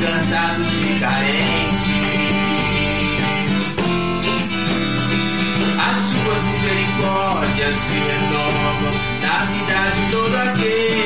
cansados 0.00 0.68
e 0.84 1.00
carentes. 1.00 1.98
As 5.90 5.98
suas 5.98 6.42
misericórdias 6.44 7.76
se 7.76 7.94
renovam 7.94 8.92
na 9.22 9.38
vida 9.44 9.78
de 9.94 10.02
todo 10.12 10.36
aquele 10.36 10.97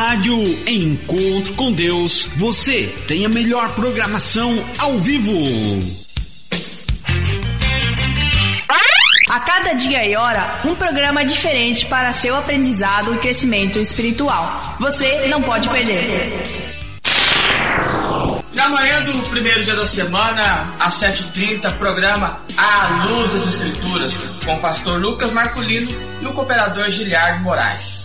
rádio 0.00 0.34
Encontro 0.66 1.52
com 1.52 1.70
Deus, 1.70 2.30
você 2.36 2.86
tem 3.06 3.26
a 3.26 3.28
melhor 3.28 3.74
programação 3.74 4.64
ao 4.78 4.98
vivo. 4.98 5.30
A 9.28 9.40
cada 9.40 9.74
dia 9.74 10.06
e 10.06 10.16
hora, 10.16 10.62
um 10.64 10.74
programa 10.74 11.22
diferente 11.22 11.84
para 11.84 12.14
seu 12.14 12.34
aprendizado 12.34 13.14
e 13.14 13.18
crescimento 13.18 13.78
espiritual. 13.78 14.74
Você 14.80 15.26
não 15.28 15.42
pode 15.42 15.68
perder. 15.68 16.44
Na 18.54 18.70
manhã 18.70 19.02
do 19.02 19.12
primeiro 19.28 19.62
dia 19.64 19.76
da 19.76 19.86
semana, 19.86 20.76
às 20.80 20.94
7h30, 20.94 21.72
programa 21.74 22.40
A 22.56 23.04
Luz 23.04 23.34
das 23.34 23.46
Escrituras, 23.46 24.18
com 24.46 24.54
o 24.54 24.60
pastor 24.60 24.98
Lucas 24.98 25.30
Marculino 25.34 25.94
e 26.22 26.26
o 26.26 26.32
cooperador 26.32 26.88
Giliardo 26.88 27.40
Moraes. 27.42 27.99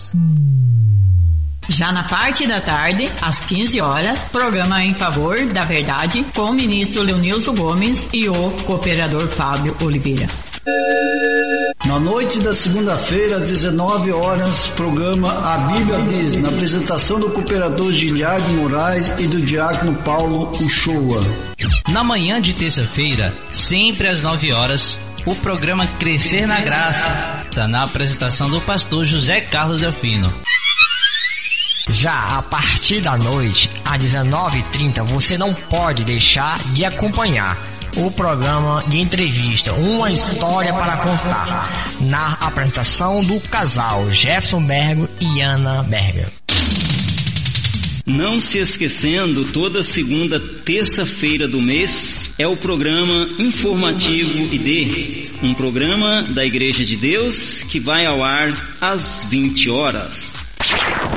Já 1.68 1.90
na 1.90 2.04
parte 2.04 2.46
da 2.46 2.60
tarde, 2.60 3.10
às 3.20 3.40
15 3.40 3.80
horas, 3.80 4.20
programa 4.30 4.84
em 4.84 4.94
favor 4.94 5.36
da 5.46 5.62
verdade 5.62 6.24
com 6.34 6.50
o 6.50 6.54
ministro 6.54 7.02
Leonilson 7.02 7.54
Gomes 7.54 8.08
e 8.12 8.28
o 8.28 8.50
cooperador 8.64 9.26
Fábio 9.28 9.76
Oliveira. 9.82 10.26
Na 11.84 12.00
noite 12.00 12.40
da 12.40 12.52
segunda-feira, 12.52 13.36
às 13.36 13.48
19 13.50 14.12
horas, 14.12 14.66
programa 14.68 15.30
A 15.54 15.58
Bíblia 15.58 16.00
Diz, 16.02 16.38
na 16.38 16.48
apresentação 16.48 17.20
do 17.20 17.30
cooperador 17.30 17.92
Giliardo 17.92 18.48
Moraes 18.54 19.12
e 19.18 19.26
do 19.26 19.40
diácono 19.40 19.94
Paulo 20.02 20.50
Uchoa. 20.60 21.22
Na 21.90 22.02
manhã 22.02 22.40
de 22.40 22.52
terça-feira, 22.54 23.32
sempre 23.52 24.08
às 24.08 24.22
9 24.22 24.52
horas, 24.52 24.98
o 25.24 25.34
programa 25.36 25.86
Crescer 25.98 26.46
na 26.46 26.60
Graça, 26.60 27.44
está 27.48 27.68
na 27.68 27.82
apresentação 27.84 28.50
do 28.50 28.60
pastor 28.60 29.04
José 29.04 29.40
Carlos 29.40 29.80
Delfino. 29.80 30.32
Já 31.90 32.38
a 32.38 32.42
partir 32.42 33.00
da 33.00 33.16
noite, 33.16 33.70
às 33.84 34.02
19h30, 34.02 35.04
você 35.04 35.38
não 35.38 35.54
pode 35.54 36.04
deixar 36.04 36.58
de 36.72 36.84
acompanhar 36.84 37.56
o 37.96 38.10
programa 38.10 38.82
de 38.88 38.98
entrevista 38.98 39.72
Uma 39.72 40.10
História 40.10 40.72
para 40.74 40.96
Contar, 40.96 41.70
na 42.02 42.32
apresentação 42.40 43.20
do 43.20 43.40
casal 43.40 44.10
Jefferson 44.10 44.62
Bergo 44.62 45.08
e 45.20 45.40
Ana 45.40 45.82
Berger. 45.84 46.28
Não 48.04 48.40
se 48.40 48.58
esquecendo, 48.58 49.44
toda 49.46 49.82
segunda 49.82 50.38
terça-feira 50.38 51.48
do 51.48 51.60
mês 51.60 52.32
é 52.38 52.46
o 52.46 52.56
programa 52.56 53.28
Informativo 53.38 54.54
ID, 54.54 55.28
um 55.42 55.54
programa 55.54 56.22
da 56.22 56.44
Igreja 56.44 56.84
de 56.84 56.96
Deus 56.96 57.64
que 57.64 57.80
vai 57.80 58.06
ao 58.06 58.22
ar 58.22 58.52
às 58.80 59.24
20 59.24 59.70
horas. 59.70 60.48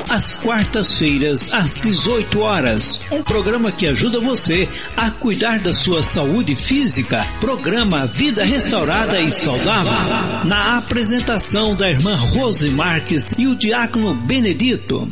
Às 0.10 0.32
quartas-feiras, 0.32 1.54
às 1.54 1.76
18 1.76 2.40
horas, 2.40 3.00
um 3.12 3.22
programa 3.22 3.72
que 3.72 3.88
ajuda 3.88 4.20
você 4.20 4.68
a 4.98 5.12
cuidar 5.12 5.60
da 5.60 5.72
sua 5.72 6.02
saúde 6.02 6.56
física. 6.56 7.24
Programa 7.40 8.08
Vida 8.08 8.44
Restaurada 8.44 9.22
e 9.22 9.30
Saudável. 9.30 10.46
Na 10.46 10.78
apresentação 10.78 11.76
da 11.76 11.90
irmã 11.90 12.16
Rose 12.16 12.72
Marques 12.72 13.36
e 13.38 13.46
o 13.46 13.56
diácono 13.56 14.16
Benedito. 14.16 15.08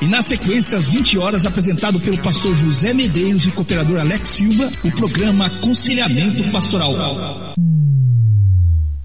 E 0.00 0.06
na 0.06 0.22
sequência, 0.22 0.78
às 0.78 0.88
20 0.88 1.18
horas, 1.18 1.44
apresentado 1.44 2.00
pelo 2.00 2.16
pastor 2.18 2.56
José 2.56 2.94
Medeiros 2.94 3.46
e 3.46 3.50
cooperador 3.50 4.00
Alex 4.00 4.30
Silva, 4.30 4.70
o 4.82 4.90
programa 4.92 5.46
Aconselhamento 5.46 6.42
Pastoral. 6.50 6.94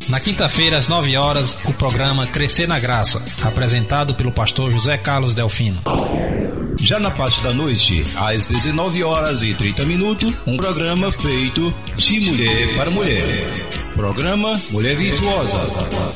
Na 0.09 0.19
quinta-feira, 0.19 0.77
às 0.77 0.87
9 0.87 1.15
horas, 1.17 1.57
o 1.65 1.73
programa 1.73 2.27
Crescer 2.27 2.67
na 2.67 2.79
Graça, 2.79 3.23
apresentado 3.43 4.13
pelo 4.13 4.31
pastor 4.31 4.71
José 4.71 4.97
Carlos 4.97 5.33
Delfino. 5.33 5.81
Já 6.79 6.99
na 6.99 7.09
parte 7.09 7.41
da 7.41 7.53
noite, 7.53 8.03
às 8.17 8.45
19 8.45 9.03
horas 9.03 9.41
e 9.43 9.53
30 9.53 9.85
minutos, 9.85 10.33
um 10.45 10.57
programa 10.57 11.11
feito 11.11 11.73
de 11.95 12.19
mulher 12.19 12.75
para 12.75 12.91
mulher. 12.91 13.23
Programa 13.95 14.53
Mulher 14.71 14.95
Virtuosa, 14.95 15.59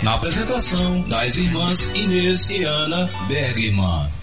na 0.02 0.16
apresentação 0.16 1.02
das 1.08 1.38
irmãs 1.38 1.92
Inês 1.96 2.50
e 2.50 2.64
Ana 2.64 3.10
Bergman. 3.28 4.17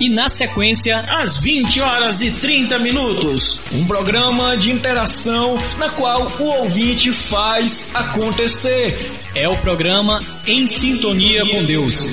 E 0.00 0.08
na 0.08 0.28
sequência, 0.28 1.00
às 1.00 1.36
20 1.36 1.80
horas 1.80 2.22
e 2.22 2.30
30 2.30 2.78
minutos, 2.78 3.60
um 3.72 3.86
programa 3.86 4.56
de 4.56 4.70
interação 4.70 5.56
na 5.78 5.90
qual 5.90 6.26
o 6.38 6.44
ouvinte 6.44 7.12
faz 7.12 7.90
acontecer. 7.92 8.96
É 9.34 9.48
o 9.48 9.56
programa 9.58 10.18
Em 10.46 10.66
Sintonia 10.66 11.44
com 11.46 11.64
Deus. 11.64 12.08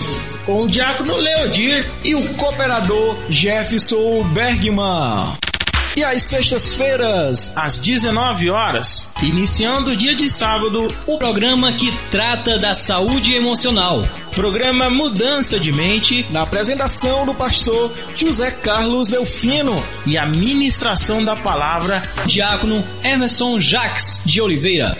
Com 0.45 0.63
o 0.63 0.67
diácono 0.67 1.15
Leodir 1.15 1.89
e 2.03 2.15
o 2.15 2.33
cooperador 2.35 3.17
Jefferson 3.29 4.23
Bergman. 4.33 5.50
E 5.95 6.03
às 6.03 6.23
sextas-feiras, 6.23 7.51
às 7.55 7.77
19 7.77 8.49
horas, 8.49 9.09
iniciando 9.21 9.91
o 9.91 9.95
dia 9.95 10.15
de 10.15 10.29
sábado, 10.29 10.87
o 11.05 11.17
programa 11.17 11.73
que 11.73 11.91
trata 12.09 12.57
da 12.57 12.73
saúde 12.73 13.33
emocional. 13.33 14.01
Programa 14.33 14.89
Mudança 14.89 15.59
de 15.59 15.73
Mente, 15.73 16.25
na 16.29 16.43
apresentação 16.43 17.25
do 17.25 17.33
pastor 17.33 17.91
José 18.15 18.49
Carlos 18.51 19.09
Delfino 19.09 19.83
e 20.05 20.17
a 20.17 20.25
ministração 20.25 21.23
da 21.25 21.35
palavra, 21.35 22.01
Diácono 22.25 22.85
Emerson 23.03 23.59
Jacques 23.59 24.21
de 24.25 24.41
Oliveira. 24.41 24.97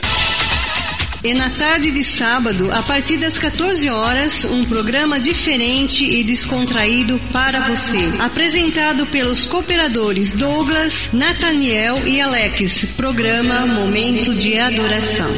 E 1.24 1.36
na 1.36 1.52
tarde 1.52 1.92
de 1.92 2.04
sábado, 2.04 2.72
a 2.72 2.82
partir 2.82 3.18
das 3.18 3.38
14 3.38 3.88
horas, 3.90 4.44
um 4.46 4.64
programa 4.64 5.20
diferente 5.20 6.04
e 6.04 6.24
descontraído 6.24 7.22
para 7.32 7.60
você. 7.60 8.00
Apresentado 8.20 9.06
pelos 9.06 9.46
cooperadores 9.46 10.34
Douglas, 10.34 11.10
Nathaniel 11.14 12.08
e 12.08 12.20
Alex. 12.20 12.86
Programa 12.98 13.68
Momento 13.68 14.34
de 14.34 14.58
Adoração. 14.58 15.30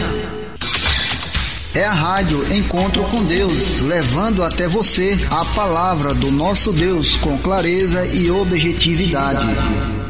É 1.76 1.84
a 1.84 1.94
rádio 1.94 2.56
Encontro 2.56 3.04
com 3.06 3.22
Deus, 3.22 3.82
levando 3.82 4.42
até 4.42 4.70
você 4.70 5.20
a 5.30 5.44
palavra 5.44 6.14
do 6.14 6.32
nosso 6.32 6.72
Deus 6.72 7.18
com 7.18 7.38
clareza 7.38 8.06
e 8.06 8.32
objetividade. 8.32 10.03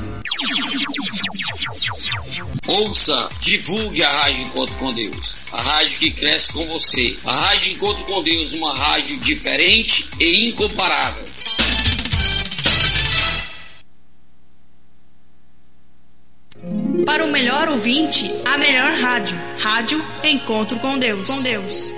Ouça, 2.65 3.29
divulgue 3.41 4.01
a 4.01 4.09
Rádio 4.09 4.43
Encontro 4.43 4.77
com 4.77 4.93
Deus. 4.93 5.35
A 5.51 5.61
rádio 5.61 5.99
que 5.99 6.11
cresce 6.11 6.53
com 6.53 6.65
você. 6.67 7.15
A 7.25 7.31
Rádio 7.31 7.73
Encontro 7.73 8.05
com 8.05 8.23
Deus, 8.23 8.53
uma 8.53 8.73
rádio 8.73 9.17
diferente 9.17 10.09
e 10.17 10.49
incomparável. 10.49 11.25
Para 17.05 17.25
o 17.25 17.31
melhor 17.31 17.67
ouvinte, 17.67 18.31
a 18.45 18.57
melhor 18.57 18.93
rádio. 18.93 19.37
Rádio 19.59 20.01
Encontro 20.23 20.79
com 20.79 20.97
Deus. 20.97 21.27
Com 21.27 21.41
Deus. 21.41 21.93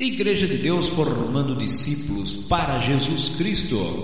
Igreja 0.00 0.48
de 0.48 0.56
Deus 0.56 0.88
formando 0.88 1.54
discípulos 1.54 2.34
para 2.34 2.78
Jesus 2.78 3.28
Cristo. 3.30 4.02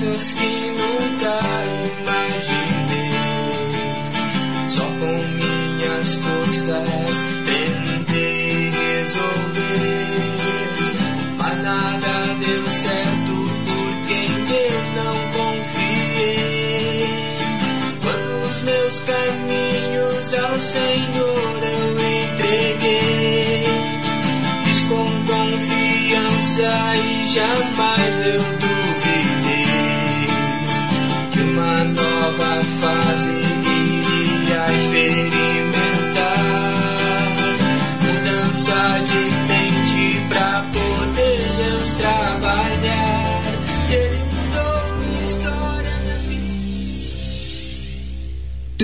Complexas 0.00 0.32
que 0.32 0.46
nunca 0.46 1.09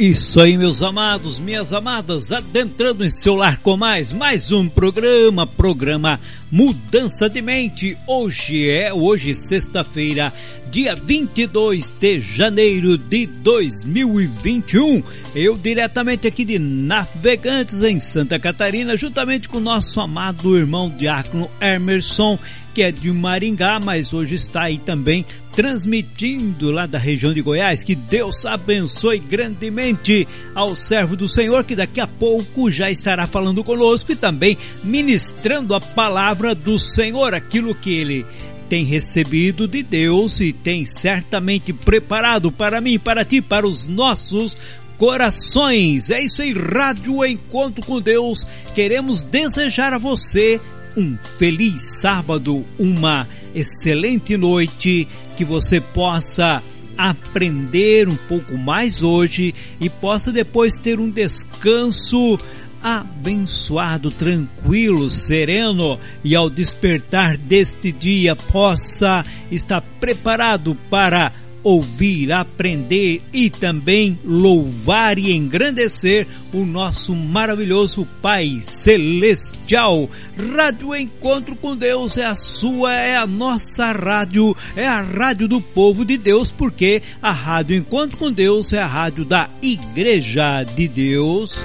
Isso 0.00 0.40
aí, 0.40 0.56
meus 0.56 0.82
amados, 0.82 1.38
minhas 1.38 1.74
amadas, 1.74 2.32
adentrando 2.32 3.04
em 3.04 3.10
seu 3.10 3.36
lar 3.36 3.58
com 3.58 3.76
mais, 3.76 4.10
mais 4.12 4.50
um 4.50 4.66
programa, 4.66 5.46
programa 5.46 6.18
Mudança 6.50 7.28
de 7.28 7.42
Mente. 7.42 7.98
Hoje 8.06 8.66
é, 8.70 8.94
hoje 8.94 9.34
sexta-feira, 9.34 10.32
dia 10.70 10.96
22 10.96 11.90
de 12.00 12.18
janeiro 12.18 12.96
de 12.96 13.26
2021. 13.26 15.02
Eu 15.34 15.58
diretamente 15.58 16.26
aqui 16.26 16.46
de 16.46 16.58
Navegantes 16.58 17.82
em 17.82 18.00
Santa 18.00 18.38
Catarina, 18.38 18.96
juntamente 18.96 19.50
com 19.50 19.60
nosso 19.60 20.00
amado 20.00 20.56
irmão 20.56 20.88
Diácono 20.88 21.50
Emerson, 21.60 22.38
que 22.72 22.82
é 22.82 22.90
de 22.90 23.12
Maringá, 23.12 23.78
mas 23.78 24.14
hoje 24.14 24.36
está 24.36 24.62
aí 24.62 24.78
também 24.78 25.26
transmitindo 25.60 26.70
lá 26.70 26.86
da 26.86 26.98
região 26.98 27.34
de 27.34 27.42
Goiás. 27.42 27.82
Que 27.82 27.94
Deus 27.94 28.46
abençoe 28.46 29.18
grandemente 29.18 30.26
ao 30.54 30.74
servo 30.74 31.14
do 31.14 31.28
Senhor, 31.28 31.62
que 31.64 31.76
daqui 31.76 32.00
a 32.00 32.06
pouco 32.06 32.70
já 32.70 32.90
estará 32.90 33.26
falando 33.26 33.62
conosco 33.62 34.10
e 34.10 34.16
também 34.16 34.56
ministrando 34.82 35.74
a 35.74 35.80
palavra 35.80 36.54
do 36.54 36.78
Senhor, 36.78 37.34
aquilo 37.34 37.74
que 37.74 37.92
ele 37.92 38.24
tem 38.70 38.86
recebido 38.86 39.68
de 39.68 39.82
Deus 39.82 40.40
e 40.40 40.50
tem 40.50 40.86
certamente 40.86 41.74
preparado 41.74 42.50
para 42.50 42.80
mim, 42.80 42.98
para 42.98 43.22
ti, 43.22 43.42
para 43.42 43.68
os 43.68 43.86
nossos 43.86 44.56
corações. 44.96 46.08
É 46.08 46.24
isso 46.24 46.40
aí, 46.40 46.54
Rádio 46.54 47.22
Encontro 47.22 47.84
com 47.84 48.00
Deus. 48.00 48.46
Queremos 48.74 49.22
desejar 49.22 49.92
a 49.92 49.98
você 49.98 50.58
um 50.96 51.18
feliz 51.18 51.98
sábado, 52.00 52.64
uma 52.78 53.28
excelente 53.54 54.36
noite, 54.36 55.06
que 55.36 55.44
você 55.44 55.80
possa 55.80 56.62
aprender 56.96 58.08
um 58.08 58.16
pouco 58.16 58.58
mais 58.58 59.02
hoje 59.02 59.54
e 59.80 59.88
possa 59.88 60.30
depois 60.30 60.78
ter 60.78 61.00
um 61.00 61.08
descanso 61.08 62.38
abençoado, 62.82 64.10
tranquilo, 64.10 65.10
sereno 65.10 65.98
e 66.24 66.34
ao 66.34 66.48
despertar 66.48 67.36
deste 67.36 67.92
dia 67.92 68.34
possa 68.34 69.24
estar 69.50 69.82
preparado 70.00 70.76
para 70.88 71.32
ouvir, 71.62 72.32
aprender 72.32 73.22
e 73.32 73.50
também 73.50 74.18
louvar 74.24 75.18
e 75.18 75.32
engrandecer 75.32 76.26
o 76.52 76.64
nosso 76.64 77.14
maravilhoso 77.14 78.06
Pai 78.20 78.58
Celestial. 78.60 80.08
Rádio 80.54 80.94
Encontro 80.94 81.54
com 81.56 81.76
Deus 81.76 82.16
é 82.16 82.24
a 82.24 82.34
sua, 82.34 82.92
é 82.94 83.16
a 83.16 83.26
nossa 83.26 83.92
rádio, 83.92 84.56
é 84.76 84.86
a 84.86 85.00
rádio 85.00 85.46
do 85.48 85.60
povo 85.60 86.04
de 86.04 86.16
Deus, 86.16 86.50
porque 86.50 87.02
a 87.22 87.30
Rádio 87.30 87.76
Encontro 87.76 88.16
com 88.16 88.32
Deus 88.32 88.72
é 88.72 88.80
a 88.80 88.86
rádio 88.86 89.24
da 89.24 89.48
Igreja 89.62 90.64
de 90.64 90.88
Deus. 90.88 91.60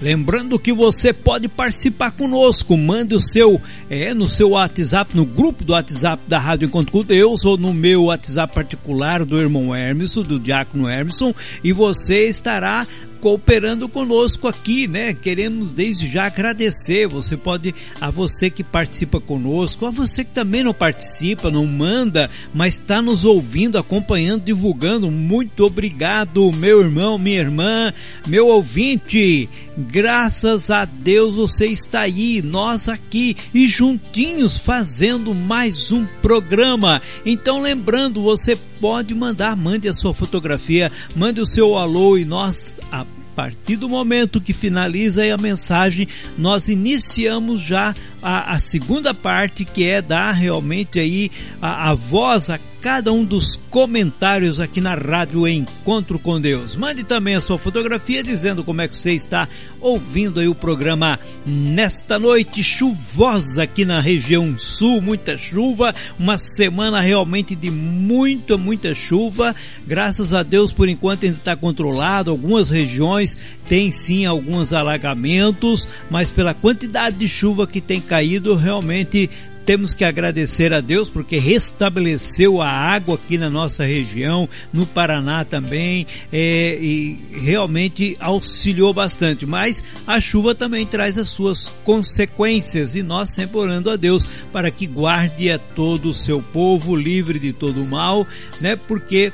Lembrando 0.00 0.58
que 0.58 0.72
você 0.72 1.12
pode 1.12 1.48
participar 1.48 2.12
conosco, 2.12 2.76
mande 2.76 3.14
o 3.14 3.20
seu 3.20 3.60
é 3.90 4.14
no 4.14 4.28
seu 4.28 4.50
WhatsApp, 4.50 5.16
no 5.16 5.24
grupo 5.24 5.64
do 5.64 5.72
WhatsApp 5.72 6.22
da 6.28 6.38
Rádio 6.38 6.66
Encontro 6.66 6.92
com 6.92 7.02
Deus 7.02 7.44
ou 7.44 7.58
no 7.58 7.74
meu 7.74 8.04
WhatsApp 8.04 8.54
particular 8.54 9.24
do 9.24 9.38
irmão 9.38 9.74
Hermeson, 9.74 10.22
do 10.22 10.38
Diácono 10.38 10.88
Hermeson, 10.88 11.34
e 11.64 11.72
você 11.72 12.28
estará 12.28 12.86
cooperando 13.20 13.88
conosco 13.88 14.48
aqui, 14.48 14.86
né? 14.86 15.12
Queremos 15.12 15.72
desde 15.72 16.08
já 16.08 16.26
agradecer. 16.26 17.06
Você 17.06 17.36
pode, 17.36 17.74
a 18.00 18.10
você 18.10 18.48
que 18.50 18.62
participa 18.62 19.20
conosco, 19.20 19.86
a 19.86 19.90
você 19.90 20.24
que 20.24 20.30
também 20.30 20.62
não 20.62 20.72
participa, 20.72 21.50
não 21.50 21.66
manda, 21.66 22.30
mas 22.54 22.74
está 22.74 23.02
nos 23.02 23.24
ouvindo, 23.24 23.78
acompanhando, 23.78 24.44
divulgando. 24.44 25.10
Muito 25.10 25.64
obrigado, 25.64 26.50
meu 26.52 26.80
irmão, 26.80 27.18
minha 27.18 27.38
irmã, 27.38 27.92
meu 28.26 28.46
ouvinte. 28.46 29.48
Graças 29.80 30.70
a 30.70 30.84
Deus 30.84 31.36
você 31.36 31.66
está 31.66 32.00
aí, 32.00 32.42
nós 32.42 32.88
aqui 32.88 33.36
e 33.54 33.68
juntinhos 33.68 34.58
fazendo 34.58 35.32
mais 35.32 35.92
um 35.92 36.04
programa. 36.20 37.00
Então, 37.24 37.62
lembrando, 37.62 38.20
você 38.20 38.58
pode 38.80 39.14
mandar, 39.14 39.56
mande 39.56 39.88
a 39.88 39.94
sua 39.94 40.12
fotografia, 40.12 40.90
mande 41.14 41.40
o 41.40 41.46
seu 41.46 41.78
alô 41.78 42.18
e 42.18 42.24
nós, 42.24 42.80
a 42.90 43.06
partir 43.36 43.76
do 43.76 43.88
momento 43.88 44.40
que 44.40 44.52
finaliza 44.52 45.22
a 45.32 45.38
mensagem, 45.38 46.08
nós 46.36 46.66
iniciamos 46.66 47.60
já 47.60 47.94
a, 48.22 48.52
a 48.52 48.58
segunda 48.58 49.14
parte 49.14 49.64
que 49.64 49.84
é 49.84 50.02
dar 50.02 50.32
realmente 50.32 50.98
aí 50.98 51.30
a, 51.60 51.90
a 51.90 51.94
voz, 51.94 52.50
a 52.50 52.58
cada 52.80 53.12
um 53.12 53.24
dos 53.24 53.58
comentários 53.70 54.60
aqui 54.60 54.80
na 54.80 54.94
Rádio 54.94 55.48
Encontro 55.48 56.18
com 56.18 56.40
Deus. 56.40 56.76
Mande 56.76 57.02
também 57.02 57.34
a 57.34 57.40
sua 57.40 57.58
fotografia 57.58 58.22
dizendo 58.22 58.62
como 58.62 58.80
é 58.80 58.88
que 58.88 58.96
você 58.96 59.12
está 59.12 59.48
ouvindo 59.80 60.38
aí 60.38 60.48
o 60.48 60.54
programa 60.54 61.18
nesta 61.44 62.18
noite 62.18 62.62
chuvosa 62.62 63.64
aqui 63.64 63.84
na 63.84 64.00
região 64.00 64.56
sul, 64.58 65.00
muita 65.00 65.36
chuva, 65.36 65.94
uma 66.18 66.38
semana 66.38 67.00
realmente 67.00 67.56
de 67.56 67.70
muita, 67.70 68.56
muita 68.56 68.94
chuva. 68.94 69.54
Graças 69.86 70.32
a 70.32 70.42
Deus, 70.42 70.72
por 70.72 70.88
enquanto 70.88 71.24
ainda 71.24 71.36
está 71.36 71.56
controlado. 71.56 72.30
Algumas 72.30 72.70
regiões 72.70 73.36
têm 73.68 73.90
sim 73.90 74.24
alguns 74.24 74.72
alagamentos, 74.72 75.88
mas 76.08 76.30
pela 76.30 76.54
quantidade 76.54 77.16
de 77.16 77.28
chuva 77.28 77.66
que 77.66 77.80
tem 77.80 78.00
caído, 78.08 78.54
realmente 78.54 79.30
temos 79.68 79.92
que 79.92 80.02
agradecer 80.02 80.72
a 80.72 80.80
Deus 80.80 81.10
porque 81.10 81.36
restabeleceu 81.36 82.62
a 82.62 82.70
água 82.70 83.16
aqui 83.16 83.36
na 83.36 83.50
nossa 83.50 83.84
região, 83.84 84.48
no 84.72 84.86
Paraná 84.86 85.44
também, 85.44 86.06
é, 86.32 86.78
e 86.80 87.18
realmente 87.34 88.16
auxiliou 88.18 88.94
bastante. 88.94 89.44
Mas 89.44 89.84
a 90.06 90.22
chuva 90.22 90.54
também 90.54 90.86
traz 90.86 91.18
as 91.18 91.28
suas 91.28 91.68
consequências 91.84 92.94
e 92.94 93.02
nós 93.02 93.28
sempre 93.28 93.58
orando 93.58 93.90
a 93.90 93.96
Deus 93.96 94.24
para 94.50 94.70
que 94.70 94.86
guarde 94.86 95.50
a 95.50 95.58
todo 95.58 96.08
o 96.08 96.14
seu 96.14 96.40
povo 96.40 96.96
livre 96.96 97.38
de 97.38 97.52
todo 97.52 97.82
o 97.82 97.86
mal, 97.86 98.26
né? 98.62 98.74
Porque 98.74 99.30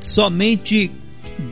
somente 0.00 0.90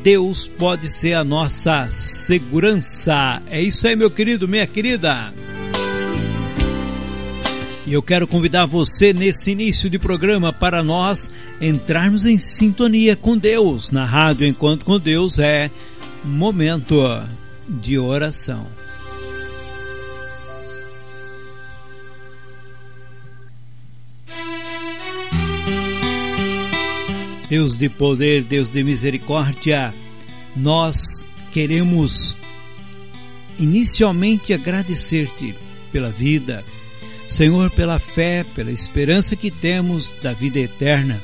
Deus 0.03 0.47
pode 0.47 0.89
ser 0.89 1.13
a 1.13 1.23
nossa 1.23 1.87
segurança. 1.91 3.43
É 3.51 3.61
isso 3.61 3.87
aí, 3.87 3.95
meu 3.95 4.11
querido, 4.11 4.49
minha 4.49 4.67
querida. 4.67 5.35
E 7.85 7.93
eu 7.93 8.03
quero 8.03 8.29
convidar 8.29 8.65
você 8.65 9.13
nesse 9.13 9.51
início 9.51 9.91
de 9.91 9.99
programa 9.99 10.53
para 10.53 10.85
nós 10.85 11.31
entrarmos 11.61 12.25
em 12.25 12.39
sintonia 12.39 13.17
com 13.17 13.37
Deus. 13.37 13.91
Na 13.91 14.05
rádio 14.05 14.47
Enquanto 14.47 14.85
com 14.85 15.01
Deus 15.01 15.41
é 15.41 15.69
momento 16.25 17.03
de 17.69 17.99
oração. 17.99 18.65
Deus 27.49 27.77
de 27.77 27.89
poder, 27.89 28.45
Deus 28.45 28.71
de 28.71 28.83
misericórdia, 28.83 29.93
nós 30.57 31.27
queremos 31.53 32.35
inicialmente 33.59 34.55
agradecer-te 34.55 35.55
pela 35.91 36.09
vida, 36.09 36.65
Senhor, 37.33 37.71
pela 37.71 37.99
fé, 37.99 38.45
pela 38.55 38.71
esperança 38.71 39.35
que 39.35 39.51
temos 39.51 40.15
da 40.23 40.35
vida 40.35 40.59
eterna, 40.61 41.19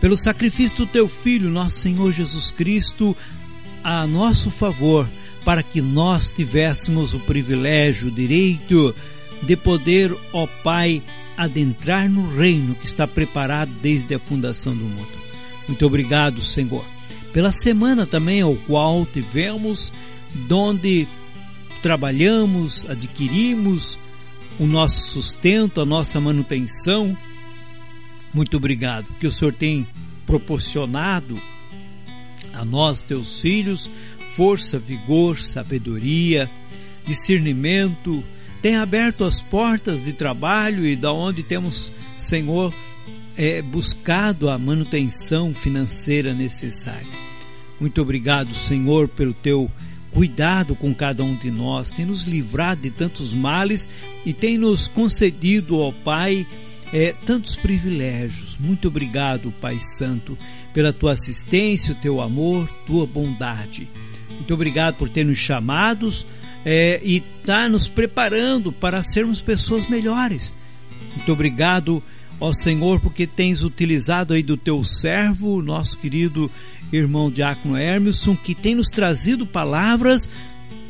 pelo 0.00 0.16
sacrifício 0.16 0.78
do 0.78 0.86
teu 0.86 1.06
Filho, 1.06 1.48
nosso 1.48 1.78
Senhor 1.78 2.10
Jesus 2.10 2.50
Cristo, 2.50 3.16
a 3.84 4.08
nosso 4.08 4.50
favor, 4.50 5.08
para 5.44 5.62
que 5.62 5.80
nós 5.80 6.32
tivéssemos 6.32 7.14
o 7.14 7.20
privilégio, 7.20 8.08
o 8.08 8.10
direito 8.10 8.92
de 9.40 9.54
poder, 9.56 10.12
ó 10.32 10.48
Pai, 10.64 11.00
adentrar 11.36 12.10
no 12.10 12.28
reino 12.36 12.74
que 12.74 12.84
está 12.84 13.06
preparado 13.06 13.70
desde 13.80 14.16
a 14.16 14.18
fundação 14.18 14.74
do 14.74 14.84
mundo. 14.84 15.16
Muito 15.68 15.86
obrigado, 15.86 16.42
Senhor, 16.42 16.84
pela 17.32 17.52
semana 17.52 18.04
também 18.04 18.40
ao 18.40 18.56
qual 18.66 19.06
tivemos, 19.06 19.92
donde 20.48 21.06
trabalhamos, 21.80 22.84
adquirimos, 22.90 23.96
o 24.58 24.66
nosso 24.66 25.08
sustento, 25.08 25.80
a 25.80 25.86
nossa 25.86 26.20
manutenção. 26.20 27.16
Muito 28.32 28.56
obrigado, 28.56 29.06
que 29.20 29.26
o 29.26 29.30
Senhor 29.30 29.52
tem 29.52 29.86
proporcionado 30.26 31.40
a 32.52 32.64
nós, 32.64 33.02
teus 33.02 33.40
filhos, 33.40 33.88
força, 34.34 34.78
vigor, 34.78 35.38
sabedoria, 35.38 36.50
discernimento, 37.06 38.24
tem 38.60 38.76
aberto 38.76 39.24
as 39.24 39.40
portas 39.40 40.04
de 40.04 40.12
trabalho 40.12 40.86
e 40.86 40.96
da 40.96 41.12
onde 41.12 41.42
temos, 41.42 41.92
Senhor, 42.18 42.74
é, 43.36 43.62
buscado 43.62 44.50
a 44.50 44.58
manutenção 44.58 45.54
financeira 45.54 46.34
necessária. 46.34 47.06
Muito 47.78 48.00
obrigado, 48.00 48.54
Senhor, 48.54 49.06
pelo 49.08 49.34
teu 49.34 49.70
cuidado 50.16 50.74
com 50.74 50.94
cada 50.94 51.22
um 51.22 51.36
de 51.36 51.50
nós, 51.50 51.92
tem 51.92 52.06
nos 52.06 52.22
livrado 52.22 52.80
de 52.80 52.90
tantos 52.90 53.34
males 53.34 53.86
e 54.24 54.32
tem 54.32 54.56
nos 54.56 54.88
concedido, 54.88 55.78
ó 55.78 55.92
Pai, 55.92 56.46
é, 56.90 57.14
tantos 57.26 57.54
privilégios. 57.54 58.56
Muito 58.58 58.88
obrigado, 58.88 59.52
Pai 59.60 59.76
Santo, 59.76 60.38
pela 60.72 60.90
tua 60.90 61.12
assistência, 61.12 61.92
o 61.92 61.98
teu 61.98 62.22
amor, 62.22 62.66
tua 62.86 63.06
bondade. 63.06 63.86
Muito 64.30 64.54
obrigado 64.54 64.94
por 64.94 65.10
ter 65.10 65.22
nos 65.22 65.36
chamados 65.36 66.26
é, 66.64 66.98
e 67.04 67.20
tá 67.44 67.68
nos 67.68 67.86
preparando 67.86 68.72
para 68.72 69.02
sermos 69.02 69.42
pessoas 69.42 69.86
melhores. 69.86 70.56
Muito 71.14 71.30
obrigado, 71.30 72.02
ó 72.40 72.54
Senhor, 72.54 73.00
porque 73.00 73.26
tens 73.26 73.60
utilizado 73.60 74.32
aí 74.32 74.42
do 74.42 74.56
teu 74.56 74.82
servo, 74.82 75.60
nosso 75.60 75.98
querido 75.98 76.50
irmão 76.92 77.30
Diácono 77.30 77.76
Hermilson, 77.76 78.36
que 78.36 78.54
tem 78.54 78.74
nos 78.74 78.88
trazido 78.88 79.46
palavras 79.46 80.28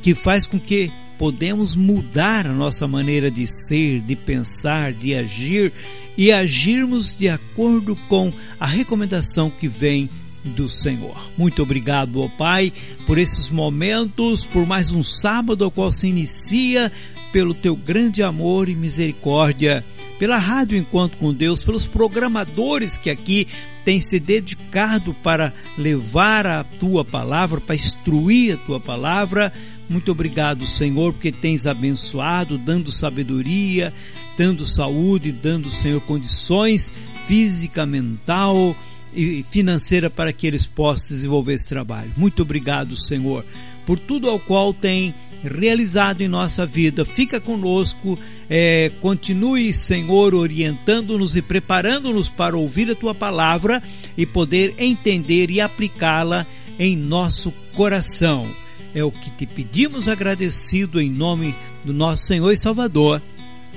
que 0.03 0.15
faz 0.15 0.47
com 0.47 0.59
que 0.59 0.91
podemos 1.19 1.75
mudar 1.75 2.47
a 2.47 2.53
nossa 2.53 2.87
maneira 2.87 3.31
de 3.31 3.47
ser, 3.47 4.01
de 4.01 4.15
pensar, 4.15 4.93
de 4.93 5.15
agir 5.15 5.73
e 6.17 6.31
agirmos 6.31 7.17
de 7.17 7.29
acordo 7.29 7.97
com 8.09 8.33
a 8.59 8.67
recomendação 8.67 9.51
que 9.51 9.69
vem 9.69 10.09
do 10.45 10.69
Senhor. 10.69 11.17
Muito 11.37 11.63
obrigado, 11.63 12.21
ó 12.21 12.29
Pai, 12.29 12.73
por 13.07 13.19
esses 13.19 13.51
momentos, 13.51 14.45
por 14.45 14.67
mais 14.67 14.91
um 14.91 15.03
sábado 15.03 15.65
ao 15.65 15.71
qual 15.71 15.91
se 15.91 16.07
inicia 16.07 16.93
pelo 17.33 17.53
teu 17.53 17.75
grande 17.75 18.23
amor 18.23 18.69
e 18.69 18.75
misericórdia, 18.75 19.85
pela 20.19 20.39
Rádio 20.39 20.79
Enquanto 20.79 21.17
com 21.17 21.35
Deus, 21.35 21.63
pelos 21.63 21.87
programadores 21.87 22.97
que 22.97 23.11
aqui 23.11 23.47
têm 23.87 24.01
se 24.01 24.19
dedicado 24.19 25.15
para 25.15 25.55
levar 25.79 26.45
a 26.45 26.65
tua 26.65 27.05
palavra, 27.05 27.61
para 27.61 27.77
instruir 27.77 28.55
a 28.55 28.67
tua 28.67 28.81
palavra. 28.81 29.53
Muito 29.89 30.11
obrigado, 30.11 30.67
Senhor, 30.67 31.13
porque 31.13 31.31
tens 31.31 31.69
abençoado, 31.69 32.59
dando 32.59 32.91
sabedoria, 32.91 33.95
dando 34.37 34.67
saúde, 34.67 35.31
dando, 35.31 35.71
Senhor, 35.71 36.01
condições 36.01 36.93
física, 37.29 37.87
mental 37.87 38.77
e 39.15 39.45
financeira 39.51 40.11
para 40.11 40.33
que 40.33 40.49
eles 40.49 40.67
possam 40.67 41.11
desenvolver 41.11 41.55
esse 41.55 41.69
trabalho. 41.69 42.11
Muito 42.17 42.43
obrigado, 42.43 42.97
Senhor, 42.97 43.45
por 43.87 43.99
tudo 43.99 44.29
ao 44.29 44.39
qual 44.39 44.75
tem 44.75 45.15
realizado 45.43 46.21
em 46.21 46.29
nossa 46.29 46.67
vida. 46.67 47.05
Fica 47.05 47.41
conosco, 47.41 48.19
é, 48.51 48.91
continue, 49.01 49.73
Senhor, 49.73 50.35
orientando-nos 50.35 51.37
e 51.37 51.43
preparando-nos 51.43 52.29
para 52.29 52.57
ouvir 52.57 52.91
a 52.91 52.95
tua 52.95 53.15
palavra 53.15 53.83
e 54.17 54.27
poder 54.27 54.75
entender 54.77 55.51
e 55.51 55.61
aplicá-la 55.61 56.45
em 56.79 56.97
nosso 56.97 57.53
coração. 57.75 58.47
É 58.95 59.05
o 59.05 59.13
que 59.13 59.31
te 59.31 59.47
pedimos 59.47 60.09
agradecido 60.09 61.01
em 61.01 61.11
nome 61.11 61.55
do 61.85 61.93
nosso 61.93 62.25
Senhor 62.25 62.51
e 62.51 62.57
Salvador, 62.57 63.23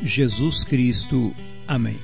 Jesus 0.01 0.63
Cristo. 0.63 1.33
Amém. 1.67 1.99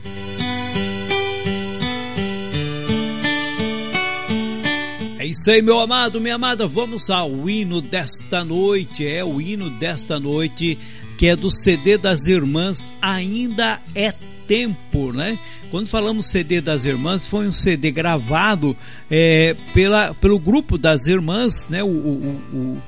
Aí, 5.48 5.62
meu 5.62 5.80
amado, 5.80 6.22
minha 6.22 6.36
amada. 6.36 6.66
Vamos 6.66 7.10
ao 7.10 7.48
hino 7.48 7.82
desta 7.82 8.44
noite. 8.44 9.06
É 9.06 9.24
o 9.24 9.40
hino 9.40 9.70
desta 9.70 10.20
noite, 10.20 10.80
que 11.18 11.28
é 11.28 11.36
do 11.36 11.52
CD 11.52 11.98
das 11.98 12.26
Irmãs 12.26 12.92
Ainda 13.02 13.80
é 13.94 14.14
Tempo, 14.48 15.12
né? 15.12 15.38
Quando 15.70 15.88
falamos 15.88 16.28
CD 16.28 16.62
das 16.62 16.86
Irmãs, 16.86 17.28
foi 17.28 17.48
um 17.48 17.52
CD 17.52 17.92
gravado 17.92 18.76
é, 19.12 19.56
pela, 19.74 20.14
pelo 20.16 20.40
grupo 20.40 20.78
das 20.78 21.06
Irmãs, 21.06 21.68
né? 21.70 21.84
O, 21.84 21.88
o, 21.88 22.42
o 22.54 22.84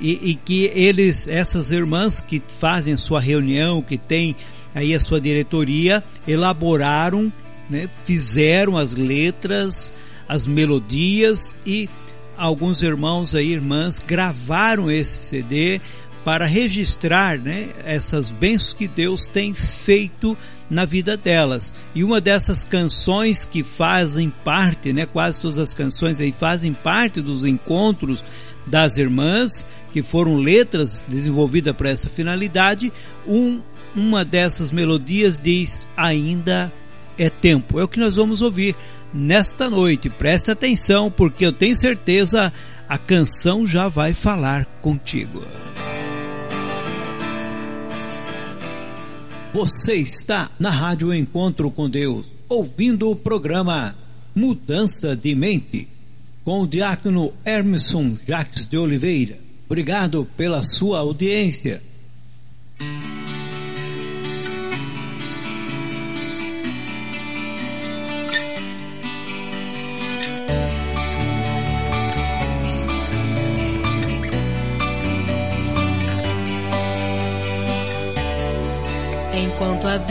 e, 0.00 0.30
e, 0.30 0.34
que 0.34 0.64
eles, 0.74 1.28
essas 1.28 1.70
irmãs 1.70 2.20
que 2.20 2.42
fazem 2.58 2.96
sua 2.96 3.20
reunião, 3.20 3.80
que 3.80 3.96
tem 3.96 4.34
aí 4.74 4.94
a 4.94 5.00
sua 5.00 5.20
diretoria, 5.20 6.02
elaboraram, 6.26 7.32
né? 7.70 7.88
Fizeram 8.04 8.76
as 8.76 8.94
letras 8.94 9.92
as 10.32 10.46
melodias 10.46 11.54
e 11.66 11.90
alguns 12.38 12.80
irmãos 12.80 13.34
e 13.34 13.42
irmãs 13.42 13.98
gravaram 13.98 14.90
esse 14.90 15.28
CD 15.28 15.78
para 16.24 16.46
registrar 16.46 17.38
né, 17.38 17.68
essas 17.84 18.30
bênçãos 18.30 18.72
que 18.72 18.88
Deus 18.88 19.26
tem 19.26 19.52
feito 19.52 20.34
na 20.70 20.86
vida 20.86 21.18
delas. 21.18 21.74
E 21.94 22.02
uma 22.02 22.18
dessas 22.18 22.64
canções 22.64 23.44
que 23.44 23.62
fazem 23.62 24.32
parte, 24.42 24.90
né, 24.90 25.04
quase 25.04 25.38
todas 25.38 25.58
as 25.58 25.74
canções 25.74 26.18
aí 26.18 26.32
fazem 26.32 26.72
parte 26.72 27.20
dos 27.20 27.44
encontros 27.44 28.24
das 28.66 28.96
irmãs, 28.96 29.66
que 29.92 30.02
foram 30.02 30.36
letras 30.36 31.04
desenvolvidas 31.06 31.76
para 31.76 31.90
essa 31.90 32.08
finalidade, 32.08 32.90
um, 33.28 33.60
uma 33.94 34.24
dessas 34.24 34.70
melodias 34.70 35.38
diz: 35.38 35.78
Ainda 35.94 36.72
é 37.18 37.28
tempo. 37.28 37.78
É 37.78 37.84
o 37.84 37.88
que 37.88 38.00
nós 38.00 38.16
vamos 38.16 38.40
ouvir 38.40 38.74
nesta 39.12 39.68
noite. 39.68 40.08
Presta 40.08 40.52
atenção, 40.52 41.10
porque 41.10 41.44
eu 41.44 41.52
tenho 41.52 41.76
certeza 41.76 42.52
a 42.88 42.98
canção 42.98 43.66
já 43.66 43.88
vai 43.88 44.12
falar 44.12 44.66
contigo. 44.82 45.42
Você 49.54 49.94
está 49.94 50.50
na 50.58 50.70
Rádio 50.70 51.12
Encontro 51.12 51.70
com 51.70 51.88
Deus, 51.88 52.26
ouvindo 52.48 53.10
o 53.10 53.16
programa 53.16 53.94
Mudança 54.34 55.14
de 55.14 55.34
Mente, 55.34 55.88
com 56.44 56.62
o 56.62 56.66
diácono 56.66 57.32
Hermeson 57.44 58.16
Jacques 58.26 58.66
de 58.66 58.78
Oliveira. 58.78 59.38
Obrigado 59.66 60.26
pela 60.36 60.62
sua 60.62 61.00
audiência. 61.00 61.82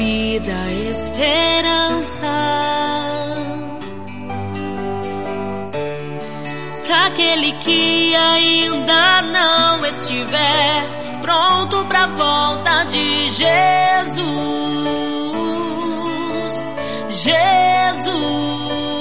Vida 0.01 0.59
esperança 0.89 2.33
para 6.87 7.05
aquele 7.05 7.51
que 7.59 8.15
ainda 8.15 9.21
não 9.21 9.85
estiver 9.85 10.83
pronto 11.21 11.85
para 11.85 12.03
a 12.05 12.07
volta 12.07 12.83
de 12.85 13.27
Jesus. 13.27 14.25
Jesus. 17.09 19.00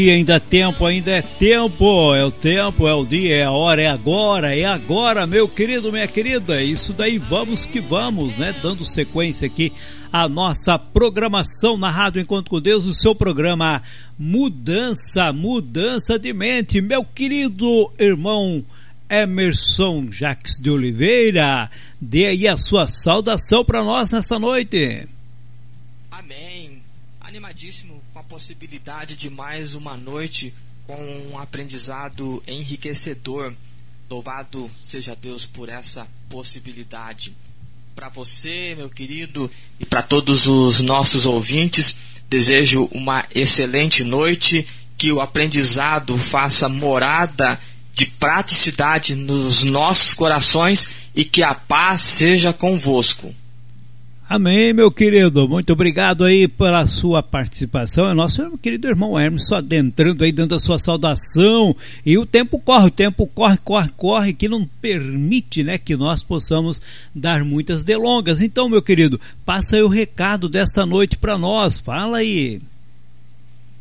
Aí, 0.00 0.10
ainda 0.10 0.34
é 0.34 0.40
tempo, 0.40 0.86
ainda 0.86 1.10
é 1.10 1.20
tempo, 1.20 2.14
é 2.14 2.24
o 2.24 2.30
tempo, 2.30 2.88
é 2.88 2.94
o 2.94 3.04
dia, 3.04 3.36
é 3.36 3.44
a 3.44 3.50
hora, 3.50 3.82
é 3.82 3.86
agora, 3.86 4.56
é 4.56 4.64
agora, 4.64 5.26
meu 5.26 5.46
querido, 5.46 5.92
minha 5.92 6.08
querida, 6.08 6.60
é 6.60 6.64
isso 6.64 6.92
daí, 6.92 7.18
vamos 7.18 7.66
que 7.66 7.80
vamos, 7.80 8.36
né, 8.36 8.54
dando 8.62 8.84
sequência 8.84 9.46
aqui 9.46 9.72
a 10.12 10.28
nossa 10.28 10.78
programação 10.78 11.76
na 11.76 11.90
Rádio 11.90 12.20
Encontro 12.20 12.50
com 12.50 12.60
Deus, 12.60 12.86
o 12.86 12.94
seu 12.94 13.14
programa 13.14 13.82
Mudança, 14.18 15.32
Mudança 15.32 16.18
de 16.18 16.32
Mente, 16.32 16.80
meu 16.80 17.04
querido 17.04 17.92
irmão 17.98 18.64
Emerson 19.08 20.08
Jacques 20.10 20.58
de 20.58 20.70
Oliveira, 20.70 21.70
dê 22.00 22.26
aí 22.26 22.48
a 22.48 22.56
sua 22.56 22.86
saudação 22.86 23.64
para 23.64 23.84
nós 23.84 24.10
nessa 24.10 24.38
noite. 24.38 25.06
Amém, 26.10 26.82
animadíssimo 27.20 27.99
possibilidade 28.30 29.16
de 29.16 29.28
mais 29.28 29.74
uma 29.74 29.96
noite 29.96 30.54
com 30.86 30.94
um 31.32 31.36
aprendizado 31.36 32.40
enriquecedor. 32.46 33.52
Louvado 34.08 34.70
seja 34.80 35.16
Deus 35.20 35.44
por 35.44 35.68
essa 35.68 36.06
possibilidade 36.28 37.36
para 37.92 38.08
você, 38.08 38.76
meu 38.76 38.88
querido, 38.88 39.50
e 39.80 39.84
para 39.84 40.00
todos 40.00 40.46
os 40.46 40.80
nossos 40.80 41.26
ouvintes. 41.26 41.96
Desejo 42.28 42.88
uma 42.92 43.26
excelente 43.34 44.04
noite, 44.04 44.64
que 44.96 45.10
o 45.10 45.20
aprendizado 45.20 46.16
faça 46.16 46.68
morada 46.68 47.60
de 47.92 48.06
praticidade 48.06 49.16
nos 49.16 49.64
nossos 49.64 50.14
corações 50.14 50.88
e 51.16 51.24
que 51.24 51.42
a 51.42 51.52
paz 51.52 52.00
seja 52.02 52.52
convosco. 52.52 53.34
Amém, 54.30 54.72
meu 54.72 54.92
querido. 54.92 55.48
Muito 55.48 55.72
obrigado 55.72 56.22
aí 56.22 56.46
pela 56.46 56.86
sua 56.86 57.20
participação. 57.20 58.08
É 58.08 58.14
nosso 58.14 58.56
querido 58.58 58.86
irmão 58.86 59.18
Hermes 59.18 59.48
só 59.48 59.56
adentrando 59.56 60.22
aí, 60.22 60.30
dando 60.30 60.54
a 60.54 60.60
sua 60.60 60.78
saudação. 60.78 61.74
E 62.06 62.16
o 62.16 62.24
tempo 62.24 62.56
corre, 62.60 62.86
o 62.86 62.92
tempo 62.92 63.26
corre, 63.26 63.56
corre, 63.56 63.90
corre, 63.96 64.32
que 64.32 64.48
não 64.48 64.64
permite, 64.80 65.64
né, 65.64 65.78
que 65.78 65.96
nós 65.96 66.22
possamos 66.22 66.80
dar 67.12 67.44
muitas 67.44 67.82
delongas. 67.82 68.40
Então, 68.40 68.68
meu 68.68 68.80
querido, 68.80 69.20
passa 69.44 69.74
aí 69.74 69.82
o 69.82 69.88
recado 69.88 70.48
desta 70.48 70.86
noite 70.86 71.16
para 71.16 71.36
nós. 71.36 71.80
Fala 71.80 72.18
aí. 72.18 72.60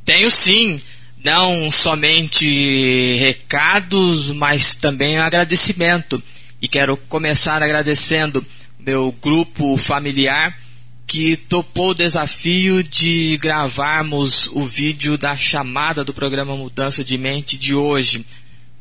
Tenho 0.04 0.32
sim. 0.32 0.82
Não 1.24 1.70
somente 1.70 3.18
recados, 3.18 4.32
mas 4.32 4.74
também 4.74 5.20
agradecimento. 5.20 6.20
E 6.60 6.68
quero 6.68 6.98
começar 6.98 7.62
agradecendo 7.62 8.44
meu 8.80 9.14
grupo 9.22 9.76
familiar 9.78 10.58
que 11.06 11.36
topou 11.36 11.90
o 11.90 11.96
desafio 11.96 12.84
de 12.84 13.36
gravarmos 13.38 14.48
o 14.54 14.64
vídeo 14.64 15.18
da 15.18 15.36
chamada 15.36 16.04
do 16.04 16.14
programa 16.14 16.56
Mudança 16.56 17.04
de 17.04 17.18
Mente 17.18 17.58
de 17.58 17.74
hoje. 17.74 18.26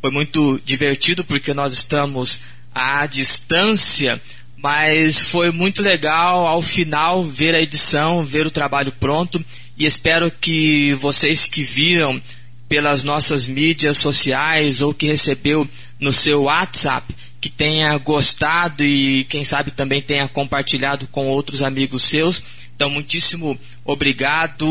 Foi 0.01 0.11
muito 0.11 0.61
divertido 0.65 1.25
porque 1.25 1.55
nós 1.55 1.73
estamos 1.73 2.43
à 2.75 3.07
distância, 3.07 4.21
mas 4.59 5.21
foi 5.23 5.51
muito 5.51 5.83
legal 5.83 6.47
ao 6.47 6.61
final 6.61 7.25
ver 7.25 7.55
a 7.55 7.63
edição, 7.63 8.25
ver 8.25 8.47
o 8.47 8.51
trabalho 8.51 8.93
pronto 8.93 9.43
e 9.77 9.87
espero 9.87 10.31
que 10.31 10.93
vocês 11.01 11.49
que 11.49 11.63
viram 11.63 12.21
pelas 12.69 13.03
nossas 13.03 13.47
mídias 13.47 13.97
sociais 13.97 14.83
ou 14.83 14.93
que 14.93 15.07
recebeu 15.07 15.67
no 15.99 16.13
seu 16.13 16.43
WhatsApp 16.43 17.15
que 17.41 17.49
tenha 17.49 17.97
gostado 17.99 18.85
e 18.85 19.25
quem 19.25 19.45
sabe 19.45 19.71
também 19.71 20.01
tenha 20.01 20.27
compartilhado 20.29 21.07
com 21.09 21.29
outros 21.29 21.63
amigos 21.63 22.03
seus. 22.03 22.43
Então, 22.75 22.91
muitíssimo 22.91 23.59
obrigado 23.85 24.67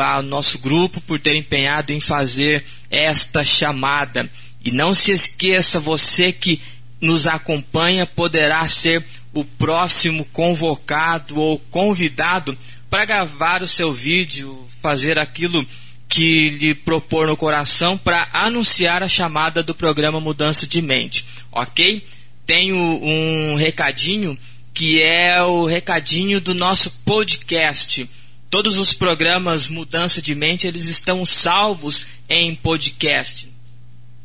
ao 0.00 0.22
nosso 0.22 0.58
grupo 0.58 1.00
por 1.02 1.18
ter 1.18 1.34
empenhado 1.34 1.92
em 1.92 2.00
fazer 2.00 2.64
esta 2.90 3.44
chamada. 3.44 4.28
E 4.64 4.70
não 4.70 4.94
se 4.94 5.12
esqueça, 5.12 5.80
você 5.80 6.32
que 6.32 6.60
nos 7.00 7.26
acompanha 7.26 8.06
poderá 8.06 8.66
ser 8.68 9.04
o 9.34 9.44
próximo 9.44 10.24
convocado 10.26 11.38
ou 11.38 11.58
convidado 11.70 12.56
para 12.88 13.04
gravar 13.04 13.62
o 13.62 13.68
seu 13.68 13.92
vídeo, 13.92 14.66
fazer 14.80 15.18
aquilo 15.18 15.66
que 16.08 16.50
lhe 16.50 16.74
propor 16.74 17.26
no 17.26 17.36
coração 17.36 17.96
para 17.96 18.28
anunciar 18.34 19.02
a 19.02 19.08
chamada 19.08 19.62
do 19.62 19.74
programa 19.74 20.20
Mudança 20.20 20.66
de 20.66 20.82
Mente 20.82 21.24
ok? 21.52 22.04
Tenho 22.46 22.76
um 22.76 23.54
recadinho 23.54 24.36
que 24.74 25.00
é 25.02 25.42
o 25.42 25.66
recadinho 25.66 26.40
do 26.40 26.54
nosso 26.54 26.90
podcast. 27.04 28.08
Todos 28.50 28.76
os 28.76 28.92
programas 28.92 29.68
Mudança 29.68 30.20
de 30.20 30.34
Mente, 30.34 30.66
eles 30.66 30.86
estão 30.88 31.24
salvos 31.24 32.06
em 32.28 32.54
podcast. 32.54 33.52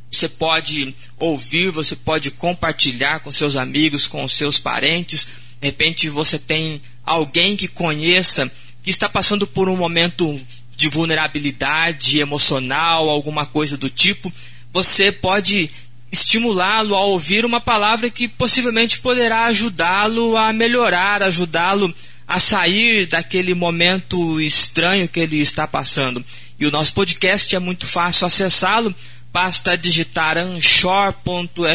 Você 0.09 0.27
pode 0.27 0.95
ouvir, 1.19 1.69
você 1.71 1.95
pode 1.95 2.31
compartilhar 2.31 3.19
com 3.19 3.31
seus 3.31 3.55
amigos, 3.55 4.07
com 4.07 4.27
seus 4.27 4.59
parentes. 4.59 5.27
De 5.61 5.67
repente 5.67 6.09
você 6.09 6.39
tem 6.39 6.81
alguém 7.05 7.55
que 7.55 7.67
conheça 7.67 8.51
que 8.81 8.89
está 8.89 9.07
passando 9.07 9.45
por 9.45 9.69
um 9.69 9.75
momento 9.75 10.39
de 10.75 10.89
vulnerabilidade 10.89 12.19
emocional, 12.19 13.09
alguma 13.09 13.45
coisa 13.45 13.77
do 13.77 13.89
tipo. 13.89 14.31
Você 14.71 15.11
pode 15.11 15.69
estimulá-lo 16.11 16.95
a 16.95 17.03
ouvir 17.05 17.45
uma 17.45 17.59
palavra 17.59 18.09
que 18.09 18.27
possivelmente 18.27 18.99
poderá 18.99 19.45
ajudá-lo 19.45 20.37
a 20.37 20.53
melhorar, 20.53 21.21
ajudá-lo 21.21 21.93
a 22.27 22.39
sair 22.39 23.05
daquele 23.07 23.53
momento 23.53 24.41
estranho 24.41 25.07
que 25.07 25.19
ele 25.19 25.37
está 25.37 25.67
passando. 25.67 26.23
E 26.59 26.65
o 26.65 26.71
nosso 26.71 26.93
podcast 26.93 27.55
é 27.55 27.59
muito 27.59 27.85
fácil 27.85 28.27
acessá-lo, 28.27 28.93
basta 29.31 29.77
digitar 29.77 30.37
anchor.fm 30.37 31.67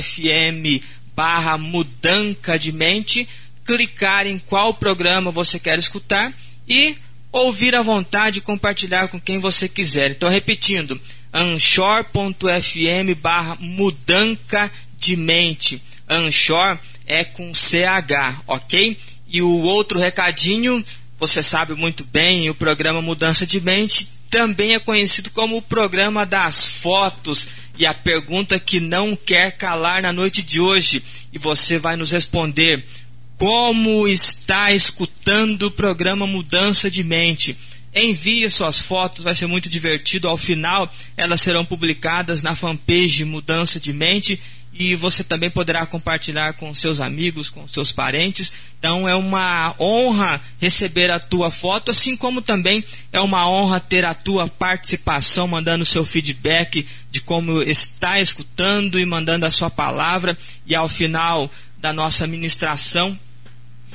barra 1.14 1.58
mudanca 1.58 2.58
de 2.58 2.72
mente, 2.72 3.28
clicar 3.64 4.26
em 4.26 4.38
qual 4.38 4.74
programa 4.74 5.30
você 5.30 5.58
quer 5.58 5.78
escutar 5.78 6.32
e 6.68 6.96
ouvir 7.30 7.74
à 7.74 7.82
vontade 7.82 8.38
e 8.38 8.42
compartilhar 8.42 9.08
com 9.08 9.20
quem 9.20 9.38
você 9.38 9.68
quiser. 9.68 10.10
Então, 10.10 10.28
repetindo, 10.28 11.00
anchor.fm 11.32 13.14
barra 13.20 13.56
mudanca 13.60 14.70
de 14.98 15.16
mente. 15.16 15.82
Anchor 16.08 16.78
é 17.06 17.24
com 17.24 17.52
CH, 17.54 18.42
ok? 18.46 18.96
E 19.28 19.40
o 19.40 19.48
outro 19.48 19.98
recadinho, 19.98 20.84
você 21.18 21.42
sabe 21.42 21.74
muito 21.74 22.04
bem, 22.04 22.50
o 22.50 22.54
programa 22.54 23.00
Mudança 23.00 23.46
de 23.46 23.60
Mente 23.60 24.08
também 24.30 24.74
é 24.74 24.78
conhecido 24.78 25.30
como 25.30 25.58
o 25.58 25.62
programa 25.62 26.24
das 26.24 26.66
fotos. 26.66 27.48
E 27.78 27.86
a 27.86 27.94
pergunta 27.94 28.58
que 28.58 28.80
não 28.80 29.16
quer 29.16 29.52
calar 29.52 30.02
na 30.02 30.12
noite 30.12 30.42
de 30.42 30.60
hoje, 30.60 31.02
e 31.32 31.38
você 31.38 31.78
vai 31.78 31.96
nos 31.96 32.12
responder: 32.12 32.84
como 33.36 34.06
está 34.06 34.72
escutando 34.72 35.64
o 35.64 35.70
programa 35.70 36.26
Mudança 36.26 36.90
de 36.90 37.02
Mente? 37.02 37.56
Envie 37.94 38.48
suas 38.48 38.80
fotos, 38.80 39.22
vai 39.22 39.34
ser 39.34 39.46
muito 39.46 39.68
divertido. 39.68 40.28
Ao 40.28 40.36
final, 40.36 40.92
elas 41.16 41.42
serão 41.42 41.64
publicadas 41.64 42.42
na 42.42 42.54
fanpage 42.54 43.24
Mudança 43.24 43.78
de 43.78 43.92
Mente 43.92 44.40
e 44.72 44.94
você 44.94 45.22
também 45.22 45.50
poderá 45.50 45.84
compartilhar 45.84 46.54
com 46.54 46.74
seus 46.74 47.00
amigos, 47.00 47.50
com 47.50 47.68
seus 47.68 47.92
parentes. 47.92 48.52
Então 48.78 49.06
é 49.06 49.14
uma 49.14 49.74
honra 49.78 50.40
receber 50.58 51.10
a 51.10 51.18
tua 51.18 51.50
foto, 51.50 51.90
assim 51.90 52.16
como 52.16 52.40
também 52.40 52.82
é 53.12 53.20
uma 53.20 53.48
honra 53.48 53.78
ter 53.78 54.04
a 54.04 54.14
tua 54.14 54.48
participação, 54.48 55.46
mandando 55.46 55.84
seu 55.84 56.04
feedback 56.06 56.86
de 57.10 57.20
como 57.20 57.62
está 57.62 58.18
escutando 58.18 58.98
e 58.98 59.04
mandando 59.04 59.44
a 59.44 59.50
sua 59.50 59.68
palavra. 59.68 60.36
E 60.66 60.74
ao 60.74 60.88
final 60.88 61.50
da 61.76 61.92
nossa 61.92 62.26
ministração, 62.26 63.18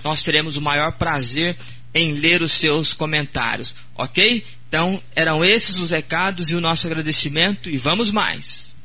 nós 0.04 0.22
teremos 0.22 0.58
o 0.58 0.62
maior 0.62 0.92
prazer 0.92 1.58
em 1.98 2.14
ler 2.14 2.42
os 2.42 2.52
seus 2.52 2.94
comentários, 2.94 3.76
ok? 3.96 4.44
Então, 4.68 5.02
eram 5.16 5.44
esses 5.44 5.80
os 5.80 5.92
recados 5.92 6.52
e 6.52 6.56
o 6.56 6.62
nosso 6.62 6.88
agradecimento, 6.88 7.70
e 7.70 7.78
vamos 7.78 8.12
mais. 8.12 8.76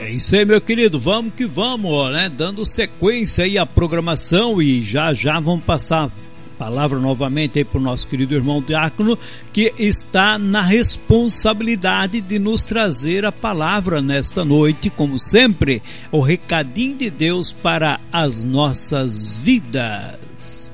É 0.00 0.10
isso 0.10 0.34
aí, 0.34 0.44
meu 0.44 0.60
querido, 0.60 0.98
vamos 0.98 1.34
que 1.34 1.44
vamos, 1.44 2.12
né? 2.12 2.30
Dando 2.34 2.64
sequência 2.64 3.44
aí 3.44 3.58
à 3.58 3.66
programação 3.66 4.62
e 4.62 4.82
já 4.82 5.12
já 5.12 5.38
vamos 5.40 5.64
passar 5.64 6.10
palavra 6.58 6.98
novamente 6.98 7.62
para 7.64 7.78
o 7.78 7.82
nosso 7.82 8.06
querido 8.08 8.34
irmão 8.34 8.60
Diácono, 8.60 9.16
que 9.52 9.72
está 9.78 10.36
na 10.36 10.60
responsabilidade 10.60 12.20
de 12.20 12.38
nos 12.38 12.64
trazer 12.64 13.24
a 13.24 13.30
palavra 13.30 14.02
nesta 14.02 14.44
noite, 14.44 14.90
como 14.90 15.18
sempre, 15.18 15.80
o 16.10 16.20
recadinho 16.20 16.98
de 16.98 17.10
Deus 17.10 17.52
para 17.52 18.00
as 18.12 18.42
nossas 18.42 19.34
vidas. 19.34 20.72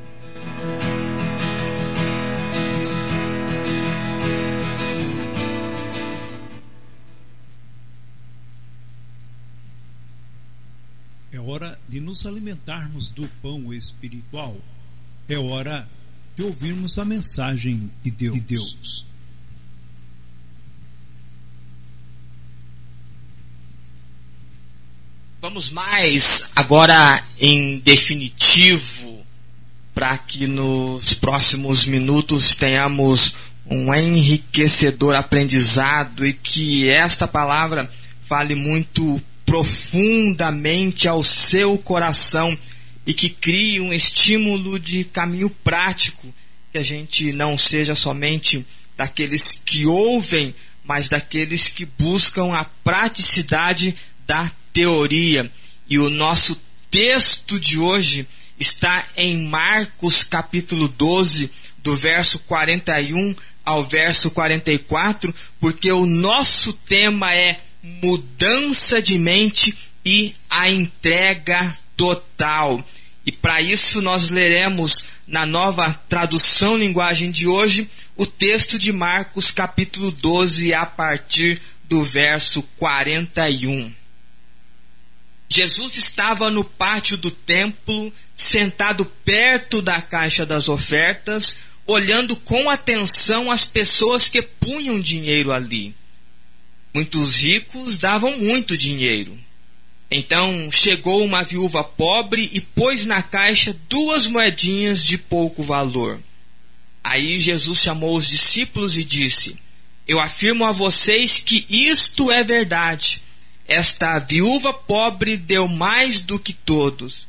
É 11.30 11.38
hora 11.40 11.78
de 11.86 12.00
nos 12.00 12.24
alimentarmos 12.24 13.10
do 13.10 13.28
pão 13.42 13.74
espiritual. 13.74 14.56
É 15.28 15.38
hora 15.38 15.88
de 16.36 16.42
ouvirmos 16.42 16.98
a 16.98 17.04
mensagem 17.04 17.90
de 18.02 18.10
Deus. 18.10 18.34
De 18.34 18.40
Deus. 18.40 19.06
Vamos 25.40 25.70
mais 25.70 26.48
agora 26.56 27.22
em 27.38 27.78
definitivo 27.80 29.24
para 29.94 30.16
que 30.18 30.46
nos 30.46 31.14
próximos 31.14 31.86
minutos 31.86 32.54
tenhamos 32.54 33.34
um 33.66 33.94
enriquecedor 33.94 35.14
aprendizado 35.14 36.26
e 36.26 36.32
que 36.32 36.88
esta 36.88 37.28
palavra 37.28 37.90
fale 38.26 38.54
muito 38.54 39.22
profundamente 39.46 41.06
ao 41.06 41.22
seu 41.22 41.78
coração 41.78 42.56
e 43.06 43.12
que 43.12 43.28
crie 43.28 43.80
um 43.80 43.92
estímulo 43.92 44.78
de 44.78 45.04
caminho 45.04 45.50
prático, 45.50 46.32
que 46.72 46.78
a 46.78 46.82
gente 46.82 47.32
não 47.32 47.56
seja 47.58 47.94
somente 47.94 48.64
daqueles 48.96 49.60
que 49.64 49.86
ouvem, 49.86 50.54
mas 50.84 51.08
daqueles 51.08 51.68
que 51.68 51.84
buscam 51.84 52.52
a 52.52 52.64
praticidade 52.64 53.94
da 54.26 54.50
teoria. 54.72 55.50
E 55.88 55.98
o 55.98 56.10
nosso 56.10 56.60
texto 56.90 57.58
de 57.58 57.78
hoje 57.78 58.26
está 58.58 59.06
em 59.16 59.46
Marcos 59.48 60.22
capítulo 60.22 60.88
12, 60.88 61.50
do 61.82 61.94
verso 61.94 62.38
41 62.40 63.36
ao 63.64 63.84
verso 63.84 64.30
44, 64.30 65.34
porque 65.60 65.90
o 65.92 66.06
nosso 66.06 66.72
tema 66.72 67.34
é 67.34 67.58
mudança 67.82 69.02
de 69.02 69.18
mente 69.18 69.76
e 70.04 70.34
a 70.48 70.70
entrega 70.70 71.76
total. 71.96 72.84
E 73.26 73.32
para 73.32 73.60
isso 73.60 74.02
nós 74.02 74.28
leremos 74.28 75.06
na 75.26 75.46
nova 75.46 75.92
tradução 76.08 76.76
linguagem 76.76 77.30
de 77.30 77.46
hoje 77.46 77.88
o 78.16 78.26
texto 78.26 78.78
de 78.78 78.92
Marcos 78.92 79.50
capítulo 79.50 80.10
12 80.10 80.74
a 80.74 80.84
partir 80.84 81.60
do 81.88 82.02
verso 82.02 82.62
41. 82.76 83.92
Jesus 85.48 85.96
estava 85.96 86.50
no 86.50 86.64
pátio 86.64 87.16
do 87.16 87.30
templo, 87.30 88.12
sentado 88.36 89.04
perto 89.24 89.80
da 89.80 90.00
caixa 90.00 90.44
das 90.44 90.68
ofertas, 90.68 91.58
olhando 91.86 92.34
com 92.34 92.68
atenção 92.68 93.50
as 93.50 93.66
pessoas 93.66 94.28
que 94.28 94.42
punham 94.42 94.98
dinheiro 94.98 95.52
ali. 95.52 95.94
Muitos 96.94 97.36
ricos 97.36 97.98
davam 97.98 98.38
muito 98.38 98.76
dinheiro. 98.76 99.38
Então 100.10 100.70
chegou 100.70 101.24
uma 101.24 101.42
viúva 101.42 101.82
pobre 101.82 102.50
e 102.52 102.60
pôs 102.60 103.06
na 103.06 103.22
caixa 103.22 103.76
duas 103.88 104.26
moedinhas 104.26 105.04
de 105.04 105.18
pouco 105.18 105.62
valor. 105.62 106.20
Aí 107.02 107.38
Jesus 107.38 107.80
chamou 107.80 108.16
os 108.16 108.28
discípulos 108.28 108.96
e 108.96 109.04
disse: 109.04 109.56
Eu 110.06 110.20
afirmo 110.20 110.64
a 110.64 110.72
vocês 110.72 111.38
que 111.38 111.66
isto 111.68 112.30
é 112.30 112.44
verdade. 112.44 113.22
Esta 113.66 114.18
viúva 114.18 114.72
pobre 114.72 115.36
deu 115.36 115.66
mais 115.66 116.20
do 116.20 116.38
que 116.38 116.52
todos, 116.52 117.28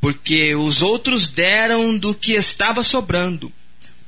porque 0.00 0.54
os 0.54 0.82
outros 0.82 1.28
deram 1.28 1.96
do 1.96 2.14
que 2.14 2.32
estava 2.32 2.84
sobrando 2.84 3.50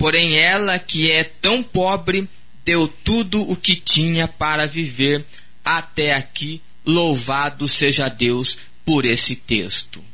Porém, 0.02 0.36
ela, 0.36 0.80
que 0.80 1.12
é 1.12 1.22
tão 1.22 1.62
pobre, 1.62 2.28
deu 2.64 2.88
tudo 2.88 3.40
o 3.42 3.54
que 3.54 3.76
tinha 3.76 4.26
para 4.26 4.66
viver 4.66 5.24
até 5.64 6.12
aqui. 6.12 6.60
Louvado 6.84 7.68
seja 7.68 8.08
Deus 8.08 8.58
por 8.84 9.04
esse 9.04 9.36
texto. 9.36 10.04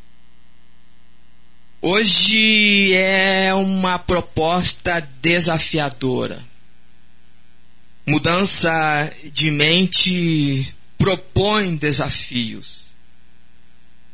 Hoje 1.80 2.92
é 2.94 3.54
uma 3.54 3.98
proposta 3.98 5.00
desafiadora. 5.22 6.44
Mudança 8.06 9.12
de 9.32 9.50
mente 9.50 10.74
propõe 10.98 11.76
desafios. 11.76 12.88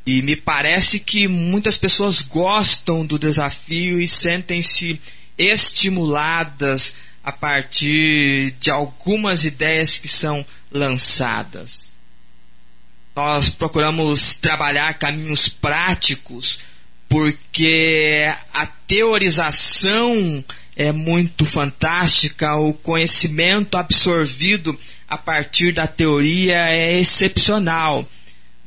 E 0.06 0.20
me 0.20 0.36
parece 0.36 1.00
que 1.00 1.26
muitas 1.26 1.78
pessoas 1.78 2.20
gostam 2.20 3.06
do 3.06 3.18
desafio 3.18 3.98
e 3.98 4.06
sentem-se 4.06 5.00
estimuladas 5.38 6.96
a 7.22 7.32
partir 7.32 8.50
de 8.60 8.70
algumas 8.70 9.44
ideias 9.44 9.96
que 9.96 10.08
são 10.08 10.44
lançadas. 10.70 11.93
Nós 13.14 13.50
procuramos 13.50 14.35
trabalhar 14.35 14.92
caminhos 14.94 15.48
práticos 15.48 16.61
porque 17.09 18.29
a 18.53 18.66
teorização 18.66 20.44
é 20.74 20.90
muito 20.90 21.46
fantástica, 21.46 22.57
o 22.57 22.72
conhecimento 22.72 23.77
absorvido 23.77 24.77
a 25.09 25.16
partir 25.16 25.72
da 25.72 25.87
teoria 25.87 26.68
é 26.68 26.98
excepcional. 26.98 28.09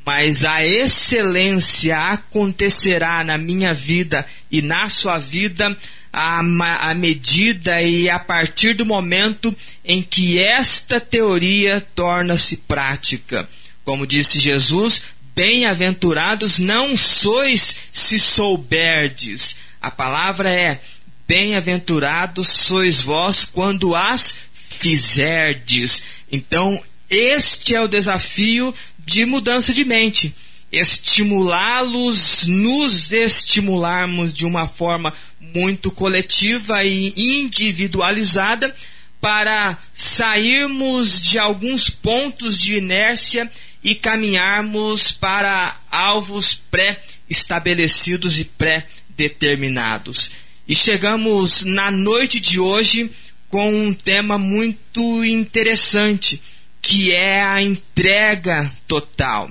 Mas 0.04 0.46
a 0.46 0.64
excelência 0.64 1.98
acontecerá 1.98 3.22
na 3.22 3.36
minha 3.36 3.74
vida 3.74 4.24
e 4.50 4.62
na 4.62 4.88
sua 4.88 5.18
vida 5.18 5.76
à, 6.10 6.94
medida 6.94 7.82
e 7.82 8.08
a 8.08 8.18
partir 8.18 8.72
do 8.72 8.86
momento 8.86 9.54
em 9.84 10.02
que 10.02 10.42
esta 10.42 10.98
teoria 10.98 11.86
torna-se 11.94 12.56
prática. 12.56 13.46
Como 13.88 14.06
disse 14.06 14.38
Jesus, 14.38 15.04
bem-aventurados 15.34 16.58
não 16.58 16.94
sois 16.94 17.88
se 17.90 18.20
souberdes. 18.20 19.56
A 19.80 19.90
palavra 19.90 20.52
é: 20.52 20.78
bem-aventurados 21.26 22.48
sois 22.48 23.04
vós 23.04 23.46
quando 23.46 23.96
as 23.96 24.40
fizerdes. 24.52 26.02
Então, 26.30 26.78
este 27.08 27.74
é 27.74 27.80
o 27.80 27.88
desafio 27.88 28.74
de 28.98 29.24
mudança 29.24 29.72
de 29.72 29.86
mente. 29.86 30.34
Estimulá-los, 30.70 32.46
nos 32.46 33.10
estimularmos 33.10 34.34
de 34.34 34.44
uma 34.44 34.68
forma 34.68 35.14
muito 35.40 35.90
coletiva 35.90 36.84
e 36.84 37.40
individualizada 37.40 38.76
para 39.18 39.78
sairmos 39.94 41.22
de 41.22 41.38
alguns 41.38 41.88
pontos 41.88 42.58
de 42.58 42.74
inércia 42.74 43.50
e 43.82 43.94
caminharmos 43.94 45.12
para 45.12 45.76
alvos 45.90 46.54
pré-estabelecidos 46.70 48.40
e 48.40 48.44
pré-determinados. 48.44 50.32
E 50.66 50.74
chegamos 50.74 51.64
na 51.64 51.90
noite 51.90 52.40
de 52.40 52.60
hoje 52.60 53.10
com 53.48 53.72
um 53.72 53.94
tema 53.94 54.36
muito 54.36 55.24
interessante, 55.24 56.42
que 56.82 57.12
é 57.12 57.42
a 57.42 57.62
entrega 57.62 58.70
total. 58.86 59.50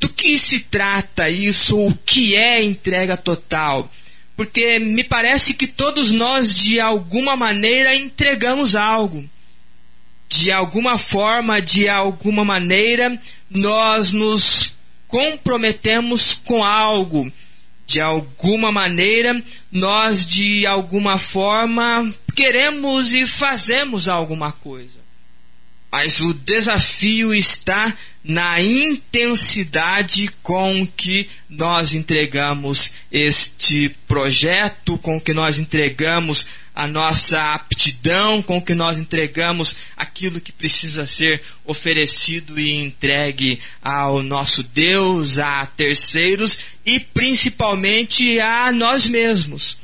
Do 0.00 0.08
que 0.08 0.36
se 0.36 0.60
trata 0.60 1.30
isso? 1.30 1.78
O 1.78 1.94
que 2.04 2.34
é 2.34 2.62
entrega 2.62 3.16
total? 3.16 3.90
porque 4.36 4.78
me 4.78 5.04
parece 5.04 5.54
que 5.54 5.66
todos 5.66 6.10
nós, 6.10 6.56
de 6.56 6.80
alguma 6.80 7.36
maneira, 7.36 7.94
entregamos 7.94 8.74
algo. 8.74 9.24
De 10.34 10.50
alguma 10.50 10.96
forma, 10.96 11.60
de 11.60 11.90
alguma 11.90 12.42
maneira, 12.42 13.20
nós 13.50 14.12
nos 14.12 14.74
comprometemos 15.06 16.40
com 16.42 16.64
algo. 16.64 17.30
De 17.86 18.00
alguma 18.00 18.72
maneira, 18.72 19.40
nós, 19.70 20.26
de 20.26 20.64
alguma 20.64 21.18
forma, 21.18 22.10
queremos 22.34 23.12
e 23.12 23.26
fazemos 23.26 24.08
alguma 24.08 24.50
coisa. 24.52 25.00
Mas 25.90 26.20
o 26.20 26.32
desafio 26.32 27.34
está 27.34 27.94
na 28.24 28.58
intensidade 28.62 30.30
com 30.42 30.88
que 30.96 31.28
nós 31.50 31.92
entregamos 31.92 32.90
este 33.12 33.90
projeto, 34.08 34.96
com 34.96 35.20
que 35.20 35.34
nós 35.34 35.58
entregamos 35.58 36.46
a 36.74 36.86
nossa 36.86 37.54
aptidão, 37.54 38.42
com 38.42 38.60
que 38.60 38.74
nós 38.74 38.98
entregamos 38.98 39.76
aquilo 39.96 40.40
que 40.40 40.52
precisa 40.52 41.06
ser 41.06 41.42
oferecido 41.64 42.58
e 42.58 42.72
entregue 42.72 43.58
ao 43.82 44.22
nosso 44.22 44.62
Deus, 44.62 45.38
a 45.38 45.66
terceiros 45.66 46.58
e 46.84 46.98
principalmente 46.98 48.40
a 48.40 48.72
nós 48.72 49.06
mesmos. 49.06 49.76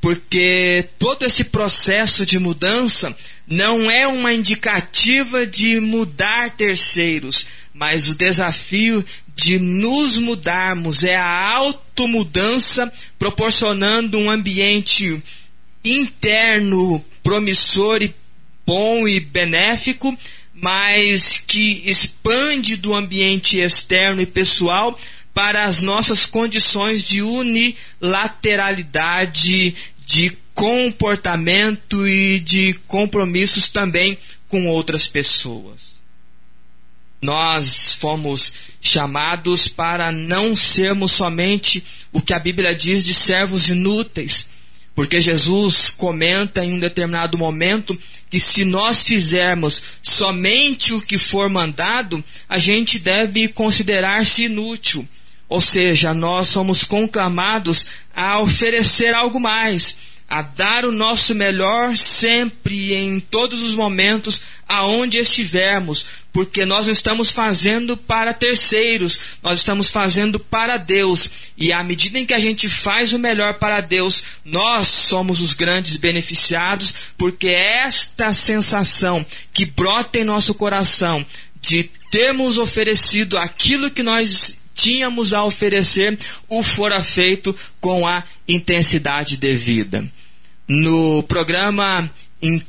Porque 0.00 0.88
todo 0.98 1.24
esse 1.24 1.44
processo 1.44 2.26
de 2.26 2.38
mudança 2.38 3.14
não 3.46 3.90
é 3.90 4.06
uma 4.06 4.32
indicativa 4.32 5.46
de 5.46 5.78
mudar 5.80 6.50
terceiros, 6.50 7.46
mas 7.72 8.08
o 8.08 8.14
desafio 8.14 9.04
de 9.34 9.58
nos 9.58 10.16
mudarmos 10.16 11.04
é 11.04 11.16
a 11.16 11.52
automudança, 11.54 12.90
proporcionando 13.18 14.18
um 14.18 14.30
ambiente 14.30 15.22
interno 15.84 17.04
promissor 17.22 18.02
e 18.02 18.14
bom 18.66 19.06
e 19.06 19.20
benéfico, 19.20 20.16
mas 20.54 21.44
que 21.46 21.82
expande 21.84 22.76
do 22.76 22.94
ambiente 22.94 23.58
externo 23.58 24.22
e 24.22 24.26
pessoal 24.26 24.98
para 25.34 25.64
as 25.64 25.82
nossas 25.82 26.24
condições 26.26 27.02
de 27.02 27.20
unilateralidade, 27.20 29.74
de 30.06 30.38
comportamento 30.54 32.06
e 32.06 32.38
de 32.38 32.74
compromissos 32.86 33.68
também 33.68 34.16
com 34.48 34.68
outras 34.68 35.08
pessoas. 35.08 36.04
Nós 37.20 37.94
fomos 37.94 38.52
chamados 38.80 39.66
para 39.66 40.12
não 40.12 40.54
sermos 40.54 41.12
somente 41.12 41.82
o 42.12 42.20
que 42.20 42.32
a 42.32 42.38
Bíblia 42.38 42.72
diz 42.74 43.02
de 43.02 43.14
servos 43.14 43.68
inúteis, 43.68 44.46
porque 44.94 45.20
Jesus 45.20 45.90
comenta 45.90 46.64
em 46.64 46.74
um 46.74 46.78
determinado 46.78 47.36
momento 47.36 47.98
que 48.30 48.38
se 48.38 48.64
nós 48.64 49.04
fizermos 49.04 49.82
somente 50.02 50.92
o 50.92 51.00
que 51.00 51.18
for 51.18 51.48
mandado, 51.48 52.22
a 52.48 52.58
gente 52.58 52.98
deve 52.98 53.48
considerar-se 53.48 54.44
inútil. 54.44 55.06
Ou 55.48 55.60
seja, 55.60 56.14
nós 56.14 56.48
somos 56.48 56.84
conclamados 56.84 57.86
a 58.14 58.38
oferecer 58.40 59.14
algo 59.14 59.38
mais, 59.38 59.96
a 60.28 60.42
dar 60.42 60.84
o 60.84 60.92
nosso 60.92 61.34
melhor 61.34 61.96
sempre, 61.96 62.94
em 62.94 63.20
todos 63.20 63.62
os 63.62 63.74
momentos, 63.74 64.42
aonde 64.66 65.18
estivermos, 65.18 66.06
porque 66.32 66.64
nós 66.64 66.86
não 66.86 66.92
estamos 66.92 67.30
fazendo 67.30 67.96
para 67.96 68.34
terceiros, 68.34 69.20
nós 69.42 69.60
estamos 69.60 69.90
fazendo 69.90 70.40
para 70.40 70.76
Deus. 70.76 71.30
E 71.56 71.72
à 71.72 71.84
medida 71.84 72.18
em 72.18 72.26
que 72.26 72.34
a 72.34 72.38
gente 72.38 72.68
faz 72.68 73.12
o 73.12 73.18
melhor 73.18 73.54
para 73.54 73.80
Deus, 73.80 74.22
nós 74.44 74.88
somos 74.88 75.40
os 75.40 75.52
grandes 75.52 75.96
beneficiados, 75.96 76.94
porque 77.16 77.48
esta 77.48 78.32
sensação 78.32 79.24
que 79.52 79.64
brota 79.64 80.18
em 80.18 80.24
nosso 80.24 80.54
coração 80.54 81.24
de 81.60 81.84
termos 82.10 82.58
oferecido 82.58 83.38
aquilo 83.38 83.90
que 83.90 84.02
nós 84.02 84.56
tínhamos 84.74 85.32
a 85.32 85.44
oferecer, 85.44 86.18
o 86.48 86.62
fora 86.62 87.02
feito 87.02 87.54
com 87.80 88.06
a 88.06 88.22
intensidade 88.46 89.36
devida. 89.36 90.04
No 90.68 91.22
programa 91.22 92.10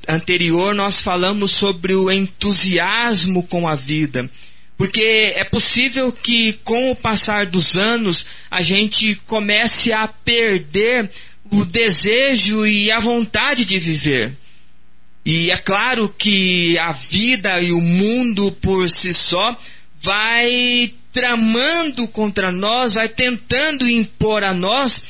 anterior 0.07 0.73
nós 0.73 1.01
falamos 1.01 1.51
sobre 1.51 1.93
o 1.95 2.11
entusiasmo 2.11 3.43
com 3.43 3.67
a 3.67 3.75
vida. 3.75 4.29
Porque 4.77 5.33
é 5.35 5.43
possível 5.45 6.11
que 6.11 6.53
com 6.63 6.91
o 6.91 6.95
passar 6.95 7.45
dos 7.45 7.77
anos 7.77 8.25
a 8.51 8.61
gente 8.61 9.15
comece 9.25 9.93
a 9.93 10.07
perder 10.07 11.09
o 11.49 11.63
desejo 11.63 12.65
e 12.65 12.91
a 12.91 12.99
vontade 12.99 13.63
de 13.63 13.79
viver. 13.79 14.33
E 15.25 15.49
é 15.49 15.57
claro 15.57 16.13
que 16.17 16.77
a 16.77 16.91
vida 16.91 17.59
e 17.61 17.71
o 17.71 17.79
mundo 17.79 18.51
por 18.61 18.89
si 18.89 19.13
só 19.13 19.57
vai 20.01 20.93
tramando 21.15 22.09
contra 22.09 22.51
nós, 22.51 22.95
vai 22.95 23.07
tentando 23.07 23.89
impor 23.89 24.43
a 24.43 24.53
nós 24.53 25.03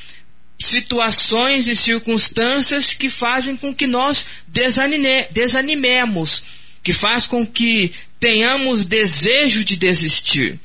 situações 0.59 1.67
e 1.67 1.75
circunstâncias 1.75 2.93
que 2.93 3.09
fazem 3.09 3.57
com 3.57 3.73
que 3.73 3.87
nós 3.87 4.27
desanime, 4.47 5.25
desanimemos, 5.31 6.43
que 6.83 6.93
faz 6.93 7.25
com 7.25 7.45
que 7.45 7.91
tenhamos 8.19 8.85
desejo 8.85 9.65
de 9.65 9.75
desistir. 9.75 10.59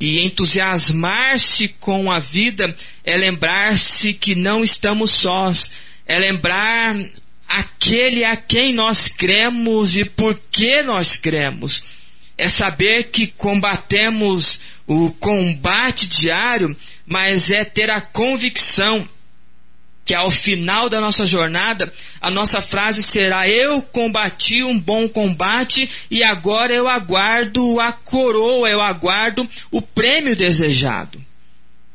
E 0.00 0.22
entusiasmar-se 0.22 1.68
com 1.78 2.10
a 2.10 2.18
vida 2.18 2.74
é 3.04 3.18
lembrar-se 3.18 4.14
que 4.14 4.34
não 4.34 4.64
estamos 4.64 5.10
sós, 5.10 5.72
é 6.06 6.18
lembrar 6.18 6.96
aquele 7.46 8.24
a 8.24 8.34
quem 8.34 8.72
nós 8.72 9.08
cremos 9.08 9.94
e 9.98 10.06
por 10.06 10.40
que 10.50 10.82
nós 10.82 11.16
cremos. 11.16 11.99
É 12.40 12.48
saber 12.48 13.10
que 13.10 13.26
combatemos 13.26 14.60
o 14.86 15.10
combate 15.20 16.08
diário, 16.08 16.74
mas 17.06 17.50
é 17.50 17.64
ter 17.64 17.90
a 17.90 18.00
convicção 18.00 19.06
que 20.06 20.14
ao 20.14 20.30
final 20.30 20.88
da 20.88 21.00
nossa 21.00 21.26
jornada, 21.26 21.92
a 22.20 22.30
nossa 22.30 22.62
frase 22.62 23.02
será: 23.02 23.46
Eu 23.46 23.82
combati 23.82 24.64
um 24.64 24.78
bom 24.78 25.08
combate 25.08 25.88
e 26.10 26.24
agora 26.24 26.72
eu 26.72 26.88
aguardo 26.88 27.78
a 27.78 27.92
coroa, 27.92 28.70
eu 28.70 28.80
aguardo 28.80 29.48
o 29.70 29.82
prêmio 29.82 30.34
desejado. 30.34 31.22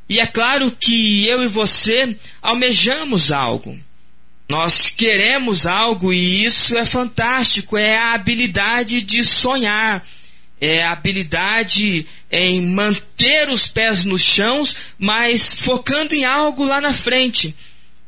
E 0.07 0.19
é 0.19 0.27
claro 0.27 0.69
que 0.71 1.27
eu 1.27 1.43
e 1.43 1.47
você 1.47 2.15
almejamos 2.39 3.31
algo. 3.31 3.77
Nós 4.47 4.91
queremos 4.91 5.65
algo 5.65 6.13
e 6.13 6.45
isso 6.45 6.77
é 6.77 6.85
fantástico, 6.85 7.75
é 7.75 7.97
a 7.97 8.13
habilidade 8.13 9.01
de 9.01 9.25
sonhar, 9.25 10.05
é 10.65 10.83
habilidade 10.83 12.05
em 12.31 12.61
manter 12.61 13.49
os 13.49 13.67
pés 13.67 14.05
no 14.05 14.17
chão, 14.17 14.63
mas 14.97 15.59
focando 15.59 16.15
em 16.15 16.25
algo 16.25 16.63
lá 16.63 16.81
na 16.81 16.93
frente 16.93 17.55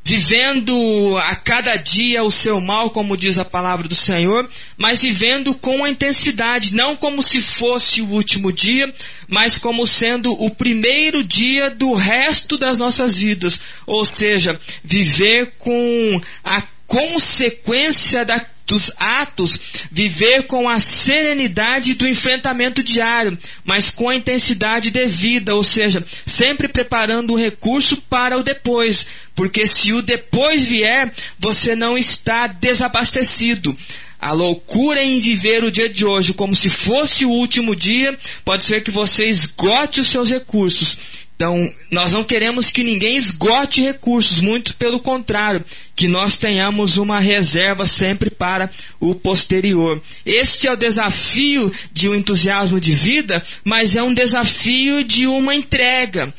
vivendo 0.08 1.18
a 1.18 1.36
cada 1.36 1.76
dia 1.76 2.24
o 2.24 2.32
seu 2.32 2.62
mal, 2.62 2.90
como 2.92 3.18
diz 3.18 3.38
a 3.38 3.44
palavra 3.44 3.90
do 3.90 3.94
Senhor, 3.94 4.50
mas 4.78 5.02
vivendo 5.02 5.54
com 5.54 5.84
a 5.84 5.90
intensidade, 5.90 6.74
não 6.74 6.96
como 6.96 7.22
se 7.22 7.42
fosse 7.42 8.02
o 8.02 8.12
último 8.12 8.50
dia, 8.50 8.92
mas 9.28 9.58
como 9.58 9.86
sendo 9.86 10.32
o 10.32 10.50
primeiro 10.50 11.26
dia 11.26 11.70
do 11.70 11.94
resto 11.94 12.58
das 12.58 12.78
nossas 12.78 13.18
vidas. 13.18 13.60
Ou 13.86 14.06
seja, 14.06 14.58
viver 14.82 15.52
com 15.58 16.22
a 16.42 16.64
consequência 16.86 18.24
da 18.24 18.40
dos 18.68 18.92
atos, 18.98 19.60
viver 19.90 20.44
com 20.44 20.68
a 20.68 20.78
serenidade 20.80 21.94
do 21.94 22.06
enfrentamento 22.06 22.84
diário, 22.84 23.38
mas 23.64 23.90
com 23.90 24.10
a 24.10 24.16
intensidade 24.16 24.92
devida, 24.92 25.56
ou 25.56 25.64
seja, 25.64 26.06
sempre 26.26 26.68
preparando 26.68 27.34
o 27.34 27.38
recurso 27.38 28.02
para 28.10 28.38
o 28.38 28.44
depois, 28.44 29.08
porque 29.34 29.66
se 29.68 29.94
o 29.94 30.02
depois 30.02 30.68
vier, 30.68 31.12
você 31.40 31.76
não 31.76 31.98
está 31.98 32.48
desabastecido. 32.48 33.76
A 34.20 34.32
loucura 34.32 35.04
em 35.04 35.20
viver 35.20 35.64
o 35.64 35.72
dia 35.72 35.88
de 35.88 36.06
hoje 36.06 36.34
como 36.34 36.56
se 36.56 36.70
fosse 36.70 37.26
o 37.26 37.30
último 37.30 37.76
dia 37.76 38.18
pode 38.44 38.66
ser 38.66 38.82
que 38.82 38.90
você 38.90 39.28
esgote 39.28 40.00
os 40.00 40.08
seus 40.08 40.30
recursos. 40.30 40.98
Então, 41.38 41.72
nós 41.92 42.14
não 42.14 42.24
queremos 42.24 42.72
que 42.72 42.84
ninguém 42.84 43.16
esgote 43.16 43.84
recursos, 43.84 44.42
muito 44.42 44.74
pelo 44.74 45.00
contrário, 45.00 45.64
que 45.96 46.08
nós 46.08 46.38
tenhamos 46.38 46.98
uma 46.98 47.20
reserva 47.20 47.86
sempre 47.86 48.32
para 48.32 48.72
o 49.00 49.14
posterior. 49.14 50.02
Este 50.26 50.68
é 50.68 50.74
o 50.74 50.76
desafio 50.76 51.72
de 51.94 52.10
um 52.10 52.16
entusiasmo 52.16 52.82
de 52.82 52.92
vida, 52.92 53.44
mas 53.64 53.96
é 53.96 54.02
um 54.02 54.16
desafio 54.16 55.04
de 55.04 55.28
uma 55.28 55.54
entrega. 55.54 56.34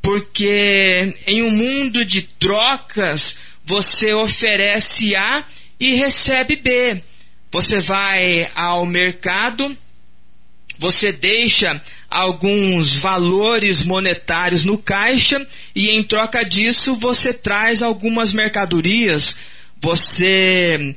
Porque 0.00 1.12
em 1.26 1.42
um 1.42 1.50
mundo 1.50 2.04
de 2.04 2.22
trocas, 2.22 3.38
você 3.64 4.14
oferece 4.14 5.16
A 5.16 5.44
e 5.80 5.94
recebe 5.94 6.54
B. 6.54 7.02
Você 7.56 7.80
vai 7.80 8.50
ao 8.54 8.84
mercado, 8.84 9.74
você 10.78 11.10
deixa 11.10 11.80
alguns 12.10 12.98
valores 12.98 13.82
monetários 13.82 14.66
no 14.66 14.76
caixa 14.76 15.40
e 15.74 15.88
em 15.88 16.02
troca 16.02 16.44
disso 16.44 16.96
você 16.96 17.32
traz 17.32 17.80
algumas 17.80 18.34
mercadorias, 18.34 19.38
você 19.80 20.94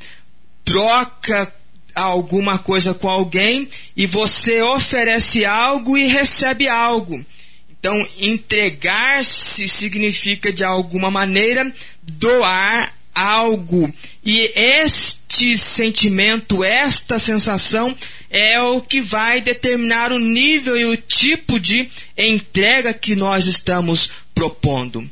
troca 0.65 1.50
alguma 1.95 2.60
coisa 2.60 2.93
com 2.93 3.08
alguém 3.08 3.65
e 3.95 4.06
você 4.06 4.62
oferece 4.62 5.45
algo 5.45 5.98
e 5.98 6.08
recebe 6.08 6.67
algo. 6.67 7.26
Então, 7.69 7.95
entregar-se 8.17 9.65
significa 9.65 10.52
de 10.52 10.65
alguma 10.65 11.10
maneira 11.10 11.74
doar 12.04 12.99
algo. 13.19 13.93
E 14.25 14.51
este 14.55 15.58
sentimento, 15.58 16.63
esta 16.63 17.19
sensação 17.19 17.95
é 18.29 18.62
o 18.62 18.79
que 18.82 19.01
vai 19.01 19.41
determinar 19.41 20.12
o 20.12 20.19
nível 20.19 20.77
e 20.77 20.86
o 20.86 20.95
tipo 20.95 21.60
de 21.60 21.89
entrega 22.17 22.93
que 22.93 23.15
nós 23.15 23.45
estamos 23.45 24.12
propondo. 24.34 25.10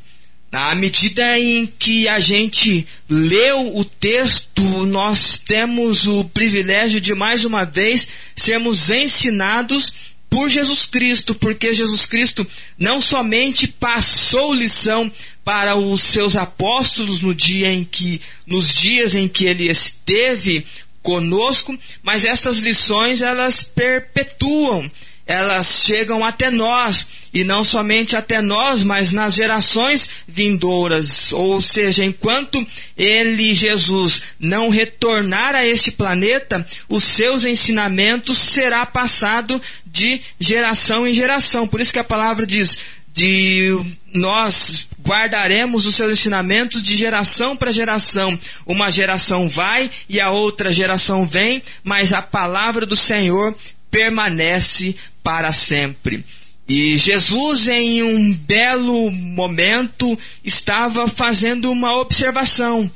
À 0.50 0.74
medida 0.74 1.38
em 1.38 1.66
que 1.66 2.08
a 2.08 2.18
gente 2.20 2.86
leu 3.06 3.76
o 3.76 3.84
texto, 3.84 4.62
nós 4.86 5.42
temos 5.46 6.06
o 6.06 6.24
privilégio 6.24 7.02
de 7.02 7.14
mais 7.14 7.44
uma 7.44 7.64
vez 7.64 8.08
sermos 8.34 8.88
ensinados 8.88 10.07
por 10.30 10.48
Jesus 10.48 10.86
Cristo, 10.86 11.34
porque 11.34 11.74
Jesus 11.74 12.06
Cristo 12.06 12.46
não 12.78 13.00
somente 13.00 13.66
passou 13.68 14.52
lição 14.52 15.10
para 15.44 15.76
os 15.76 16.02
seus 16.02 16.36
apóstolos 16.36 17.22
no 17.22 17.34
dia 17.34 17.72
em 17.72 17.82
que 17.82 18.20
nos 18.46 18.74
dias 18.74 19.14
em 19.14 19.26
que 19.26 19.46
ele 19.46 19.70
esteve 19.70 20.66
conosco, 21.02 21.78
mas 22.02 22.24
essas 22.24 22.58
lições 22.58 23.22
elas 23.22 23.62
perpetuam, 23.62 24.90
elas 25.28 25.82
chegam 25.84 26.24
até 26.24 26.50
nós 26.50 27.06
e 27.34 27.44
não 27.44 27.62
somente 27.62 28.16
até 28.16 28.40
nós, 28.40 28.82
mas 28.82 29.12
nas 29.12 29.34
gerações 29.34 30.24
vindouras. 30.26 31.32
Ou 31.34 31.60
seja, 31.60 32.02
enquanto 32.02 32.66
ele, 32.96 33.52
Jesus, 33.52 34.22
não 34.40 34.70
retornar 34.70 35.54
a 35.54 35.66
este 35.66 35.90
planeta, 35.90 36.66
os 36.88 37.04
seus 37.04 37.44
ensinamentos 37.44 38.38
será 38.38 38.86
passado 38.86 39.60
de 39.84 40.18
geração 40.40 41.06
em 41.06 41.12
geração. 41.12 41.68
Por 41.68 41.82
isso 41.82 41.92
que 41.92 41.98
a 41.98 42.04
palavra 42.04 42.46
diz: 42.46 42.78
de 43.12 43.78
nós 44.14 44.88
guardaremos 45.06 45.84
os 45.84 45.94
seus 45.94 46.12
ensinamentos 46.12 46.82
de 46.82 46.96
geração 46.96 47.54
para 47.54 47.70
geração. 47.70 48.38
Uma 48.64 48.90
geração 48.90 49.46
vai 49.46 49.90
e 50.08 50.20
a 50.20 50.30
outra 50.30 50.72
geração 50.72 51.26
vem, 51.26 51.62
mas 51.84 52.14
a 52.14 52.22
palavra 52.22 52.86
do 52.86 52.96
Senhor 52.96 53.54
permanece 53.90 54.94
para 55.28 55.52
sempre. 55.52 56.24
E 56.66 56.96
Jesus, 56.96 57.68
em 57.68 58.02
um 58.02 58.34
belo 58.34 59.10
momento, 59.10 60.18
estava 60.42 61.06
fazendo 61.06 61.70
uma 61.70 61.98
observação. 61.98 62.90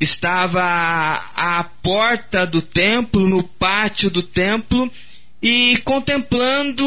Estava 0.00 0.60
à 1.36 1.62
porta 1.80 2.44
do 2.44 2.60
templo, 2.60 3.28
no 3.28 3.44
pátio 3.44 4.10
do 4.10 4.24
templo, 4.24 4.90
e 5.40 5.80
contemplando 5.84 6.84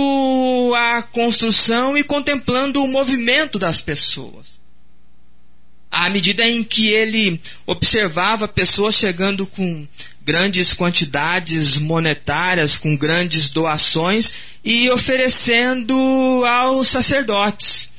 a 0.76 1.02
construção 1.04 1.98
e 1.98 2.04
contemplando 2.04 2.84
o 2.84 2.88
movimento 2.90 3.58
das 3.58 3.82
pessoas. 3.82 4.60
À 5.98 6.10
medida 6.10 6.46
em 6.46 6.62
que 6.62 6.89
ele 6.89 7.39
observava 7.66 8.50
pessoas 8.50 8.96
chegando 8.96 9.48
com 9.48 9.88
grandes 10.26 10.74
quantidades 10.74 11.78
monetárias, 11.78 12.78
com 12.78 12.98
grandes 12.98 13.50
doações 13.50 14.34
e 14.64 14.89
oferecendo 14.89 15.96
aos 16.46 16.89
sacerdotes. 16.89 17.89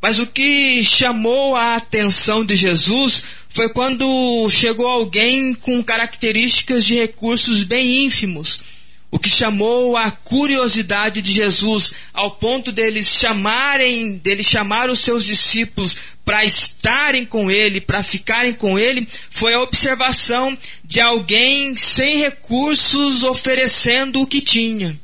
Mas 0.00 0.18
o 0.18 0.28
que 0.28 0.82
chamou 0.82 1.56
a 1.56 1.76
atenção 1.76 2.42
de 2.42 2.56
Jesus 2.56 3.22
foi 3.50 3.68
quando 3.68 4.48
chegou 4.48 4.86
alguém 4.86 5.52
com 5.52 5.82
características 5.82 6.86
de 6.86 6.94
recursos 6.94 7.64
bem 7.64 8.06
ínfimos. 8.06 8.62
O 9.10 9.18
que 9.18 9.28
chamou 9.28 9.96
a 9.96 10.10
curiosidade 10.10 11.20
de 11.20 11.32
Jesus 11.32 11.92
ao 12.14 12.30
ponto 12.30 12.70
deles 12.70 13.08
chamarem, 13.08 14.16
dele 14.18 14.42
chamar 14.42 14.88
os 14.88 15.00
seus 15.00 15.24
discípulos 15.24 15.96
para 16.30 16.44
estarem 16.44 17.24
com 17.24 17.50
ele, 17.50 17.80
para 17.80 18.04
ficarem 18.04 18.52
com 18.52 18.78
ele, 18.78 19.04
foi 19.30 19.52
a 19.52 19.60
observação 19.62 20.56
de 20.84 21.00
alguém 21.00 21.74
sem 21.74 22.18
recursos 22.18 23.24
oferecendo 23.24 24.20
o 24.20 24.26
que 24.28 24.40
tinha. 24.40 24.96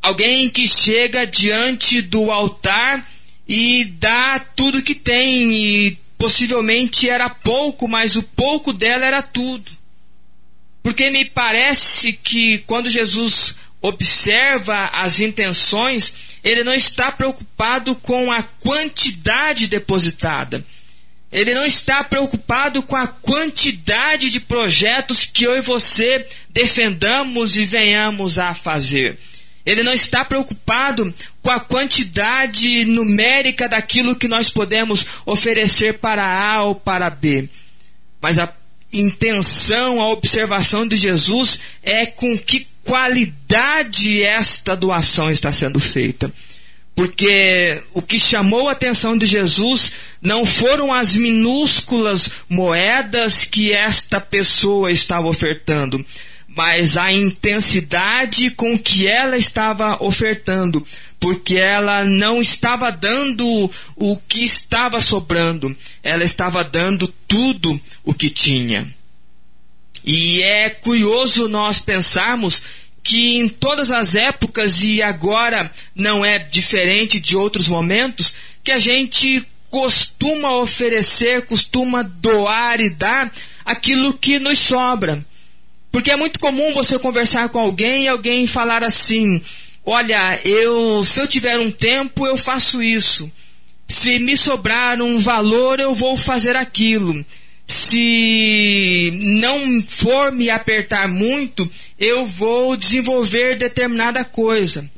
Alguém 0.00 0.48
que 0.48 0.66
chega 0.66 1.26
diante 1.26 2.00
do 2.00 2.30
altar 2.30 3.06
e 3.46 3.84
dá 4.00 4.38
tudo 4.38 4.82
que 4.82 4.94
tem 4.94 5.52
e 5.52 5.98
possivelmente 6.16 7.06
era 7.06 7.28
pouco, 7.28 7.86
mas 7.86 8.16
o 8.16 8.22
pouco 8.22 8.72
dela 8.72 9.04
era 9.04 9.20
tudo. 9.20 9.70
Porque 10.82 11.10
me 11.10 11.26
parece 11.26 12.14
que 12.14 12.56
quando 12.60 12.88
Jesus 12.88 13.54
observa 13.82 14.86
as 14.94 15.20
intenções, 15.20 16.14
ele 16.42 16.64
não 16.64 16.74
está 16.74 17.10
preocupado 17.10 17.94
com 17.96 18.30
a 18.30 18.42
quantidade 18.42 19.68
depositada. 19.68 20.64
Ele 21.30 21.54
não 21.54 21.64
está 21.64 22.02
preocupado 22.02 22.82
com 22.82 22.96
a 22.96 23.06
quantidade 23.06 24.30
de 24.30 24.40
projetos 24.40 25.26
que 25.26 25.44
eu 25.44 25.56
e 25.56 25.60
você 25.60 26.26
defendamos 26.50 27.56
e 27.56 27.66
venhamos 27.66 28.38
a 28.38 28.54
fazer. 28.54 29.18
Ele 29.66 29.82
não 29.82 29.92
está 29.92 30.24
preocupado 30.24 31.14
com 31.42 31.50
a 31.50 31.60
quantidade 31.60 32.86
numérica 32.86 33.68
daquilo 33.68 34.16
que 34.16 34.26
nós 34.26 34.48
podemos 34.48 35.06
oferecer 35.26 35.98
para 35.98 36.24
A 36.24 36.62
ou 36.62 36.74
para 36.74 37.10
B. 37.10 37.46
Mas 38.20 38.38
a 38.38 38.50
intenção, 38.92 40.00
a 40.00 40.08
observação 40.08 40.88
de 40.88 40.96
Jesus 40.96 41.60
é 41.82 42.06
com 42.06 42.38
que 42.38 42.66
qualidade 42.88 44.22
esta 44.22 44.74
doação 44.74 45.30
está 45.30 45.52
sendo 45.52 45.78
feita. 45.78 46.32
Porque 46.94 47.80
o 47.92 48.00
que 48.00 48.18
chamou 48.18 48.66
a 48.66 48.72
atenção 48.72 49.16
de 49.16 49.26
Jesus 49.26 49.92
não 50.22 50.44
foram 50.46 50.92
as 50.92 51.14
minúsculas 51.14 52.30
moedas 52.48 53.44
que 53.44 53.72
esta 53.72 54.20
pessoa 54.20 54.90
estava 54.90 55.28
ofertando, 55.28 56.04
mas 56.48 56.96
a 56.96 57.12
intensidade 57.12 58.50
com 58.52 58.76
que 58.76 59.06
ela 59.06 59.36
estava 59.36 60.02
ofertando, 60.02 60.84
porque 61.20 61.56
ela 61.56 62.04
não 62.04 62.40
estava 62.40 62.90
dando 62.90 63.44
o 63.96 64.16
que 64.26 64.42
estava 64.42 65.00
sobrando, 65.02 65.76
ela 66.02 66.24
estava 66.24 66.64
dando 66.64 67.06
tudo 67.28 67.78
o 68.02 68.14
que 68.14 68.30
tinha. 68.30 68.97
E 70.04 70.42
é 70.42 70.70
curioso 70.70 71.48
nós 71.48 71.80
pensarmos 71.80 72.62
que 73.02 73.38
em 73.38 73.48
todas 73.48 73.90
as 73.90 74.14
épocas 74.14 74.82
e 74.82 75.02
agora 75.02 75.70
não 75.94 76.24
é 76.24 76.38
diferente 76.38 77.18
de 77.18 77.36
outros 77.36 77.68
momentos, 77.68 78.34
que 78.62 78.70
a 78.70 78.78
gente 78.78 79.42
costuma 79.70 80.56
oferecer, 80.56 81.46
costuma 81.46 82.02
doar 82.02 82.80
e 82.80 82.90
dar 82.90 83.32
aquilo 83.64 84.12
que 84.14 84.38
nos 84.38 84.58
sobra. 84.58 85.24
Porque 85.90 86.10
é 86.10 86.16
muito 86.16 86.38
comum 86.38 86.72
você 86.72 86.98
conversar 86.98 87.48
com 87.48 87.58
alguém 87.58 88.04
e 88.04 88.08
alguém 88.08 88.46
falar 88.46 88.84
assim: 88.84 89.42
"Olha, 89.84 90.38
eu 90.44 91.04
se 91.04 91.20
eu 91.20 91.26
tiver 91.26 91.58
um 91.58 91.70
tempo, 91.70 92.26
eu 92.26 92.36
faço 92.36 92.82
isso. 92.82 93.30
Se 93.86 94.18
me 94.18 94.36
sobrar 94.36 95.00
um 95.00 95.18
valor, 95.18 95.80
eu 95.80 95.94
vou 95.94 96.16
fazer 96.16 96.56
aquilo. 96.56 97.24
Se 97.68 99.12
não 99.40 99.82
for 99.86 100.32
me 100.32 100.48
apertar 100.48 101.06
muito, 101.06 101.70
eu 101.98 102.24
vou 102.24 102.76
desenvolver 102.76 103.56
determinada 103.56 104.24
coisa." 104.24 104.90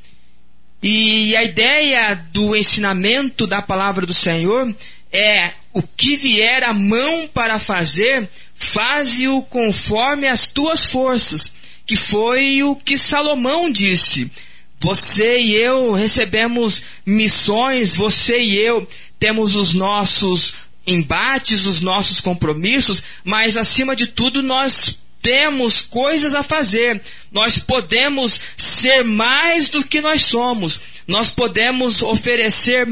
E 0.82 1.36
a 1.36 1.44
ideia 1.44 2.14
do 2.32 2.56
ensinamento 2.56 3.46
da 3.46 3.60
palavra 3.60 4.06
do 4.06 4.14
Senhor 4.14 4.74
é 5.12 5.50
o 5.74 5.82
que 5.82 6.16
vier 6.16 6.64
a 6.64 6.72
mão 6.72 7.28
para 7.34 7.58
fazer, 7.58 8.26
faze-o 8.54 9.42
conforme 9.42 10.26
as 10.26 10.50
tuas 10.50 10.86
forças, 10.86 11.54
que 11.84 11.96
foi 11.96 12.62
o 12.62 12.74
que 12.76 12.96
Salomão 12.96 13.70
disse. 13.70 14.30
Você 14.78 15.40
e 15.40 15.54
eu 15.54 15.92
recebemos 15.92 16.82
missões, 17.04 17.96
você 17.96 18.40
e 18.40 18.56
eu 18.56 18.88
temos 19.18 19.54
os 19.54 19.74
nossos 19.74 20.54
embates, 20.90 21.66
os 21.66 21.80
nossos 21.80 22.20
compromissos, 22.20 23.02
mas 23.24 23.56
acima 23.56 23.94
de 23.94 24.06
tudo 24.08 24.42
nós 24.42 24.98
temos 25.22 25.82
coisas 25.82 26.34
a 26.34 26.42
fazer. 26.42 27.00
Nós 27.30 27.58
podemos 27.58 28.40
ser 28.56 29.04
mais 29.04 29.68
do 29.68 29.84
que 29.84 30.00
nós 30.00 30.22
somos. 30.22 30.80
Nós 31.06 31.30
podemos 31.30 32.02
oferecer 32.02 32.86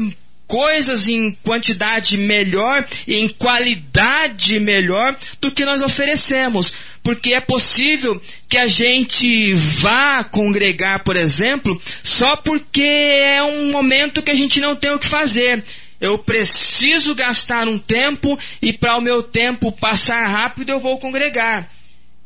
coisas 0.47 1.07
em 1.07 1.31
quantidade 1.43 2.17
melhor 2.17 2.85
e 3.07 3.17
em 3.17 3.27
qualidade 3.27 4.59
melhor 4.59 5.15
do 5.39 5.51
que 5.51 5.63
nós 5.63 5.81
oferecemos. 5.81 6.73
Porque 7.03 7.33
é 7.33 7.39
possível 7.39 8.21
que 8.47 8.57
a 8.57 8.67
gente 8.67 9.53
vá 9.53 10.23
congregar, 10.23 11.03
por 11.03 11.15
exemplo, 11.15 11.79
só 12.03 12.35
porque 12.35 12.81
é 12.81 13.43
um 13.43 13.71
momento 13.71 14.21
que 14.21 14.31
a 14.31 14.35
gente 14.35 14.59
não 14.59 14.75
tem 14.75 14.91
o 14.91 14.99
que 14.99 15.07
fazer. 15.07 15.63
Eu 15.99 16.17
preciso 16.17 17.13
gastar 17.13 17.67
um 17.67 17.77
tempo 17.77 18.37
e 18.61 18.71
para 18.71 18.97
o 18.97 19.01
meu 19.01 19.21
tempo 19.21 19.71
passar 19.71 20.25
rápido 20.27 20.69
eu 20.69 20.79
vou 20.79 20.97
congregar. 20.97 21.69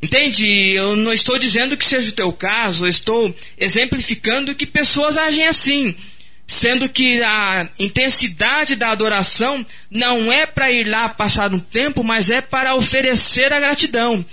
Entende? 0.00 0.46
Eu 0.74 0.96
não 0.96 1.12
estou 1.12 1.38
dizendo 1.38 1.76
que 1.76 1.84
seja 1.84 2.10
o 2.10 2.14
teu 2.14 2.32
caso, 2.32 2.84
eu 2.84 2.90
estou 2.90 3.34
exemplificando 3.58 4.54
que 4.54 4.66
pessoas 4.66 5.16
agem 5.16 5.46
assim. 5.46 5.94
Sendo 6.46 6.90
que 6.90 7.22
a 7.22 7.66
intensidade 7.78 8.76
da 8.76 8.90
adoração 8.90 9.64
não 9.90 10.30
é 10.30 10.44
para 10.44 10.70
ir 10.70 10.84
lá 10.84 11.08
passar 11.08 11.52
um 11.52 11.58
tempo, 11.58 12.04
mas 12.04 12.28
é 12.28 12.42
para 12.42 12.74
oferecer 12.74 13.50
a 13.50 13.58
gratidão. 13.58 14.24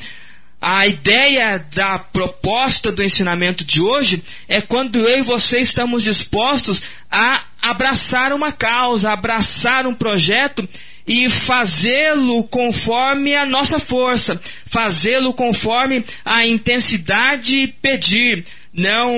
A 0.59 0.85
ideia 0.85 1.57
da 1.73 1.97
proposta 1.97 2.91
do 2.91 3.01
ensinamento 3.01 3.63
de 3.63 3.81
hoje 3.81 4.21
é 4.47 4.59
quando 4.59 4.99
eu 4.99 5.19
e 5.19 5.23
você 5.23 5.59
estamos 5.59 6.03
dispostos 6.03 6.83
a 7.09 7.43
abraçar 7.61 8.33
uma 8.33 8.51
causa, 8.51 9.11
abraçar 9.11 9.85
um 9.85 9.93
projeto 9.93 10.67
e 11.07 11.29
fazê-lo 11.29 12.43
conforme 12.45 13.35
a 13.35 13.45
nossa 13.45 13.79
força, 13.79 14.39
fazê-lo 14.65 15.33
conforme 15.33 16.03
a 16.23 16.45
intensidade 16.45 17.73
pedir, 17.81 18.45
não 18.73 19.13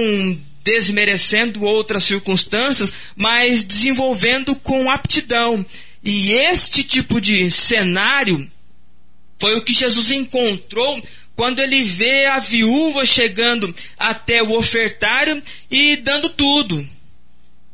desmerecendo 0.63 1.63
outras 1.63 2.05
circunstâncias, 2.05 2.91
mas 3.15 3.63
desenvolvendo 3.63 4.55
com 4.55 4.89
aptidão. 4.89 5.65
E 6.03 6.33
este 6.33 6.83
tipo 6.83 7.19
de 7.19 7.49
cenário 7.51 8.49
foi 9.37 9.55
o 9.55 9.61
que 9.61 9.73
Jesus 9.73 10.11
encontrou 10.11 11.01
quando 11.35 11.59
ele 11.59 11.83
vê 11.83 12.25
a 12.27 12.39
viúva 12.39 13.05
chegando 13.05 13.73
até 13.97 14.41
o 14.41 14.57
ofertário 14.57 15.41
e 15.69 15.97
dando 15.97 16.29
tudo. 16.29 16.87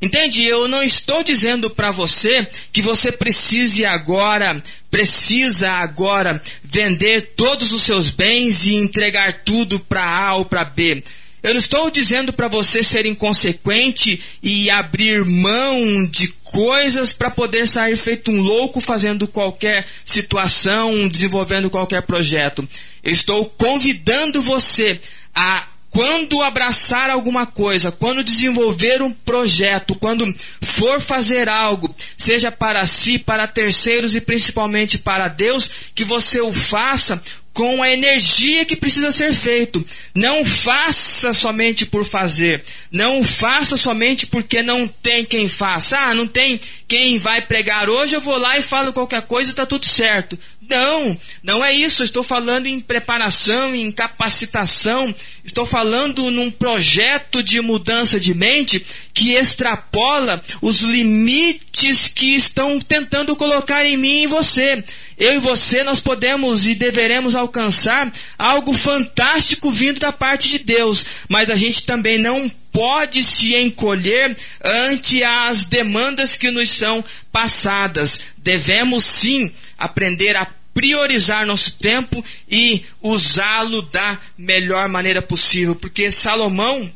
Entende? 0.02 0.46
Eu 0.46 0.68
não 0.68 0.82
estou 0.82 1.24
dizendo 1.24 1.70
para 1.70 1.92
você 1.92 2.48
que 2.72 2.82
você 2.82 3.12
precise 3.12 3.86
agora, 3.86 4.62
precisa 4.90 5.70
agora 5.72 6.42
vender 6.64 7.34
todos 7.36 7.74
os 7.74 7.82
seus 7.82 8.10
bens 8.10 8.66
e 8.66 8.76
entregar 8.76 9.44
tudo 9.44 9.78
para 9.80 10.04
A 10.04 10.36
ou 10.36 10.46
para 10.46 10.64
B. 10.64 11.04
Eu 11.42 11.54
não 11.54 11.60
estou 11.60 11.90
dizendo 11.90 12.34
para 12.34 12.48
você 12.48 12.84
ser 12.84 13.06
inconsequente 13.06 14.22
e 14.44 14.70
abrir 14.70 15.24
mão 15.24 16.06
de 16.08 16.30
coisas 16.44 17.14
para 17.14 17.32
poder 17.32 17.68
sair 17.68 17.96
feito 17.96 18.30
um 18.30 18.42
louco 18.42 18.82
fazendo 18.82 19.28
qualquer 19.28 19.86
situação, 20.04 21.08
desenvolvendo 21.08 21.70
qualquer 21.70 22.02
projeto. 22.02 22.68
Eu 23.02 23.12
estou 23.14 23.46
convidando 23.58 24.42
você 24.42 25.00
a 25.34 25.66
quando 25.90 26.42
abraçar 26.42 27.10
alguma 27.10 27.46
coisa, 27.46 27.92
quando 27.92 28.24
desenvolver 28.24 29.02
um 29.02 29.12
projeto, 29.12 29.96
quando 29.96 30.34
for 30.62 31.02
fazer 31.02 31.50
algo, 31.50 31.94
seja 32.18 32.52
para 32.52 32.86
si, 32.86 33.18
para 33.18 33.48
terceiros 33.48 34.16
e 34.16 34.22
principalmente 34.22 35.00
para 35.00 35.28
Deus, 35.28 35.70
que 35.96 36.04
você 36.04 36.42
o 36.42 36.54
faça 36.54 37.22
com 37.54 37.84
a 37.84 37.92
energia 37.92 38.64
que 38.64 38.76
precisa 38.76 39.12
ser 39.12 39.34
feito. 39.34 39.86
Não 40.16 40.46
faça 40.46 41.34
somente 41.34 41.86
por 41.86 42.06
fazer. 42.06 42.64
Não 42.92 43.24
faça 43.24 43.76
somente 43.76 44.28
porque 44.28 44.64
não 44.64 44.88
tem 44.88 45.26
quem 45.26 45.50
faça. 45.50 45.98
Ah, 45.98 46.14
não 46.14 46.28
tem 46.28 46.60
quem 46.88 47.20
vai 47.20 47.42
pregar 47.42 47.90
hoje, 47.90 48.16
eu 48.16 48.22
vou 48.22 48.38
lá 48.38 48.58
e 48.58 48.62
falo 48.62 48.94
qualquer 48.94 49.24
coisa 49.24 49.50
e 49.50 49.52
está 49.52 49.66
tudo 49.66 49.86
certo. 49.86 50.40
Não, 50.70 51.18
não 51.42 51.66
é 51.66 51.74
isso. 51.74 52.04
estou 52.04 52.24
falando 52.24 52.68
em 52.68 52.80
preparação, 52.80 53.74
em 53.74 53.92
capacitação. 53.92 55.14
Estou 55.44 55.66
falando 55.66 56.30
num 56.30 56.52
projeto 56.52 57.42
de 57.42 57.60
mudança 57.60 58.20
de 58.20 58.36
mente 58.36 58.86
que 59.14 59.32
extrapola 59.32 60.42
os 60.62 60.82
limites 60.82 62.08
que 62.14 62.36
estão 62.36 62.80
tentando 62.80 63.36
colocar 63.36 63.84
em 63.84 63.98
mim 63.98 64.20
e 64.20 64.24
em 64.26 64.28
você. 64.28 64.84
Eu 65.18 65.34
e 65.34 65.40
você 65.40 65.84
nós 65.84 66.00
podemos 66.00 66.68
e 66.68 66.76
deveremos 66.76 67.36
alcançar 67.36 68.12
algo 68.38 68.72
fantástico 68.72 69.72
vindo 69.72 70.00
da 70.00 70.12
parte 70.12 70.50
de 70.50 70.60
Deus, 70.60 71.06
mas 71.28 71.50
a 71.50 71.56
gente 71.56 71.86
também 71.86 72.20
não 72.20 72.50
pode 72.72 73.24
se 73.24 73.56
encolher 73.56 74.38
ante 74.64 75.24
as 75.24 75.66
demandas 75.66 76.38
que 76.38 76.52
nos 76.52 76.70
são 76.70 77.04
passadas. 77.32 78.22
Devemos 78.38 79.04
sim 79.04 79.52
aprender 79.78 80.36
a 80.36 80.46
priorizar 80.80 81.46
nosso 81.46 81.78
tempo 81.78 82.24
e 82.50 82.82
usá-lo 83.02 83.82
da 83.82 84.18
melhor 84.38 84.88
maneira 84.88 85.22
possível, 85.22 85.76
porque 85.76 86.10
Salomão 86.10 86.90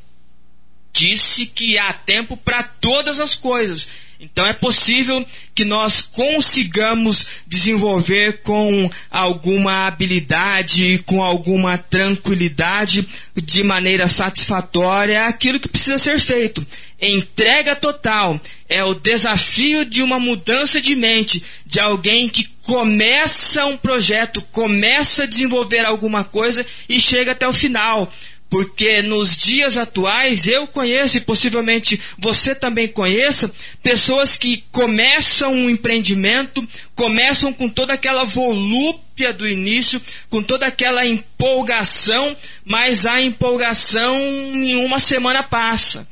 disse 0.94 1.48
que 1.48 1.78
há 1.78 1.92
tempo 1.92 2.38
para 2.38 2.64
todas 2.64 3.20
as 3.20 3.36
coisas. 3.36 3.90
Então 4.22 4.46
é 4.46 4.54
possível 4.54 5.26
que 5.54 5.66
nós 5.66 6.02
consigamos 6.02 7.28
desenvolver 7.46 8.42
com 8.42 8.90
alguma 9.12 9.86
habilidade, 9.86 11.00
com 11.00 11.22
alguma 11.22 11.78
tranquilidade, 11.78 13.06
de 13.36 13.64
maneira 13.64 14.08
satisfatória, 14.08 15.26
aquilo 15.26 15.60
que 15.60 15.68
precisa 15.68 15.98
ser 15.98 16.18
feito. 16.22 16.66
Entrega 17.02 17.76
total 17.76 18.40
é 18.70 18.82
o 18.82 18.96
desafio 18.96 19.84
de 19.84 20.02
uma 20.02 20.20
mudança 20.20 20.80
de 20.80 20.96
mente, 20.96 21.44
de 21.66 21.82
alguém 21.82 22.30
que 22.30 22.53
começa 22.64 23.66
um 23.66 23.78
projeto, 23.78 24.42
começa 24.52 25.24
a 25.24 25.28
desenvolver 25.28 25.86
alguma 25.86 26.24
coisa 26.24 26.66
e 26.90 27.00
chega 27.00 27.34
até 27.34 27.48
o 27.48 27.54
final. 27.54 28.12
Porque 28.50 29.02
nos 29.02 29.36
dias 29.36 29.78
atuais 29.78 30.48
eu 30.48 30.68
conheço 30.68 31.18
e 31.18 31.22
possivelmente 31.22 32.00
você 32.20 32.54
também 32.54 32.88
conheça 32.88 33.52
pessoas 33.82 34.38
que 34.38 34.64
começam 34.72 35.52
um 35.52 35.70
empreendimento, 35.72 36.66
começam 36.94 37.52
com 37.52 37.68
toda 37.68 37.94
aquela 37.94 38.24
volúpia 38.24 39.34
do 39.34 39.48
início, 39.48 40.00
com 40.30 40.44
toda 40.44 40.68
aquela 40.68 41.04
empolgação, 41.04 42.38
mas 42.64 43.08
a 43.08 43.20
empolgação 43.20 44.16
em 44.20 44.86
uma 44.86 45.00
semana 45.00 45.42
passa. 45.42 46.08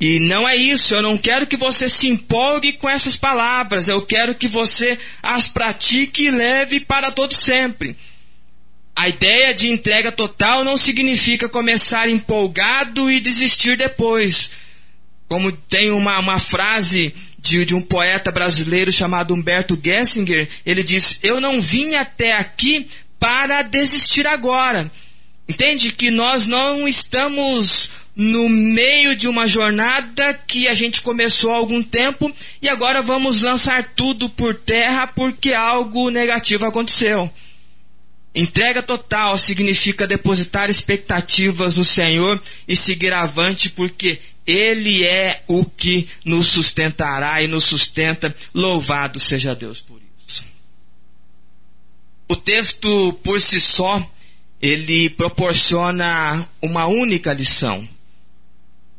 E 0.00 0.18
não 0.20 0.48
é 0.48 0.56
isso, 0.56 0.94
eu 0.94 1.02
não 1.02 1.16
quero 1.16 1.46
que 1.46 1.56
você 1.56 1.88
se 1.88 2.08
empolgue 2.08 2.72
com 2.72 2.88
essas 2.88 3.16
palavras, 3.16 3.88
eu 3.88 4.02
quero 4.02 4.34
que 4.34 4.48
você 4.48 4.98
as 5.22 5.48
pratique 5.48 6.24
e 6.24 6.30
leve 6.30 6.80
para 6.80 7.10
todo 7.10 7.32
sempre. 7.32 7.96
A 8.96 9.08
ideia 9.08 9.52
de 9.54 9.70
entrega 9.70 10.12
total 10.12 10.64
não 10.64 10.76
significa 10.76 11.48
começar 11.48 12.08
empolgado 12.08 13.10
e 13.10 13.18
desistir 13.18 13.76
depois. 13.76 14.50
Como 15.28 15.50
tem 15.50 15.90
uma, 15.90 16.18
uma 16.18 16.38
frase 16.38 17.14
de, 17.38 17.64
de 17.64 17.74
um 17.74 17.80
poeta 17.80 18.30
brasileiro 18.30 18.92
chamado 18.92 19.34
Humberto 19.34 19.78
Gessinger, 19.82 20.48
ele 20.64 20.82
diz: 20.82 21.18
Eu 21.22 21.40
não 21.40 21.60
vim 21.60 21.94
até 21.94 22.36
aqui 22.36 22.86
para 23.18 23.62
desistir 23.62 24.26
agora. 24.26 24.90
Entende 25.48 25.92
que 25.92 26.10
nós 26.10 26.46
não 26.46 26.86
estamos 26.86 27.90
no 28.16 28.48
meio 28.48 29.16
de 29.16 29.26
uma 29.26 29.48
jornada 29.48 30.34
que 30.46 30.68
a 30.68 30.74
gente 30.74 31.02
começou 31.02 31.52
há 31.52 31.56
algum 31.56 31.82
tempo 31.82 32.32
e 32.62 32.68
agora 32.68 33.02
vamos 33.02 33.42
lançar 33.42 33.82
tudo 33.96 34.28
por 34.30 34.54
terra 34.54 35.06
porque 35.06 35.52
algo 35.52 36.10
negativo 36.10 36.64
aconteceu. 36.64 37.30
Entrega 38.34 38.82
total 38.82 39.38
significa 39.38 40.08
depositar 40.08 40.68
expectativas 40.68 41.76
no 41.76 41.84
Senhor 41.84 42.42
e 42.66 42.74
seguir 42.74 43.12
avante, 43.12 43.70
porque 43.70 44.18
Ele 44.44 45.04
é 45.04 45.42
o 45.46 45.64
que 45.64 46.08
nos 46.24 46.48
sustentará 46.48 47.40
e 47.42 47.46
nos 47.46 47.64
sustenta. 47.64 48.34
Louvado 48.52 49.20
seja 49.20 49.54
Deus 49.54 49.80
por 49.80 50.00
isso. 50.18 50.44
O 52.28 52.34
texto 52.34 53.12
por 53.22 53.40
si 53.40 53.60
só, 53.60 54.04
ele 54.60 55.10
proporciona 55.10 56.48
uma 56.60 56.86
única 56.86 57.32
lição. 57.32 57.88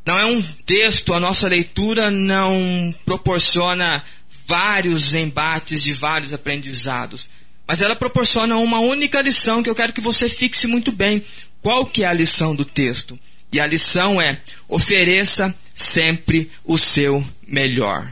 Não 0.06 0.18
é 0.18 0.24
um 0.24 0.40
texto, 0.64 1.12
a 1.12 1.20
nossa 1.20 1.48
leitura 1.48 2.10
não 2.10 2.94
proporciona 3.04 4.02
vários 4.46 5.14
embates 5.14 5.82
de 5.82 5.92
vários 5.92 6.32
aprendizados 6.32 7.28
mas 7.66 7.82
ela 7.82 7.96
proporciona 7.96 8.56
uma 8.56 8.78
única 8.78 9.20
lição 9.20 9.62
que 9.62 9.68
eu 9.68 9.74
quero 9.74 9.92
que 9.92 10.00
você 10.00 10.28
fixe 10.28 10.66
muito 10.66 10.92
bem. 10.92 11.22
Qual 11.60 11.84
que 11.84 12.04
é 12.04 12.06
a 12.06 12.12
lição 12.12 12.54
do 12.54 12.64
texto? 12.64 13.18
E 13.52 13.58
a 13.58 13.66
lição 13.66 14.20
é: 14.20 14.38
ofereça 14.68 15.54
sempre 15.74 16.50
o 16.64 16.78
seu 16.78 17.26
melhor. 17.46 18.10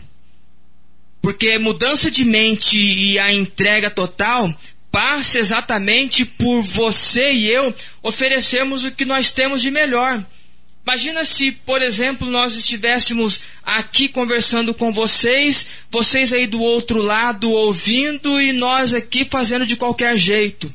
Porque 1.22 1.56
mudança 1.56 2.10
de 2.10 2.24
mente 2.24 2.76
e 2.76 3.18
a 3.18 3.32
entrega 3.32 3.90
total 3.90 4.52
passa 4.90 5.38
exatamente 5.38 6.24
por 6.24 6.62
você 6.62 7.32
e 7.32 7.50
eu 7.50 7.74
oferecermos 8.02 8.84
o 8.84 8.92
que 8.92 9.04
nós 9.04 9.30
temos 9.30 9.62
de 9.62 9.70
melhor. 9.70 10.22
Imagina 10.86 11.24
se, 11.24 11.50
por 11.50 11.80
exemplo, 11.80 12.30
nós 12.30 12.56
estivéssemos 12.56 13.42
aqui 13.62 14.06
conversando 14.06 14.74
com 14.74 14.92
vocês, 14.92 15.68
vocês 15.90 16.30
aí 16.32 16.46
do 16.46 16.60
outro 16.60 16.98
lado 17.00 17.50
ouvindo 17.50 18.40
e 18.40 18.52
nós 18.52 18.92
aqui 18.92 19.24
fazendo 19.24 19.64
de 19.64 19.76
qualquer 19.76 20.14
jeito. 20.16 20.72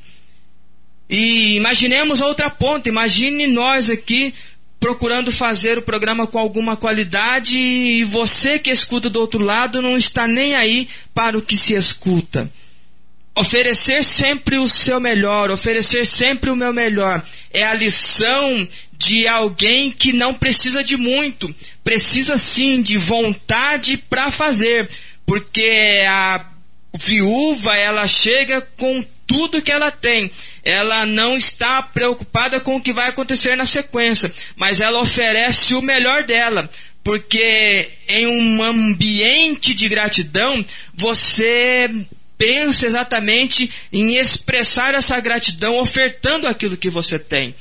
E 1.07 1.55
imaginemos 1.55 2.22
a 2.22 2.28
outra 2.28 2.49
ponta, 2.49 2.89
imagine 2.89 3.45
nós 3.45 3.89
aqui 3.89 4.34
procurando 4.80 5.32
fazer 5.32 5.78
o 5.78 5.82
programa 5.82 6.26
com 6.26 6.39
alguma 6.39 6.76
qualidade 6.76 7.60
e 7.60 8.03
você 8.05 8.57
que 8.57 8.72
escuta 8.72 9.10
do 9.10 9.20
outro 9.20 9.43
lado 9.43 9.82
não 9.82 9.97
está 9.97 10.28
nem 10.28 10.55
aí 10.55 10.88
para 11.14 11.38
o 11.38 11.41
que 11.41 11.57
se 11.57 11.74
escuta. 11.74 12.51
Oferecer 13.36 14.04
sempre 14.04 14.58
o 14.58 14.68
seu 14.68 15.00
melhor, 15.00 15.50
oferecer 15.50 16.06
sempre 16.06 16.50
o 16.50 16.56
meu 16.56 16.74
melhor, 16.74 17.24
é 17.52 17.64
a 17.64 17.74
lição 17.74 18.68
de 18.94 19.28
alguém 19.28 19.92
que 19.92 20.12
não 20.12 20.34
precisa 20.34 20.84
de 20.84 20.98
muito, 20.98 21.54
precisa 21.84 22.38
sim 22.38 22.82
de 22.82 22.98
vontade 22.98 23.98
para 24.10 24.30
fazer, 24.30 24.90
porque 25.26 26.04
a 26.08 26.46
viúva 26.94 27.76
ela 27.78 28.08
chega 28.08 28.62
com 28.78 29.06
tudo 29.26 29.62
que 29.62 29.72
ela 29.72 29.92
tem. 29.92 30.30
Ela 30.64 31.06
não 31.06 31.38
está 31.38 31.82
preocupada 31.82 32.60
com 32.60 32.76
o 32.76 32.82
que 32.82 32.92
vai 32.92 33.08
acontecer 33.08 33.56
na 33.56 33.66
sequência, 33.66 34.32
mas 34.56 34.82
ela 34.82 35.00
oferece 35.00 35.76
o 35.76 35.82
melhor 35.82 36.24
dela 36.24 36.70
porque 37.04 37.88
em 38.08 38.28
um 38.28 38.62
ambiente 38.62 39.74
de 39.74 39.88
gratidão 39.88 40.64
você 40.94 41.90
pensa 42.40 42.88
exatamente 42.88 43.70
em 43.92 44.16
expressar 44.16 44.96
essa 44.96 45.20
gratidão 45.20 45.78
ofertando 45.78 46.48
aquilo 46.48 46.78
que 46.78 46.90
você 46.90 47.20
tem. 47.20 47.54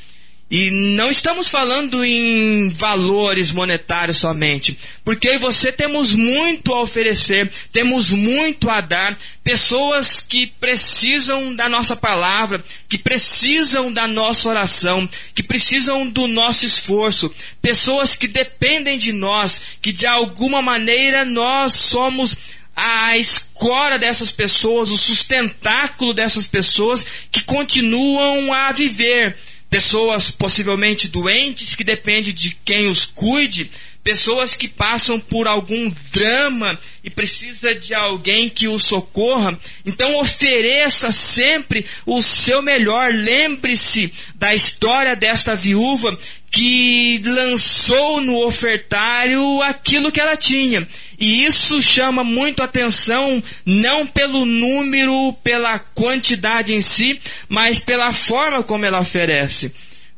E 0.51 0.70
não 0.97 1.11
estamos 1.11 1.51
falando 1.51 2.03
em 2.03 2.70
valores 2.70 3.53
monetários 3.53 4.16
somente, 4.16 4.79
porque 5.05 5.29
eu 5.29 5.35
e 5.35 5.39
você 5.39 5.70
temos 5.70 6.14
muito 6.14 6.72
a 6.72 6.81
oferecer, 6.81 7.51
temos 7.70 8.12
muito 8.12 8.70
a 8.70 8.81
dar, 8.81 9.14
pessoas 9.45 10.22
que 10.26 10.47
precisam 10.59 11.55
da 11.55 11.68
nossa 11.68 11.95
palavra, 11.95 12.64
que 12.89 12.97
precisam 12.97 13.93
da 13.93 14.07
nossa 14.07 14.49
oração, 14.49 15.07
que 15.35 15.43
precisam 15.43 16.09
do 16.09 16.26
nosso 16.26 16.64
esforço, 16.64 17.31
pessoas 17.61 18.16
que 18.16 18.26
dependem 18.26 18.97
de 18.97 19.12
nós, 19.12 19.61
que 19.83 19.93
de 19.93 20.07
alguma 20.07 20.62
maneira 20.62 21.26
nós 21.26 21.74
somos 21.74 22.57
a 22.81 23.18
escora 23.18 23.99
dessas 23.99 24.31
pessoas, 24.31 24.91
o 24.91 24.97
sustentáculo 24.97 26.14
dessas 26.14 26.47
pessoas 26.47 27.05
que 27.33 27.43
continuam 27.43 28.53
a 28.53 28.70
viver 28.70 29.37
pessoas 29.68 30.31
possivelmente 30.31 31.09
doentes 31.09 31.74
que 31.74 31.83
dependem 31.83 32.33
de 32.33 32.57
quem 32.64 32.87
os 32.89 33.05
cuide, 33.05 33.68
pessoas 34.05 34.55
que 34.55 34.68
passam 34.68 35.18
por 35.18 35.49
algum 35.49 35.93
drama 36.12 36.79
e 37.03 37.11
precisa 37.11 37.74
de 37.74 37.93
alguém 37.95 38.49
que 38.49 38.68
os 38.68 38.85
socorra. 38.85 39.59
Então 39.85 40.20
ofereça 40.20 41.11
sempre 41.11 41.85
o 42.07 42.22
seu 42.22 42.62
melhor. 42.62 43.12
Lembre-se 43.12 44.12
da 44.37 44.55
história 44.55 45.16
desta 45.16 45.57
viúva 45.57 46.16
que 46.51 47.20
lançou 47.24 48.20
no 48.20 48.44
ofertário 48.44 49.62
aquilo 49.62 50.11
que 50.11 50.20
ela 50.20 50.36
tinha. 50.36 50.86
E 51.18 51.44
isso 51.44 51.82
chama 51.82 52.22
muito 52.22 52.62
atenção, 52.62 53.42
não 53.66 54.07
pelo 54.07 54.44
número, 54.44 55.32
pela 55.42 55.78
quantidade 55.78 56.72
em 56.72 56.80
si, 56.80 57.20
mas 57.49 57.80
pela 57.80 58.12
forma 58.12 58.62
como 58.62 58.84
ela 58.84 59.01
oferece. 59.01 59.72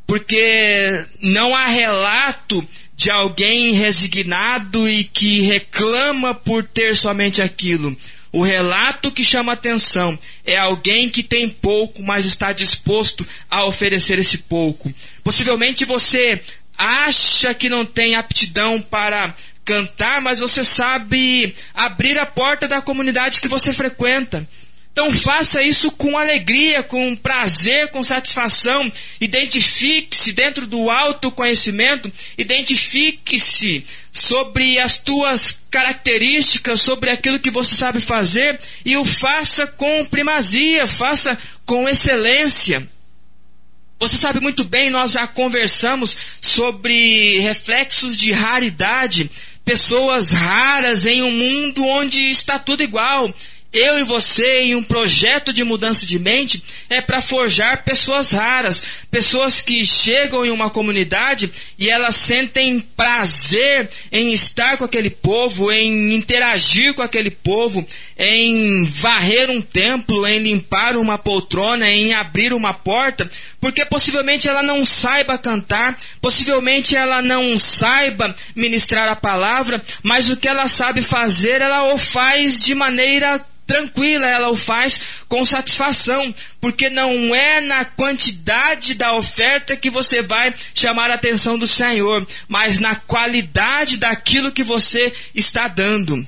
Porque 0.06 1.04
não 1.22 1.54
há 1.54 1.66
relato 1.66 2.66
de 2.94 3.10
alguém 3.10 3.72
resignado 3.72 4.86
e 4.86 5.04
que 5.04 5.40
reclama 5.40 6.34
por 6.34 6.62
ter 6.62 6.94
somente 6.94 7.40
aquilo. 7.40 7.96
O 8.32 8.42
relato 8.42 9.10
que 9.10 9.24
chama 9.24 9.52
atenção 9.52 10.16
é 10.44 10.56
alguém 10.56 11.08
que 11.08 11.22
tem 11.22 11.48
pouco, 11.48 12.02
mas 12.02 12.26
está 12.26 12.52
disposto 12.52 13.26
a 13.50 13.64
oferecer 13.64 14.18
esse 14.18 14.38
pouco. 14.38 14.92
Possivelmente 15.24 15.84
você 15.84 16.40
acha 16.78 17.52
que 17.52 17.68
não 17.68 17.84
tem 17.84 18.14
aptidão 18.14 18.80
para 18.80 19.34
cantar, 19.64 20.20
mas 20.20 20.40
você 20.40 20.64
sabe 20.64 21.54
abrir 21.74 22.18
a 22.18 22.26
porta 22.26 22.66
da 22.66 22.80
comunidade 22.80 23.40
que 23.40 23.48
você 23.48 23.72
frequenta. 23.72 24.48
Então 24.92 25.12
faça 25.12 25.62
isso 25.62 25.92
com 25.92 26.18
alegria, 26.18 26.82
com 26.82 27.14
prazer, 27.16 27.88
com 27.88 28.02
satisfação. 28.02 28.90
Identifique-se 29.20 30.32
dentro 30.32 30.66
do 30.66 30.90
autoconhecimento, 30.90 32.12
identifique-se 32.36 33.84
sobre 34.12 34.78
as 34.78 34.98
tuas 34.98 35.60
características, 35.70 36.80
sobre 36.80 37.10
aquilo 37.10 37.38
que 37.38 37.50
você 37.50 37.74
sabe 37.76 38.00
fazer 38.00 38.58
e 38.84 38.96
o 38.96 39.04
faça 39.04 39.66
com 39.66 40.04
primazia, 40.06 40.86
faça 40.86 41.38
com 41.64 41.88
excelência. 41.88 42.86
Você 44.00 44.16
sabe 44.16 44.40
muito 44.40 44.64
bem, 44.64 44.90
nós 44.90 45.12
já 45.12 45.26
conversamos 45.26 46.16
sobre 46.40 47.38
reflexos 47.40 48.16
de 48.16 48.32
raridade, 48.32 49.30
pessoas 49.64 50.32
raras 50.32 51.06
em 51.06 51.22
um 51.22 51.30
mundo 51.30 51.84
onde 51.86 52.30
está 52.30 52.58
tudo 52.58 52.82
igual 52.82 53.32
eu 53.72 54.00
e 54.00 54.02
você 54.02 54.62
em 54.62 54.74
um 54.74 54.82
projeto 54.82 55.52
de 55.52 55.62
mudança 55.62 56.04
de 56.04 56.18
mente 56.18 56.62
é 56.88 57.00
para 57.00 57.20
forjar 57.20 57.84
pessoas 57.84 58.32
raras, 58.32 58.82
pessoas 59.10 59.60
que 59.60 59.84
chegam 59.84 60.44
em 60.44 60.50
uma 60.50 60.68
comunidade 60.68 61.50
e 61.78 61.88
elas 61.88 62.16
sentem 62.16 62.80
prazer 62.96 63.88
em 64.10 64.32
estar 64.32 64.76
com 64.76 64.84
aquele 64.84 65.08
povo, 65.08 65.70
em 65.70 66.14
interagir 66.14 66.94
com 66.94 67.02
aquele 67.02 67.30
povo, 67.30 67.86
em 68.18 68.84
varrer 68.86 69.50
um 69.50 69.62
templo, 69.62 70.26
em 70.26 70.40
limpar 70.40 70.96
uma 70.96 71.16
poltrona, 71.16 71.88
em 71.88 72.12
abrir 72.12 72.52
uma 72.52 72.74
porta, 72.74 73.30
porque 73.60 73.84
possivelmente 73.84 74.48
ela 74.48 74.64
não 74.64 74.84
saiba 74.84 75.38
cantar, 75.38 75.96
possivelmente 76.20 76.96
ela 76.96 77.22
não 77.22 77.56
saiba 77.56 78.34
ministrar 78.56 79.08
a 79.08 79.14
palavra, 79.14 79.80
mas 80.02 80.28
o 80.28 80.36
que 80.36 80.48
ela 80.48 80.66
sabe 80.66 81.02
fazer, 81.02 81.60
ela 81.60 81.94
o 81.94 81.98
faz 81.98 82.64
de 82.64 82.74
maneira 82.74 83.40
tranquila, 83.70 84.26
ela 84.26 84.50
o 84.50 84.56
faz 84.56 85.20
com 85.28 85.44
satisfação, 85.44 86.34
porque 86.60 86.90
não 86.90 87.32
é 87.32 87.60
na 87.60 87.84
quantidade 87.84 88.94
da 88.94 89.14
oferta 89.14 89.76
que 89.76 89.88
você 89.88 90.22
vai 90.22 90.52
chamar 90.74 91.08
a 91.08 91.14
atenção 91.14 91.56
do 91.56 91.68
Senhor, 91.68 92.26
mas 92.48 92.80
na 92.80 92.96
qualidade 92.96 93.98
daquilo 93.98 94.50
que 94.50 94.64
você 94.64 95.12
está 95.36 95.68
dando. 95.68 96.26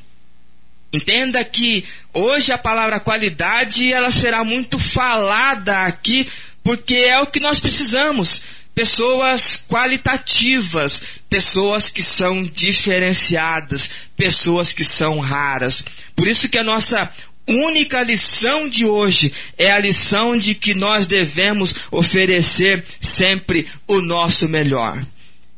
Entenda 0.92 1.44
que 1.44 1.84
hoje 2.14 2.52
a 2.52 2.58
palavra 2.58 3.00
qualidade 3.00 3.92
ela 3.92 4.12
será 4.12 4.44
muito 4.44 4.78
falada 4.78 5.80
aqui, 5.80 6.28
porque 6.62 6.94
é 6.94 7.18
o 7.18 7.26
que 7.26 7.40
nós 7.40 7.58
precisamos. 7.58 8.40
Pessoas 8.72 9.64
qualitativas, 9.68 11.02
pessoas 11.28 11.90
que 11.90 12.02
são 12.02 12.44
diferenciadas, 12.44 13.90
pessoas 14.16 14.72
que 14.72 14.84
são 14.84 15.18
raras. 15.18 15.84
Por 16.14 16.28
isso 16.28 16.48
que 16.48 16.58
a 16.58 16.64
nossa 16.64 17.10
única 17.48 18.02
lição 18.02 18.68
de 18.68 18.84
hoje 18.84 19.32
é 19.58 19.70
a 19.72 19.78
lição 19.78 20.36
de 20.36 20.54
que 20.54 20.74
nós 20.74 21.06
devemos 21.06 21.74
oferecer 21.90 22.84
sempre 23.00 23.66
o 23.86 24.00
nosso 24.00 24.48
melhor. 24.48 25.04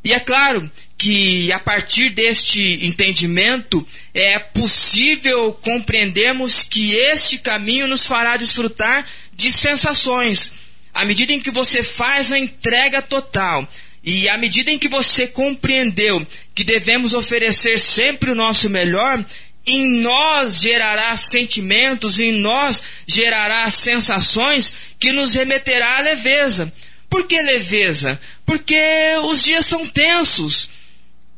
E 0.05 0.13
é 0.13 0.21
claro 0.21 0.71
que 0.99 1.51
a 1.53 1.59
partir 1.59 2.11
deste 2.11 2.87
entendimento 2.87 3.87
é 4.13 4.39
possível 4.39 5.53
compreendermos 5.63 6.67
que 6.69 6.95
este 6.95 7.39
caminho 7.39 7.87
nos 7.87 8.07
fará 8.07 8.37
desfrutar 8.37 9.07
de 9.35 9.51
sensações. 9.51 10.55
À 10.93 11.05
medida 11.05 11.33
em 11.33 11.41
que 11.41 11.51
você 11.51 11.83
faz 11.83 12.33
a 12.33 12.39
entrega 12.39 13.03
total 13.03 13.69
e 14.03 14.29
à 14.29 14.37
medida 14.37 14.71
em 14.71 14.79
que 14.79 14.89
você 14.89 15.27
compreendeu 15.27 16.25
que 16.55 16.63
devemos 16.63 17.15
oferecer 17.15 17.79
sempre 17.79 18.31
o 18.31 18.35
nosso 18.35 18.69
melhor, 18.69 19.25
em 19.67 20.01
nós 20.03 20.61
gerará 20.61 21.17
sentimentos, 21.17 22.19
em 22.19 22.33
nós 22.33 22.83
gerará 23.07 23.71
sensações 23.71 24.75
que 24.99 25.13
nos 25.13 25.35
remeterá 25.35 25.99
à 25.99 26.01
leveza. 26.01 26.73
Por 27.09 27.27
que 27.27 27.41
leveza? 27.41 28.21
Porque 28.45 28.79
os 29.25 29.43
dias 29.45 29.65
são 29.65 29.87
tensos. 29.87 30.71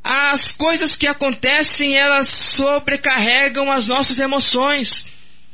As 0.03 0.53
coisas 0.53 0.97
que 0.97 1.07
acontecem, 1.07 1.97
elas 1.97 2.29
sobrecarregam 2.29 3.71
as 3.71 3.87
nossas 3.87 4.19
emoções. 4.19 5.07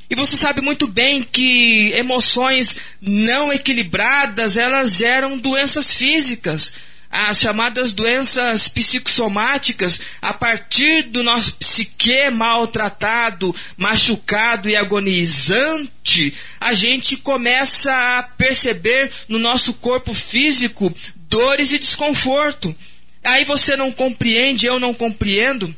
E 0.09 0.15
você 0.15 0.37
sabe 0.37 0.61
muito 0.61 0.87
bem 0.87 1.23
que 1.23 1.93
emoções 1.95 2.77
não 3.01 3.53
equilibradas, 3.53 4.57
elas 4.57 4.97
geram 4.97 5.39
doenças 5.39 5.95
físicas 5.95 6.75
as 7.13 7.41
chamadas 7.41 7.93
doenças 7.93 8.69
psicossomáticas, 8.69 10.01
a 10.23 10.33
partir 10.33 11.03
do 11.03 11.23
nosso 11.23 11.53
psique 11.57 12.31
maltratado, 12.31 13.55
machucado 13.77 14.67
e 14.67 14.75
agonizante, 14.75 16.33
a 16.59 16.73
gente 16.73 17.19
começa 17.19 17.93
a 17.93 18.23
perceber 18.23 19.13
no 19.29 19.39
nosso 19.39 19.75
corpo 19.75 20.15
físico 20.15 20.93
dores 21.29 21.73
e 21.73 21.79
desconforto. 21.79 22.75
Aí 23.23 23.45
você 23.45 23.77
não 23.77 23.93
compreende, 23.93 24.67
eu 24.67 24.81
não 24.81 24.95
compreendo 24.95 25.75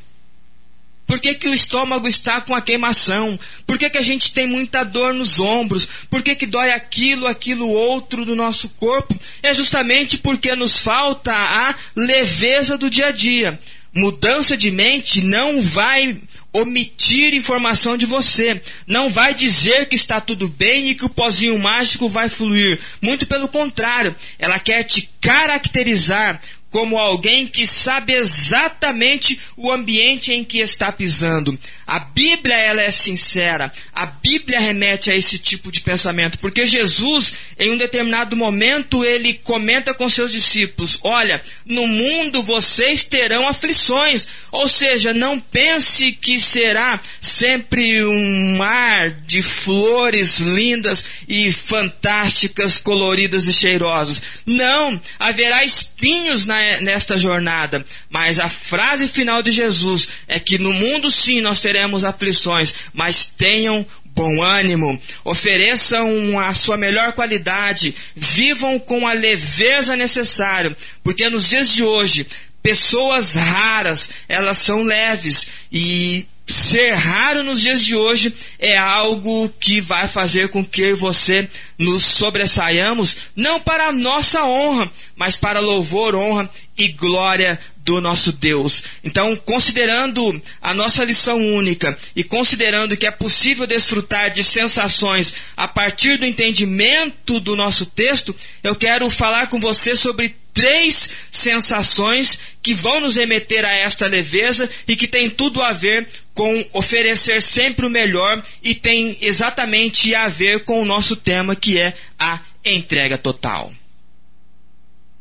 por 1.07 1.19
que, 1.19 1.35
que 1.35 1.47
o 1.47 1.53
estômago 1.53 2.07
está 2.07 2.41
com 2.41 2.55
a 2.55 2.61
queimação? 2.61 3.37
Por 3.65 3.77
que, 3.77 3.89
que 3.89 3.97
a 3.97 4.01
gente 4.01 4.33
tem 4.33 4.47
muita 4.47 4.83
dor 4.83 5.13
nos 5.13 5.39
ombros? 5.39 5.87
Por 6.09 6.23
que, 6.23 6.35
que 6.35 6.47
dói 6.47 6.71
aquilo, 6.71 7.27
aquilo 7.27 7.67
outro 7.67 8.25
do 8.25 8.35
nosso 8.35 8.69
corpo? 8.69 9.15
É 9.43 9.53
justamente 9.53 10.17
porque 10.17 10.55
nos 10.55 10.79
falta 10.79 11.31
a 11.31 11.75
leveza 11.95 12.77
do 12.77 12.89
dia 12.89 13.07
a 13.07 13.11
dia. 13.11 13.59
Mudança 13.93 14.57
de 14.57 14.71
mente 14.71 15.21
não 15.21 15.61
vai 15.61 16.19
omitir 16.55 17.33
informação 17.33 17.97
de 17.97 18.05
você. 18.05 18.61
Não 18.87 19.09
vai 19.09 19.33
dizer 19.33 19.87
que 19.87 19.95
está 19.95 20.21
tudo 20.21 20.47
bem 20.47 20.89
e 20.89 20.95
que 20.95 21.05
o 21.05 21.09
pozinho 21.09 21.59
mágico 21.59 22.07
vai 22.07 22.29
fluir. 22.29 22.79
Muito 23.01 23.27
pelo 23.27 23.47
contrário, 23.47 24.15
ela 24.39 24.57
quer 24.57 24.83
te 24.83 25.09
caracterizar 25.19 26.39
como 26.75 26.99
alguém 26.99 27.47
que 27.47 27.65
sabe 27.65 28.11
exatamente 28.11 29.39
o 29.55 29.71
ambiente 29.71 30.33
em 30.33 30.43
que 30.43 30.59
está 30.59 30.91
pisando. 30.91 31.57
A 31.87 31.99
Bíblia 31.99 32.55
ela 32.55 32.81
é 32.81 32.89
sincera. 32.89 33.71
A 33.93 34.07
Bíblia 34.07 34.59
remete 34.59 35.11
a 35.11 35.15
esse 35.15 35.37
tipo 35.37 35.71
de 35.71 35.81
pensamento, 35.81 36.39
porque 36.39 36.65
Jesus, 36.65 37.33
em 37.59 37.71
um 37.71 37.77
determinado 37.77 38.35
momento, 38.35 39.05
ele 39.05 39.35
comenta 39.43 39.93
com 39.93 40.09
seus 40.09 40.31
discípulos: 40.31 40.99
"Olha, 41.03 41.39
no 41.63 41.87
mundo 41.87 42.41
vocês 42.41 43.03
terão 43.03 43.47
aflições, 43.47 44.27
ou 44.51 44.67
seja, 44.67 45.13
não 45.13 45.39
pense 45.39 46.13
que 46.13 46.39
será 46.39 46.99
sempre 47.21 48.03
um 48.03 48.57
mar 48.57 49.11
de 49.27 49.43
flores 49.43 50.39
lindas 50.39 51.05
e 51.27 51.51
fantásticas, 51.51 52.77
coloridas 52.77 53.45
e 53.45 53.53
cheirosas. 53.53 54.21
Não, 54.45 54.99
haverá 55.19 55.63
espinhos 55.63 56.45
na 56.45 56.55
nesta 56.81 57.17
jornada. 57.17 57.85
Mas 58.09 58.39
a 58.39 58.49
frase 58.49 59.07
final 59.07 59.43
de 59.43 59.51
Jesus 59.51 60.07
é 60.27 60.39
que 60.39 60.57
no 60.57 60.73
mundo 60.73 61.11
sim 61.11 61.41
nós 61.41 61.59
teremos 61.59 61.74
aflições, 62.03 62.73
mas 62.93 63.31
tenham 63.37 63.85
bom 64.15 64.41
ânimo, 64.41 64.99
ofereçam 65.25 66.39
a 66.39 66.53
sua 66.53 66.77
melhor 66.77 67.11
qualidade, 67.11 67.93
vivam 68.15 68.79
com 68.79 69.05
a 69.05 69.11
leveza 69.11 69.95
necessária, 69.97 70.75
porque 71.03 71.29
nos 71.29 71.49
dias 71.49 71.73
de 71.73 71.83
hoje, 71.83 72.25
pessoas 72.63 73.35
raras, 73.35 74.09
elas 74.29 74.57
são 74.59 74.83
leves 74.83 75.47
e 75.71 76.25
ser 76.45 76.93
raro 76.93 77.43
nos 77.43 77.61
dias 77.61 77.81
de 77.81 77.95
hoje 77.95 78.33
é 78.59 78.77
algo 78.77 79.49
que 79.59 79.81
vai 79.81 80.07
fazer 80.07 80.49
com 80.49 80.63
que 80.63 80.81
eu 80.81 80.91
e 80.91 80.93
você 80.93 81.47
nos 81.77 82.03
sobressaiamos, 82.03 83.29
não 83.35 83.59
para 83.59 83.87
a 83.87 83.91
nossa 83.91 84.45
honra, 84.45 84.91
mas 85.15 85.37
para 85.37 85.59
louvor, 85.59 86.15
honra 86.15 86.49
e 86.77 86.89
glória 86.89 87.59
do 87.77 88.01
nosso 88.01 88.31
Deus. 88.33 88.83
Então, 89.03 89.35
considerando 89.37 90.41
a 90.61 90.73
nossa 90.73 91.03
lição 91.03 91.37
única 91.55 91.97
e 92.15 92.23
considerando 92.23 92.97
que 92.97 93.05
é 93.05 93.11
possível 93.11 93.67
desfrutar 93.67 94.31
de 94.31 94.43
sensações 94.43 95.35
a 95.55 95.67
partir 95.67 96.17
do 96.17 96.25
entendimento 96.25 97.39
do 97.39 97.55
nosso 97.55 97.85
texto, 97.87 98.35
eu 98.63 98.75
quero 98.75 99.09
falar 99.09 99.47
com 99.47 99.59
você 99.59 99.95
sobre 99.95 100.35
três 100.53 101.11
sensações 101.31 102.39
que 102.65 102.73
vão 102.73 102.99
nos 102.99 103.15
remeter 103.15 103.63
a 103.63 103.71
esta 103.71 104.07
leveza 104.07 104.67
e 104.87 104.95
que 104.95 105.07
tem 105.07 105.29
tudo 105.29 105.61
a 105.61 105.71
ver 105.71 106.07
com 106.33 106.67
oferecer 106.73 107.39
sempre 107.39 107.85
o 107.85 107.91
melhor 107.91 108.43
e 108.63 108.73
tem 108.73 109.15
exatamente 109.21 110.15
a 110.15 110.27
ver 110.27 110.65
com 110.65 110.81
o 110.81 110.85
nosso 110.85 111.15
tema 111.15 111.55
que 111.55 111.77
é 111.77 111.93
a 112.17 112.41
entrega 112.65 113.19
total. 113.19 113.71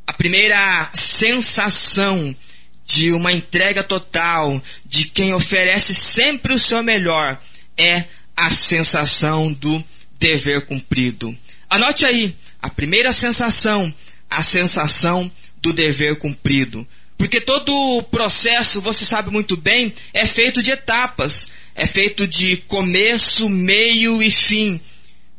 A 0.06 0.14
primeira 0.14 0.88
sensação 0.94 2.34
de 2.82 3.12
uma 3.12 3.30
entrega 3.30 3.84
total, 3.84 4.58
de 4.86 5.08
quem 5.08 5.34
oferece 5.34 5.94
sempre 5.94 6.54
o 6.54 6.58
seu 6.58 6.82
melhor, 6.82 7.38
é 7.76 8.04
a 8.34 8.50
sensação 8.50 9.52
do 9.52 9.84
dever 10.18 10.64
cumprido. 10.64 11.36
Anote 11.68 12.06
aí, 12.06 12.34
a 12.62 12.70
primeira 12.70 13.12
sensação, 13.12 13.94
a 14.30 14.42
sensação 14.42 15.30
do 15.60 15.74
dever 15.74 16.16
cumprido. 16.16 16.88
Porque 17.16 17.40
todo 17.40 17.72
o 17.72 18.02
processo, 18.02 18.80
você 18.80 19.04
sabe 19.04 19.30
muito 19.30 19.56
bem, 19.56 19.92
é 20.12 20.26
feito 20.26 20.62
de 20.62 20.70
etapas, 20.70 21.48
é 21.74 21.86
feito 21.86 22.26
de 22.26 22.58
começo, 22.68 23.48
meio 23.48 24.22
e 24.22 24.30
fim. 24.30 24.80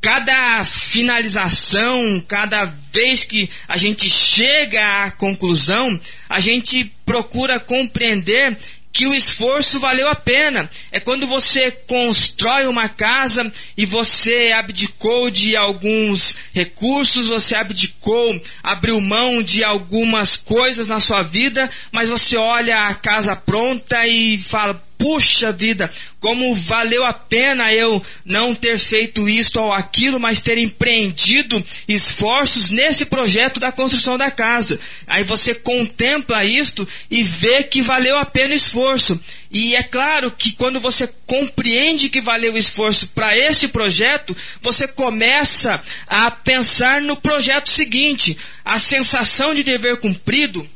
Cada 0.02 0.64
finalização, 0.64 2.24
cada 2.28 2.66
vez 2.92 3.24
que 3.24 3.50
a 3.68 3.78
gente 3.78 4.10
chega 4.10 5.04
à 5.04 5.12
conclusão, 5.12 6.00
a 6.30 6.40
gente 6.40 6.92
procura 7.06 7.60
compreender 7.60 8.56
que 8.96 9.06
o 9.06 9.14
esforço 9.14 9.78
valeu 9.82 10.08
a 10.08 10.16
pena. 10.16 10.70
É 10.90 11.02
quando 11.02 11.28
você 11.28 11.70
constrói 11.70 12.66
uma 12.66 12.88
casa 12.88 13.52
e 13.76 13.86
você 13.86 14.54
abdicou 14.58 15.30
de 15.30 15.54
alguns 15.54 16.34
recursos, 16.54 17.28
você 17.28 17.56
abdicou, 17.56 18.42
abriu 18.64 19.02
mão 19.02 19.44
de 19.44 19.66
algumas 19.66 20.38
coisas 20.38 20.88
na 20.88 21.02
sua 21.02 21.24
vida, 21.24 21.70
mas 21.92 22.10
você 22.10 22.38
olha 22.38 22.88
a 22.88 22.94
casa 22.94 23.36
pronta 23.36 24.08
e 24.08 24.38
fala: 24.38 24.82
puxa 25.06 25.52
vida, 25.52 25.92
como 26.20 26.56
valeu 26.56 27.06
a 27.06 27.14
pena 27.14 27.72
eu 27.72 28.04
não 28.26 28.56
ter 28.56 28.80
feito 28.80 29.30
isto 29.30 29.62
ou 29.62 29.72
aquilo, 29.72 30.20
mas 30.20 30.42
ter 30.42 30.58
empreendido 30.58 31.64
esforços 31.88 32.72
nesse 32.72 33.06
projeto 33.06 33.60
da 33.60 33.72
construção 33.72 34.18
da 34.18 34.32
casa. 34.32 34.80
Aí 35.06 35.24
você 35.24 35.54
contempla 35.54 36.44
isto 36.44 36.88
e 37.12 37.22
vê 37.22 37.62
que 37.62 37.84
valeu 37.84 38.18
a 38.18 38.26
pena 38.26 38.54
o 38.56 38.58
esforço. 38.58 39.22
E 39.52 39.76
é 39.76 39.84
claro 39.84 40.32
que 40.32 40.54
quando 40.54 40.80
você 40.80 41.08
compreende 41.28 42.10
que 42.10 42.20
valeu 42.20 42.54
o 42.54 42.58
esforço 42.58 43.10
para 43.10 43.38
esse 43.38 43.68
projeto, 43.68 44.36
você 44.60 44.88
começa 44.88 45.80
a 46.08 46.32
pensar 46.32 47.00
no 47.00 47.16
projeto 47.16 47.70
seguinte. 47.70 48.36
A 48.66 48.80
sensação 48.80 49.54
de 49.54 49.64
dever 49.64 49.98
cumprido 49.98 50.68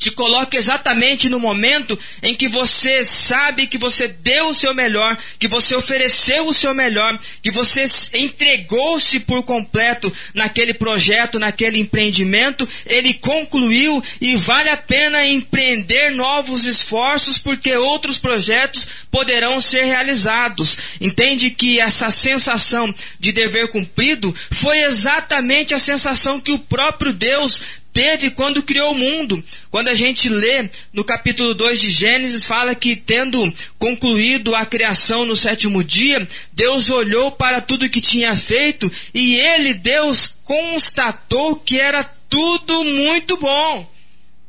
te 0.00 0.10
coloca 0.10 0.56
exatamente 0.56 1.28
no 1.28 1.38
momento 1.38 1.96
em 2.22 2.34
que 2.34 2.48
você 2.48 3.04
sabe 3.04 3.66
que 3.66 3.76
você 3.76 4.08
deu 4.08 4.48
o 4.48 4.54
seu 4.54 4.72
melhor, 4.72 5.16
que 5.38 5.46
você 5.46 5.74
ofereceu 5.74 6.46
o 6.46 6.54
seu 6.54 6.72
melhor, 6.72 7.16
que 7.42 7.50
você 7.50 7.84
entregou-se 8.14 9.20
por 9.20 9.42
completo 9.42 10.10
naquele 10.32 10.72
projeto, 10.72 11.38
naquele 11.38 11.78
empreendimento, 11.78 12.66
ele 12.86 13.12
concluiu 13.12 14.02
e 14.22 14.36
vale 14.36 14.70
a 14.70 14.76
pena 14.76 15.26
empreender 15.26 16.12
novos 16.12 16.64
esforços 16.64 17.36
porque 17.36 17.76
outros 17.76 18.16
projetos 18.16 18.88
poderão 19.10 19.60
ser 19.60 19.84
realizados. 19.84 20.78
Entende 20.98 21.50
que 21.50 21.78
essa 21.78 22.10
sensação 22.10 22.94
de 23.18 23.32
dever 23.32 23.68
cumprido 23.68 24.34
foi 24.50 24.78
exatamente 24.78 25.74
a 25.74 25.78
sensação 25.78 26.40
que 26.40 26.52
o 26.52 26.58
próprio 26.58 27.12
Deus 27.12 27.79
teve 27.92 28.30
quando 28.30 28.62
criou 28.62 28.92
o 28.92 28.98
mundo. 28.98 29.42
Quando 29.70 29.88
a 29.88 29.94
gente 29.94 30.28
lê 30.28 30.68
no 30.92 31.04
capítulo 31.04 31.54
2 31.54 31.80
de 31.80 31.90
Gênesis, 31.90 32.46
fala 32.46 32.74
que 32.74 32.96
tendo 32.96 33.52
concluído 33.78 34.54
a 34.54 34.64
criação 34.66 35.24
no 35.24 35.36
sétimo 35.36 35.82
dia, 35.82 36.26
Deus 36.52 36.90
olhou 36.90 37.32
para 37.32 37.60
tudo 37.60 37.88
que 37.88 38.00
tinha 38.00 38.36
feito 38.36 38.90
e 39.14 39.36
ele, 39.38 39.74
Deus, 39.74 40.36
constatou 40.44 41.56
que 41.56 41.78
era 41.78 42.04
tudo 42.28 42.84
muito 42.84 43.36
bom. 43.36 43.90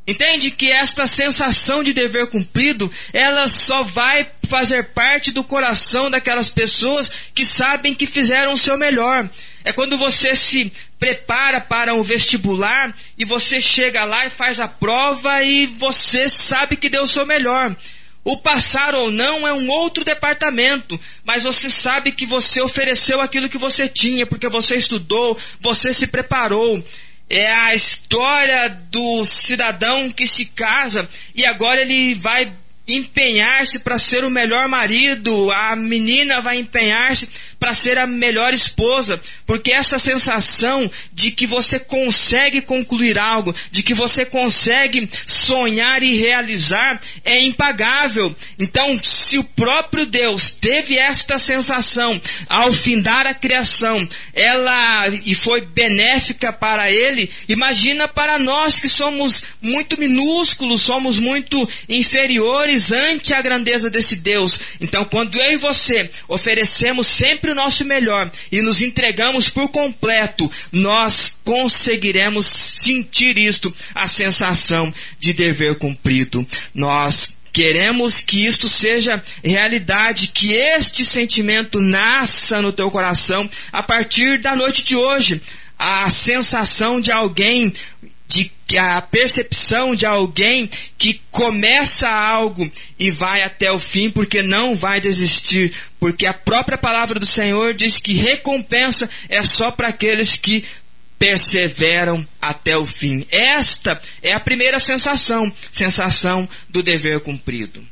Entende 0.07 0.51
que 0.51 0.71
esta 0.71 1.07
sensação 1.07 1.83
de 1.83 1.93
dever 1.93 2.27
cumprido, 2.27 2.91
ela 3.13 3.47
só 3.47 3.83
vai 3.83 4.27
fazer 4.47 4.85
parte 4.85 5.31
do 5.31 5.43
coração 5.43 6.09
daquelas 6.09 6.49
pessoas 6.49 7.09
que 7.33 7.45
sabem 7.45 7.93
que 7.93 8.07
fizeram 8.07 8.53
o 8.53 8.57
seu 8.57 8.77
melhor. 8.77 9.29
É 9.63 9.71
quando 9.71 9.97
você 9.97 10.35
se 10.35 10.71
prepara 11.01 11.59
para 11.59 11.95
um 11.95 12.03
vestibular 12.03 12.95
e 13.17 13.25
você 13.25 13.59
chega 13.59 14.05
lá 14.05 14.27
e 14.27 14.29
faz 14.29 14.59
a 14.59 14.67
prova 14.67 15.43
e 15.43 15.65
você 15.65 16.29
sabe 16.29 16.75
que 16.75 16.91
deu 16.91 17.01
o 17.01 17.07
seu 17.07 17.25
melhor. 17.25 17.75
O 18.23 18.37
passar 18.37 18.93
ou 18.93 19.09
não 19.09 19.47
é 19.47 19.51
um 19.51 19.67
outro 19.67 20.05
departamento, 20.05 20.99
mas 21.25 21.41
você 21.43 21.71
sabe 21.71 22.11
que 22.11 22.27
você 22.27 22.61
ofereceu 22.61 23.19
aquilo 23.19 23.49
que 23.49 23.57
você 23.57 23.89
tinha, 23.89 24.27
porque 24.27 24.47
você 24.47 24.75
estudou, 24.75 25.35
você 25.59 25.91
se 25.91 26.05
preparou. 26.05 26.85
É 27.27 27.51
a 27.51 27.73
história 27.73 28.69
do 28.91 29.25
cidadão 29.25 30.11
que 30.11 30.27
se 30.27 30.45
casa 30.45 31.09
e 31.33 31.43
agora 31.43 31.81
ele 31.81 32.13
vai 32.13 32.51
empenhar-se 32.95 33.79
para 33.79 33.99
ser 33.99 34.23
o 34.23 34.29
melhor 34.29 34.67
marido, 34.67 35.51
a 35.51 35.75
menina 35.75 36.41
vai 36.41 36.57
empenhar-se 36.57 37.29
para 37.59 37.75
ser 37.75 37.99
a 37.99 38.07
melhor 38.07 38.55
esposa, 38.55 39.21
porque 39.45 39.71
essa 39.71 39.99
sensação 39.99 40.89
de 41.13 41.31
que 41.31 41.45
você 41.45 41.79
consegue 41.79 42.59
concluir 42.59 43.19
algo, 43.19 43.53
de 43.71 43.83
que 43.83 43.93
você 43.93 44.25
consegue 44.25 45.07
sonhar 45.27 46.01
e 46.01 46.15
realizar 46.15 46.99
é 47.23 47.39
impagável. 47.39 48.35
Então, 48.57 48.99
se 49.03 49.37
o 49.37 49.43
próprio 49.43 50.07
Deus 50.07 50.55
teve 50.55 50.97
esta 50.97 51.37
sensação 51.37 52.19
ao 52.49 52.73
findar 52.73 53.27
a 53.27 53.33
criação, 53.33 54.09
ela 54.33 55.09
e 55.23 55.35
foi 55.35 55.61
benéfica 55.61 56.51
para 56.51 56.91
ele, 56.91 57.29
imagina 57.47 58.07
para 58.07 58.39
nós 58.39 58.79
que 58.79 58.89
somos 58.89 59.43
muito 59.61 59.99
minúsculos, 59.99 60.81
somos 60.81 61.19
muito 61.19 61.55
inferiores 61.87 62.80
ante 62.89 63.33
a 63.33 63.41
grandeza 63.41 63.89
desse 63.89 64.15
Deus. 64.15 64.59
Então, 64.79 65.03
quando 65.03 65.37
eu 65.37 65.51
e 65.51 65.57
você 65.57 66.09
oferecemos 66.29 67.05
sempre 67.05 67.51
o 67.51 67.55
nosso 67.55 67.83
melhor 67.83 68.31
e 68.49 68.61
nos 68.61 68.81
entregamos 68.81 69.49
por 69.49 69.67
completo, 69.67 70.49
nós 70.71 71.35
conseguiremos 71.43 72.45
sentir 72.45 73.37
isto, 73.37 73.73
a 73.93 74.07
sensação 74.07 74.93
de 75.19 75.33
dever 75.33 75.77
cumprido. 75.77 76.47
Nós 76.73 77.33
Queremos 77.53 78.21
que 78.21 78.45
isto 78.45 78.69
seja 78.69 79.21
realidade, 79.43 80.29
que 80.33 80.53
este 80.53 81.03
sentimento 81.03 81.81
nasça 81.81 82.61
no 82.61 82.71
teu 82.71 82.89
coração 82.89 83.49
a 83.73 83.83
partir 83.83 84.39
da 84.39 84.55
noite 84.55 84.85
de 84.85 84.95
hoje. 84.95 85.41
A 85.77 86.09
sensação 86.09 87.01
de 87.01 87.11
alguém 87.11 87.73
que 88.67 88.77
a 88.77 89.01
percepção 89.01 89.93
de 89.93 90.05
alguém 90.05 90.69
que 90.97 91.21
começa 91.29 92.09
algo 92.09 92.69
e 92.97 93.11
vai 93.11 93.43
até 93.43 93.69
o 93.71 93.79
fim 93.79 94.09
porque 94.09 94.41
não 94.41 94.75
vai 94.75 95.01
desistir, 95.01 95.73
porque 95.99 96.25
a 96.25 96.33
própria 96.33 96.77
palavra 96.77 97.19
do 97.19 97.25
Senhor 97.25 97.73
diz 97.73 97.99
que 97.99 98.13
recompensa 98.13 99.09
é 99.27 99.43
só 99.43 99.71
para 99.71 99.89
aqueles 99.89 100.37
que 100.37 100.63
perseveram 101.19 102.25
até 102.41 102.77
o 102.77 102.85
fim. 102.85 103.25
Esta 103.29 104.01
é 104.23 104.33
a 104.33 104.39
primeira 104.39 104.79
sensação, 104.79 105.51
sensação 105.71 106.47
do 106.69 106.81
dever 106.81 107.19
cumprido. 107.19 107.85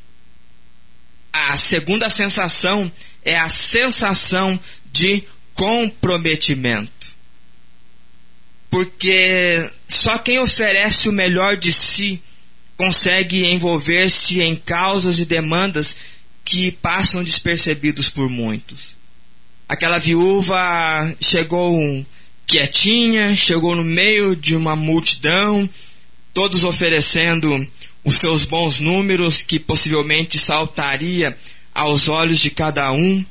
A 1.32 1.58
segunda 1.58 2.10
sensação 2.10 2.92
é 3.24 3.38
a 3.38 3.50
sensação 3.50 4.60
de 4.92 5.24
comprometimento. 5.54 7.19
Porque 8.70 9.70
só 9.88 10.18
quem 10.20 10.40
oferece 10.40 11.10
o 11.10 11.14
melhor 11.14 11.58
de 11.58 11.72
si 11.72 12.22
consegue 12.78 13.46
envolver-se 13.46 14.42
em 14.42 14.56
causas 14.56 15.20
e 15.20 15.26
demandas 15.26 15.98
que 16.46 16.72
passam 16.72 17.24
despercebidos 17.24 18.10
por 18.10 18.30
muitos. 18.30 18.98
Aquela 19.68 20.00
viúva 20.00 20.58
chegou 21.22 22.06
quietinha, 22.48 23.36
chegou 23.36 23.76
no 23.76 23.84
meio 23.84 24.36
de 24.36 24.56
uma 24.56 24.76
multidão, 24.76 25.70
todos 26.34 26.64
oferecendo 26.64 27.68
os 28.04 28.16
seus 28.16 28.46
bons 28.46 28.80
números 28.80 29.42
que 29.42 29.60
possivelmente 29.60 30.40
saltaria 30.40 31.38
aos 31.76 32.08
olhos 32.08 32.40
de 32.40 32.50
cada 32.50 32.92
um, 32.92 33.24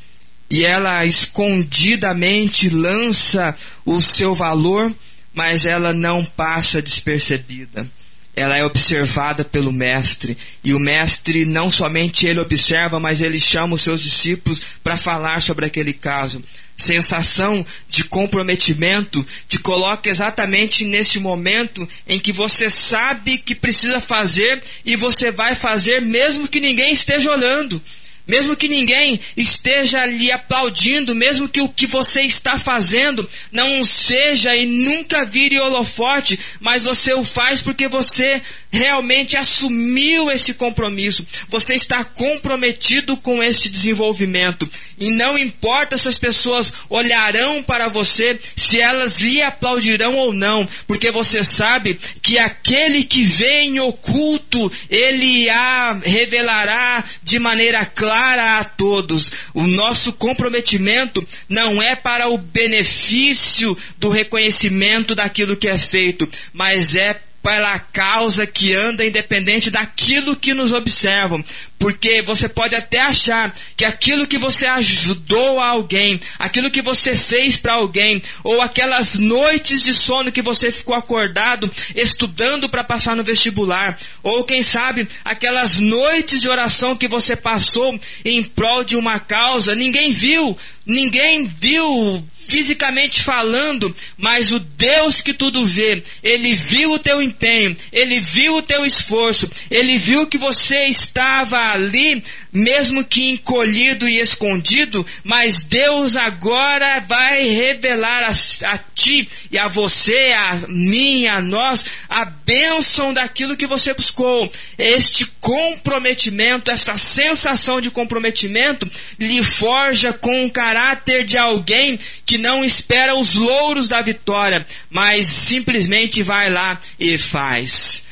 e 0.51 0.65
ela 0.65 1.05
escondidamente 1.05 2.71
lança 2.71 3.57
o 3.85 4.01
seu 4.01 4.35
valor 4.35 4.95
mas 5.39 5.65
ela 5.65 5.95
não 5.95 6.25
passa 6.25 6.83
despercebida. 6.83 7.89
Ela 8.35 8.57
é 8.57 8.65
observada 8.65 9.45
pelo 9.45 9.73
mestre, 9.73 10.37
e 10.65 10.75
o 10.75 10.81
mestre 10.81 11.45
não 11.45 11.71
somente 11.71 12.27
ele 12.27 12.41
observa, 12.41 12.99
mas 12.99 13.21
ele 13.21 13.39
chama 13.39 13.77
os 13.77 13.83
seus 13.83 14.01
discípulos 14.03 14.61
para 14.83 14.97
falar 14.97 15.41
sobre 15.41 15.65
aquele 15.65 15.93
caso. 15.93 16.43
sensação 16.77 17.65
de 17.89 18.05
comprometimento 18.05 19.25
te 19.49 19.59
coloca 19.59 20.09
exatamente 20.09 20.85
nesse 20.85 21.19
momento 21.21 21.89
em 22.09 22.19
que 22.19 22.33
você 22.33 22.69
sabe 22.69 23.39
que 23.39 23.55
precisa 23.55 24.01
fazer 24.01 24.63
e 24.85 24.95
você 24.97 25.33
vai 25.33 25.55
fazer 25.55 26.01
mesmo 26.01 26.49
que 26.49 26.61
ninguém 26.61 26.93
esteja 26.93 27.31
olhando. 27.33 27.81
Mesmo 28.29 28.55
que 28.55 28.69
ninguém 28.69 29.19
esteja 29.35 30.05
lhe 30.05 30.31
aplaudindo, 30.31 31.15
mesmo 31.15 31.49
que 31.49 31.63
o 31.63 31.69
que 31.69 31.87
você 31.87 32.21
está 32.21 32.59
fazendo 32.59 33.27
não 33.51 33.83
seja 33.83 34.55
e 34.55 34.67
nunca 34.67 35.25
vire 35.25 35.59
holofote, 35.59 36.39
mas 36.61 36.85
você 36.85 37.15
o 37.15 37.25
faz 37.25 37.63
porque 37.63 37.89
você 37.89 38.43
realmente 38.71 39.35
assumiu 39.35 40.31
esse 40.31 40.53
compromisso. 40.53 41.27
Você 41.49 41.75
está 41.75 42.05
comprometido 42.05 43.17
com 43.17 43.43
este 43.43 43.71
desenvolvimento. 43.71 44.71
E 44.99 45.11
não 45.13 45.39
importa 45.39 45.97
se 45.97 46.09
as 46.09 46.19
pessoas 46.19 46.75
olharão 46.91 47.63
para 47.63 47.89
você, 47.89 48.39
se 48.55 48.79
elas 48.79 49.21
lhe 49.21 49.41
aplaudirão 49.41 50.17
ou 50.17 50.35
não, 50.35 50.69
porque 50.87 51.11
você 51.11 51.43
sabe 51.43 51.99
que 52.21 52.37
aquele 52.37 53.05
que 53.05 53.23
vem 53.23 53.77
em 53.77 53.81
oculto, 53.81 54.71
ele 54.91 55.49
a 55.49 55.99
revelará 56.05 57.03
de 57.23 57.39
maneira 57.39 57.87
clara 57.87 58.18
a 58.19 58.65
todos. 58.65 59.33
O 59.55 59.67
nosso 59.67 60.15
comprometimento 60.15 61.27
não 61.49 61.83
é 61.83 61.95
para 61.95 62.29
o 62.29 62.39
benefício 62.39 63.77
do 63.99 64.09
reconhecimento 64.09 65.15
daquilo 65.15 65.57
que 65.57 65.69
é 65.69 65.79
feito, 65.79 66.29
mas 66.53 66.95
é 66.95 67.21
pela 67.49 67.79
causa 67.79 68.47
que 68.47 68.75
anda 68.75 69.07
independente 69.07 69.71
daquilo 69.71 70.37
que 70.37 70.53
nos 70.53 70.71
observam. 70.71 71.43
Porque 71.79 72.21
você 72.21 72.47
pode 72.47 72.75
até 72.75 73.01
achar 73.01 73.55
que 73.75 73.87
aquilo 73.87 74.27
que 74.27 74.37
você 74.37 74.67
ajudou 74.67 75.59
a 75.59 75.69
alguém, 75.69 76.21
aquilo 76.39 76.71
que 76.71 76.83
você 76.83 77.17
fez 77.17 77.57
para 77.57 77.73
alguém, 77.73 78.23
ou 78.45 78.61
aquelas 78.61 79.19
noites 79.19 79.83
de 79.83 79.95
sono 79.95 80.31
que 80.31 80.43
você 80.43 80.71
ficou 80.71 80.95
acordado 80.95 81.71
estudando 81.97 82.69
para 82.69 82.85
passar 82.85 83.17
no 83.17 83.25
vestibular, 83.25 83.99
ou 84.23 84.45
quem 84.45 84.63
sabe 84.63 85.09
aquelas 85.25 85.79
noites 85.79 86.43
de 86.43 86.51
oração 86.51 86.95
que 86.95 87.09
você 87.09 87.35
passou 87.35 87.99
em 88.27 88.43
prol 88.43 88.85
de 88.85 88.95
uma 88.95 89.19
causa, 89.19 89.75
ninguém 89.75 90.13
viu, 90.13 90.55
ninguém 90.85 91.47
viu 91.47 92.29
fisicamente 92.49 93.23
falando, 93.23 93.95
mas 94.17 94.53
o 94.53 94.59
Deus 94.59 95.21
que 95.21 95.35
tudo 95.35 95.65
vê, 95.67 96.03
ele 96.23 96.55
viu 96.55 96.93
o 96.93 96.99
teu 96.99 97.21
empenho, 97.21 97.77
ele 97.93 98.19
viu 98.19 98.57
o 98.57 98.63
teu 98.63 98.87
esforço, 98.87 99.51
ele 99.71 99.99
viu 99.99 100.27
que 100.27 100.39
você 100.39 100.87
estava 100.87 101.59
ali, 101.73 102.25
mesmo 102.51 103.05
que 103.05 103.29
encolhido 103.29 104.09
e 104.09 104.19
escondido, 104.19 105.07
mas 105.23 105.65
Deus 105.65 106.17
agora 106.17 107.01
vai 107.01 107.47
revelar 107.47 108.25
a, 108.25 108.73
a 108.73 108.79
ti 108.95 109.29
e 109.51 109.59
a 109.59 109.69
você, 109.69 110.33
a 110.35 110.55
mim, 110.69 111.27
a 111.27 111.43
nós, 111.43 111.85
a 112.09 112.25
bênção 112.25 113.13
daquilo 113.13 113.57
que 113.57 113.67
você 113.67 113.93
buscou. 113.93 114.51
Este 114.79 115.27
comprometimento, 115.41 116.71
essa 116.71 116.97
sensação 116.97 117.79
de 117.79 117.91
comprometimento, 117.91 118.91
lhe 119.19 119.43
forja 119.43 120.15
com 120.15 120.47
o 120.47 120.51
caráter 120.51 121.27
de 121.27 121.37
alguém 121.37 121.99
que 122.25 122.38
não 122.39 122.65
espera 122.65 123.15
os 123.15 123.35
louros 123.35 123.89
da 123.89 124.01
vitória, 124.01 124.67
mas 124.89 125.27
simplesmente 125.27 126.23
vai 126.23 126.49
lá 126.51 126.81
e 126.99 127.19
faz. 127.19 128.05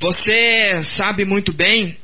Você 0.00 0.82
sabe 0.82 1.24
muito 1.24 1.52
bem 1.52 1.96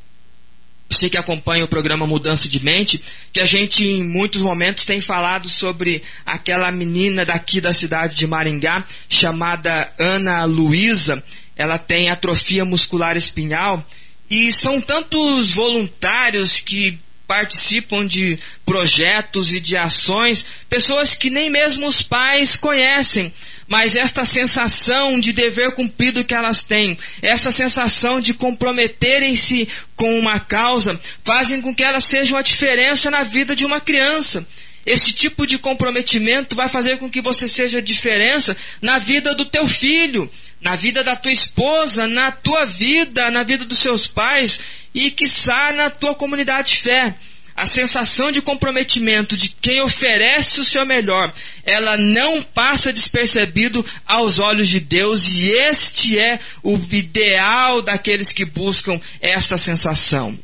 você 0.90 1.08
que 1.08 1.16
acompanha 1.16 1.64
o 1.64 1.68
programa 1.68 2.04
Mudança 2.04 2.48
de 2.48 2.58
Mente, 2.58 3.00
que 3.32 3.38
a 3.38 3.46
gente 3.46 3.84
em 3.84 4.02
muitos 4.02 4.42
momentos 4.42 4.84
tem 4.84 5.00
falado 5.00 5.48
sobre 5.48 6.02
aquela 6.26 6.70
menina 6.72 7.24
daqui 7.24 7.60
da 7.60 7.72
cidade 7.72 8.16
de 8.16 8.26
Maringá, 8.26 8.84
chamada 9.08 9.88
Ana 9.96 10.44
Luísa. 10.44 11.22
Ela 11.56 11.78
tem 11.78 12.10
atrofia 12.10 12.64
muscular 12.64 13.16
espinhal 13.16 13.84
e 14.28 14.50
são 14.50 14.80
tantos 14.80 15.54
voluntários 15.54 16.58
que 16.58 16.98
participam 17.30 18.04
de 18.04 18.36
projetos 18.66 19.52
e 19.52 19.60
de 19.60 19.76
ações, 19.76 20.44
pessoas 20.68 21.14
que 21.14 21.30
nem 21.30 21.48
mesmo 21.48 21.86
os 21.86 22.02
pais 22.02 22.56
conhecem, 22.56 23.32
mas 23.68 23.94
esta 23.94 24.24
sensação 24.24 25.20
de 25.20 25.32
dever 25.32 25.70
cumprido 25.70 26.24
que 26.24 26.34
elas 26.34 26.64
têm, 26.64 26.98
essa 27.22 27.52
sensação 27.52 28.20
de 28.20 28.34
comprometerem-se 28.34 29.68
com 29.94 30.18
uma 30.18 30.40
causa, 30.40 31.00
fazem 31.22 31.60
com 31.60 31.72
que 31.72 31.84
elas 31.84 32.02
sejam 32.02 32.36
a 32.36 32.42
diferença 32.42 33.12
na 33.12 33.22
vida 33.22 33.54
de 33.54 33.64
uma 33.64 33.80
criança. 33.80 34.44
Esse 34.84 35.12
tipo 35.12 35.46
de 35.46 35.56
comprometimento 35.56 36.56
vai 36.56 36.68
fazer 36.68 36.98
com 36.98 37.08
que 37.08 37.20
você 37.20 37.46
seja 37.46 37.78
a 37.78 37.82
diferença 37.82 38.56
na 38.82 38.98
vida 38.98 39.36
do 39.36 39.44
teu 39.44 39.68
filho, 39.68 40.28
na 40.60 40.76
vida 40.76 41.02
da 41.02 41.16
tua 41.16 41.32
esposa, 41.32 42.06
na 42.06 42.30
tua 42.30 42.64
vida, 42.66 43.30
na 43.30 43.42
vida 43.42 43.64
dos 43.64 43.78
seus 43.78 44.06
pais 44.06 44.60
e, 44.94 45.10
quiçá, 45.10 45.72
na 45.72 45.90
tua 45.90 46.14
comunidade 46.14 46.72
de 46.72 46.76
fé 46.78 47.14
a 47.60 47.66
sensação 47.66 48.32
de 48.32 48.40
comprometimento 48.40 49.36
de 49.36 49.50
quem 49.60 49.82
oferece 49.82 50.60
o 50.60 50.64
seu 50.64 50.86
melhor, 50.86 51.30
ela 51.62 51.94
não 51.98 52.40
passa 52.40 52.90
despercebido 52.90 53.84
aos 54.06 54.38
olhos 54.38 54.66
de 54.66 54.80
Deus, 54.80 55.36
e 55.36 55.50
este 55.50 56.18
é 56.18 56.40
o 56.62 56.80
ideal 56.90 57.82
daqueles 57.82 58.32
que 58.32 58.46
buscam 58.46 58.98
esta 59.20 59.58
sensação. 59.58 60.38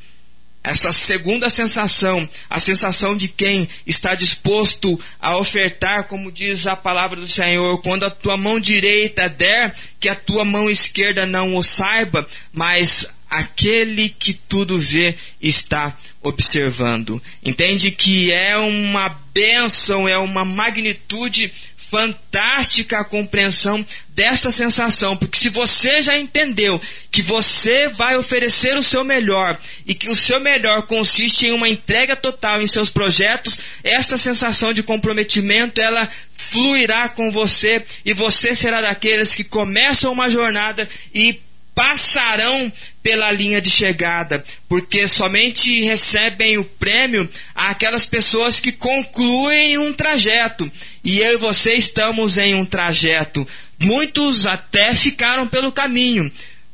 Essa 0.66 0.92
segunda 0.92 1.48
sensação, 1.48 2.28
a 2.50 2.58
sensação 2.58 3.16
de 3.16 3.28
quem 3.28 3.68
está 3.86 4.16
disposto 4.16 4.98
a 5.20 5.36
ofertar, 5.36 6.08
como 6.08 6.32
diz 6.32 6.66
a 6.66 6.74
palavra 6.74 7.20
do 7.20 7.28
Senhor, 7.28 7.80
quando 7.82 8.02
a 8.04 8.10
tua 8.10 8.36
mão 8.36 8.58
direita 8.58 9.28
der, 9.28 9.72
que 10.00 10.08
a 10.08 10.14
tua 10.16 10.44
mão 10.44 10.68
esquerda 10.68 11.24
não 11.24 11.54
o 11.54 11.62
saiba, 11.62 12.26
mas 12.52 13.06
aquele 13.30 14.08
que 14.08 14.32
tudo 14.34 14.76
vê 14.76 15.14
está 15.40 15.96
observando. 16.20 17.22
Entende 17.44 17.92
que 17.92 18.32
é 18.32 18.56
uma 18.56 19.08
bênção, 19.32 20.08
é 20.08 20.18
uma 20.18 20.44
magnitude 20.44 21.52
fantástica 21.91 22.99
a 22.99 23.05
compreensão 23.05 23.84
dessa 24.09 24.51
sensação, 24.51 25.16
porque 25.16 25.39
se 25.39 25.49
você 25.51 26.03
já 26.03 26.18
entendeu 26.18 26.80
que 27.11 27.22
você 27.22 27.89
vai 27.89 28.16
oferecer 28.16 28.76
o 28.76 28.82
seu 28.82 29.05
melhor 29.05 29.59
e 29.87 29.95
que 29.95 30.09
o 30.09 30.16
seu 30.16 30.41
melhor 30.41 30.82
consiste 30.82 31.47
em 31.47 31.53
uma 31.53 31.68
entrega 31.68 32.16
total 32.16 32.61
em 32.61 32.66
seus 32.66 32.91
projetos, 32.91 33.59
essa 33.84 34.16
sensação 34.16 34.72
de 34.72 34.82
comprometimento 34.82 35.80
ela 35.80 36.09
fluirá 36.34 37.09
com 37.09 37.30
você 37.30 37.84
e 38.05 38.12
você 38.12 38.55
será 38.55 38.80
daqueles 38.80 39.34
que 39.34 39.45
começam 39.45 40.12
uma 40.12 40.28
jornada 40.28 40.89
e 41.14 41.41
passarão 41.76 42.72
pela 43.03 43.30
linha 43.30 43.61
de 43.61 43.68
chegada, 43.68 44.43
porque 44.66 45.07
somente 45.07 45.82
recebem 45.82 46.57
o 46.57 46.64
prêmio 46.64 47.28
aquelas 47.55 48.07
pessoas 48.07 48.61
que 48.61 48.72
concluem 48.72 49.76
um 49.76 49.93
trajeto. 49.93 50.72
E 51.07 51.20
eu 51.20 51.34
e 51.34 51.36
você 51.36 51.74
estamos 51.74 52.36
em 52.36 52.57
um 52.57 52.64
trajeto. 52.64 53.46
Muitos 53.78 54.44
até 54.44 54.92
ficaram 54.92 55.46
pelo 55.46 55.70
caminho, 55.70 56.28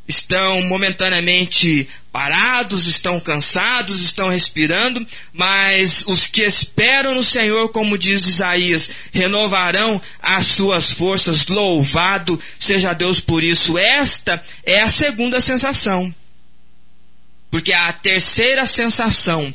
estão 0.09 0.62
momentaneamente 0.62 1.87
parados, 2.11 2.87
estão 2.87 3.20
cansados, 3.20 4.01
estão 4.01 4.30
respirando, 4.30 5.07
mas 5.35 6.05
os 6.07 6.26
que 6.26 6.41
esperam 6.41 7.14
no 7.14 7.22
Senhor, 7.22 7.68
como 7.72 7.99
diz 7.99 8.26
Isaías, 8.26 8.91
renovarão 9.12 10.01
as 10.22 10.47
suas 10.47 10.93
forças. 10.93 11.47
Louvado 11.49 12.41
seja 12.59 12.95
Deus 12.95 13.20
por 13.20 13.43
isso. 13.43 13.76
Esta 13.76 14.43
é 14.64 14.80
a 14.80 14.89
segunda 14.89 15.43
sensação. 15.43 16.12
Porque 17.51 17.74
a 17.74 17.93
terceira 17.93 18.66
sensação 18.66 19.55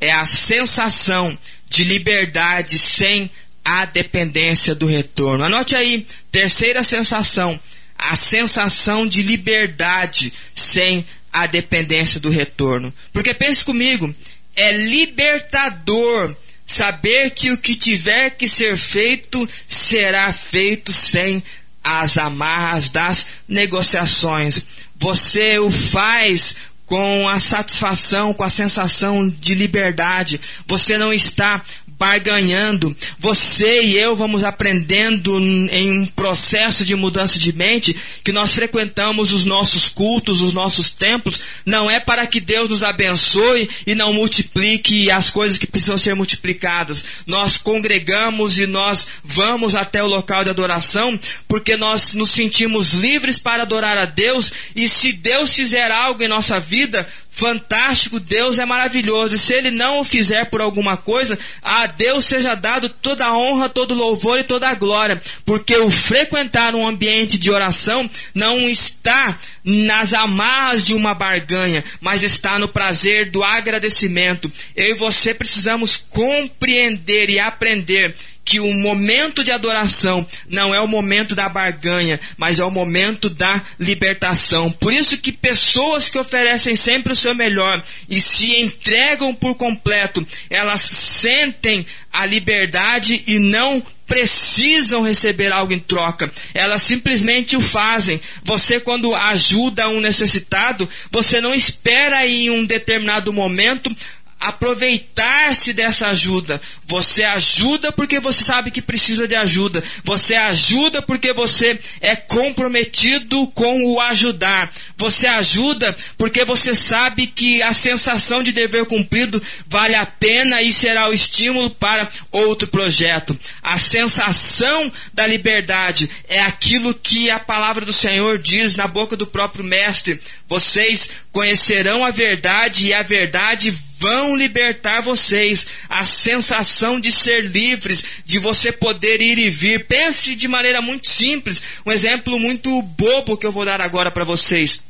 é 0.00 0.10
a 0.10 0.26
sensação 0.26 1.38
de 1.70 1.84
liberdade 1.84 2.76
sem 2.76 3.30
a 3.68 3.84
dependência 3.84 4.74
do 4.74 4.86
retorno. 4.86 5.44
Anote 5.44 5.76
aí, 5.76 6.06
terceira 6.32 6.82
sensação, 6.82 7.60
a 7.98 8.16
sensação 8.16 9.06
de 9.06 9.20
liberdade 9.20 10.32
sem 10.54 11.04
a 11.30 11.46
dependência 11.46 12.18
do 12.18 12.30
retorno. 12.30 12.90
Porque 13.12 13.34
pense 13.34 13.62
comigo, 13.62 14.12
é 14.56 14.72
libertador 14.72 16.34
saber 16.66 17.30
que 17.32 17.50
o 17.50 17.58
que 17.58 17.74
tiver 17.74 18.30
que 18.30 18.48
ser 18.48 18.78
feito 18.78 19.46
será 19.68 20.32
feito 20.32 20.90
sem 20.90 21.42
as 21.84 22.16
amarras 22.16 22.88
das 22.88 23.26
negociações. 23.46 24.62
Você 24.96 25.58
o 25.58 25.70
faz 25.70 26.56
com 26.86 27.28
a 27.28 27.38
satisfação, 27.38 28.32
com 28.32 28.44
a 28.44 28.50
sensação 28.50 29.28
de 29.28 29.54
liberdade. 29.54 30.40
Você 30.66 30.96
não 30.96 31.12
está 31.12 31.62
barganhando. 31.98 32.96
Você 33.18 33.82
e 33.82 33.98
eu 33.98 34.14
vamos 34.14 34.44
aprendendo 34.44 35.38
em 35.38 36.02
um 36.02 36.06
processo 36.06 36.84
de 36.84 36.94
mudança 36.94 37.38
de 37.38 37.52
mente 37.52 37.94
que 38.22 38.30
nós 38.30 38.54
frequentamos 38.54 39.32
os 39.32 39.44
nossos 39.44 39.88
cultos, 39.88 40.40
os 40.40 40.52
nossos 40.52 40.90
templos, 40.90 41.40
não 41.66 41.90
é 41.90 41.98
para 41.98 42.26
que 42.26 42.40
Deus 42.40 42.70
nos 42.70 42.82
abençoe 42.82 43.68
e 43.86 43.94
não 43.94 44.12
multiplique 44.12 45.10
as 45.10 45.28
coisas 45.30 45.58
que 45.58 45.66
precisam 45.66 45.98
ser 45.98 46.14
multiplicadas. 46.14 47.04
Nós 47.26 47.58
congregamos 47.58 48.58
e 48.58 48.66
nós 48.66 49.06
vamos 49.24 49.74
até 49.74 50.02
o 50.02 50.06
local 50.06 50.44
de 50.44 50.50
adoração 50.50 51.18
porque 51.48 51.76
nós 51.76 52.14
nos 52.14 52.30
sentimos 52.30 52.92
livres 52.94 53.38
para 53.38 53.62
adorar 53.62 53.98
a 53.98 54.04
Deus 54.04 54.52
e 54.76 54.88
se 54.88 55.14
Deus 55.14 55.52
fizer 55.54 55.90
algo 55.90 56.22
em 56.22 56.28
nossa 56.28 56.60
vida, 56.60 57.06
fantástico, 57.38 58.18
Deus 58.18 58.58
é 58.58 58.66
maravilhoso. 58.66 59.36
E 59.36 59.38
se 59.38 59.54
Ele 59.54 59.70
não 59.70 60.00
o 60.00 60.04
fizer 60.04 60.46
por 60.46 60.60
alguma 60.60 60.96
coisa, 60.96 61.38
a 61.62 61.86
Deus 61.86 62.24
seja 62.24 62.54
dado 62.56 62.88
toda 62.88 63.24
a 63.24 63.38
honra, 63.38 63.68
todo 63.68 63.92
o 63.92 63.96
louvor 63.96 64.40
e 64.40 64.44
toda 64.44 64.68
a 64.68 64.74
glória. 64.74 65.20
Porque 65.46 65.76
o 65.76 65.88
frequentar 65.88 66.74
um 66.74 66.86
ambiente 66.86 67.38
de 67.38 67.50
oração 67.50 68.10
não 68.34 68.68
está 68.68 69.38
nas 69.64 70.12
amarras 70.12 70.84
de 70.84 70.94
uma 70.94 71.14
barganha, 71.14 71.84
mas 72.00 72.22
está 72.22 72.58
no 72.58 72.68
prazer 72.68 73.30
do 73.30 73.44
agradecimento. 73.44 74.50
Eu 74.74 74.90
e 74.90 74.94
você 74.94 75.32
precisamos 75.32 75.96
compreender 75.96 77.30
e 77.30 77.38
aprender 77.38 78.16
que 78.48 78.60
o 78.60 78.72
momento 78.72 79.44
de 79.44 79.52
adoração 79.52 80.26
não 80.48 80.74
é 80.74 80.80
o 80.80 80.88
momento 80.88 81.34
da 81.34 81.50
barganha, 81.50 82.18
mas 82.38 82.58
é 82.58 82.64
o 82.64 82.70
momento 82.70 83.28
da 83.28 83.62
libertação. 83.78 84.70
Por 84.70 84.90
isso 84.90 85.18
que 85.18 85.30
pessoas 85.30 86.08
que 86.08 86.18
oferecem 86.18 86.74
sempre 86.74 87.12
o 87.12 87.16
seu 87.16 87.34
melhor 87.34 87.84
e 88.08 88.18
se 88.18 88.62
entregam 88.62 89.34
por 89.34 89.54
completo, 89.54 90.26
elas 90.48 90.80
sentem 90.80 91.84
a 92.10 92.24
liberdade 92.24 93.22
e 93.26 93.38
não 93.38 93.84
precisam 94.08 95.02
receber 95.02 95.52
algo 95.52 95.74
em 95.74 95.78
troca. 95.78 96.32
Elas 96.54 96.82
simplesmente 96.82 97.54
o 97.54 97.60
fazem. 97.60 98.18
Você, 98.42 98.80
quando 98.80 99.14
ajuda 99.14 99.90
um 99.90 100.00
necessitado, 100.00 100.88
você 101.10 101.42
não 101.42 101.54
espera 101.54 102.26
em 102.26 102.48
um 102.48 102.64
determinado 102.64 103.30
momento 103.30 103.94
aproveitar-se 104.40 105.72
dessa 105.72 106.08
ajuda. 106.08 106.60
Você 106.86 107.24
ajuda 107.24 107.92
porque 107.92 108.20
você 108.20 108.42
sabe 108.42 108.70
que 108.70 108.80
precisa 108.80 109.26
de 109.26 109.34
ajuda. 109.34 109.82
Você 110.04 110.34
ajuda 110.34 111.02
porque 111.02 111.32
você 111.32 111.78
é 112.00 112.14
comprometido 112.16 113.46
com 113.48 113.84
o 113.86 114.00
ajudar. 114.00 114.72
Você 114.96 115.26
ajuda 115.26 115.94
porque 116.16 116.44
você 116.44 116.74
sabe 116.74 117.26
que 117.26 117.62
a 117.62 117.72
sensação 117.74 118.42
de 118.42 118.52
dever 118.52 118.86
cumprido 118.86 119.42
vale 119.66 119.94
a 119.96 120.06
pena 120.06 120.62
e 120.62 120.72
será 120.72 121.08
o 121.08 121.12
estímulo 121.12 121.70
para 121.70 122.08
outro 122.30 122.68
projeto. 122.68 123.38
A 123.62 123.78
sensação 123.78 124.90
da 125.12 125.26
liberdade 125.26 126.08
é 126.28 126.40
aquilo 126.42 126.94
que 126.94 127.28
a 127.28 127.38
palavra 127.38 127.84
do 127.84 127.92
Senhor 127.92 128.38
diz 128.38 128.76
na 128.76 128.86
boca 128.86 129.16
do 129.16 129.26
próprio 129.26 129.64
Mestre. 129.64 130.20
Vocês 130.48 131.26
conhecerão 131.30 132.04
a 132.04 132.10
verdade 132.10 132.86
e 132.86 132.94
a 132.94 133.02
verdade 133.02 133.76
vão 133.98 134.36
libertar 134.36 135.00
vocês. 135.02 135.68
A 135.88 136.04
sensação 136.04 137.00
de 137.00 137.10
ser 137.10 137.44
livres, 137.44 138.04
de 138.24 138.38
você 138.38 138.70
poder 138.72 139.20
ir 139.20 139.38
e 139.38 139.50
vir. 139.50 139.86
Pense 139.86 140.34
de 140.34 140.48
maneira 140.48 140.80
muito 140.80 141.08
simples. 141.08 141.60
Um 141.84 141.92
exemplo 141.92 142.38
muito 142.38 142.80
bobo 142.82 143.36
que 143.36 143.46
eu 143.46 143.52
vou 143.52 143.64
dar 143.64 143.80
agora 143.80 144.10
para 144.10 144.24
vocês. 144.24 144.84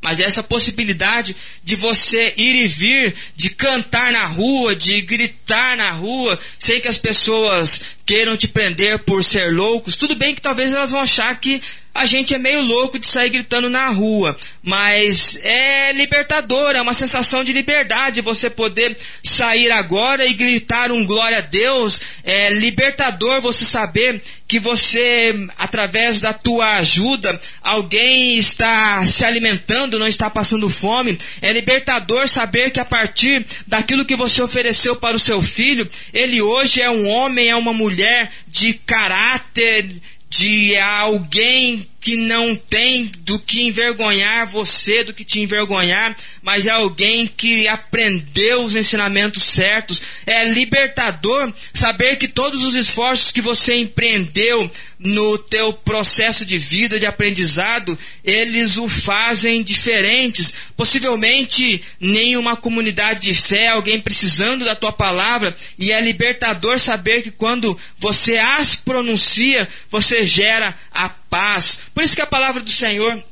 Mas 0.00 0.20
essa 0.20 0.44
possibilidade 0.44 1.34
de 1.64 1.74
você 1.74 2.32
ir 2.36 2.54
e 2.54 2.66
vir, 2.68 3.14
de 3.34 3.50
cantar 3.50 4.12
na 4.12 4.26
rua, 4.26 4.74
de 4.74 5.00
gritar 5.00 5.76
na 5.76 5.90
rua, 5.90 6.38
sem 6.58 6.80
que 6.80 6.86
as 6.86 6.98
pessoas 6.98 7.82
queiram 8.06 8.36
te 8.36 8.46
prender 8.46 9.00
por 9.00 9.24
ser 9.24 9.52
loucos, 9.52 9.96
tudo 9.96 10.14
bem 10.14 10.36
que 10.36 10.40
talvez 10.40 10.72
elas 10.72 10.92
vão 10.92 11.00
achar 11.00 11.34
que 11.40 11.60
a 11.98 12.06
gente 12.06 12.32
é 12.32 12.38
meio 12.38 12.62
louco 12.62 12.96
de 12.96 13.08
sair 13.08 13.28
gritando 13.28 13.68
na 13.68 13.88
rua, 13.88 14.38
mas 14.62 15.36
é 15.42 15.92
libertador, 15.94 16.76
é 16.76 16.80
uma 16.80 16.94
sensação 16.94 17.42
de 17.42 17.52
liberdade 17.52 18.20
você 18.20 18.48
poder 18.48 18.96
sair 19.20 19.72
agora 19.72 20.24
e 20.24 20.32
gritar 20.32 20.92
um 20.92 21.04
glória 21.04 21.38
a 21.38 21.40
Deus. 21.40 22.00
É 22.22 22.50
libertador 22.50 23.40
você 23.40 23.64
saber 23.64 24.22
que 24.46 24.60
você, 24.60 25.34
através 25.58 26.20
da 26.20 26.32
tua 26.32 26.76
ajuda, 26.76 27.38
alguém 27.60 28.38
está 28.38 29.04
se 29.04 29.24
alimentando, 29.24 29.98
não 29.98 30.06
está 30.06 30.30
passando 30.30 30.70
fome. 30.70 31.18
É 31.42 31.52
libertador 31.52 32.28
saber 32.28 32.70
que 32.70 32.78
a 32.78 32.84
partir 32.84 33.44
daquilo 33.66 34.04
que 34.04 34.14
você 34.14 34.40
ofereceu 34.40 34.94
para 34.94 35.16
o 35.16 35.20
seu 35.20 35.42
filho, 35.42 35.88
ele 36.14 36.40
hoje 36.40 36.80
é 36.80 36.88
um 36.88 37.08
homem, 37.08 37.48
é 37.48 37.56
uma 37.56 37.72
mulher 37.72 38.30
de 38.46 38.74
caráter, 38.86 39.90
de 40.30 40.76
alguém 40.76 41.88
que 42.00 42.16
não 42.16 42.54
tem 42.54 43.10
do 43.20 43.38
que 43.40 43.62
envergonhar 43.62 44.46
você, 44.46 45.02
do 45.04 45.12
que 45.12 45.24
te 45.24 45.40
envergonhar, 45.40 46.16
mas 46.42 46.66
é 46.66 46.70
alguém 46.70 47.26
que 47.26 47.66
aprendeu 47.66 48.62
os 48.62 48.76
ensinamentos 48.76 49.42
certos. 49.42 50.02
É 50.24 50.44
libertador 50.46 51.52
saber 51.72 52.16
que 52.16 52.28
todos 52.28 52.64
os 52.64 52.74
esforços 52.74 53.32
que 53.32 53.40
você 53.40 53.76
empreendeu 53.76 54.70
no 54.98 55.38
teu 55.38 55.72
processo 55.72 56.44
de 56.44 56.58
vida, 56.58 56.98
de 56.98 57.06
aprendizado, 57.06 57.96
eles 58.24 58.76
o 58.76 58.88
fazem 58.88 59.62
diferentes. 59.62 60.54
Possivelmente 60.76 61.80
nenhuma 62.00 62.56
comunidade 62.56 63.20
de 63.20 63.34
fé, 63.34 63.68
alguém 63.68 64.00
precisando 64.00 64.64
da 64.64 64.74
tua 64.74 64.92
palavra, 64.92 65.56
e 65.78 65.92
é 65.92 66.00
libertador 66.00 66.78
saber 66.80 67.22
que 67.22 67.30
quando 67.30 67.78
você 67.98 68.38
as 68.38 68.76
pronuncia, 68.76 69.68
você 69.90 70.26
gera 70.26 70.74
a 70.92 71.08
paz. 71.28 71.80
Por 71.94 72.02
isso 72.02 72.16
que 72.16 72.22
a 72.22 72.26
palavra 72.26 72.62
do 72.62 72.70
Senhor 72.70 73.22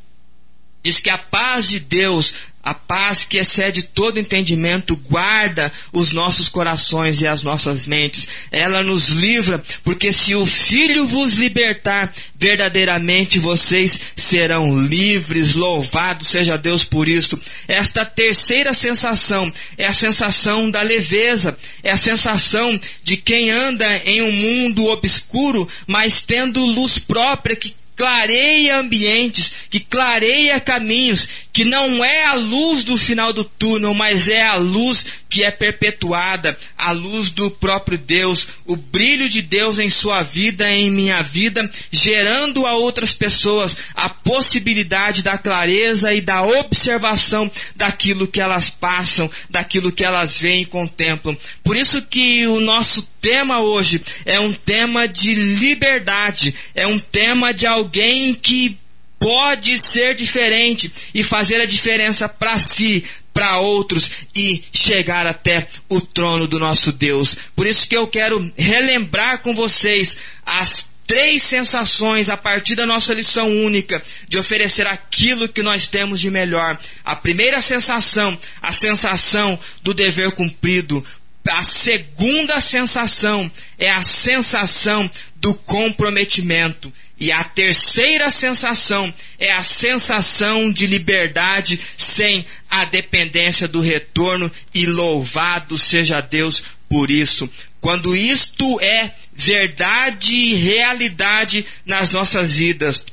diz 0.86 1.00
que 1.00 1.10
a 1.10 1.18
paz 1.18 1.68
de 1.68 1.80
Deus, 1.80 2.32
a 2.62 2.72
paz 2.72 3.24
que 3.24 3.38
excede 3.38 3.82
todo 3.82 4.20
entendimento, 4.20 4.96
guarda 4.96 5.72
os 5.92 6.12
nossos 6.12 6.48
corações 6.48 7.20
e 7.20 7.26
as 7.26 7.42
nossas 7.42 7.86
mentes. 7.86 8.28
Ela 8.52 8.82
nos 8.84 9.08
livra, 9.08 9.62
porque 9.82 10.12
se 10.12 10.34
o 10.34 10.46
Filho 10.46 11.06
vos 11.06 11.34
libertar, 11.34 12.12
verdadeiramente 12.36 13.38
vocês 13.40 14.00
serão 14.14 14.80
livres. 14.80 15.54
Louvado 15.54 16.24
seja 16.24 16.56
Deus 16.56 16.84
por 16.84 17.08
isso. 17.08 17.40
Esta 17.66 18.04
terceira 18.04 18.72
sensação 18.72 19.52
é 19.76 19.86
a 19.86 19.92
sensação 19.92 20.70
da 20.70 20.82
leveza, 20.82 21.56
é 21.82 21.90
a 21.90 21.96
sensação 21.96 22.80
de 23.02 23.16
quem 23.16 23.50
anda 23.50 23.96
em 24.04 24.22
um 24.22 24.32
mundo 24.32 24.86
obscuro, 24.86 25.68
mas 25.86 26.22
tendo 26.22 26.64
luz 26.64 26.98
própria 26.98 27.56
que 27.56 27.75
clareia 27.96 28.78
ambientes, 28.78 29.66
que 29.70 29.80
clareia 29.80 30.60
caminhos, 30.60 31.45
que 31.56 31.64
não 31.64 32.04
é 32.04 32.26
a 32.26 32.34
luz 32.34 32.84
do 32.84 32.98
final 32.98 33.32
do 33.32 33.42
túnel, 33.42 33.94
mas 33.94 34.28
é 34.28 34.46
a 34.46 34.56
luz 34.56 35.06
que 35.26 35.42
é 35.42 35.50
perpetuada, 35.50 36.54
a 36.76 36.92
luz 36.92 37.30
do 37.30 37.50
próprio 37.50 37.96
Deus, 37.96 38.46
o 38.66 38.76
brilho 38.76 39.26
de 39.26 39.40
Deus 39.40 39.78
em 39.78 39.88
sua 39.88 40.22
vida, 40.22 40.70
em 40.70 40.90
minha 40.90 41.22
vida, 41.22 41.66
gerando 41.90 42.66
a 42.66 42.74
outras 42.74 43.14
pessoas 43.14 43.74
a 43.94 44.06
possibilidade 44.06 45.22
da 45.22 45.38
clareza 45.38 46.12
e 46.12 46.20
da 46.20 46.42
observação 46.42 47.50
daquilo 47.74 48.28
que 48.28 48.38
elas 48.38 48.68
passam, 48.68 49.30
daquilo 49.48 49.90
que 49.90 50.04
elas 50.04 50.36
veem 50.36 50.60
e 50.60 50.66
contemplam. 50.66 51.34
Por 51.64 51.74
isso 51.74 52.02
que 52.02 52.46
o 52.48 52.60
nosso 52.60 53.08
tema 53.18 53.62
hoje 53.62 54.02
é 54.26 54.38
um 54.38 54.52
tema 54.52 55.08
de 55.08 55.34
liberdade, 55.34 56.54
é 56.74 56.86
um 56.86 56.98
tema 56.98 57.54
de 57.54 57.66
alguém 57.66 58.34
que 58.34 58.76
pode 59.18 59.78
ser 59.78 60.14
diferente 60.14 60.92
e 61.14 61.22
fazer 61.22 61.60
a 61.60 61.66
diferença 61.66 62.28
para 62.28 62.58
si, 62.58 63.04
para 63.32 63.58
outros 63.58 64.10
e 64.34 64.62
chegar 64.72 65.26
até 65.26 65.66
o 65.88 66.00
trono 66.00 66.46
do 66.46 66.58
nosso 66.58 66.92
Deus. 66.92 67.36
Por 67.54 67.66
isso 67.66 67.88
que 67.88 67.96
eu 67.96 68.06
quero 68.06 68.52
relembrar 68.56 69.40
com 69.40 69.54
vocês 69.54 70.16
as 70.44 70.88
três 71.06 71.42
sensações 71.42 72.28
a 72.28 72.36
partir 72.36 72.74
da 72.74 72.84
nossa 72.84 73.14
lição 73.14 73.48
única 73.48 74.02
de 74.28 74.38
oferecer 74.38 74.86
aquilo 74.86 75.48
que 75.48 75.62
nós 75.62 75.86
temos 75.86 76.20
de 76.20 76.30
melhor. 76.30 76.78
A 77.04 77.14
primeira 77.14 77.62
sensação, 77.62 78.36
a 78.60 78.72
sensação 78.72 79.58
do 79.82 79.94
dever 79.94 80.32
cumprido. 80.32 81.04
A 81.48 81.62
segunda 81.62 82.60
sensação 82.60 83.50
é 83.78 83.88
a 83.90 84.02
sensação 84.02 85.08
do 85.36 85.54
comprometimento. 85.54 86.92
E 87.18 87.32
a 87.32 87.42
terceira 87.42 88.30
sensação 88.30 89.12
é 89.38 89.50
a 89.52 89.62
sensação 89.62 90.70
de 90.70 90.86
liberdade 90.86 91.80
sem 91.96 92.44
a 92.70 92.84
dependência 92.84 93.66
do 93.66 93.80
retorno, 93.80 94.50
e 94.74 94.84
louvado 94.84 95.78
seja 95.78 96.20
Deus 96.20 96.62
por 96.88 97.10
isso. 97.10 97.48
Quando 97.80 98.14
isto 98.14 98.80
é 98.80 99.12
verdade 99.34 100.34
e 100.34 100.54
realidade 100.54 101.64
nas 101.86 102.10
nossas 102.10 102.56
vidas, 102.56 103.06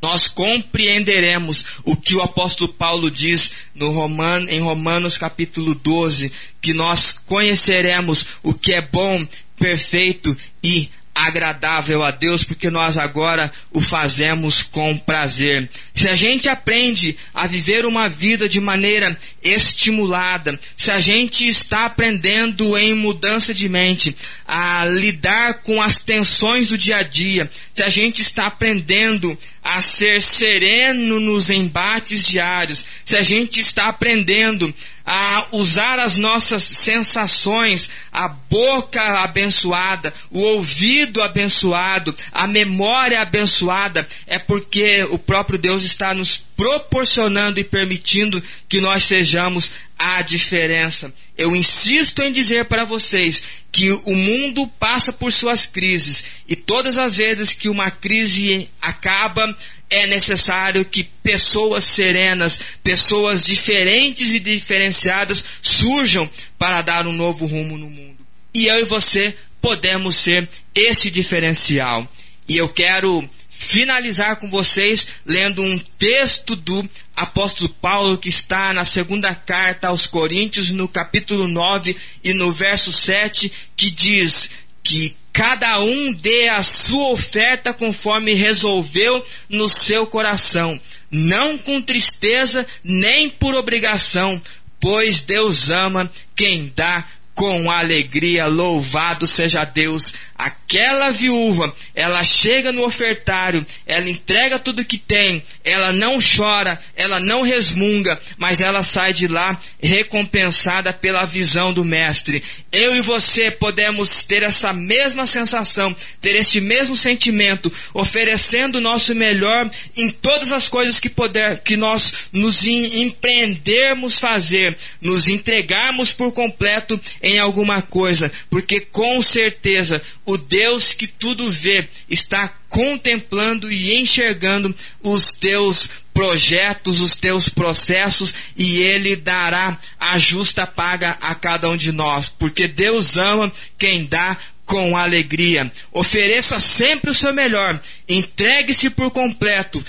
nós 0.00 0.28
compreenderemos 0.28 1.64
o 1.84 1.96
que 1.96 2.14
o 2.14 2.22
apóstolo 2.22 2.72
Paulo 2.72 3.10
diz 3.10 3.52
no 3.74 3.90
Romano, 3.90 4.48
em 4.48 4.60
Romanos 4.60 5.18
capítulo 5.18 5.74
12, 5.74 6.32
que 6.60 6.72
nós 6.72 7.20
conheceremos 7.26 8.38
o 8.42 8.54
que 8.54 8.72
é 8.72 8.80
bom, 8.80 9.26
perfeito 9.58 10.34
e 10.62 10.88
agradável 11.14 12.02
a 12.02 12.10
Deus, 12.10 12.44
porque 12.44 12.70
nós 12.70 12.96
agora 12.96 13.52
o 13.72 13.80
fazemos 13.80 14.62
com 14.62 14.96
prazer. 14.98 15.68
Se 15.94 16.08
a 16.08 16.16
gente 16.16 16.48
aprende 16.48 17.16
a 17.34 17.46
viver 17.46 17.84
uma 17.84 18.08
vida 18.08 18.48
de 18.48 18.60
maneira 18.60 19.16
estimulada, 19.42 20.58
se 20.76 20.90
a 20.90 21.00
gente 21.00 21.46
está 21.46 21.86
aprendendo 21.86 22.76
em 22.78 22.94
mudança 22.94 23.52
de 23.52 23.68
mente, 23.68 24.16
a 24.46 24.84
lidar 24.86 25.62
com 25.62 25.82
as 25.82 26.04
tensões 26.04 26.68
do 26.68 26.78
dia 26.78 26.98
a 26.98 27.02
dia, 27.02 27.50
se 27.74 27.82
a 27.82 27.90
gente 27.90 28.22
está 28.22 28.46
aprendendo 28.46 29.36
a 29.62 29.82
ser 29.82 30.22
sereno 30.22 31.20
nos 31.20 31.50
embates 31.50 32.24
diários, 32.24 32.84
se 33.04 33.16
a 33.16 33.22
gente 33.22 33.60
está 33.60 33.88
aprendendo 33.88 34.72
a 35.04 35.46
usar 35.52 35.98
as 35.98 36.16
nossas 36.16 36.62
sensações, 36.62 37.90
a 38.12 38.28
boca 38.28 39.02
abençoada, 39.20 40.14
o 40.30 40.38
ouvido 40.40 41.22
abençoado, 41.22 42.14
a 42.32 42.46
memória 42.46 43.20
abençoada, 43.20 44.06
é 44.26 44.38
porque 44.38 45.04
o 45.10 45.18
próprio 45.18 45.58
Deus 45.58 45.82
está 45.82 46.14
nos 46.14 46.38
proporcionando 46.56 47.58
e 47.58 47.64
permitindo 47.64 48.42
que 48.68 48.80
nós 48.80 49.04
sejamos 49.04 49.72
a 49.98 50.22
diferença. 50.22 51.12
Eu 51.36 51.54
insisto 51.54 52.22
em 52.22 52.32
dizer 52.32 52.66
para 52.66 52.84
vocês 52.84 53.42
que 53.72 53.90
o 53.90 54.14
mundo 54.14 54.66
passa 54.78 55.12
por 55.12 55.32
suas 55.32 55.66
crises 55.66 56.24
e 56.48 56.56
todas 56.56 56.98
as 56.98 57.16
vezes 57.16 57.54
que 57.54 57.68
uma 57.68 57.90
crise 57.90 58.68
acaba, 58.80 59.56
é 59.88 60.06
necessário 60.06 60.84
que 60.84 61.04
pessoas 61.22 61.84
serenas, 61.84 62.60
pessoas 62.82 63.44
diferentes 63.44 64.32
e 64.32 64.40
diferenciadas 64.40 65.44
surjam 65.62 66.28
para 66.58 66.82
dar 66.82 67.06
um 67.06 67.12
novo 67.12 67.46
rumo 67.46 67.76
no 67.76 67.88
mundo. 67.88 68.18
E 68.52 68.66
eu 68.66 68.78
e 68.80 68.84
você 68.84 69.34
podemos 69.60 70.16
ser 70.16 70.48
esse 70.74 71.10
diferencial. 71.10 72.06
E 72.48 72.56
eu 72.56 72.68
quero 72.68 73.28
finalizar 73.48 74.36
com 74.36 74.48
vocês 74.48 75.06
lendo 75.26 75.62
um 75.62 75.78
texto 75.98 76.56
do 76.56 76.88
apóstolo 77.20 77.68
Paulo 77.68 78.16
que 78.16 78.28
está 78.28 78.72
na 78.72 78.84
segunda 78.84 79.34
carta 79.34 79.88
aos 79.88 80.06
Coríntios, 80.06 80.72
no 80.72 80.88
capítulo 80.88 81.46
9 81.46 81.96
e 82.24 82.32
no 82.32 82.50
verso 82.50 82.92
7, 82.92 83.52
que 83.76 83.90
diz 83.90 84.50
que 84.82 85.14
cada 85.32 85.80
um 85.80 86.12
dê 86.12 86.48
a 86.48 86.62
sua 86.62 87.10
oferta 87.10 87.72
conforme 87.72 88.32
resolveu 88.32 89.24
no 89.48 89.68
seu 89.68 90.06
coração, 90.06 90.80
não 91.10 91.58
com 91.58 91.80
tristeza 91.82 92.66
nem 92.82 93.28
por 93.28 93.54
obrigação, 93.54 94.40
pois 94.80 95.20
Deus 95.20 95.68
ama 95.68 96.10
quem 96.34 96.72
dá 96.74 97.06
com 97.34 97.70
alegria. 97.70 98.46
Louvado 98.46 99.26
seja 99.26 99.64
Deus. 99.64 100.14
Aquela 100.40 101.10
viúva, 101.10 101.70
ela 101.94 102.24
chega 102.24 102.72
no 102.72 102.82
ofertário, 102.86 103.66
ela 103.84 104.08
entrega 104.08 104.58
tudo 104.58 104.84
que 104.86 104.96
tem, 104.96 105.42
ela 105.62 105.92
não 105.92 106.18
chora, 106.18 106.80
ela 106.96 107.20
não 107.20 107.42
resmunga, 107.42 108.18
mas 108.38 108.62
ela 108.62 108.82
sai 108.82 109.12
de 109.12 109.28
lá 109.28 109.60
recompensada 109.82 110.94
pela 110.94 111.26
visão 111.26 111.74
do 111.74 111.84
Mestre. 111.84 112.42
Eu 112.72 112.96
e 112.96 113.02
você 113.02 113.50
podemos 113.50 114.24
ter 114.24 114.42
essa 114.42 114.72
mesma 114.72 115.26
sensação, 115.26 115.94
ter 116.22 116.36
este 116.36 116.58
mesmo 116.58 116.96
sentimento, 116.96 117.70
oferecendo 117.92 118.76
o 118.76 118.80
nosso 118.80 119.14
melhor 119.14 119.68
em 119.94 120.08
todas 120.08 120.52
as 120.52 120.70
coisas 120.70 120.98
que, 120.98 121.10
poder, 121.10 121.58
que 121.58 121.76
nós 121.76 122.30
nos 122.32 122.64
empreendermos 122.64 124.18
fazer, 124.18 124.74
nos 125.02 125.28
entregarmos 125.28 126.14
por 126.14 126.32
completo 126.32 126.98
em 127.22 127.38
alguma 127.38 127.82
coisa, 127.82 128.32
porque 128.48 128.80
com 128.80 129.20
certeza 129.20 130.00
o 130.30 130.38
Deus 130.38 130.92
que 130.92 131.06
tudo 131.06 131.50
vê 131.50 131.86
está 132.08 132.48
contemplando 132.68 133.70
e 133.70 134.00
enxergando 134.00 134.74
os 135.02 135.32
teus 135.32 135.90
projetos, 136.12 137.00
os 137.00 137.16
teus 137.16 137.48
processos 137.48 138.34
e 138.56 138.78
ele 138.78 139.16
dará 139.16 139.76
a 139.98 140.18
justa 140.18 140.66
paga 140.66 141.16
a 141.20 141.34
cada 141.34 141.68
um 141.68 141.76
de 141.76 141.92
nós, 141.92 142.28
porque 142.28 142.68
Deus 142.68 143.16
ama 143.16 143.50
quem 143.78 144.04
dá 144.04 144.36
com 144.64 144.96
alegria. 144.96 145.70
Ofereça 145.92 146.60
sempre 146.60 147.10
o 147.10 147.14
seu 147.14 147.32
melhor, 147.32 147.80
entregue-se 148.08 148.90
por 148.90 149.10
completo, 149.10 149.84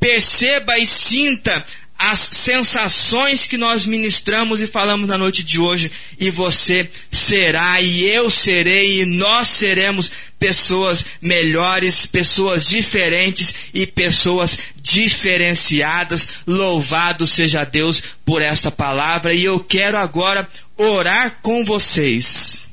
perceba 0.00 0.78
e 0.78 0.86
sinta 0.86 1.64
as 2.10 2.20
sensações 2.20 3.46
que 3.46 3.56
nós 3.56 3.86
ministramos 3.86 4.60
e 4.60 4.66
falamos 4.66 5.08
na 5.08 5.16
noite 5.16 5.42
de 5.42 5.58
hoje, 5.58 5.90
e 6.18 6.30
você 6.30 6.88
será, 7.10 7.80
e 7.80 8.04
eu 8.04 8.28
serei, 8.30 9.00
e 9.00 9.06
nós 9.06 9.48
seremos 9.48 10.10
pessoas 10.38 11.04
melhores, 11.22 12.04
pessoas 12.04 12.66
diferentes 12.66 13.54
e 13.72 13.86
pessoas 13.86 14.58
diferenciadas. 14.82 16.28
Louvado 16.46 17.26
seja 17.26 17.64
Deus 17.64 18.02
por 18.22 18.42
essa 18.42 18.70
palavra, 18.70 19.32
e 19.32 19.42
eu 19.42 19.58
quero 19.58 19.96
agora 19.96 20.46
orar 20.76 21.38
com 21.40 21.64
vocês. 21.64 22.66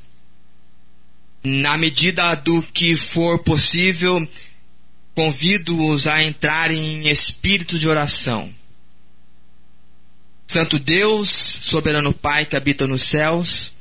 Na 1.42 1.78
medida 1.78 2.34
do 2.34 2.62
que 2.62 2.94
for 2.96 3.38
possível, 3.38 4.28
convido-os 5.14 6.06
a 6.06 6.22
entrar 6.22 6.70
em 6.70 7.08
espírito 7.08 7.78
de 7.78 7.88
oração. 7.88 8.52
Santo 10.52 10.78
Deus, 10.78 11.30
soberano 11.30 12.12
Pai 12.12 12.44
que 12.44 12.54
habita 12.54 12.86
nos 12.86 13.04
céus, 13.04 13.72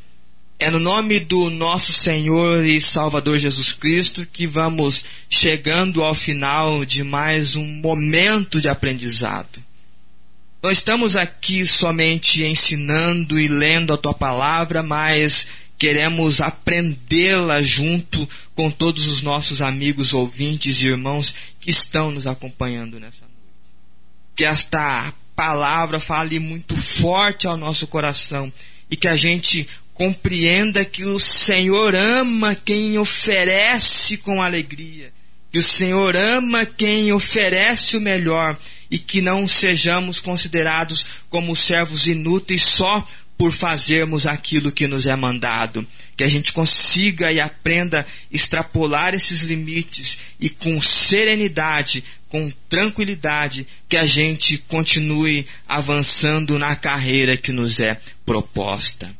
é 0.57 0.69
no 0.69 0.79
nome 0.79 1.19
do 1.19 1.49
nosso 1.49 1.91
Senhor 1.91 2.65
e 2.65 2.79
Salvador 2.79 3.37
Jesus 3.37 3.73
Cristo 3.73 4.25
que 4.25 4.47
vamos 4.47 5.03
chegando 5.29 6.01
ao 6.01 6.15
final 6.15 6.85
de 6.85 7.03
mais 7.03 7.57
um 7.57 7.67
momento 7.67 8.61
de 8.61 8.69
aprendizado. 8.69 9.61
Não 10.63 10.71
estamos 10.71 11.17
aqui 11.17 11.67
somente 11.67 12.41
ensinando 12.41 13.37
e 13.37 13.49
lendo 13.49 13.93
a 13.93 13.97
tua 13.97 14.13
palavra, 14.13 14.81
mas 14.81 15.47
queremos 15.77 16.39
aprendê-la 16.39 17.61
junto 17.61 18.25
com 18.55 18.71
todos 18.71 19.09
os 19.09 19.21
nossos 19.21 19.61
amigos, 19.61 20.13
ouvintes 20.13 20.81
e 20.81 20.85
irmãos 20.85 21.35
que 21.59 21.69
estão 21.69 22.11
nos 22.11 22.25
acompanhando 22.25 22.97
nessa 22.97 23.25
noite. 23.25 23.35
Que 24.37 24.45
esta 24.45 25.13
palavra 25.41 25.99
fale 25.99 26.37
muito 26.39 26.77
forte 26.77 27.47
ao 27.47 27.57
nosso 27.57 27.87
coração 27.87 28.53
e 28.91 28.95
que 28.95 29.07
a 29.07 29.17
gente 29.17 29.67
compreenda 29.91 30.85
que 30.85 31.03
o 31.03 31.19
Senhor 31.19 31.95
ama 31.95 32.53
quem 32.53 32.99
oferece 32.99 34.17
com 34.17 34.39
alegria, 34.39 35.11
que 35.51 35.57
o 35.57 35.63
Senhor 35.63 36.15
ama 36.15 36.63
quem 36.63 37.11
oferece 37.11 37.97
o 37.97 38.01
melhor 38.01 38.55
e 38.91 38.99
que 38.99 39.19
não 39.19 39.47
sejamos 39.47 40.19
considerados 40.19 41.07
como 41.27 41.55
servos 41.55 42.05
inúteis 42.05 42.61
só 42.61 43.03
por 43.35 43.51
fazermos 43.51 44.27
aquilo 44.27 44.71
que 44.71 44.87
nos 44.87 45.07
é 45.07 45.15
mandado. 45.15 45.83
Que 46.15 46.23
a 46.23 46.27
gente 46.27 46.53
consiga 46.53 47.31
e 47.31 47.39
aprenda 47.39 48.05
extrapolar 48.31 49.15
esses 49.15 49.41
limites 49.41 50.19
e 50.39 50.51
com 50.51 50.79
serenidade, 50.79 52.03
com 52.31 52.49
tranquilidade, 52.69 53.67
que 53.89 53.97
a 53.97 54.05
gente 54.05 54.57
continue 54.57 55.45
avançando 55.67 56.57
na 56.57 56.77
carreira 56.77 57.35
que 57.35 57.51
nos 57.51 57.81
é 57.81 57.99
proposta. 58.25 59.13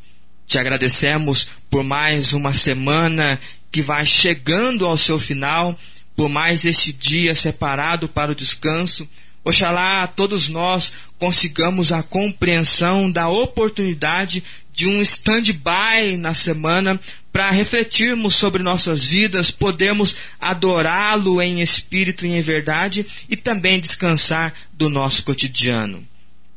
Te 0.47 0.57
agradecemos 0.57 1.49
por 1.69 1.83
mais 1.83 2.31
uma 2.31 2.53
semana 2.53 3.38
que 3.69 3.81
vai 3.81 4.05
chegando 4.05 4.88
ao 4.88 4.95
seu 4.95 5.19
final, 5.19 5.77
por 6.15 6.29
mais 6.29 6.63
esse 6.63 6.93
dia 6.93 7.35
separado 7.35 8.07
para 8.07 8.31
o 8.31 8.35
descanso 8.35 9.07
Oxalá 9.43 10.05
todos 10.05 10.49
nós 10.49 10.93
consigamos 11.17 11.91
a 11.91 12.03
compreensão 12.03 13.11
da 13.11 13.27
oportunidade 13.27 14.43
de 14.71 14.88
um 14.88 15.01
stand-by 15.01 16.17
na 16.17 16.33
semana 16.33 16.99
para 17.31 17.49
refletirmos 17.51 18.35
sobre 18.35 18.61
nossas 18.61 19.05
vidas, 19.05 19.51
podermos 19.51 20.15
adorá-lo 20.39 21.41
em 21.41 21.61
espírito 21.61 22.25
e 22.25 22.31
em 22.31 22.41
verdade 22.41 23.05
e 23.29 23.35
também 23.35 23.79
descansar 23.79 24.53
do 24.73 24.89
nosso 24.89 25.23
cotidiano. 25.23 26.05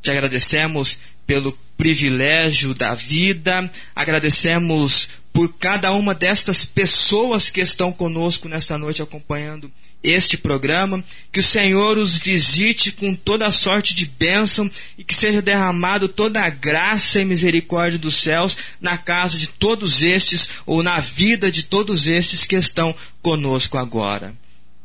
Te 0.01 0.11
agradecemos 0.11 0.99
pelo 1.25 1.57
privilégio 1.77 2.73
da 2.73 2.93
vida, 2.93 3.69
agradecemos 3.95 5.09
por 5.33 5.53
cada 5.57 5.91
uma 5.91 6.13
destas 6.13 6.65
pessoas 6.65 7.49
que 7.49 7.61
estão 7.61 7.91
conosco 7.91 8.47
nesta 8.47 8.77
noite 8.77 9.01
acompanhando 9.01 9.71
este 10.05 10.37
programa, 10.37 11.03
que 11.31 11.39
o 11.39 11.43
Senhor 11.43 11.97
os 11.97 12.19
visite 12.19 12.91
com 12.91 13.15
toda 13.15 13.51
sorte 13.51 13.93
de 13.93 14.05
bênção 14.05 14.69
e 14.97 15.03
que 15.03 15.15
seja 15.15 15.41
derramado 15.41 16.07
toda 16.07 16.41
a 16.41 16.49
graça 16.49 17.19
e 17.19 17.25
misericórdia 17.25 17.97
dos 17.97 18.15
céus 18.15 18.57
na 18.79 18.97
casa 18.97 19.37
de 19.37 19.49
todos 19.49 20.03
estes 20.03 20.49
ou 20.65 20.83
na 20.83 20.99
vida 20.99 21.51
de 21.51 21.63
todos 21.63 22.07
estes 22.07 22.45
que 22.45 22.55
estão 22.55 22.95
conosco 23.21 23.77
agora. 23.77 24.33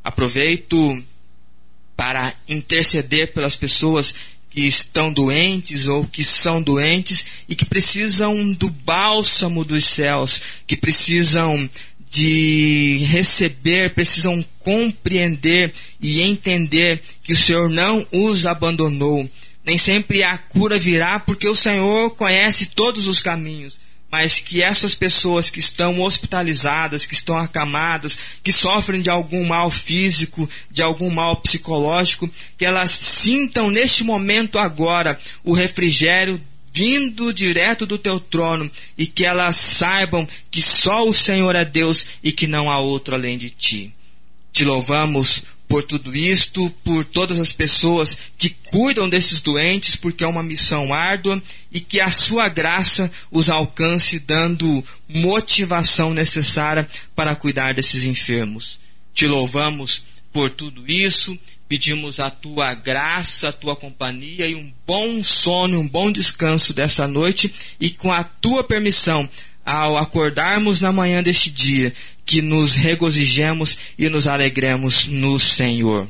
Aproveito 0.02 1.04
para 1.96 2.32
interceder 2.48 3.32
pelas 3.32 3.56
pessoas 3.56 4.14
que 4.50 4.62
estão 4.62 5.12
doentes 5.12 5.86
ou 5.86 6.04
que 6.04 6.24
são 6.24 6.60
doentes 6.60 7.44
e 7.48 7.54
que 7.54 7.64
precisam 7.64 8.52
do 8.54 8.68
bálsamo 8.68 9.64
dos 9.64 9.84
céus, 9.84 10.40
que 10.66 10.76
precisam 10.76 11.70
de 12.10 13.06
receber, 13.08 13.94
precisam 13.94 14.44
compreender 14.58 15.72
e 16.00 16.22
entender 16.22 17.00
que 17.22 17.32
o 17.32 17.36
Senhor 17.36 17.70
não 17.70 18.04
os 18.12 18.46
abandonou. 18.46 19.28
Nem 19.64 19.78
sempre 19.78 20.22
a 20.22 20.36
cura 20.36 20.78
virá 20.78 21.20
porque 21.20 21.48
o 21.48 21.54
Senhor 21.54 22.10
conhece 22.10 22.66
todos 22.74 23.06
os 23.06 23.20
caminhos 23.20 23.78
mas 24.10 24.40
que 24.40 24.60
essas 24.60 24.94
pessoas 24.94 25.48
que 25.48 25.60
estão 25.60 26.00
hospitalizadas, 26.00 27.06
que 27.06 27.14
estão 27.14 27.38
acamadas, 27.38 28.18
que 28.42 28.52
sofrem 28.52 29.00
de 29.00 29.08
algum 29.08 29.46
mal 29.46 29.70
físico, 29.70 30.48
de 30.70 30.82
algum 30.82 31.10
mal 31.10 31.36
psicológico, 31.36 32.28
que 32.58 32.64
elas 32.64 32.90
sintam 32.90 33.70
neste 33.70 34.02
momento 34.02 34.58
agora 34.58 35.18
o 35.44 35.52
refrigério 35.52 36.40
vindo 36.72 37.32
direto 37.32 37.84
do 37.86 37.98
teu 37.98 38.20
trono 38.20 38.70
e 38.96 39.06
que 39.06 39.24
elas 39.24 39.56
saibam 39.56 40.26
que 40.50 40.62
só 40.62 41.06
o 41.06 41.12
Senhor 41.12 41.54
é 41.54 41.64
Deus 41.64 42.06
e 42.22 42.32
que 42.32 42.46
não 42.46 42.70
há 42.70 42.78
outro 42.78 43.14
além 43.14 43.36
de 43.36 43.50
ti. 43.50 43.92
Te 44.52 44.64
louvamos 44.64 45.42
por 45.70 45.84
tudo 45.84 46.16
isto, 46.16 46.68
por 46.82 47.04
todas 47.04 47.38
as 47.38 47.52
pessoas 47.52 48.16
que 48.36 48.50
cuidam 48.50 49.08
desses 49.08 49.40
doentes, 49.40 49.94
porque 49.94 50.24
é 50.24 50.26
uma 50.26 50.42
missão 50.42 50.92
árdua 50.92 51.40
e 51.70 51.78
que 51.78 52.00
a 52.00 52.10
sua 52.10 52.48
graça 52.48 53.08
os 53.30 53.48
alcance, 53.48 54.18
dando 54.18 54.84
motivação 55.08 56.12
necessária 56.12 56.88
para 57.14 57.36
cuidar 57.36 57.72
desses 57.72 58.02
enfermos. 58.02 58.80
Te 59.14 59.28
louvamos 59.28 60.02
por 60.32 60.50
tudo 60.50 60.90
isso, 60.90 61.38
pedimos 61.70 62.18
a 62.18 62.28
tua 62.28 62.74
graça, 62.74 63.48
a 63.48 63.52
tua 63.52 63.76
companhia 63.76 64.48
e 64.48 64.56
um 64.56 64.72
bom 64.84 65.22
sono, 65.22 65.78
um 65.78 65.86
bom 65.86 66.10
descanso 66.10 66.74
dessa 66.74 67.06
noite 67.06 67.54
e 67.78 67.90
com 67.90 68.12
a 68.12 68.24
tua 68.24 68.64
permissão, 68.64 69.28
ao 69.64 69.96
acordarmos 69.96 70.80
na 70.80 70.90
manhã 70.90 71.22
deste 71.22 71.48
dia, 71.48 71.94
que 72.26 72.42
nos 72.42 72.74
regozijemos 72.74 73.78
e 73.96 74.08
nos 74.08 74.26
alegremos 74.26 75.06
no 75.06 75.38
Senhor. 75.38 76.08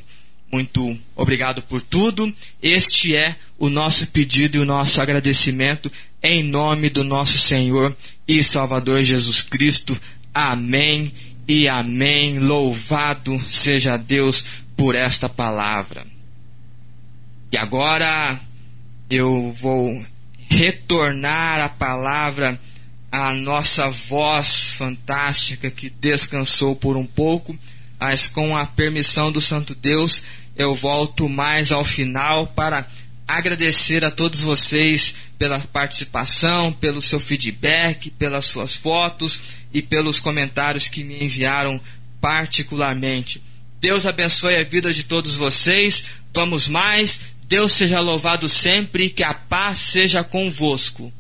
Muito 0.51 0.99
obrigado 1.15 1.61
por 1.61 1.83
tudo. 1.83 2.35
Este 2.63 3.15
é 3.15 3.37
o 3.59 3.69
nosso 3.69 4.07
pedido 4.07 4.57
e 4.57 4.61
o 4.61 4.65
nosso 4.65 5.03
agradecimento 5.03 5.93
em 6.23 6.43
nome 6.43 6.89
do 6.89 7.05
nosso 7.05 7.37
Senhor 7.37 7.95
e 8.27 8.43
Salvador 8.43 9.03
Jesus 9.03 9.43
Cristo. 9.43 9.95
Amém 10.33 11.13
e 11.47 11.69
amém. 11.69 12.39
Louvado 12.39 13.39
seja 13.41 13.99
Deus 13.99 14.43
por 14.81 14.95
esta 14.95 15.29
palavra. 15.29 16.07
E 17.53 17.59
agora 17.59 18.41
eu 19.11 19.55
vou 19.61 20.03
retornar 20.49 21.61
a 21.61 21.69
palavra 21.69 22.59
a 23.13 23.35
nossa 23.35 23.91
voz 23.91 24.73
fantástica 24.73 25.71
que 25.71 25.91
descansou 25.91 26.75
por 26.75 26.97
um 26.97 27.05
pouco, 27.05 27.55
mas 27.99 28.27
com 28.27 28.57
a 28.57 28.65
permissão 28.65 29.31
do 29.31 29.39
Santo 29.39 29.75
Deus, 29.75 30.23
eu 30.57 30.75
volto 30.75 31.29
mais 31.29 31.71
ao 31.71 31.85
final 31.85 32.47
para 32.47 32.89
agradecer 33.29 34.03
a 34.03 34.11
todos 34.11 34.41
vocês 34.41 35.15
pela 35.39 35.61
participação, 35.61 36.73
pelo 36.73 37.03
seu 37.03 37.21
feedback, 37.21 38.09
pelas 38.13 38.47
suas 38.47 38.77
fotos 38.77 39.43
e 39.75 39.83
pelos 39.83 40.21
comentários 40.21 40.89
que 40.89 41.05
me 41.05 41.23
enviaram 41.23 41.79
particularmente. 42.19 43.50
Deus 43.81 44.05
abençoe 44.05 44.57
a 44.57 44.65
vida 44.65 44.93
de 44.93 45.05
todos 45.05 45.37
vocês. 45.37 46.21
Vamos 46.35 46.69
mais. 46.69 47.33
Deus 47.49 47.73
seja 47.73 47.99
louvado 47.99 48.49
sempre 48.49 49.07
e 49.07 49.11
que 49.11 49.23
a 49.23 49.35
paz 49.35 49.79
seja 49.79 50.23
convosco. 50.23 51.13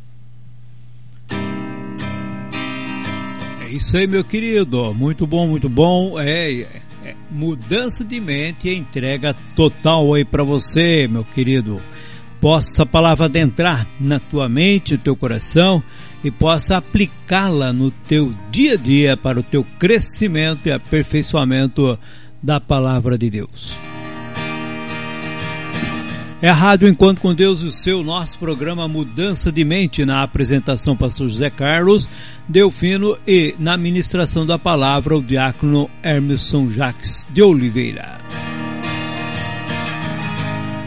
isso 3.70 3.96
aí, 3.96 4.06
meu 4.06 4.24
querido. 4.24 4.92
Muito 4.92 5.26
bom, 5.26 5.46
muito 5.46 5.68
bom. 5.68 6.20
É, 6.20 6.66
é 7.04 7.14
mudança 7.30 8.04
de 8.04 8.20
mente 8.20 8.68
e 8.68 8.76
entrega 8.76 9.34
total 9.54 10.12
aí 10.12 10.24
para 10.24 10.42
você, 10.42 11.08
meu 11.08 11.24
querido. 11.24 11.80
Possa 12.40 12.68
essa 12.70 12.86
palavra 12.86 13.26
adentrar 13.26 13.86
na 13.98 14.18
tua 14.18 14.48
mente, 14.48 14.92
no 14.92 14.98
teu 14.98 15.14
coração 15.14 15.82
e 16.22 16.30
possa 16.30 16.76
aplicá-la 16.76 17.72
no 17.72 17.90
teu 17.90 18.34
dia 18.50 18.74
a 18.74 18.76
dia 18.76 19.16
para 19.16 19.40
o 19.40 19.42
teu 19.42 19.64
crescimento 19.78 20.66
e 20.66 20.72
aperfeiçoamento 20.72 21.98
da 22.42 22.60
palavra 22.60 23.16
de 23.18 23.30
Deus. 23.30 23.72
É 26.42 26.48
a 26.48 26.54
Rádio 26.54 26.88
Enquanto 26.88 27.20
com 27.20 27.34
Deus, 27.34 27.62
o 27.62 27.70
seu 27.70 28.02
nosso 28.02 28.38
programa 28.38 28.88
Mudança 28.88 29.52
de 29.52 29.62
Mente, 29.62 30.06
na 30.06 30.22
apresentação 30.22 30.96
Pastor 30.96 31.28
José 31.28 31.50
Carlos 31.50 32.08
Delfino 32.48 33.14
e 33.26 33.54
na 33.58 33.76
ministração 33.76 34.46
da 34.46 34.58
palavra 34.58 35.14
o 35.14 35.22
diácono 35.22 35.90
Hermeson 36.02 36.70
Jacques 36.70 37.28
de 37.30 37.42
Oliveira. 37.42 38.18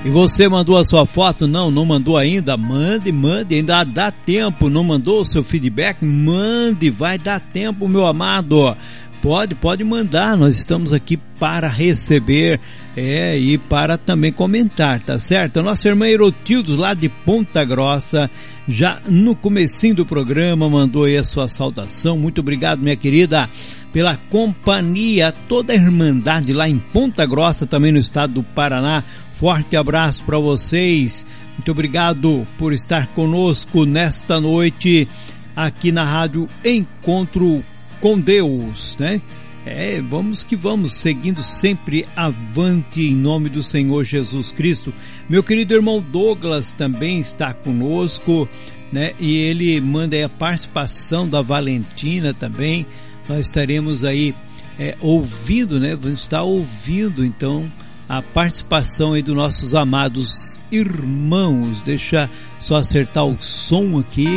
E 0.06 0.10
você 0.10 0.50
mandou 0.50 0.76
a 0.76 0.84
sua 0.84 1.06
foto? 1.06 1.48
Não, 1.48 1.72
não 1.72 1.86
mandou 1.86 2.18
ainda? 2.18 2.58
Mande, 2.58 3.10
mande, 3.10 3.56
ainda 3.56 3.86
dá 3.86 4.12
tempo. 4.12 4.70
Não 4.70 4.84
mandou 4.84 5.22
o 5.22 5.26
seu 5.26 5.42
feedback? 5.42 6.04
Mande, 6.04 6.90
vai 6.90 7.18
dar 7.18 7.40
tempo, 7.40 7.88
meu 7.88 8.06
amado. 8.06 8.76
Pode, 9.24 9.56
pode 9.56 9.86
mandar. 9.86 10.36
Nós 10.36 10.58
estamos 10.58 10.92
aqui 10.92 11.16
para 11.40 11.70
receber 11.70 12.60
é, 12.94 13.40
e 13.40 13.58
para 13.58 13.98
também 13.98 14.34
comentar, 14.34 15.00
tá 15.00 15.18
certo? 15.18 15.62
A 15.62 15.64
nossa 15.64 15.88
irmã 15.88 16.06
Erotildos, 16.10 16.78
lá 16.78 16.94
de 16.94 17.08
Ponta 17.08 17.64
Grossa, 17.64 18.30
já 18.68 19.00
no 19.08 19.34
comecinho 19.34 19.96
do 19.96 20.06
programa, 20.06 20.70
mandou 20.70 21.06
aí 21.06 21.16
a 21.16 21.24
sua 21.24 21.48
saudação. 21.48 22.18
Muito 22.18 22.42
obrigado, 22.42 22.82
minha 22.82 22.98
querida, 22.98 23.50
pela 23.94 24.18
companhia, 24.30 25.34
toda 25.48 25.72
a 25.72 25.76
Irmandade 25.78 26.52
lá 26.52 26.68
em 26.68 26.78
Ponta 26.78 27.26
Grossa, 27.26 27.66
também 27.66 27.94
no 27.94 28.00
estado 28.00 28.34
do 28.34 28.44
Paraná. 28.44 29.06
Forte 29.36 29.78
abraço 29.78 30.22
para 30.24 30.38
vocês. 30.38 31.26
Muito 31.58 31.72
obrigado 31.72 32.46
por 32.58 32.74
estar 32.74 33.08
conosco 33.08 33.86
nesta 33.86 34.42
noite 34.42 35.08
aqui 35.56 35.94
na 35.94 36.04
Rádio 36.04 36.46
Encontro 36.66 37.64
com 38.04 38.20
Deus, 38.20 38.98
né? 39.00 39.22
É, 39.66 40.02
vamos 40.02 40.44
que 40.44 40.58
vamos, 40.58 40.92
seguindo 40.92 41.42
sempre 41.42 42.06
avante 42.18 43.00
em 43.00 43.16
nome 43.16 43.48
do 43.48 43.64
Senhor 43.64 44.04
Jesus 44.04 44.52
Cristo. 44.52 44.94
Meu 45.30 45.42
querido 45.42 45.74
irmão 45.74 46.04
Douglas 46.12 46.74
também 46.74 47.22
está 47.22 47.54
conosco, 47.54 48.46
né? 48.92 49.14
E 49.18 49.38
ele 49.38 49.80
manda 49.80 50.18
aí 50.18 50.24
a 50.24 50.28
participação 50.28 51.26
da 51.26 51.42
Valentina 51.42 52.34
também. 52.34 52.86
Nós 53.30 53.46
estaremos 53.46 54.04
aí 54.04 54.36
é, 54.78 54.98
ouvindo, 55.00 55.80
né? 55.80 55.96
Vamos 55.96 56.24
estar 56.24 56.44
ouvindo 56.44 57.24
então 57.24 57.72
a 58.10 58.22
participação 58.22 59.14
aí 59.14 59.22
dos 59.22 59.34
nossos 59.34 59.74
amados 59.74 60.60
irmãos. 60.70 61.82
Deixa 61.82 62.30
só 62.60 62.76
acertar 62.76 63.24
o 63.24 63.42
som 63.42 63.98
aqui 63.98 64.28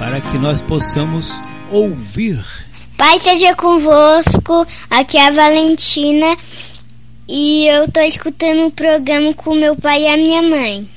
para 0.00 0.20
que 0.20 0.38
nós 0.38 0.60
possamos 0.60 1.40
ouvir 1.70 2.44
Pai 2.98 3.16
seja 3.20 3.54
convosco, 3.54 4.66
aqui 4.90 5.16
é 5.16 5.28
a 5.28 5.30
Valentina 5.30 6.36
e 7.28 7.64
eu 7.68 7.88
tô 7.92 8.00
escutando 8.00 8.58
o 8.58 8.66
um 8.66 8.70
programa 8.72 9.32
com 9.34 9.54
meu 9.54 9.76
pai 9.76 10.02
e 10.02 10.08
a 10.08 10.16
minha 10.16 10.42
mãe. 10.42 10.88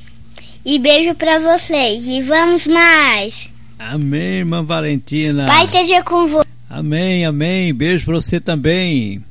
E 0.66 0.80
beijo 0.80 1.14
para 1.14 1.40
vocês 1.40 2.08
e 2.08 2.24
vamos 2.24 2.66
mais. 2.66 3.52
Amém, 3.78 4.40
irmã 4.40 4.64
Valentina. 4.64 5.46
Pai 5.46 5.68
seja 5.68 6.02
convosco. 6.02 6.50
Amém, 6.68 7.24
amém. 7.24 7.72
Beijo 7.72 8.06
para 8.06 8.16
você 8.16 8.40
também. 8.40 9.24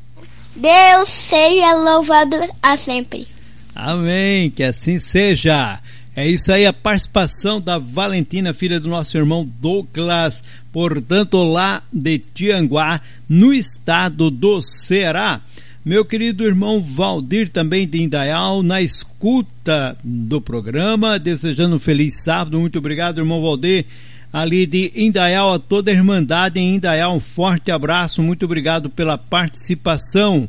Deus 0.55 1.09
seja 1.09 1.75
louvado 1.75 2.37
a 2.63 2.77
sempre. 2.77 3.27
Amém, 3.75 4.49
que 4.49 4.63
assim 4.63 4.99
seja. 4.99 5.81
É 6.15 6.29
isso 6.29 6.53
aí, 6.53 6.67
a 6.67 6.73
participação 6.73 7.61
da 7.61 7.79
Valentina, 7.79 8.53
filha 8.53 8.81
do 8.81 8.89
nosso 8.89 9.17
irmão 9.17 9.49
Douglas, 9.61 10.43
portanto, 10.73 11.41
lá 11.43 11.85
de 11.93 12.19
Tianguá, 12.19 13.01
no 13.29 13.55
estado 13.55 14.29
do 14.29 14.61
Ceará. 14.61 15.41
Meu 15.85 16.05
querido 16.05 16.45
irmão 16.45 16.83
Valdir, 16.83 17.49
também 17.49 17.87
de 17.87 18.03
Indaial, 18.03 18.63
na 18.63 18.83
escuta 18.83 19.97
do 20.03 20.41
programa, 20.41 21.19
desejando 21.19 21.77
um 21.77 21.79
feliz 21.79 22.23
sábado. 22.23 22.59
Muito 22.59 22.79
obrigado, 22.79 23.19
irmão 23.19 23.41
Valdir. 23.41 23.87
Ali 24.33 24.67
de 24.67 24.93
Indaial, 24.95 25.55
a 25.55 25.59
toda 25.59 25.91
a 25.91 25.95
Irmandade 25.95 26.61
em 26.61 26.75
Indaial, 26.77 27.17
um 27.17 27.21
forte 27.21 27.71
abraço, 27.71 28.23
muito 28.23 28.45
obrigado 28.45 28.91
pela 28.91 29.17
participação. 29.17 30.49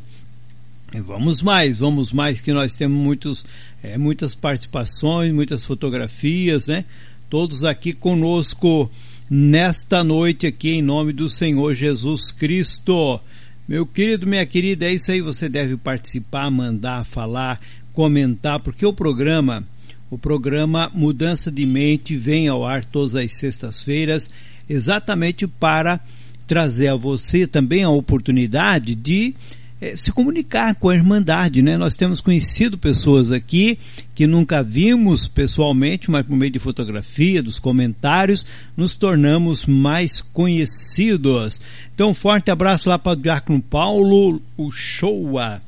Vamos 1.00 1.40
mais, 1.40 1.78
vamos 1.78 2.12
mais, 2.12 2.40
que 2.40 2.52
nós 2.52 2.74
temos 2.74 2.98
muitos, 2.98 3.46
é, 3.82 3.96
muitas 3.96 4.34
participações, 4.34 5.32
muitas 5.32 5.64
fotografias, 5.64 6.66
né? 6.66 6.84
Todos 7.30 7.64
aqui 7.64 7.94
conosco 7.94 8.90
nesta 9.30 10.04
noite 10.04 10.46
aqui 10.46 10.72
em 10.72 10.82
nome 10.82 11.12
do 11.14 11.28
Senhor 11.28 11.74
Jesus 11.74 12.30
Cristo. 12.30 13.18
Meu 13.66 13.86
querido, 13.86 14.26
minha 14.26 14.44
querida, 14.44 14.84
é 14.84 14.92
isso 14.92 15.10
aí. 15.10 15.22
Você 15.22 15.48
deve 15.48 15.78
participar, 15.78 16.50
mandar, 16.50 17.06
falar, 17.06 17.58
comentar, 17.94 18.60
porque 18.60 18.84
o 18.84 18.92
programa, 18.92 19.64
o 20.10 20.18
programa 20.18 20.90
Mudança 20.92 21.50
de 21.50 21.64
Mente 21.64 22.16
vem 22.16 22.48
ao 22.48 22.66
ar 22.66 22.84
todas 22.84 23.16
as 23.16 23.32
sextas-feiras, 23.32 24.28
exatamente 24.68 25.46
para 25.46 26.00
trazer 26.46 26.88
a 26.88 26.96
você 26.96 27.46
também 27.46 27.82
a 27.82 27.88
oportunidade 27.88 28.94
de 28.94 29.34
é, 29.82 29.96
se 29.96 30.12
comunicar 30.12 30.76
com 30.76 30.88
a 30.88 30.94
Irmandade, 30.94 31.60
né? 31.60 31.76
Nós 31.76 31.96
temos 31.96 32.20
conhecido 32.20 32.78
pessoas 32.78 33.32
aqui 33.32 33.76
que 34.14 34.28
nunca 34.28 34.62
vimos 34.62 35.26
pessoalmente, 35.26 36.08
mas 36.08 36.24
por 36.24 36.36
meio 36.36 36.52
de 36.52 36.60
fotografia, 36.60 37.42
dos 37.42 37.58
comentários, 37.58 38.46
nos 38.76 38.94
tornamos 38.94 39.66
mais 39.66 40.20
conhecidos. 40.20 41.60
Então, 41.92 42.10
um 42.10 42.14
forte 42.14 42.48
abraço 42.48 42.88
lá 42.88 42.96
para 42.96 43.12
o 43.12 43.16
Diácono 43.16 43.60
Paulo 43.60 44.40
Uchoa, 44.56 45.60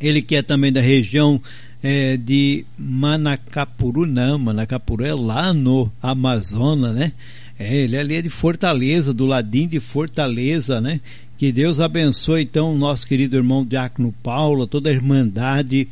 ele 0.00 0.22
que 0.22 0.36
é 0.36 0.40
também 0.40 0.72
da 0.72 0.80
região 0.80 1.38
é, 1.82 2.16
de 2.16 2.64
Manacapuru, 2.78 4.06
não, 4.06 4.38
Manacapuru 4.38 5.04
é 5.04 5.14
lá 5.14 5.52
no 5.52 5.92
Amazonas, 6.00 6.94
né? 6.94 7.12
É, 7.58 7.76
ele 7.76 7.98
ali 7.98 8.14
é 8.14 8.22
de 8.22 8.30
Fortaleza, 8.30 9.12
do 9.12 9.26
ladinho 9.26 9.68
de 9.68 9.80
Fortaleza, 9.80 10.80
né? 10.80 10.98
Que 11.40 11.50
Deus 11.50 11.80
abençoe 11.80 12.42
então 12.42 12.74
o 12.74 12.76
nosso 12.76 13.06
querido 13.06 13.34
irmão 13.34 13.64
Diácono 13.64 14.14
Paulo, 14.22 14.66
toda 14.66 14.90
a 14.90 14.92
irmandade, 14.92 15.88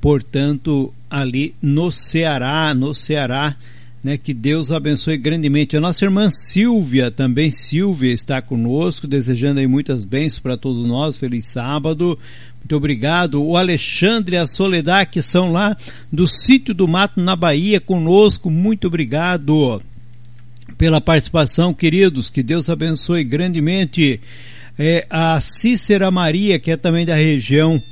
portanto, 0.00 0.92
ali 1.08 1.54
no 1.62 1.88
Ceará, 1.88 2.74
no 2.74 2.92
Ceará, 2.92 3.54
né? 4.02 4.18
Que 4.18 4.34
Deus 4.34 4.72
abençoe 4.72 5.16
grandemente. 5.16 5.76
A 5.76 5.80
nossa 5.80 6.04
irmã 6.04 6.28
Silvia, 6.28 7.12
também 7.12 7.48
Silvia, 7.48 8.12
está 8.12 8.42
conosco, 8.42 9.06
desejando 9.06 9.60
aí 9.60 9.68
muitas 9.68 10.04
bênçãos 10.04 10.40
para 10.40 10.56
todos 10.56 10.84
nós. 10.84 11.16
Feliz 11.16 11.46
sábado. 11.46 12.18
Muito 12.58 12.76
obrigado. 12.76 13.40
O 13.40 13.56
Alexandre 13.56 14.34
e 14.34 14.38
a 14.40 14.48
Soledad, 14.48 15.08
que 15.08 15.22
são 15.22 15.52
lá 15.52 15.76
do 16.12 16.26
sítio 16.26 16.74
do 16.74 16.88
Mato, 16.88 17.20
na 17.20 17.36
Bahia, 17.36 17.80
conosco. 17.80 18.50
Muito 18.50 18.88
obrigado 18.88 19.80
pela 20.76 21.00
participação, 21.00 21.72
queridos. 21.72 22.28
Que 22.28 22.42
Deus 22.42 22.68
abençoe 22.68 23.22
grandemente 23.22 24.20
é, 24.78 25.06
a 25.10 25.40
Cícera 25.40 26.10
Maria, 26.10 26.58
que 26.58 26.70
é 26.70 26.76
também 26.76 27.04
da 27.04 27.16
região 27.16 27.82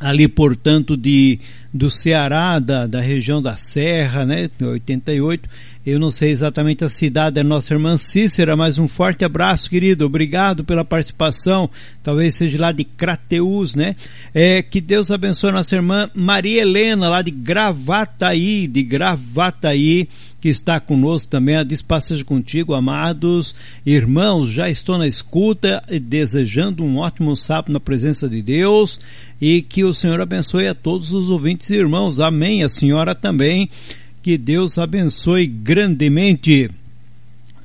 ali, 0.00 0.28
portanto, 0.28 0.96
de 0.96 1.40
do 1.72 1.90
Ceará, 1.90 2.58
da, 2.58 2.86
da 2.86 3.00
região 3.00 3.42
da 3.42 3.56
Serra, 3.56 4.24
né, 4.24 4.48
88. 4.60 5.48
Eu 5.88 5.98
não 5.98 6.10
sei 6.10 6.28
exatamente 6.28 6.84
a 6.84 6.88
cidade 6.90 7.36
da 7.36 7.42
nossa 7.42 7.72
irmã 7.72 7.96
Cícera, 7.96 8.54
mas 8.54 8.76
um 8.76 8.86
forte 8.86 9.24
abraço, 9.24 9.70
querido. 9.70 10.04
Obrigado 10.04 10.62
pela 10.62 10.84
participação. 10.84 11.70
Talvez 12.02 12.34
seja 12.34 12.60
lá 12.60 12.72
de 12.72 12.84
Crateus, 12.84 13.74
né? 13.74 13.96
É, 14.34 14.60
que 14.60 14.82
Deus 14.82 15.10
abençoe 15.10 15.48
a 15.48 15.54
nossa 15.54 15.74
irmã 15.74 16.10
Maria 16.14 16.60
Helena, 16.60 17.08
lá 17.08 17.22
de 17.22 17.30
Gravataí, 17.30 18.66
de 18.66 18.82
Gravataí 18.82 20.06
que 20.42 20.50
está 20.50 20.78
conosco 20.78 21.28
também. 21.28 21.56
A 21.56 21.64
despassagem 21.64 22.22
contigo, 22.22 22.74
amados 22.74 23.54
irmãos. 23.86 24.50
Já 24.50 24.68
estou 24.68 24.98
na 24.98 25.06
escuta 25.06 25.82
e 25.88 25.98
desejando 25.98 26.84
um 26.84 26.98
ótimo 26.98 27.34
sábado 27.34 27.72
na 27.72 27.80
presença 27.80 28.28
de 28.28 28.42
Deus 28.42 29.00
e 29.40 29.62
que 29.62 29.84
o 29.84 29.94
Senhor 29.94 30.20
abençoe 30.20 30.68
a 30.68 30.74
todos 30.74 31.12
os 31.12 31.30
ouvintes 31.30 31.70
e 31.70 31.76
irmãos. 31.76 32.20
Amém. 32.20 32.62
A 32.62 32.68
senhora 32.68 33.14
também. 33.14 33.70
Que 34.22 34.36
Deus 34.36 34.78
abençoe 34.78 35.46
grandemente 35.46 36.68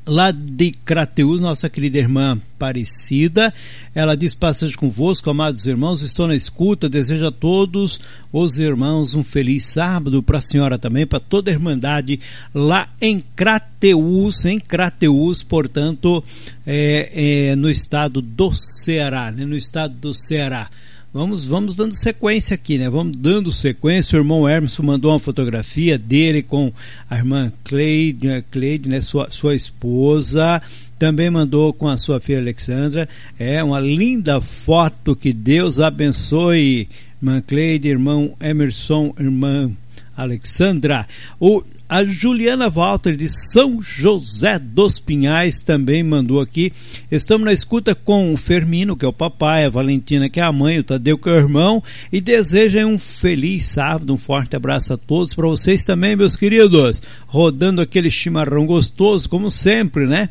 lá 0.05 0.31
de 0.31 0.71
Crateus, 0.71 1.39
nossa 1.39 1.69
querida 1.69 1.97
irmã 1.97 2.39
Aparecida. 2.55 3.53
Ela 3.93 4.15
diz 4.15 4.33
passagem 4.33 4.75
convosco, 4.75 5.29
amados 5.29 5.65
irmãos, 5.65 6.01
estou 6.01 6.27
na 6.27 6.35
escuta, 6.35 6.89
desejo 6.89 7.25
a 7.25 7.31
todos 7.31 7.99
os 8.31 8.59
irmãos 8.59 9.15
um 9.15 9.23
feliz 9.23 9.65
sábado, 9.65 10.23
para 10.23 10.37
a 10.37 10.41
senhora 10.41 10.77
também, 10.77 11.05
para 11.05 11.19
toda 11.19 11.51
a 11.51 11.53
irmandade 11.53 12.19
lá 12.53 12.89
em 13.01 13.23
Crateus, 13.35 14.45
em 14.45 14.59
Crateus, 14.59 15.43
portanto, 15.43 16.23
é, 16.65 17.49
é, 17.51 17.55
no 17.55 17.69
estado 17.69 18.21
do 18.21 18.51
Ceará, 18.53 19.31
né? 19.31 19.45
no 19.45 19.55
estado 19.55 19.93
do 19.95 20.13
Ceará. 20.13 20.69
Vamos, 21.13 21.45
vamos 21.45 21.75
dando 21.75 21.93
sequência 21.93 22.55
aqui, 22.55 22.75
né? 22.79 22.89
Vamos 22.89 23.15
dando 23.15 23.51
sequência. 23.51 24.17
O 24.17 24.21
irmão 24.21 24.49
Hermes 24.49 24.75
mandou 24.79 25.11
uma 25.11 25.19
fotografia 25.19 25.95
dele 25.95 26.41
com 26.41 26.73
a 27.07 27.15
irmã 27.15 27.53
Cleide, 27.63 28.25
né? 28.25 28.43
Cleide, 28.49 28.89
né? 28.89 28.99
Sua, 28.99 29.29
sua 29.29 29.53
esposa. 29.53 30.59
Também 30.97 31.29
mandou 31.29 31.71
com 31.71 31.87
a 31.87 31.99
sua 31.99 32.19
filha 32.19 32.39
Alexandra. 32.39 33.07
É 33.37 33.63
uma 33.63 33.79
linda 33.79 34.41
foto. 34.41 35.15
Que 35.15 35.31
Deus 35.31 35.79
abençoe. 35.79 36.89
Irmã 37.21 37.43
Cleide, 37.45 37.89
irmão 37.89 38.35
Emerson, 38.41 39.13
irmã 39.19 39.71
Alexandra. 40.17 41.07
O 41.39 41.63
a 41.93 42.03
Juliana 42.03 42.71
Walter 42.71 43.15
de 43.15 43.29
São 43.29 43.79
José 43.79 44.57
dos 44.57 44.97
Pinhais 44.97 45.61
também 45.61 46.01
mandou 46.01 46.41
aqui. 46.41 46.73
Estamos 47.11 47.45
na 47.45 47.53
escuta 47.53 47.93
com 47.93 48.33
o 48.33 48.37
Fermino, 48.37 48.95
que 48.95 49.05
é 49.05 49.07
o 49.07 49.13
papai, 49.13 49.65
a 49.65 49.69
Valentina, 49.69 50.27
que 50.27 50.39
é 50.39 50.43
a 50.43 50.51
mãe, 50.51 50.79
o 50.79 50.83
Tadeu, 50.83 51.19
que 51.19 51.29
é 51.29 51.33
o 51.33 51.37
irmão, 51.37 51.83
e 52.11 52.19
desejem 52.19 52.83
um 52.83 52.97
feliz 52.97 53.65
sábado. 53.65 54.11
Um 54.11 54.17
forte 54.17 54.55
abraço 54.55 54.91
a 54.91 54.97
todos, 54.97 55.35
para 55.35 55.47
vocês 55.47 55.83
também, 55.83 56.15
meus 56.15 56.35
queridos. 56.35 56.99
Rodando 57.27 57.79
aquele 57.79 58.09
chimarrão 58.09 58.65
gostoso, 58.65 59.29
como 59.29 59.51
sempre, 59.51 60.07
né? 60.07 60.29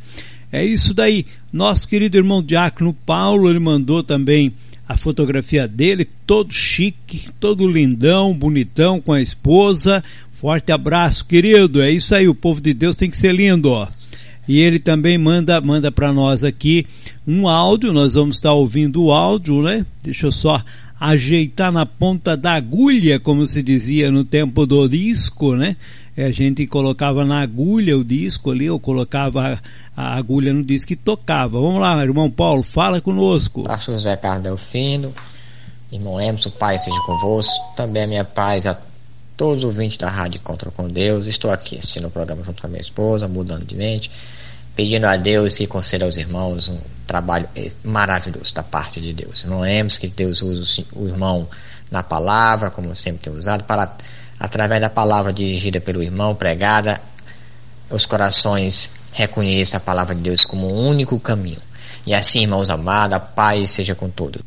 É 0.50 0.64
isso 0.66 0.92
daí. 0.92 1.24
Nosso 1.52 1.86
querido 1.86 2.16
irmão 2.16 2.42
Diácono 2.42 2.92
Paulo, 2.92 3.48
ele 3.48 3.60
mandou 3.60 4.02
também 4.02 4.52
a 4.88 4.96
fotografia 4.96 5.68
dele, 5.68 6.08
todo 6.26 6.52
chique, 6.52 7.30
todo 7.38 7.70
lindão, 7.70 8.34
bonitão, 8.34 9.00
com 9.00 9.12
a 9.12 9.22
esposa. 9.22 10.02
Forte 10.42 10.72
abraço, 10.72 11.24
querido. 11.24 11.80
É 11.80 11.88
isso 11.88 12.12
aí, 12.16 12.26
o 12.26 12.34
povo 12.34 12.60
de 12.60 12.74
Deus 12.74 12.96
tem 12.96 13.08
que 13.08 13.16
ser 13.16 13.32
lindo, 13.32 13.70
ó. 13.70 13.86
E 14.48 14.58
ele 14.58 14.80
também 14.80 15.16
manda 15.16 15.60
manda 15.60 15.92
para 15.92 16.12
nós 16.12 16.42
aqui 16.42 16.84
um 17.24 17.46
áudio. 17.46 17.92
Nós 17.92 18.14
vamos 18.14 18.34
estar 18.38 18.52
ouvindo 18.52 19.04
o 19.04 19.12
áudio, 19.12 19.62
né? 19.62 19.86
Deixa 20.02 20.26
eu 20.26 20.32
só 20.32 20.60
ajeitar 20.98 21.70
na 21.70 21.86
ponta 21.86 22.36
da 22.36 22.54
agulha, 22.54 23.20
como 23.20 23.46
se 23.46 23.62
dizia 23.62 24.10
no 24.10 24.24
tempo 24.24 24.66
do 24.66 24.88
disco, 24.88 25.54
né? 25.54 25.76
É, 26.16 26.24
a 26.24 26.32
gente 26.32 26.66
colocava 26.66 27.24
na 27.24 27.40
agulha 27.40 27.96
o 27.96 28.02
disco 28.02 28.50
ali, 28.50 28.68
ou 28.68 28.80
colocava 28.80 29.62
a, 29.96 30.16
agulha 30.16 30.52
no 30.52 30.64
disco 30.64 30.92
e 30.92 30.96
tocava. 30.96 31.60
Vamos 31.60 31.80
lá, 31.80 32.02
irmão 32.02 32.28
Paulo, 32.28 32.64
fala 32.64 33.00
conosco. 33.00 33.62
Pastor 33.62 33.94
José 33.94 34.16
Carlos 34.16 34.42
Delfino, 34.42 35.14
irmão 35.92 36.20
Emerson, 36.20 36.50
pai 36.50 36.80
seja 36.80 36.98
convosco, 37.06 37.76
também 37.76 38.02
a 38.02 38.06
minha 38.08 38.24
paz 38.24 38.66
a 38.66 38.76
todos 39.36 39.64
os 39.64 39.64
ouvintes 39.64 39.96
da 39.96 40.08
Rádio 40.08 40.40
Contra 40.40 40.70
com 40.70 40.88
Deus. 40.88 41.26
Estou 41.26 41.50
aqui 41.50 41.78
assistindo 41.78 42.06
o 42.06 42.10
programa 42.10 42.42
junto 42.42 42.60
com 42.60 42.66
a 42.66 42.70
minha 42.70 42.80
esposa, 42.80 43.28
mudando 43.28 43.64
de 43.64 43.74
mente, 43.74 44.10
pedindo 44.76 45.06
a 45.06 45.16
Deus 45.16 45.56
que 45.56 45.66
conceda 45.66 46.04
aos 46.04 46.16
irmãos 46.16 46.68
um 46.68 46.78
trabalho 47.06 47.48
maravilhoso 47.84 48.54
da 48.54 48.62
parte 48.62 49.00
de 49.00 49.12
Deus. 49.12 49.44
Não 49.44 49.60
lemos 49.60 49.98
que 49.98 50.08
Deus 50.08 50.42
usa 50.42 50.84
o 50.92 51.06
irmão 51.06 51.48
na 51.90 52.02
palavra, 52.02 52.70
como 52.70 52.94
sempre 52.96 53.22
tem 53.22 53.32
usado, 53.32 53.64
para 53.64 53.96
através 54.40 54.80
da 54.80 54.90
palavra 54.90 55.32
dirigida 55.32 55.80
pelo 55.80 56.02
irmão, 56.02 56.34
pregada, 56.34 57.00
os 57.88 58.06
corações 58.06 58.90
reconheçam 59.12 59.78
a 59.78 59.80
palavra 59.80 60.14
de 60.14 60.22
Deus 60.22 60.44
como 60.44 60.66
o 60.66 60.88
único 60.88 61.20
caminho. 61.20 61.60
E 62.04 62.12
assim, 62.12 62.42
irmãos 62.42 62.68
amados, 62.68 63.16
a 63.16 63.20
paz 63.20 63.70
seja 63.70 63.94
com 63.94 64.10
todos. 64.10 64.42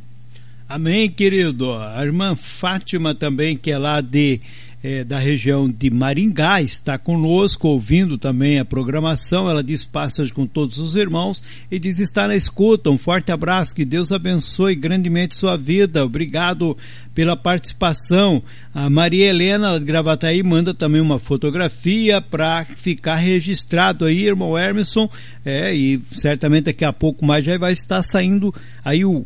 Amém, 0.68 1.10
querido. 1.10 1.72
A 1.74 2.04
irmã 2.04 2.36
Fátima 2.36 3.14
também, 3.14 3.56
que 3.56 3.72
é 3.72 3.78
lá 3.78 4.02
de 4.02 4.42
é, 4.86 5.04
da 5.04 5.18
região 5.18 5.68
de 5.68 5.90
Maringá 5.90 6.62
está 6.62 6.96
conosco, 6.96 7.68
ouvindo 7.70 8.20
também 8.20 8.60
a 8.60 8.66
programação. 8.66 9.50
Ela 9.50 9.64
diz 9.64 9.84
passas 9.84 10.32
com 10.32 10.46
todos 10.46 10.78
os 10.78 10.96
irmãos 10.96 11.42
e 11.72 11.80
diz 11.80 11.98
estar 11.98 12.28
na 12.28 12.36
escuta. 12.36 12.92
Um 12.92 12.98
forte 12.98 13.32
abraço, 13.32 13.74
que 13.74 13.84
Deus 13.84 14.12
abençoe 14.12 14.76
grandemente 14.76 15.36
sua 15.36 15.58
vida. 15.58 16.06
Obrigado 16.06 16.78
pela 17.16 17.36
participação. 17.36 18.44
A 18.76 18.88
Maria 18.88 19.26
Helena 19.26 19.80
de 19.80 19.86
Gravataí 19.86 20.44
manda 20.44 20.72
também 20.72 21.02
uma 21.02 21.18
fotografia 21.18 22.22
para 22.22 22.64
ficar 22.64 23.16
registrado 23.16 24.06
aí, 24.06 24.28
irmão 24.28 24.56
Emerson. 24.56 25.10
É, 25.44 25.74
e 25.74 26.00
certamente 26.12 26.66
daqui 26.66 26.86
a 26.86 26.94
pouco 26.94 27.26
mais 27.26 27.44
já 27.44 27.58
vai 27.58 27.74
estar 27.74 28.04
saindo 28.04 28.54
aí 28.84 29.04
o, 29.04 29.26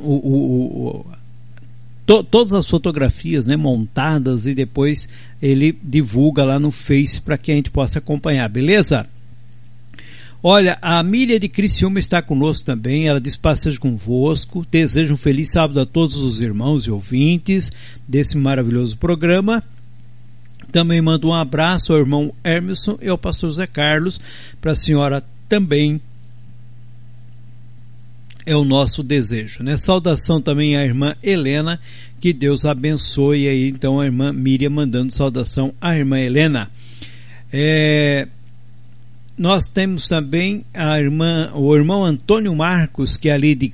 o, 0.00 0.14
o, 0.14 1.00
o 1.00 1.06
to, 2.06 2.22
todas 2.22 2.52
as 2.52 2.68
fotografias 2.68 3.46
né, 3.46 3.56
montadas 3.56 4.46
e 4.46 4.54
depois 4.54 5.08
ele 5.40 5.78
divulga 5.82 6.44
lá 6.44 6.58
no 6.58 6.70
Face 6.70 7.20
para 7.20 7.38
que 7.38 7.52
a 7.52 7.54
gente 7.54 7.70
possa 7.70 7.98
acompanhar, 7.98 8.48
beleza? 8.48 9.06
Olha, 10.46 10.76
a 10.82 11.02
Mília 11.02 11.40
de 11.40 11.48
Criciúma 11.48 11.98
está 11.98 12.20
conosco 12.20 12.66
também, 12.66 13.06
ela 13.06 13.18
diz 13.18 13.34
passeio 13.34 13.80
convosco, 13.80 14.66
desejo 14.70 15.14
um 15.14 15.16
feliz 15.16 15.50
sábado 15.50 15.80
a 15.80 15.86
todos 15.86 16.16
os 16.16 16.38
irmãos 16.38 16.84
e 16.84 16.90
ouvintes 16.90 17.72
desse 18.06 18.36
maravilhoso 18.36 18.98
programa. 18.98 19.62
Também 20.70 21.00
mando 21.00 21.28
um 21.28 21.32
abraço 21.32 21.94
ao 21.94 21.98
irmão 21.98 22.34
Emerson 22.44 22.98
e 23.00 23.08
ao 23.08 23.16
pastor 23.16 23.50
Zé 23.52 23.66
Carlos, 23.66 24.20
para 24.60 24.72
a 24.72 24.76
senhora 24.76 25.24
também 25.48 25.98
É 28.46 28.54
o 28.54 28.64
nosso 28.64 29.02
desejo, 29.02 29.62
né? 29.62 29.76
Saudação 29.76 30.40
também 30.40 30.76
à 30.76 30.84
irmã 30.84 31.16
Helena, 31.22 31.80
que 32.20 32.32
Deus 32.32 32.64
abençoe 32.64 33.48
aí. 33.48 33.68
Então 33.68 34.00
a 34.00 34.04
irmã 34.04 34.32
Miriam 34.32 34.70
mandando 34.70 35.12
saudação 35.12 35.72
à 35.80 35.96
irmã 35.96 36.18
Helena. 36.18 36.70
É, 37.52 38.28
nós 39.36 39.66
temos 39.66 40.08
também 40.08 40.64
a 40.74 40.98
irmã, 41.00 41.50
o 41.54 41.74
irmão 41.74 42.04
Antônio 42.04 42.54
Marcos, 42.54 43.16
que 43.16 43.28
é 43.28 43.32
ali 43.32 43.54
de 43.54 43.72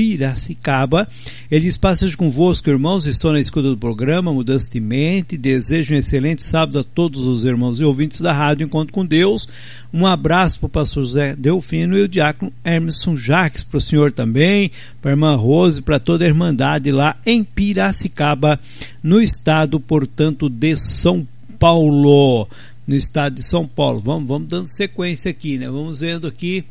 Piracicaba. 0.00 1.06
Ele 1.50 1.66
diz: 1.66 1.76
Passagem 1.76 2.16
convosco, 2.16 2.70
irmãos. 2.70 3.04
Estou 3.04 3.32
na 3.32 3.38
escuta 3.38 3.68
do 3.68 3.76
programa 3.76 4.32
Mudança 4.32 4.70
de 4.70 4.80
Mente. 4.80 5.36
Desejo 5.36 5.92
um 5.92 5.98
excelente 5.98 6.42
sábado 6.42 6.78
a 6.78 6.84
todos 6.84 7.26
os 7.26 7.44
irmãos 7.44 7.78
e 7.78 7.84
ouvintes 7.84 8.22
da 8.22 8.32
Rádio 8.32 8.64
Encontro 8.64 8.94
com 8.94 9.04
Deus. 9.04 9.46
Um 9.92 10.06
abraço 10.06 10.58
para 10.58 10.66
o 10.68 10.70
pastor 10.70 11.02
José 11.02 11.36
Delfino 11.36 11.98
e 11.98 12.00
o 12.00 12.08
diácono 12.08 12.50
Emerson 12.64 13.14
Jacques, 13.14 13.62
para 13.62 13.76
o 13.76 13.80
senhor 13.80 14.10
também, 14.10 14.70
para 15.02 15.10
a 15.10 15.12
irmã 15.12 15.36
Rose, 15.36 15.82
para 15.82 15.98
toda 15.98 16.24
a 16.24 16.28
Irmandade 16.28 16.90
lá 16.90 17.18
em 17.26 17.44
Piracicaba, 17.44 18.58
no 19.02 19.20
estado, 19.20 19.78
portanto, 19.78 20.48
de 20.48 20.76
São 20.76 21.28
Paulo. 21.58 22.48
No 22.86 22.94
estado 22.94 23.34
de 23.34 23.42
São 23.42 23.66
Paulo. 23.66 24.00
Vamos, 24.00 24.26
vamos 24.26 24.48
dando 24.48 24.66
sequência 24.66 25.30
aqui, 25.30 25.58
né? 25.58 25.66
Vamos 25.66 26.00
vendo 26.00 26.26
aqui 26.26 26.64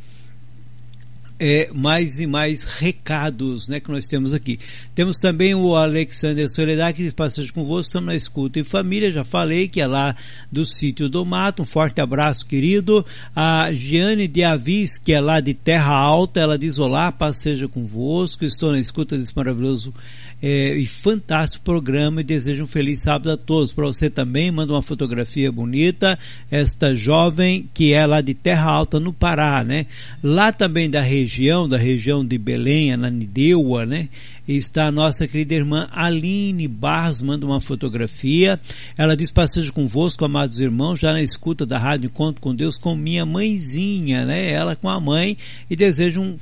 é, 1.40 1.70
mais 1.74 2.20
e 2.20 2.28
mais 2.28 2.64
recados 2.64 3.68
né, 3.68 3.80
que 3.80 3.90
nós 3.90 4.07
temos 4.07 4.34
aqui. 4.34 4.60
Temos 4.94 5.18
também 5.20 5.56
o 5.56 5.76
Alexander 5.76 6.49
Soledad, 6.49 6.94
que 6.94 7.03
diz 7.03 7.14
passagem 7.14 7.52
convosco, 7.53 7.88
estamos 7.88 8.07
na 8.07 8.16
escuta 8.16 8.60
e 8.60 8.64
família, 8.64 9.11
já 9.11 9.24
falei 9.24 9.68
que 9.68 9.80
é 9.80 9.88
lá 9.88 10.16
do 10.52 10.66
sítio 10.66 11.07
do 11.07 11.26
mato, 11.26 11.61
um 11.61 11.66
forte 11.66 12.02
abraço 12.02 12.45
querido. 12.45 13.06
A 13.36 13.72
Giane 13.74 14.28
de 14.28 14.44
Avis, 14.44 14.98
que 14.98 15.14
é 15.14 15.22
lá 15.22 15.40
de 15.40 15.53
Terra 15.53 15.94
Alta, 15.94 16.41
ela 16.41 16.57
diz 16.57 16.78
olá, 16.78 17.11
paz 17.11 17.38
seja 17.38 17.68
convosco, 17.68 18.44
estou 18.44 18.72
na 18.72 18.80
escuta 18.80 19.18
desse 19.18 19.36
maravilhoso 19.36 19.94
é, 20.41 20.76
e 20.76 20.86
fantástico 20.86 21.66
programa 21.66 22.22
e 22.22 22.24
desejo 22.24 22.64
um 22.64 22.68
feliz 22.68 23.02
sábado 23.02 23.32
a 23.32 23.38
todos. 23.38 23.72
Para 23.72 23.86
você 23.86 24.10
também, 24.10 24.52
manda 24.52 24.74
uma 24.74 24.82
fotografia 24.82 25.52
bonita. 25.52 26.18
Esta 26.49 26.95
jovem 26.95 27.70
que 27.74 27.94
é 27.94 28.06
lá 28.06 28.22
de 28.22 28.34
Terra 28.34 28.70
Alta, 28.70 28.99
no 28.99 29.11
Pará, 29.11 29.64
né? 29.64 29.86
Lá 30.24 30.52
também 30.52 30.90
da 30.90 31.02
região, 31.02 31.28
da 31.68 31.77
região 31.77 32.26
de 32.26 32.38
Belém, 32.38 32.91
Ananindeua, 32.91 33.85
né? 33.85 34.10
Está 34.47 34.88
a 34.88 34.91
nossa 34.91 35.27
querida 35.27 35.53
irmã 35.53 35.88
Aline 35.91 36.68
Barros, 36.68 37.22
manda 37.22 37.45
uma 37.45 37.61
fotografia. 37.61 38.60
Ela 38.97 39.15
diz: 39.15 39.30
Passejo 39.30 39.72
convosco, 39.72 40.26
amados 40.26 40.60
irmãos, 40.60 40.99
já 40.99 41.14
na 41.14 41.22
escuta 41.22 41.65
da 41.68 41.77
Rádio 41.77 42.07
Encontro 42.07 42.41
com 42.41 42.56
Deus, 42.56 42.80
com 42.80 42.95
minha 42.95 43.26
mãezinha, 43.27 44.26
né? 44.26 44.51
Ela 44.51 44.76
com 44.76 44.89
a 44.89 44.99
mãe, 44.99 45.38
e 45.69 45.76
desejo 45.76 46.19
um 46.19 46.35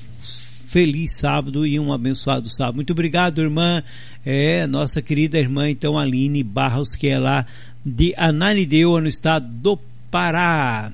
feliz 0.67 1.17
sábado 1.17 1.65
e 1.65 1.77
um 1.79 1.91
abençoado 1.91 2.49
sábado. 2.49 2.75
Muito 2.75 2.91
obrigado, 2.91 3.41
irmã. 3.41 3.83
É, 4.25 4.65
nossa 4.67 5.01
querida 5.01 5.37
irmã, 5.37 5.69
então, 5.69 5.99
Aline 5.99 6.43
Barros, 6.43 6.95
que 6.95 7.07
é 7.07 7.19
lá 7.19 7.45
de 7.85 8.13
Ananindeua, 8.17 9.01
no 9.01 9.07
estado 9.07 9.47
do 9.47 9.77
Pará. 10.09 10.93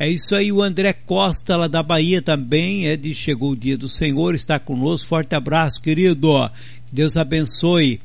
É 0.00 0.08
isso 0.08 0.34
aí, 0.34 0.50
o 0.50 0.62
André 0.62 0.94
Costa, 0.94 1.58
lá 1.58 1.68
da 1.68 1.82
Bahia 1.82 2.22
também, 2.22 2.88
é 2.88 2.96
de 2.96 3.14
Chegou 3.14 3.50
o 3.50 3.56
Dia 3.56 3.76
do 3.76 3.86
Senhor, 3.86 4.34
está 4.34 4.58
conosco. 4.58 5.06
Forte 5.06 5.34
abraço, 5.34 5.78
querido. 5.78 6.50
Deus 6.90 7.18
abençoe. 7.18 8.00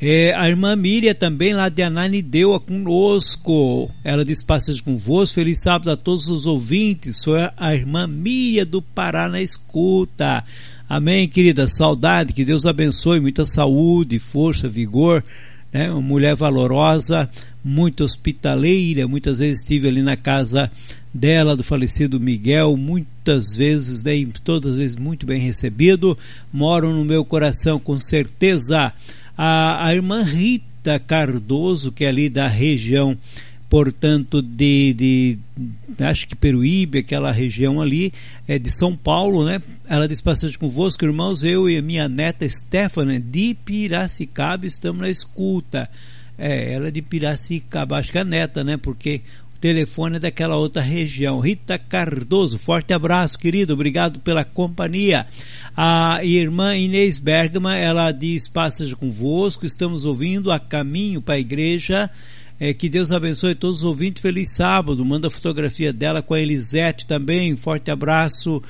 É, 0.00 0.32
a 0.36 0.48
irmã 0.48 0.76
Miriam 0.76 1.14
também 1.14 1.52
lá 1.52 1.68
de 1.68 1.82
Ananindeua 1.82 2.60
conosco. 2.60 3.90
Ela 4.04 4.24
diz 4.24 4.40
passagem 4.40 4.84
convosco. 4.84 5.34
Feliz 5.34 5.60
sábado 5.60 5.90
a 5.90 5.96
todos 5.96 6.28
os 6.28 6.46
ouvintes. 6.46 7.16
Sou 7.20 7.34
a 7.56 7.74
irmã 7.74 8.06
Miriam 8.06 8.64
do 8.64 8.80
Pará 8.80 9.28
na 9.28 9.42
escuta. 9.42 10.44
Amém, 10.88 11.26
querida. 11.26 11.66
Saudade. 11.66 12.34
Que 12.34 12.44
Deus 12.44 12.66
abençoe. 12.66 13.18
Muita 13.18 13.44
saúde, 13.44 14.20
força, 14.20 14.68
vigor. 14.68 15.24
Né? 15.72 15.90
Uma 15.90 16.02
mulher 16.02 16.36
valorosa, 16.36 17.28
muito 17.64 18.04
hospitaleira. 18.04 19.06
Muitas 19.06 19.38
vezes 19.38 19.60
estive 19.60 19.88
ali 19.88 20.02
na 20.02 20.16
casa 20.16 20.70
dela, 21.12 21.56
do 21.56 21.62
falecido 21.62 22.18
Miguel, 22.18 22.76
muitas 22.76 23.52
vezes, 23.52 24.02
né, 24.02 24.12
todas 24.42 24.72
as 24.72 24.78
vezes 24.78 24.96
muito 24.96 25.26
bem 25.26 25.40
recebido. 25.40 26.16
Moram 26.52 26.94
no 26.94 27.04
meu 27.04 27.24
coração 27.24 27.78
com 27.78 27.98
certeza 27.98 28.92
a, 29.36 29.86
a 29.86 29.94
irmã 29.94 30.22
Rita 30.22 30.98
Cardoso, 30.98 31.92
que 31.92 32.04
é 32.04 32.08
ali 32.08 32.28
da 32.28 32.48
região, 32.48 33.16
portanto, 33.68 34.40
de, 34.40 34.94
de 34.94 35.38
acho 36.04 36.26
que 36.26 36.34
Peruíbe, 36.34 36.98
aquela 36.98 37.30
região 37.30 37.80
ali, 37.80 38.12
é 38.48 38.58
de 38.58 38.70
São 38.70 38.96
Paulo, 38.96 39.44
né? 39.44 39.60
Ela 39.86 40.08
diz 40.08 40.20
passagem 40.20 40.58
convosco, 40.58 41.04
irmãos, 41.04 41.42
eu 41.42 41.68
e 41.68 41.76
a 41.76 41.82
minha 41.82 42.08
neta 42.08 42.48
Stefana 42.48 43.20
de 43.20 43.54
Piracicaba 43.64 44.66
estamos 44.66 45.02
na 45.02 45.10
escuta. 45.10 45.88
É, 46.38 46.72
ela 46.72 46.88
é 46.88 46.90
de 46.90 47.02
Piracicaba, 47.02 47.98
acho 47.98 48.10
que 48.10 48.18
é 48.18 48.24
neta, 48.24 48.64
né? 48.64 48.76
Porque 48.76 49.22
telefone 49.62 50.18
daquela 50.18 50.56
outra 50.56 50.82
região. 50.82 51.38
Rita 51.38 51.78
Cardoso, 51.78 52.58
forte 52.58 52.92
abraço, 52.92 53.38
querido, 53.38 53.74
obrigado 53.74 54.18
pela 54.18 54.44
companhia. 54.44 55.24
A 55.76 56.18
irmã 56.24 56.76
Inês 56.76 57.16
Bergman, 57.16 57.78
ela 57.78 58.10
diz: 58.10 58.48
Passagem 58.48 58.96
convosco, 58.96 59.64
estamos 59.64 60.04
ouvindo 60.04 60.50
a 60.50 60.58
caminho 60.58 61.22
para 61.22 61.34
a 61.34 61.38
igreja. 61.38 62.10
É, 62.58 62.74
que 62.74 62.88
Deus 62.88 63.10
abençoe 63.10 63.54
todos 63.54 63.78
os 63.78 63.84
ouvintes. 63.84 64.20
Feliz 64.20 64.52
sábado. 64.52 65.04
Manda 65.04 65.28
a 65.28 65.30
fotografia 65.30 65.92
dela 65.92 66.22
com 66.22 66.34
a 66.34 66.40
Elisete 66.40 67.06
também. 67.06 67.56
Forte 67.56 67.90
abraço 67.90 68.62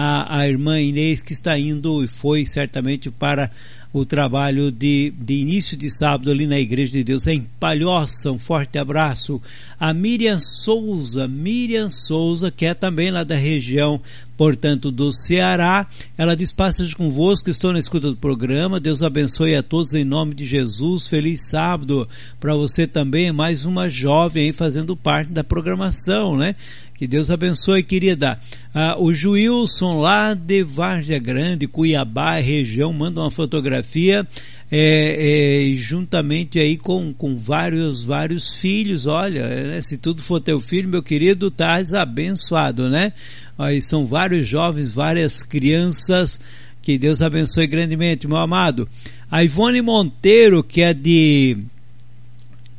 à, 0.00 0.38
à 0.38 0.48
irmã 0.48 0.80
Inês 0.80 1.22
que 1.22 1.32
está 1.32 1.58
indo 1.58 2.04
e 2.04 2.06
foi 2.06 2.46
certamente 2.46 3.10
para 3.10 3.50
o 3.92 4.04
trabalho 4.04 4.70
de, 4.70 5.12
de 5.18 5.34
início 5.34 5.76
de 5.76 5.90
sábado 5.90 6.30
ali 6.30 6.46
na 6.46 6.60
Igreja 6.60 6.92
de 6.92 7.02
Deus 7.02 7.26
em 7.26 7.48
Palhoça. 7.58 8.30
Um 8.30 8.38
forte 8.38 8.78
abraço. 8.78 9.42
A 9.80 9.92
Miriam 9.92 10.38
Souza, 10.38 11.26
Miriam 11.26 11.88
Souza, 11.88 12.50
que 12.50 12.66
é 12.66 12.74
também 12.74 13.10
lá 13.10 13.24
da 13.24 13.34
região, 13.34 14.00
portanto, 14.36 14.90
do 14.92 15.10
Ceará. 15.10 15.86
Ela 16.16 16.36
diz: 16.36 16.52
Passagem 16.52 16.94
convosco, 16.94 17.48
estou 17.50 17.72
na 17.72 17.78
escuta 17.78 18.08
do 18.08 18.16
programa. 18.16 18.78
Deus 18.78 19.02
abençoe 19.02 19.56
a 19.56 19.62
todos 19.62 19.94
em 19.94 20.04
nome 20.04 20.34
de 20.34 20.44
Jesus. 20.44 21.08
Feliz 21.08 21.48
sábado 21.48 22.06
para 22.38 22.54
você 22.54 22.86
também. 22.86 23.32
Mais 23.32 23.64
uma 23.64 23.88
jovem 23.88 24.44
aí 24.44 24.52
fazendo 24.52 24.96
parte 24.96 25.32
da 25.32 25.42
programação, 25.42 26.36
né? 26.36 26.54
Que 26.98 27.06
Deus 27.06 27.30
abençoe, 27.30 27.84
querida. 27.84 28.40
Ah, 28.74 28.96
o 28.98 29.14
Juilson, 29.14 30.00
lá 30.00 30.34
de 30.34 30.64
Várzea 30.64 31.20
Grande, 31.20 31.68
Cuiabá, 31.68 32.40
região, 32.40 32.92
manda 32.92 33.20
uma 33.20 33.30
fotografia 33.30 34.26
é, 34.68 35.70
é, 35.70 35.74
juntamente 35.76 36.58
aí 36.58 36.76
com, 36.76 37.14
com 37.14 37.36
vários, 37.36 38.02
vários 38.02 38.54
filhos. 38.54 39.06
Olha, 39.06 39.46
né, 39.46 39.80
se 39.80 39.96
tudo 39.96 40.20
for 40.20 40.40
teu 40.40 40.60
filho, 40.60 40.88
meu 40.88 41.00
querido, 41.00 41.46
estás 41.46 41.94
abençoado, 41.94 42.88
né? 42.88 43.12
Aí 43.56 43.80
são 43.80 44.04
vários 44.04 44.48
jovens, 44.48 44.90
várias 44.90 45.44
crianças. 45.44 46.40
Que 46.82 46.98
Deus 46.98 47.22
abençoe 47.22 47.68
grandemente, 47.68 48.26
meu 48.26 48.38
amado. 48.38 48.88
A 49.30 49.44
Ivone 49.44 49.80
Monteiro, 49.80 50.64
que 50.64 50.82
é 50.82 50.92
de 50.92 51.58
é 51.58 51.77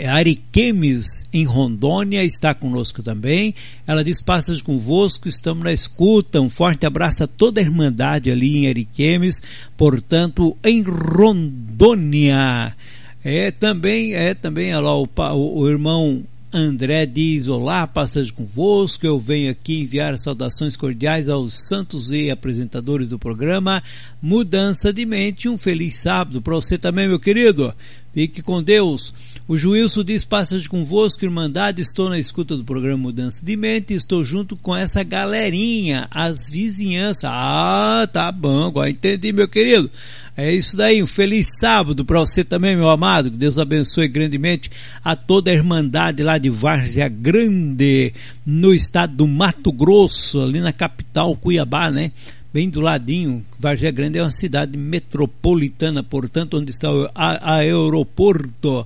Ariquemes, 0.08 1.26
em 1.34 1.44
Rondônia, 1.44 2.24
está 2.24 2.54
conosco 2.54 3.04
também. 3.04 3.54
Ela 3.86 4.04
diz: 4.04 4.22
Passas 4.22 4.62
convosco, 4.62 5.28
estamos 5.28 5.64
na 5.64 5.74
escuta. 5.74 6.40
Um 6.40 6.50
forte 6.50 6.86
abraço 6.86 7.24
a 7.24 7.28
toda 7.28 7.60
a 7.60 7.64
Irmandade 7.64 8.32
ali 8.32 8.58
em 8.58 8.68
Ariquemes, 8.68 9.42
portanto, 9.76 10.56
em 10.64 10.82
Rondônia. 10.82 12.76
É 13.24 13.52
também, 13.52 14.14
é 14.14 14.34
também, 14.34 14.74
olha 14.74 14.80
lá, 14.80 14.98
o, 14.98 15.10
o, 15.36 15.60
o 15.60 15.70
irmão 15.70 16.24
André 16.52 17.06
diz: 17.06 17.48
Olá, 17.48 17.86
passagem 17.86 18.34
convosco. 18.34 19.06
Eu 19.06 19.20
venho 19.20 19.52
aqui 19.52 19.82
enviar 19.82 20.18
saudações 20.18 20.76
cordiais 20.76 21.30
aos 21.30 21.68
santos 21.68 22.10
e 22.10 22.32
apresentadores 22.32 23.08
do 23.08 23.20
programa 23.20 23.84
Mudança 24.20 24.92
de 24.92 25.06
Mente. 25.06 25.48
Um 25.48 25.60
feliz 25.60 25.96
sábado 25.96 26.42
para 26.42 26.56
você 26.56 26.78
também, 26.78 27.08
meu 27.08 27.20
querido. 27.20 27.74
Fique 28.14 28.42
com 28.42 28.64
Deus. 28.64 29.14
O 29.50 29.58
Juízo 29.58 30.04
diz: 30.04 30.24
Passagem 30.24 30.70
convosco, 30.70 31.26
Irmandade. 31.26 31.82
Estou 31.82 32.08
na 32.08 32.20
escuta 32.20 32.56
do 32.56 32.64
programa 32.64 32.98
Mudança 32.98 33.44
de 33.44 33.58
Mente. 33.58 33.96
Estou 33.96 34.24
junto 34.24 34.56
com 34.56 34.76
essa 34.76 35.02
galerinha, 35.02 36.08
as 36.12 36.48
vizinhanças. 36.48 37.24
Ah, 37.26 38.08
tá 38.14 38.32
bom, 38.32 38.68
agora 38.68 38.92
entendi, 38.92 39.34
meu 39.34 39.48
querido. 39.48 39.90
É 40.38 40.54
isso 40.54 40.78
daí. 40.78 41.02
Um 41.02 41.08
feliz 41.08 41.48
sábado 41.60 42.06
para 42.06 42.20
você 42.20 42.44
também, 42.44 42.76
meu 42.76 42.92
amado. 42.92 43.32
Que 43.32 43.38
Deus 43.38 43.58
abençoe 43.58 44.08
grandemente 44.08 44.70
a 45.04 45.16
toda 45.16 45.50
a 45.50 45.54
Irmandade 45.56 46.22
lá 46.22 46.38
de 46.38 46.52
Várzea 46.52 47.10
Grande, 47.10 48.14
no 48.46 48.72
estado 48.72 49.16
do 49.16 49.26
Mato 49.26 49.72
Grosso, 49.72 50.44
ali 50.44 50.60
na 50.60 50.72
capital, 50.72 51.36
Cuiabá, 51.36 51.90
né? 51.90 52.12
bem 52.54 52.70
do 52.70 52.82
ladinho. 52.82 53.44
Vargem 53.58 53.92
Grande 53.92 54.20
é 54.20 54.24
uma 54.24 54.30
cidade 54.30 54.78
metropolitana, 54.78 56.04
portanto, 56.04 56.56
onde 56.56 56.70
está 56.70 56.92
o 56.92 57.10
a 57.16 57.56
aeroporto. 57.56 58.86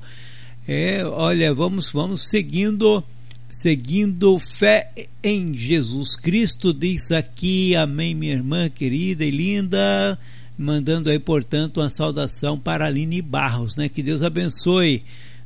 É, 0.65 1.03
olha, 1.05 1.53
vamos, 1.53 1.89
vamos 1.89 2.29
seguindo, 2.29 3.03
seguindo 3.51 4.39
fé 4.39 4.89
em 5.21 5.53
Jesus 5.57 6.15
Cristo, 6.15 6.73
diz 6.73 7.11
aqui, 7.11 7.75
amém, 7.75 8.15
minha 8.15 8.31
irmã 8.31 8.69
querida 8.69 9.25
e 9.25 9.31
linda, 9.31 10.17
mandando 10.57 11.09
aí, 11.09 11.19
portanto, 11.19 11.81
uma 11.81 11.89
saudação 11.89 12.57
para 12.57 12.85
Aline 12.85 13.21
Barros, 13.21 13.75
né? 13.75 13.89
Que 13.89 14.01
Deus 14.01 14.23
abençoe 14.23 15.03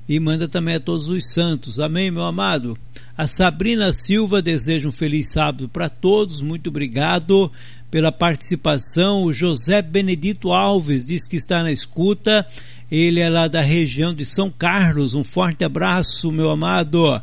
e 0.08 0.20
manda 0.20 0.48
também 0.48 0.76
a 0.76 0.80
todos 0.80 1.10
os 1.10 1.34
santos, 1.34 1.80
amém, 1.80 2.12
meu 2.12 2.24
amado. 2.24 2.78
A 3.18 3.26
Sabrina 3.26 3.92
Silva 3.92 4.40
deseja 4.40 4.88
um 4.88 4.92
feliz 4.92 5.32
sábado 5.32 5.68
para 5.68 5.90
todos, 5.90 6.42
muito 6.42 6.70
obrigado 6.70 7.52
pela 7.90 8.12
participação. 8.12 9.24
O 9.24 9.34
José 9.34 9.82
Benedito 9.82 10.52
Alves 10.52 11.04
diz 11.04 11.28
que 11.28 11.38
está 11.38 11.64
na 11.64 11.72
escuta, 11.72 12.46
ele 12.92 13.20
é 13.20 13.30
lá 13.30 13.48
da 13.48 13.62
região 13.62 14.14
de 14.14 14.26
São 14.26 14.50
Carlos, 14.50 15.14
um 15.14 15.24
forte 15.24 15.64
abraço, 15.64 16.32
meu 16.32 16.50
amado. 16.50 17.22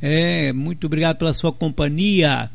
É, 0.00 0.52
muito 0.52 0.86
obrigado 0.86 1.18
pela 1.18 1.34
sua 1.34 1.52
companhia. 1.52 2.50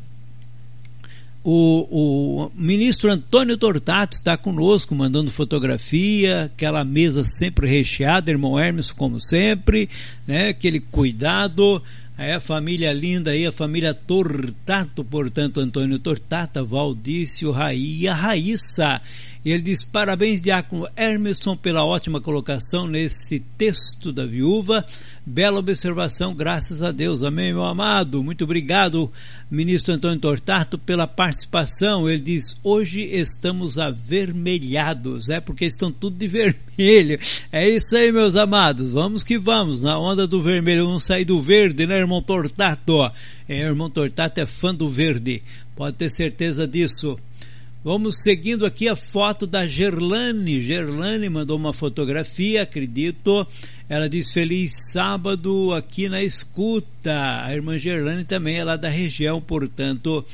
O, 1.48 2.48
o 2.48 2.50
ministro 2.56 3.08
Antônio 3.08 3.56
Tortato 3.56 4.16
está 4.16 4.36
conosco, 4.36 4.96
mandando 4.96 5.30
fotografia, 5.30 6.50
aquela 6.52 6.84
mesa 6.84 7.24
sempre 7.24 7.68
recheada, 7.68 8.32
irmão 8.32 8.58
Hermes, 8.58 8.90
como 8.90 9.20
sempre, 9.20 9.88
né? 10.26 10.48
Aquele 10.48 10.80
cuidado. 10.80 11.80
É 12.18 12.34
a 12.34 12.40
família 12.40 12.92
linda 12.92 13.30
aí, 13.30 13.46
a 13.46 13.52
família 13.52 13.94
Tortato, 13.94 15.04
portanto, 15.04 15.60
Antônio 15.60 15.98
Tortata, 15.98 16.64
Valdício, 16.64 17.52
Raí 17.52 18.00
e 18.00 18.08
a 18.08 18.14
Raíssa. 18.14 19.00
E 19.46 19.52
ele 19.52 19.62
diz: 19.62 19.80
parabéns, 19.80 20.42
Diácono 20.42 20.88
Hermeson, 20.96 21.56
pela 21.56 21.84
ótima 21.84 22.20
colocação 22.20 22.88
nesse 22.88 23.38
texto 23.56 24.12
da 24.12 24.26
viúva. 24.26 24.84
Bela 25.24 25.60
observação, 25.60 26.34
graças 26.34 26.82
a 26.82 26.90
Deus. 26.90 27.22
Amém, 27.22 27.52
meu 27.52 27.62
amado. 27.62 28.24
Muito 28.24 28.42
obrigado, 28.42 29.08
ministro 29.48 29.94
Antônio 29.94 30.18
Tortato, 30.18 30.76
pela 30.76 31.06
participação. 31.06 32.10
Ele 32.10 32.20
diz: 32.20 32.56
hoje 32.64 33.02
estamos 33.02 33.78
avermelhados, 33.78 35.28
é 35.28 35.38
porque 35.38 35.64
estão 35.64 35.92
tudo 35.92 36.16
de 36.16 36.26
vermelho. 36.26 37.16
É 37.52 37.70
isso 37.70 37.96
aí, 37.96 38.10
meus 38.10 38.34
amados. 38.34 38.90
Vamos 38.90 39.22
que 39.22 39.38
vamos, 39.38 39.80
na 39.80 39.96
onda 39.96 40.26
do 40.26 40.42
vermelho. 40.42 40.86
Vamos 40.86 41.04
sair 41.04 41.24
do 41.24 41.40
verde, 41.40 41.86
né, 41.86 41.96
irmão 41.96 42.20
Tortato? 42.20 43.12
É, 43.48 43.60
irmão 43.60 43.88
Tortato 43.88 44.40
é 44.40 44.46
fã 44.46 44.74
do 44.74 44.88
verde, 44.88 45.40
pode 45.76 45.96
ter 45.96 46.10
certeza 46.10 46.66
disso. 46.66 47.16
Vamos 47.86 48.16
seguindo 48.20 48.66
aqui 48.66 48.88
a 48.88 48.96
foto 48.96 49.46
da 49.46 49.64
Gerlane. 49.64 50.60
Gerlane 50.60 51.28
mandou 51.28 51.56
uma 51.56 51.72
fotografia, 51.72 52.62
acredito. 52.62 53.46
Ela 53.88 54.08
diz 54.08 54.32
feliz 54.32 54.90
sábado 54.90 55.72
aqui 55.72 56.08
na 56.08 56.20
escuta. 56.20 57.44
A 57.44 57.54
irmã 57.54 57.78
Gerlane 57.78 58.24
também 58.24 58.56
é 58.56 58.64
lá 58.64 58.74
da 58.74 58.88
região, 58.88 59.40
portanto, 59.40 60.24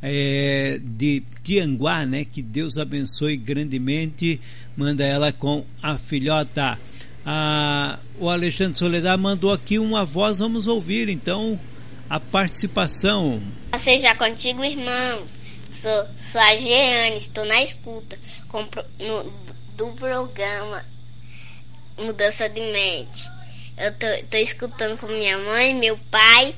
é, 0.00 0.80
de 0.82 1.22
Tianguá, 1.42 2.06
né? 2.06 2.24
Que 2.24 2.40
Deus 2.40 2.78
abençoe 2.78 3.36
grandemente. 3.36 4.40
Manda 4.74 5.04
ela 5.04 5.34
com 5.34 5.66
a 5.82 5.98
filhota. 5.98 6.80
Ah, 7.26 7.98
o 8.18 8.30
Alexandre 8.30 8.78
Soledad 8.78 9.20
mandou 9.20 9.52
aqui 9.52 9.78
uma 9.78 10.06
voz, 10.06 10.38
vamos 10.38 10.66
ouvir 10.66 11.10
então 11.10 11.60
a 12.08 12.18
participação. 12.18 13.42
Seja 13.76 14.14
contigo, 14.14 14.64
irmãos. 14.64 15.41
Sou, 15.72 16.06
sou 16.18 16.40
a 16.40 16.54
Jeane, 16.54 17.16
estou 17.16 17.46
na 17.46 17.62
escuta 17.62 18.18
com, 18.48 18.60
no, 18.60 19.32
do 19.76 19.86
programa 19.96 20.84
Mudança 21.98 22.48
de 22.48 22.60
Mente. 22.60 23.28
Eu 23.78 23.90
estou 23.90 24.38
escutando 24.38 24.98
com 24.98 25.06
minha 25.06 25.38
mãe, 25.38 25.74
meu 25.74 25.98
pai 26.10 26.54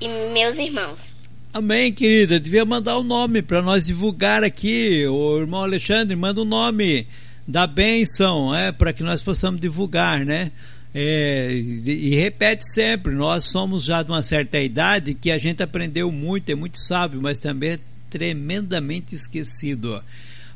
e 0.00 0.08
meus 0.32 0.58
irmãos. 0.58 1.16
Amém, 1.52 1.92
querida. 1.92 2.38
Devia 2.38 2.64
mandar 2.64 2.96
o 2.96 3.00
um 3.00 3.04
nome 3.04 3.42
para 3.42 3.60
nós 3.60 3.86
divulgar 3.86 4.44
aqui. 4.44 5.06
O 5.08 5.40
irmão 5.40 5.62
Alexandre 5.62 6.14
manda 6.14 6.40
o 6.40 6.44
um 6.44 6.48
nome 6.48 7.08
da 7.48 7.66
bênção, 7.66 8.54
é, 8.54 8.70
para 8.70 8.92
que 8.92 9.02
nós 9.02 9.22
possamos 9.22 9.60
divulgar, 9.60 10.24
né? 10.24 10.52
É, 10.94 11.50
e, 11.52 12.12
e, 12.12 12.14
repete 12.14 12.64
sempre, 12.64 13.14
nós 13.14 13.44
somos 13.44 13.84
já 13.84 14.02
de 14.02 14.10
uma 14.10 14.22
certa 14.22 14.58
idade 14.58 15.14
que 15.14 15.30
a 15.30 15.38
gente 15.38 15.62
aprendeu 15.62 16.10
muito, 16.10 16.50
é 16.50 16.54
muito 16.54 16.78
sábio, 16.78 17.20
mas 17.20 17.38
também 17.38 17.78
tremendamente 18.16 19.14
esquecido. 19.14 20.02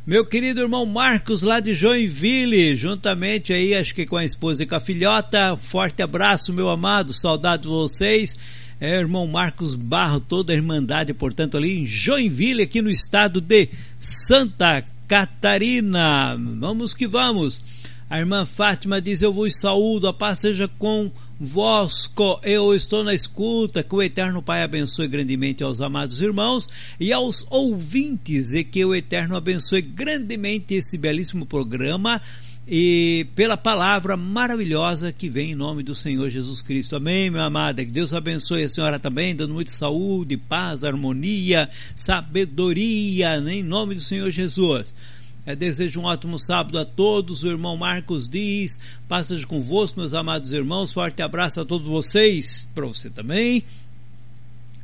Meu 0.06 0.24
querido 0.24 0.62
irmão 0.62 0.86
Marcos, 0.86 1.42
lá 1.42 1.60
de 1.60 1.74
Joinville, 1.74 2.74
juntamente 2.74 3.52
aí, 3.52 3.74
acho 3.74 3.94
que 3.94 4.06
com 4.06 4.16
a 4.16 4.24
esposa 4.24 4.62
e 4.62 4.66
com 4.66 4.74
a 4.74 4.80
filhota, 4.80 5.58
forte 5.60 6.02
abraço, 6.02 6.54
meu 6.54 6.70
amado, 6.70 7.12
saudade 7.12 7.64
de 7.64 7.68
vocês. 7.68 8.34
É, 8.80 8.98
irmão 8.98 9.26
Marcos 9.26 9.74
Barro, 9.74 10.20
toda 10.20 10.54
a 10.54 10.56
Irmandade, 10.56 11.12
portanto, 11.12 11.58
ali 11.58 11.82
em 11.82 11.86
Joinville, 11.86 12.62
aqui 12.62 12.80
no 12.80 12.88
estado 12.88 13.42
de 13.42 13.68
Santa 13.98 14.82
Catarina. 15.06 16.34
Vamos 16.58 16.94
que 16.94 17.06
vamos. 17.06 17.62
A 18.10 18.18
irmã 18.18 18.44
Fátima 18.44 19.00
diz: 19.00 19.22
Eu 19.22 19.32
vos 19.32 19.60
saúdo, 19.60 20.08
a 20.08 20.12
paz 20.12 20.40
seja 20.40 20.66
com 20.66 21.12
Vosco, 21.38 22.40
eu 22.42 22.74
estou 22.74 23.04
na 23.04 23.14
escuta, 23.14 23.84
que 23.84 23.94
o 23.94 24.02
Eterno 24.02 24.42
Pai 24.42 24.64
abençoe 24.64 25.06
grandemente 25.06 25.62
aos 25.62 25.80
amados 25.80 26.20
irmãos 26.20 26.68
e 26.98 27.12
aos 27.12 27.46
ouvintes, 27.48 28.52
e 28.52 28.64
que 28.64 28.84
o 28.84 28.94
Eterno 28.94 29.36
abençoe 29.36 29.80
grandemente 29.80 30.74
esse 30.74 30.98
belíssimo 30.98 31.46
programa 31.46 32.20
e 32.66 33.26
pela 33.34 33.56
palavra 33.56 34.16
maravilhosa 34.16 35.12
que 35.12 35.28
vem 35.28 35.52
em 35.52 35.54
nome 35.54 35.82
do 35.82 35.94
Senhor 35.94 36.28
Jesus 36.30 36.60
Cristo. 36.62 36.96
Amém, 36.96 37.30
meu 37.30 37.42
amado. 37.42 37.76
Que 37.76 37.86
Deus 37.86 38.12
abençoe 38.12 38.64
a 38.64 38.68
senhora 38.68 38.98
também, 38.98 39.34
dando 39.34 39.54
muita 39.54 39.70
saúde, 39.70 40.36
paz, 40.36 40.84
harmonia, 40.84 41.70
sabedoria, 41.94 43.40
né, 43.40 43.54
em 43.54 43.62
nome 43.62 43.94
do 43.94 44.00
Senhor 44.00 44.30
Jesus. 44.30 44.92
É, 45.46 45.56
desejo 45.56 46.00
um 46.00 46.04
ótimo 46.04 46.38
sábado 46.38 46.78
a 46.78 46.84
todos. 46.84 47.42
O 47.42 47.48
irmão 47.48 47.76
Marcos 47.76 48.28
diz: 48.28 48.78
Passagem 49.08 49.46
convosco, 49.46 49.98
meus 49.98 50.14
amados 50.14 50.52
irmãos. 50.52 50.92
Forte 50.92 51.22
abraço 51.22 51.60
a 51.60 51.64
todos 51.64 51.86
vocês. 51.86 52.68
Para 52.74 52.86
você 52.86 53.08
também. 53.08 53.64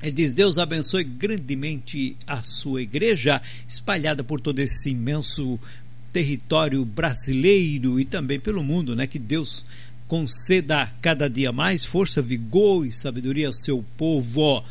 Ele 0.02 0.12
diz: 0.12 0.34
Deus 0.34 0.58
abençoe 0.58 1.04
grandemente 1.04 2.16
a 2.26 2.42
sua 2.42 2.82
igreja, 2.82 3.40
espalhada 3.68 4.24
por 4.24 4.40
todo 4.40 4.60
esse 4.60 4.90
imenso 4.90 5.58
território 6.12 6.84
brasileiro 6.84 8.00
e 8.00 8.04
também 8.04 8.40
pelo 8.40 8.64
mundo, 8.64 8.96
né? 8.96 9.06
Que 9.06 9.18
Deus 9.18 9.64
conceda 10.08 10.90
cada 11.02 11.28
dia 11.28 11.52
mais 11.52 11.84
força, 11.84 12.22
vigor 12.22 12.86
e 12.86 12.92
sabedoria 12.92 13.48
ao 13.48 13.52
seu 13.52 13.84
povo. 13.96 14.64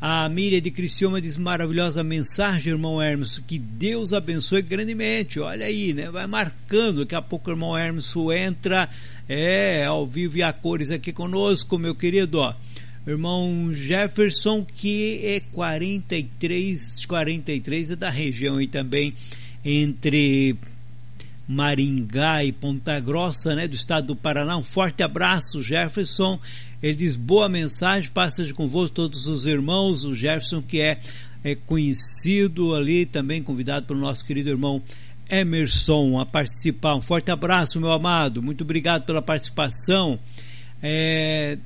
A 0.00 0.28
Miriam 0.28 0.60
de 0.60 0.70
Criciúma 0.70 1.20
diz 1.20 1.36
maravilhosa 1.36 2.04
mensagem, 2.04 2.72
irmão 2.72 3.02
Hermes. 3.02 3.40
Que 3.44 3.58
Deus 3.58 4.12
abençoe 4.12 4.62
grandemente. 4.62 5.40
Olha 5.40 5.66
aí, 5.66 5.92
né? 5.92 6.08
Vai 6.08 6.26
marcando. 6.28 7.00
Daqui 7.00 7.16
a 7.16 7.22
pouco 7.22 7.50
o 7.50 7.52
irmão 7.52 7.76
Hermes 7.76 8.14
entra 8.36 8.88
é, 9.28 9.84
ao 9.84 10.06
vivo 10.06 10.38
e 10.38 10.42
a 10.42 10.52
cores 10.52 10.92
aqui 10.92 11.12
conosco, 11.12 11.76
meu 11.76 11.96
querido. 11.96 12.38
Ó. 12.38 12.54
Irmão 13.04 13.72
Jefferson, 13.74 14.64
que 14.64 15.20
é 15.24 15.40
43, 15.40 17.04
43 17.04 17.90
é 17.90 17.96
da 17.96 18.10
região 18.10 18.60
e 18.60 18.68
também 18.68 19.14
entre 19.64 20.56
Maringá 21.48 22.44
e 22.44 22.52
Ponta 22.52 23.00
Grossa, 23.00 23.54
né, 23.56 23.66
do 23.66 23.74
estado 23.74 24.08
do 24.08 24.16
Paraná. 24.16 24.56
Um 24.56 24.62
forte 24.62 25.02
abraço, 25.02 25.62
Jefferson. 25.62 26.38
Ele 26.82 26.94
diz: 26.94 27.16
boa 27.16 27.48
mensagem, 27.48 28.10
passa 28.10 28.44
de 28.44 28.54
convosco 28.54 28.94
todos 28.94 29.26
os 29.26 29.46
irmãos. 29.46 30.04
O 30.04 30.14
Jefferson, 30.14 30.62
que 30.62 30.80
é, 30.80 30.98
é 31.42 31.54
conhecido 31.54 32.74
ali, 32.74 33.04
também 33.04 33.42
convidado 33.42 33.86
pelo 33.86 34.00
nosso 34.00 34.24
querido 34.24 34.48
irmão 34.48 34.82
Emerson 35.28 36.18
a 36.18 36.26
participar. 36.26 36.94
Um 36.94 37.02
forte 37.02 37.30
abraço, 37.30 37.80
meu 37.80 37.92
amado. 37.92 38.42
Muito 38.42 38.62
obrigado 38.62 39.04
pela 39.04 39.20
participação. 39.20 40.18
É, 40.82 41.58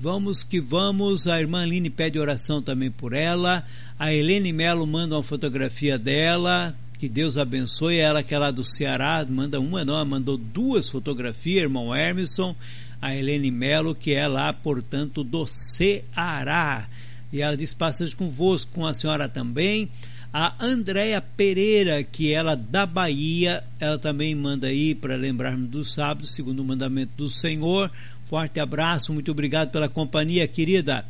vamos 0.00 0.44
que 0.44 0.60
vamos. 0.60 1.26
A 1.26 1.40
irmã 1.40 1.62
Aline 1.62 1.90
pede 1.90 2.18
oração 2.18 2.62
também 2.62 2.90
por 2.90 3.12
ela. 3.12 3.64
A 3.98 4.12
Helene 4.12 4.52
Melo 4.52 4.86
manda 4.86 5.16
uma 5.16 5.22
fotografia 5.22 5.98
dela. 5.98 6.74
Que 6.98 7.08
Deus 7.08 7.36
abençoe 7.36 7.96
ela, 7.96 8.22
que 8.22 8.32
é 8.32 8.38
lá 8.38 8.52
do 8.52 8.62
Ceará. 8.62 9.26
Manda 9.28 9.58
uma, 9.58 9.84
não, 9.84 10.04
mandou 10.04 10.36
duas 10.36 10.88
fotografias, 10.88 11.64
irmão 11.64 11.94
Emerson 11.94 12.54
a 13.02 13.16
Helene 13.16 13.50
Melo, 13.50 13.96
que 13.96 14.14
é 14.14 14.28
lá, 14.28 14.52
portanto, 14.52 15.24
do 15.24 15.44
Ceará. 15.44 16.88
E 17.32 17.42
ela 17.42 17.56
diz 17.56 17.74
passagem 17.74 18.14
convosco, 18.14 18.70
com 18.72 18.86
a 18.86 18.94
senhora 18.94 19.28
também. 19.28 19.90
A 20.32 20.54
Andréia 20.64 21.20
Pereira, 21.20 22.04
que 22.04 22.32
ela 22.32 22.54
da 22.54 22.86
Bahia, 22.86 23.64
ela 23.80 23.98
também 23.98 24.34
manda 24.36 24.68
aí 24.68 24.94
para 24.94 25.16
lembrarmos 25.16 25.68
do 25.68 25.84
sábado, 25.84 26.26
segundo 26.26 26.60
o 26.60 26.64
mandamento 26.64 27.12
do 27.16 27.28
Senhor. 27.28 27.90
Forte 28.24 28.60
abraço, 28.60 29.12
muito 29.12 29.32
obrigado 29.32 29.70
pela 29.70 29.88
companhia, 29.88 30.46
querida. 30.46 31.04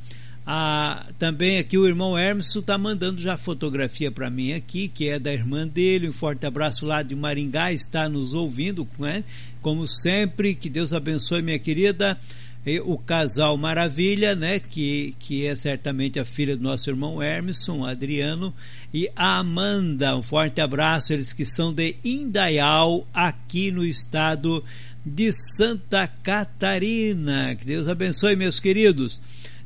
Ah, 0.44 1.06
também 1.20 1.58
aqui 1.58 1.78
o 1.78 1.86
irmão 1.86 2.18
Hermes 2.18 2.54
está 2.54 2.76
mandando 2.76 3.20
já 3.20 3.36
fotografia 3.36 4.10
para 4.10 4.28
mim 4.28 4.52
aqui, 4.52 4.88
que 4.88 5.08
é 5.08 5.18
da 5.18 5.32
irmã 5.32 5.66
dele. 5.66 6.08
Um 6.08 6.12
forte 6.12 6.44
abraço 6.44 6.84
lá 6.84 7.02
de 7.02 7.14
Maringá, 7.14 7.72
está 7.72 8.08
nos 8.08 8.34
ouvindo, 8.34 8.86
né? 8.98 9.22
Como 9.60 9.86
sempre, 9.86 10.54
que 10.54 10.68
Deus 10.68 10.92
abençoe, 10.92 11.42
minha 11.42 11.58
querida. 11.58 12.18
E 12.64 12.78
o 12.80 12.96
casal 12.96 13.56
Maravilha, 13.56 14.36
né, 14.36 14.60
que, 14.60 15.16
que 15.18 15.44
é 15.46 15.56
certamente 15.56 16.20
a 16.20 16.24
filha 16.24 16.56
do 16.56 16.62
nosso 16.62 16.88
irmão 16.88 17.20
Hermeson, 17.20 17.84
Adriano, 17.84 18.54
e 18.94 19.10
a 19.16 19.38
Amanda. 19.38 20.16
Um 20.16 20.22
forte 20.22 20.60
abraço, 20.60 21.12
eles 21.12 21.32
que 21.32 21.44
são 21.44 21.72
de 21.72 21.96
Indaial, 22.04 23.06
aqui 23.12 23.72
no 23.72 23.84
estado 23.84 24.64
de 25.04 25.32
Santa 25.32 26.06
Catarina. 26.06 27.56
Que 27.56 27.66
Deus 27.66 27.88
abençoe, 27.88 28.36
meus 28.36 28.60
queridos. 28.60 29.20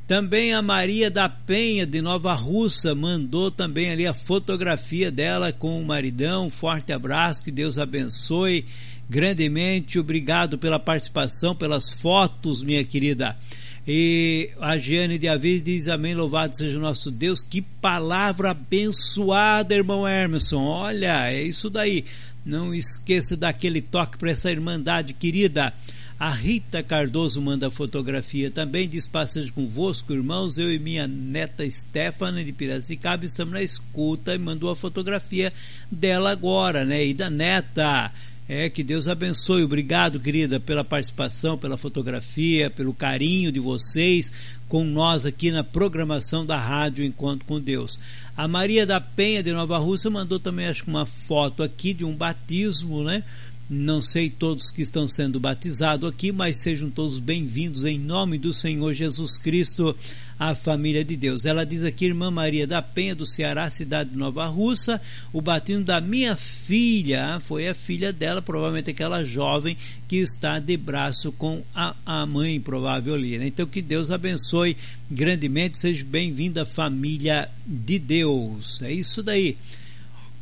Também 0.07 0.53
a 0.53 0.61
Maria 0.61 1.11
da 1.11 1.27
Penha, 1.27 1.85
de 1.85 2.01
Nova 2.01 2.33
Russa, 2.33 2.95
mandou 2.95 3.51
também 3.51 3.91
ali 3.91 4.07
a 4.07 4.13
fotografia 4.13 5.11
dela 5.11 5.51
com 5.51 5.81
o 5.81 5.85
maridão. 5.85 6.49
Forte 6.49 6.93
abraço, 6.93 7.43
que 7.43 7.51
Deus 7.51 7.77
abençoe 7.77 8.65
grandemente. 9.09 9.99
Obrigado 9.99 10.57
pela 10.57 10.79
participação, 10.79 11.53
pelas 11.53 11.91
fotos, 11.91 12.63
minha 12.63 12.85
querida. 12.85 13.37
E 13.85 14.49
a 14.61 14.77
Giane 14.77 15.17
de 15.17 15.27
Avis 15.27 15.61
diz: 15.61 15.89
Amém, 15.89 16.15
louvado 16.15 16.55
seja 16.55 16.77
o 16.77 16.81
nosso 16.81 17.11
Deus. 17.11 17.43
Que 17.43 17.61
palavra 17.61 18.51
abençoada, 18.51 19.75
irmão 19.75 20.07
Emerson. 20.07 20.63
Olha, 20.63 21.29
é 21.29 21.43
isso 21.43 21.69
daí. 21.69 22.05
Não 22.45 22.73
esqueça 22.73 23.35
daquele 23.35 23.81
toque 23.81 24.17
para 24.17 24.31
essa 24.31 24.49
irmandade 24.49 25.13
querida. 25.13 25.73
A 26.19 26.31
Rita 26.31 26.81
Cardoso 26.81 27.39
manda 27.39 27.69
fotografia 27.69 28.49
também, 28.49 28.89
diz 28.89 29.05
passagem 29.05 29.51
convosco, 29.51 30.11
irmãos. 30.11 30.57
Eu 30.57 30.73
e 30.73 30.79
minha 30.79 31.07
neta 31.07 31.69
Stephanie 31.69 32.43
de 32.43 32.51
Piracicaba 32.51 33.23
estamos 33.23 33.53
na 33.53 33.61
escuta 33.61 34.33
e 34.33 34.39
mandou 34.39 34.71
a 34.71 34.75
fotografia 34.75 35.53
dela 35.91 36.31
agora, 36.31 36.83
né? 36.83 37.05
E 37.05 37.13
da 37.13 37.29
neta. 37.29 38.11
É, 38.49 38.67
que 38.67 38.81
Deus 38.83 39.07
abençoe. 39.07 39.61
Obrigado, 39.61 40.19
querida, 40.19 40.59
pela 40.59 40.83
participação, 40.83 41.55
pela 41.55 41.77
fotografia, 41.77 42.71
pelo 42.71 42.95
carinho 42.95 43.51
de 43.51 43.59
vocês 43.59 44.31
com 44.67 44.83
nós 44.83 45.23
aqui 45.23 45.51
na 45.51 45.63
programação 45.63 46.43
da 46.45 46.57
Rádio 46.57 47.05
Encontro 47.05 47.45
com 47.45 47.59
Deus. 47.59 47.99
A 48.35 48.47
Maria 48.47 48.87
da 48.87 48.99
Penha 48.99 49.43
de 49.43 49.51
Nova 49.51 49.77
Rússia 49.77 50.09
mandou 50.09 50.39
também, 50.39 50.65
acho 50.65 50.83
que 50.83 50.89
uma 50.89 51.05
foto 51.05 51.61
aqui 51.61 51.93
de 51.93 52.03
um 52.03 52.15
batismo, 52.15 53.03
né? 53.03 53.23
Não 53.69 54.01
sei 54.01 54.29
todos 54.29 54.71
que 54.71 54.81
estão 54.81 55.09
sendo 55.09 55.41
batizados 55.41 56.09
aqui, 56.09 56.31
mas 56.31 56.61
sejam 56.61 56.89
todos 56.89 57.19
bem-vindos 57.19 57.83
em 57.83 57.99
nome 57.99 58.37
do 58.37 58.53
Senhor 58.53 58.93
Jesus 58.93 59.37
Cristo, 59.37 59.93
a 60.39 60.55
família 60.55 61.03
de 61.03 61.17
Deus. 61.17 61.43
Ela 61.43 61.65
diz 61.65 61.83
aqui, 61.83 62.05
irmã 62.05 62.31
Maria 62.31 62.65
da 62.65 62.81
Penha, 62.81 63.13
do 63.13 63.25
Ceará, 63.25 63.69
cidade 63.69 64.11
de 64.11 64.15
Nova 64.15 64.45
Russa, 64.45 65.01
o 65.33 65.41
batismo 65.41 65.83
da 65.83 65.99
minha 65.99 66.37
filha, 66.37 67.41
foi 67.41 67.67
a 67.67 67.73
filha 67.73 68.13
dela, 68.13 68.41
provavelmente 68.41 68.91
aquela 68.91 69.25
jovem 69.25 69.75
que 70.07 70.15
está 70.15 70.59
de 70.59 70.77
braço 70.77 71.33
com 71.33 71.61
a, 71.75 71.93
a 72.05 72.25
mãe, 72.25 72.61
provável. 72.61 73.19
Né? 73.19 73.47
Então 73.47 73.67
que 73.67 73.81
Deus 73.81 74.11
abençoe 74.11 74.77
grandemente, 75.11 75.77
seja 75.77 76.05
bem-vindo 76.05 76.61
à 76.61 76.65
família 76.65 77.49
de 77.65 77.99
Deus. 77.99 78.81
É 78.81 78.93
isso 78.93 79.21
daí. 79.21 79.57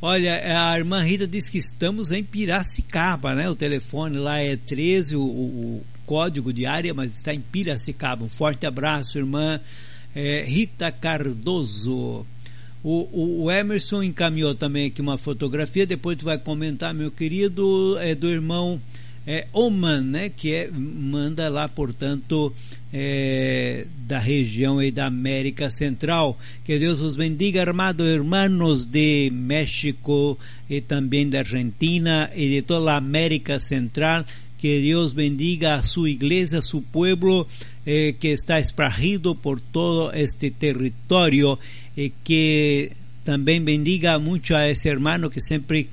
Olha, 0.01 0.69
a 0.69 0.77
irmã 0.77 1.01
Rita 1.01 1.25
diz 1.25 1.47
que 1.47 1.57
estamos 1.57 2.11
em 2.11 2.23
Piracicaba, 2.23 3.33
né? 3.33 3.49
O 3.49 3.55
telefone 3.55 4.17
lá 4.17 4.39
é 4.39 4.55
13, 4.55 5.15
o, 5.15 5.21
o 5.21 5.85
código 6.05 6.53
de 6.53 6.65
área, 6.65 6.93
mas 6.93 7.15
está 7.15 7.33
em 7.33 7.39
Piracicaba. 7.39 8.23
Um 8.23 8.29
forte 8.29 8.65
abraço, 8.65 9.17
irmã 9.17 9.59
é, 10.15 10.43
Rita 10.43 10.91
Cardoso. 10.91 12.25
O, 12.83 12.89
o, 13.11 13.43
o, 13.43 13.51
Emerson 13.51 14.03
encaminhou 14.03 14.53
também 14.53 14.87
aqui 14.87 15.01
uma 15.01 15.17
fotografia, 15.17 15.87
depois 15.87 16.17
tu 16.17 16.25
vai 16.25 16.37
comentar, 16.37 16.93
meu 16.93 17.09
querido, 17.09 17.97
é 17.99 18.13
do 18.13 18.29
irmão 18.29 18.79
é, 19.27 19.47
Oman, 19.53 20.01
né, 20.01 20.29
que 20.29 20.53
é, 20.53 20.69
manda 20.71 21.49
lá, 21.49 21.67
portanto, 21.67 22.53
é, 22.93 23.87
da 24.07 24.19
região 24.19 24.81
e 24.81 24.91
da 24.91 25.07
América 25.07 25.69
Central. 25.69 26.37
Que 26.63 26.77
Deus 26.77 26.99
os 26.99 27.15
bendiga, 27.15 27.61
armado 27.61 28.05
hermanos 28.05 28.85
de 28.85 29.31
México 29.33 30.37
e 30.69 30.79
também 30.79 31.27
da 31.27 31.39
Argentina 31.39 32.29
e 32.35 32.49
de 32.49 32.61
toda 32.61 32.93
a 32.93 32.97
América 32.97 33.57
Central. 33.57 34.23
Que 34.57 34.81
Deus 34.81 35.11
bendiga 35.11 35.75
a 35.75 35.83
sua 35.83 36.09
igreja, 36.09 36.59
a 36.59 36.61
su 36.61 36.81
pueblo 36.81 37.47
eh, 37.85 38.15
que 38.19 38.29
está 38.29 38.59
espargido 38.59 39.35
por 39.35 39.59
todo 39.59 40.11
este 40.13 40.49
territorio 40.51 41.59
e 41.95 42.11
que 42.23 42.91
também 43.23 43.61
bendiga 43.61 44.17
muito 44.17 44.55
a 44.55 44.69
esse 44.69 44.87
hermano 44.87 45.29
que 45.29 45.41
sempre 45.41 45.89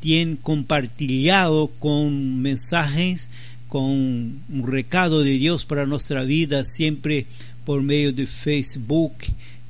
tienen 0.00 0.36
compartilhado 0.36 1.68
con 1.78 2.40
mensajes, 2.40 3.30
con 3.68 4.40
un 4.48 4.64
recado 4.66 5.22
de 5.22 5.32
Dios 5.32 5.64
para 5.64 5.86
nuestra 5.86 6.24
vida, 6.24 6.64
siempre 6.64 7.26
por 7.64 7.82
medio 7.82 8.12
de 8.12 8.26
Facebook. 8.26 9.14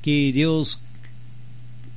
Que 0.01 0.31
Dios 0.31 0.79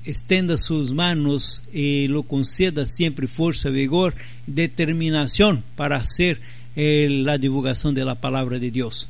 estenda 0.05 0.57
sus 0.57 0.93
manos 0.93 1.63
y 1.73 2.09
lo 2.09 2.25
conceda 2.25 2.87
siempre 2.87 3.27
fuerza, 3.27 3.71
vigor, 3.71 4.15
determinación 4.47 5.63
para 5.77 5.97
hacer 5.97 6.41
eh, 6.75 7.25
divulgação 7.41 7.93
da 7.95 8.17
palavra 8.17 8.59
de 8.59 8.71
Deus. 8.71 9.09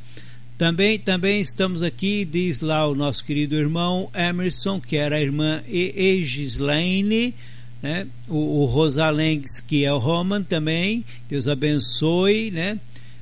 Também, 0.59 0.99
também 0.99 1.41
estamos 1.41 1.83
aqui, 1.83 2.25
diz 2.25 2.61
lá 2.61 2.87
o 2.87 2.95
nosso 2.95 3.25
querido 3.25 3.57
irmão 3.57 4.11
Emerson, 4.15 4.81
que 4.81 4.97
era 4.97 5.17
a 5.17 5.21
irmã 5.21 5.63
Egislaine, 5.67 7.35
né? 7.83 8.07
O, 8.29 8.65
o 8.65 8.89
que 9.67 9.85
é 9.85 9.93
o 9.93 9.99
Roman 9.99 10.43
também, 10.43 11.05
Deus 11.29 11.49
abençoe, 11.49 12.51
né? 12.51 12.79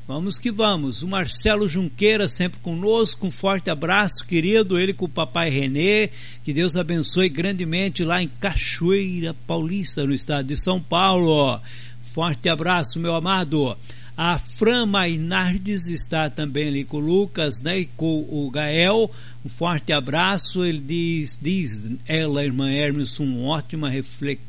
Vamos 0.06 0.40
que 0.40 0.50
vamos. 0.50 1.02
O 1.02 1.08
Marcelo 1.08 1.68
Junqueira 1.68 2.28
sempre 2.28 2.58
conosco, 2.58 3.28
um 3.28 3.30
forte 3.30 3.70
abraço, 3.70 4.26
querido. 4.26 4.76
Ele 4.76 4.92
com 4.92 5.04
o 5.04 5.08
papai 5.08 5.48
Renê, 5.48 6.10
que 6.42 6.52
Deus 6.52 6.76
abençoe 6.76 7.28
grandemente 7.28 8.02
lá 8.02 8.20
em 8.20 8.26
Cachoeira 8.26 9.32
Paulista, 9.46 10.04
no 10.04 10.12
estado 10.12 10.46
de 10.46 10.56
São 10.56 10.80
Paulo. 10.80 11.60
Forte 12.12 12.48
abraço, 12.48 12.98
meu 12.98 13.14
amado. 13.14 13.76
A 14.22 14.36
Fran 14.38 14.84
Mainardes 14.84 15.86
está 15.86 16.28
também 16.28 16.68
ali 16.68 16.84
com 16.84 16.98
o 16.98 17.00
Lucas, 17.00 17.62
né? 17.62 17.80
E 17.80 17.86
com 17.86 18.28
o 18.28 18.50
Gael. 18.50 19.10
Um 19.42 19.48
forte 19.48 19.94
abraço. 19.94 20.62
Ele 20.62 20.78
diz, 20.78 21.38
diz 21.40 21.90
ela, 22.06 22.44
irmã 22.44 22.70
Hermes, 22.70 23.18
uma 23.18 23.40
ótima 23.40 23.90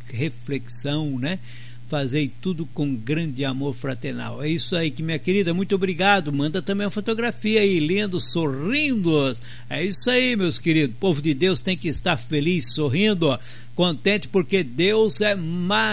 reflexão, 0.09 1.17
né? 1.17 1.39
Fazei 1.87 2.29
tudo 2.41 2.65
com 2.65 2.93
grande 2.93 3.45
amor 3.45 3.73
fraternal. 3.73 4.43
É 4.43 4.49
isso 4.49 4.75
aí, 4.75 4.91
que 4.91 5.01
minha 5.01 5.17
querida, 5.17 5.53
muito 5.53 5.73
obrigado. 5.73 6.33
Manda 6.33 6.61
também 6.61 6.85
uma 6.85 6.91
fotografia 6.91 7.61
aí, 7.61 7.79
lendo, 7.79 8.19
sorrindo. 8.19 9.31
É 9.69 9.85
isso 9.85 10.09
aí, 10.09 10.35
meus 10.35 10.59
queridos. 10.59 10.97
O 10.97 10.99
povo 10.99 11.21
de 11.21 11.33
Deus 11.33 11.61
tem 11.61 11.77
que 11.77 11.87
estar 11.87 12.17
feliz, 12.17 12.73
sorrindo, 12.73 13.39
contente, 13.73 14.27
porque 14.27 14.65
Deus 14.65 15.21
é 15.21 15.33
maravilhoso. 15.33 15.87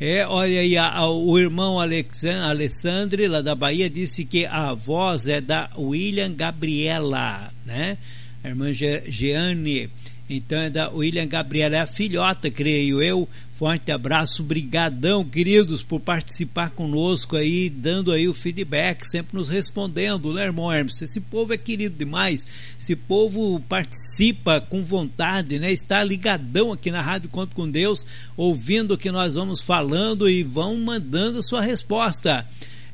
É, 0.00 0.24
olha 0.24 0.60
aí, 0.60 0.76
a, 0.76 0.88
a, 0.88 1.10
o 1.10 1.36
irmão 1.36 1.80
Alexandre, 1.80 3.26
lá 3.26 3.40
da 3.40 3.54
Bahia, 3.56 3.90
disse 3.90 4.24
que 4.24 4.46
a 4.46 4.72
voz 4.72 5.26
é 5.26 5.40
da 5.40 5.68
William 5.76 6.32
Gabriela, 6.32 7.52
né? 7.66 7.98
A 8.44 8.48
irmã 8.48 8.72
Jeane, 8.72 9.90
então 10.28 10.58
é 10.58 10.68
da 10.68 10.90
William 10.90 11.26
Gabriela, 11.26 11.76
é 11.76 11.80
a 11.80 11.86
filhota, 11.86 12.50
creio 12.50 13.00
eu. 13.00 13.28
Forte 13.58 13.90
abraço, 13.90 14.44
brigadão, 14.44 15.24
queridos, 15.24 15.82
por 15.82 15.98
participar 15.98 16.70
conosco 16.70 17.36
aí, 17.36 17.68
dando 17.68 18.12
aí 18.12 18.28
o 18.28 18.34
feedback, 18.34 19.04
sempre 19.04 19.36
nos 19.36 19.48
respondendo, 19.48 20.32
né, 20.32 20.44
irmão 20.44 20.72
Hermes? 20.72 21.02
Esse 21.02 21.20
povo 21.20 21.52
é 21.52 21.56
querido 21.56 21.96
demais, 21.96 22.46
esse 22.78 22.94
povo 22.94 23.58
participa 23.68 24.60
com 24.60 24.80
vontade, 24.80 25.58
né? 25.58 25.72
Está 25.72 26.04
ligadão 26.04 26.72
aqui 26.72 26.92
na 26.92 27.02
Rádio 27.02 27.30
Conto 27.30 27.56
com 27.56 27.68
Deus, 27.68 28.06
ouvindo 28.36 28.94
o 28.94 28.98
que 28.98 29.10
nós 29.10 29.34
vamos 29.34 29.60
falando 29.60 30.30
e 30.30 30.44
vão 30.44 30.76
mandando 30.76 31.42
sua 31.42 31.60
resposta. 31.60 32.46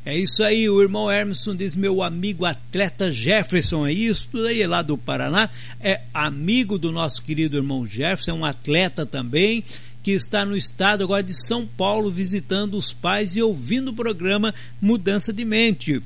É 0.07 0.19
isso 0.19 0.43
aí, 0.43 0.69
o 0.69 0.83
irmão 0.83 1.11
Hermeson 1.11 1.57
diz, 1.57 1.75
meu 1.75 2.03
amigo 2.03 2.45
atleta 2.45 3.11
Jefferson, 3.11 3.87
é 3.87 3.93
isso 3.93 4.29
tudo 4.31 4.49
aí 4.49 4.67
lá 4.67 4.83
do 4.83 4.99
Paraná, 4.99 5.49
é 5.81 6.03
amigo 6.13 6.79
do 6.79 6.93
nosso 6.93 7.23
querido 7.23 7.57
irmão 7.57 7.87
Jefferson, 7.87 8.33
é 8.33 8.35
um 8.35 8.45
atleta 8.45 9.07
também, 9.07 9.65
que 10.03 10.11
está 10.11 10.45
no 10.45 10.55
estado 10.55 11.03
agora 11.03 11.23
de 11.23 11.33
São 11.33 11.67
Paulo 11.67 12.11
visitando 12.11 12.75
os 12.75 12.93
pais 12.93 13.35
e 13.35 13.41
ouvindo 13.41 13.89
o 13.89 13.95
programa 13.95 14.55
Mudança 14.79 15.33
de 15.33 15.43
Mente. 15.43 16.03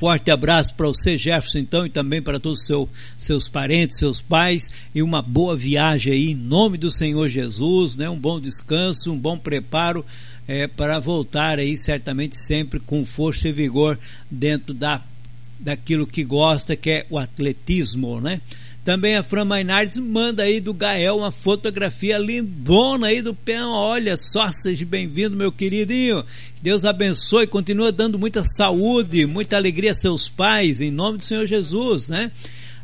Forte 0.00 0.30
abraço 0.30 0.74
para 0.74 0.86
você, 0.86 1.18
Jefferson, 1.18 1.58
então, 1.58 1.84
e 1.84 1.90
também 1.90 2.22
para 2.22 2.40
todos 2.40 2.60
os 2.60 2.66
seu, 2.66 2.88
seus 3.14 3.46
parentes, 3.46 3.98
seus 3.98 4.22
pais, 4.22 4.70
e 4.94 5.02
uma 5.02 5.20
boa 5.20 5.54
viagem 5.54 6.14
aí, 6.14 6.30
em 6.30 6.34
nome 6.34 6.78
do 6.78 6.90
Senhor 6.90 7.28
Jesus, 7.28 7.94
né? 7.94 8.08
Um 8.08 8.18
bom 8.18 8.40
descanso, 8.40 9.12
um 9.12 9.18
bom 9.18 9.36
preparo 9.36 10.02
é, 10.46 10.66
para 10.66 10.98
voltar 10.98 11.58
aí, 11.58 11.76
certamente 11.76 12.36
sempre 12.36 12.80
com 12.80 13.04
força 13.04 13.48
e 13.48 13.52
vigor 13.52 13.98
dentro 14.30 14.74
da, 14.74 15.02
daquilo 15.58 16.06
que 16.06 16.24
gosta, 16.24 16.76
que 16.76 16.90
é 16.90 17.06
o 17.08 17.18
atletismo, 17.18 18.20
né? 18.20 18.40
Também 18.84 19.16
a 19.16 19.22
Fran 19.22 19.44
Mainardes 19.44 19.96
manda 19.98 20.42
aí 20.42 20.60
do 20.60 20.74
Gael 20.74 21.18
uma 21.18 21.30
fotografia 21.30 22.18
lindona 22.18 23.06
aí 23.06 23.22
do 23.22 23.32
pé. 23.32 23.62
Olha 23.62 24.16
só, 24.16 24.50
seja 24.50 24.84
bem-vindo, 24.84 25.36
meu 25.36 25.52
queridinho. 25.52 26.24
Deus 26.60 26.84
abençoe, 26.84 27.46
continua 27.46 27.92
dando 27.92 28.18
muita 28.18 28.42
saúde, 28.42 29.24
muita 29.24 29.56
alegria 29.56 29.92
a 29.92 29.94
seus 29.94 30.28
pais, 30.28 30.80
em 30.80 30.90
nome 30.90 31.18
do 31.18 31.24
Senhor 31.24 31.46
Jesus, 31.46 32.08
né? 32.08 32.32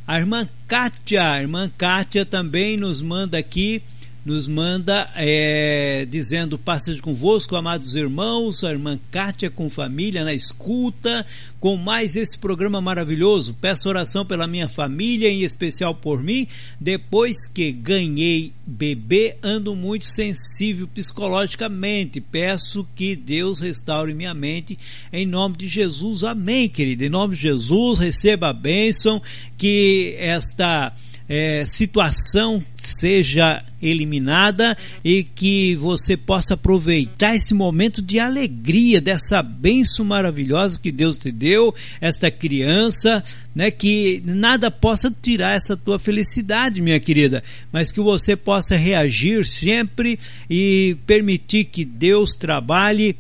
A 0.07 0.21
irmã 0.21 0.49
Kátia, 0.69 1.33
a 1.33 1.41
irmã 1.41 1.69
Kátia 1.77 2.25
também 2.25 2.77
nos 2.77 3.03
manda 3.03 3.37
aqui 3.37 3.83
nos 4.29 4.47
manda 4.47 5.11
é, 5.17 6.07
dizendo: 6.11 6.59
Passagem 6.59 7.01
convosco, 7.01 7.57
amados 7.57 7.95
irmãos, 7.95 8.63
a 8.63 8.71
irmã 8.71 9.01
Kátia 9.11 9.49
com 9.49 9.71
família 9.71 10.23
na 10.23 10.35
escuta, 10.35 11.25
com 11.59 11.79
mais 11.79 12.15
esse 12.15 12.37
programa 12.37 12.79
maravilhoso. 12.79 13.57
Peço 13.59 13.89
oração 13.89 14.27
pela 14.27 14.47
minha 14.47 14.69
família, 14.69 15.31
em 15.31 15.41
especial 15.41 15.95
por 15.95 16.23
mim. 16.23 16.47
Depois 16.79 17.49
que 17.49 17.73
ganhei 17.73 18.53
bebê, 18.67 19.39
ando 19.43 19.75
muito 19.75 20.05
sensível 20.05 20.87
psicologicamente. 20.87 22.21
Peço 22.21 22.87
que 22.95 23.17
Deus 23.17 23.61
restaure 23.61 24.13
minha 24.13 24.35
mente, 24.35 24.79
em 25.11 25.25
nome 25.25 25.57
de 25.57 25.67
Jesus. 25.67 26.23
Amém, 26.23 26.69
querida. 26.69 27.07
Em 27.07 27.09
nome 27.09 27.35
de 27.35 27.41
Jesus, 27.41 27.99
receba 27.99 28.51
a 28.51 28.53
bênção, 28.53 29.23
que 29.57 30.15
esta 30.19 30.95
é, 31.29 31.65
situação 31.67 32.63
seja 32.75 33.63
eliminada 33.81 34.77
e 35.05 35.23
que 35.23 35.77
você 35.77 36.17
possa 36.17 36.55
aproveitar 36.55 37.37
esse 37.37 37.55
momento 37.55 38.01
de 38.01 38.19
alegria, 38.19 39.01
dessa 39.01 39.43
benção 39.43 40.05
maravilhosa 40.05 40.79
que 40.81 40.91
Deus 40.91 41.19
te 41.19 41.31
deu, 41.31 41.75
esta 42.01 42.31
criança, 42.31 43.23
né, 43.55 43.71
que 43.71 44.23
nada 44.25 44.71
possa 44.71 45.15
tirar 45.23 45.55
essa 45.55 45.77
tua 45.77 45.99
felicidade, 45.99 46.81
minha 46.81 46.99
querida, 46.99 47.43
mas 47.71 47.93
que 47.93 48.01
você 48.01 48.35
possa 48.35 48.75
reagir 48.77 49.45
sempre 49.45 50.19
e 50.49 50.97
permitir 51.07 51.65
que 51.65 51.85
Deus 51.85 52.33
trabalhe 52.35 53.17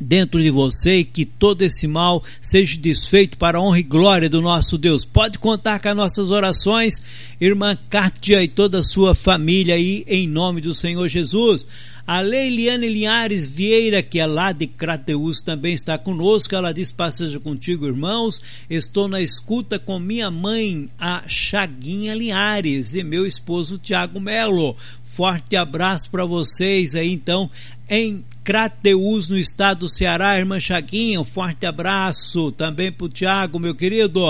dentro 0.00 0.42
de 0.42 0.50
você 0.50 0.98
e 0.98 1.04
que 1.04 1.24
todo 1.24 1.62
esse 1.62 1.86
mal 1.86 2.22
seja 2.40 2.78
desfeito 2.78 3.38
para 3.38 3.58
a 3.58 3.60
honra 3.60 3.80
e 3.80 3.82
glória 3.82 4.28
do 4.28 4.40
nosso 4.40 4.76
Deus. 4.78 5.04
Pode 5.04 5.38
contar 5.38 5.80
com 5.80 5.88
as 5.88 5.96
nossas 5.96 6.30
orações, 6.30 7.02
irmã 7.40 7.76
Kátia 7.88 8.42
e 8.42 8.48
toda 8.48 8.78
a 8.78 8.82
sua 8.82 9.14
família 9.14 9.74
aí, 9.74 10.04
em 10.06 10.26
nome 10.26 10.60
do 10.60 10.74
Senhor 10.74 11.08
Jesus. 11.08 11.66
A 12.06 12.20
Leiliane 12.20 12.88
Linhares 12.88 13.44
Vieira, 13.44 14.00
que 14.00 14.20
é 14.20 14.26
lá 14.26 14.52
de 14.52 14.68
Crateus, 14.68 15.42
também 15.42 15.74
está 15.74 15.98
conosco. 15.98 16.54
Ela 16.54 16.72
diz: 16.72 16.92
Passeja 16.92 17.40
contigo, 17.40 17.84
irmãos. 17.84 18.40
Estou 18.70 19.08
na 19.08 19.20
escuta 19.20 19.76
com 19.76 19.98
minha 19.98 20.30
mãe, 20.30 20.88
a 20.96 21.24
Chaguinha 21.26 22.14
Linhares, 22.14 22.94
e 22.94 23.02
meu 23.02 23.26
esposo 23.26 23.76
Tiago 23.76 24.20
Melo. 24.20 24.76
Forte 25.02 25.56
abraço 25.56 26.08
para 26.08 26.24
vocês 26.24 26.94
aí, 26.94 27.10
então, 27.10 27.50
em 27.88 28.24
Crateus, 28.46 29.28
no 29.28 29.36
estado 29.36 29.80
do 29.80 29.88
Ceará, 29.88 30.38
irmã 30.38 30.60
Chaguinha, 30.60 31.20
um 31.20 31.24
forte 31.24 31.66
abraço 31.66 32.52
também 32.52 32.92
para 32.92 33.06
o 33.06 33.08
Tiago, 33.08 33.58
meu 33.58 33.74
querido, 33.74 34.20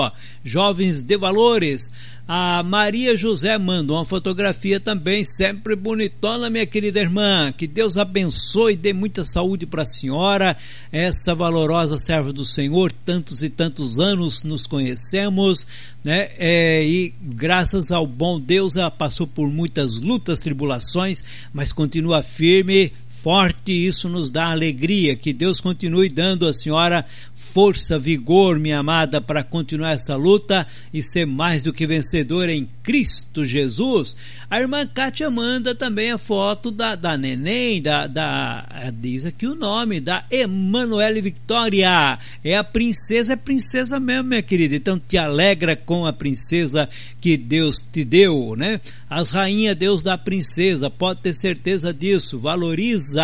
jovens 0.43 1.03
de 1.03 1.15
valores. 1.15 1.91
A 2.27 2.61
Maria 2.61 3.15
José 3.15 3.57
manda 3.57 3.93
uma 3.93 4.03
fotografia 4.03 4.81
também, 4.81 5.23
sempre 5.23 5.77
bonitona, 5.77 6.49
minha 6.49 6.65
querida 6.65 6.99
irmã. 6.99 7.53
Que 7.55 7.65
Deus 7.65 7.95
abençoe 7.95 8.73
e 8.73 8.75
dê 8.75 8.91
muita 8.91 9.23
saúde 9.23 9.65
para 9.65 9.83
a 9.83 9.85
senhora, 9.85 10.57
essa 10.91 11.33
valorosa 11.33 11.97
serva 11.97 12.33
do 12.33 12.43
Senhor. 12.43 12.91
Tantos 12.91 13.43
e 13.43 13.49
tantos 13.49 13.97
anos 13.97 14.43
nos 14.43 14.67
conhecemos, 14.67 15.65
né? 16.03 16.31
É, 16.37 16.83
e 16.83 17.13
graças 17.21 17.91
ao 17.91 18.05
bom 18.05 18.41
Deus, 18.41 18.75
ela 18.75 18.91
passou 18.91 19.25
por 19.25 19.47
muitas 19.49 19.95
lutas, 19.95 20.41
tribulações, 20.41 21.23
mas 21.53 21.71
continua 21.71 22.21
firme, 22.21 22.91
forte, 23.27 23.73
isso 23.73 24.07
nos 24.07 24.29
dá 24.29 24.51
alegria. 24.51 25.13
Que 25.13 25.33
Deus 25.33 25.59
continue 25.59 26.07
dando 26.07 26.47
à 26.47 26.53
senhora 26.53 27.03
força, 27.35 27.99
vigor, 27.99 28.57
minha 28.57 28.79
amada, 28.79 29.19
para 29.19 29.43
continuar 29.43 29.91
essa 29.91 30.15
luta 30.15 30.65
e 30.93 31.03
ser 31.03 31.25
mais 31.25 31.61
do 31.61 31.73
que 31.73 31.85
vencedora 31.85 32.53
em 32.53 32.69
Cristo 32.81 33.45
Jesus. 33.45 34.15
A 34.49 34.61
irmã 34.61 34.87
Kátia 34.87 35.29
manda 35.29 35.75
também 35.75 36.09
a 36.09 36.17
foto 36.17 36.71
da, 36.71 36.95
da 36.95 37.17
neném, 37.17 37.81
da, 37.81 38.07
da, 38.07 38.65
diz 38.93 39.25
aqui 39.25 39.45
o 39.45 39.55
nome, 39.55 39.99
da 39.99 40.23
Emanuele 40.31 41.19
Victoria. 41.19 42.17
É 42.45 42.55
a 42.55 42.63
princesa, 42.63 43.33
é 43.33 43.35
princesa 43.35 43.99
mesmo, 43.99 44.29
minha 44.29 44.41
querida. 44.41 44.73
Então 44.73 44.97
te 44.97 45.17
alegra 45.17 45.75
com 45.75 46.05
a 46.05 46.13
princesa 46.13 46.87
que 47.19 47.35
Deus 47.35 47.85
te 47.91 48.05
deu, 48.05 48.55
né? 48.55 48.79
As 49.09 49.31
rainhas 49.31 49.75
Deus 49.75 50.01
dá 50.01 50.17
princesa, 50.17 50.89
pode 50.89 51.21
ter 51.21 51.33
certeza 51.33 51.93
disso. 51.93 52.39
Valoriza 52.39 53.16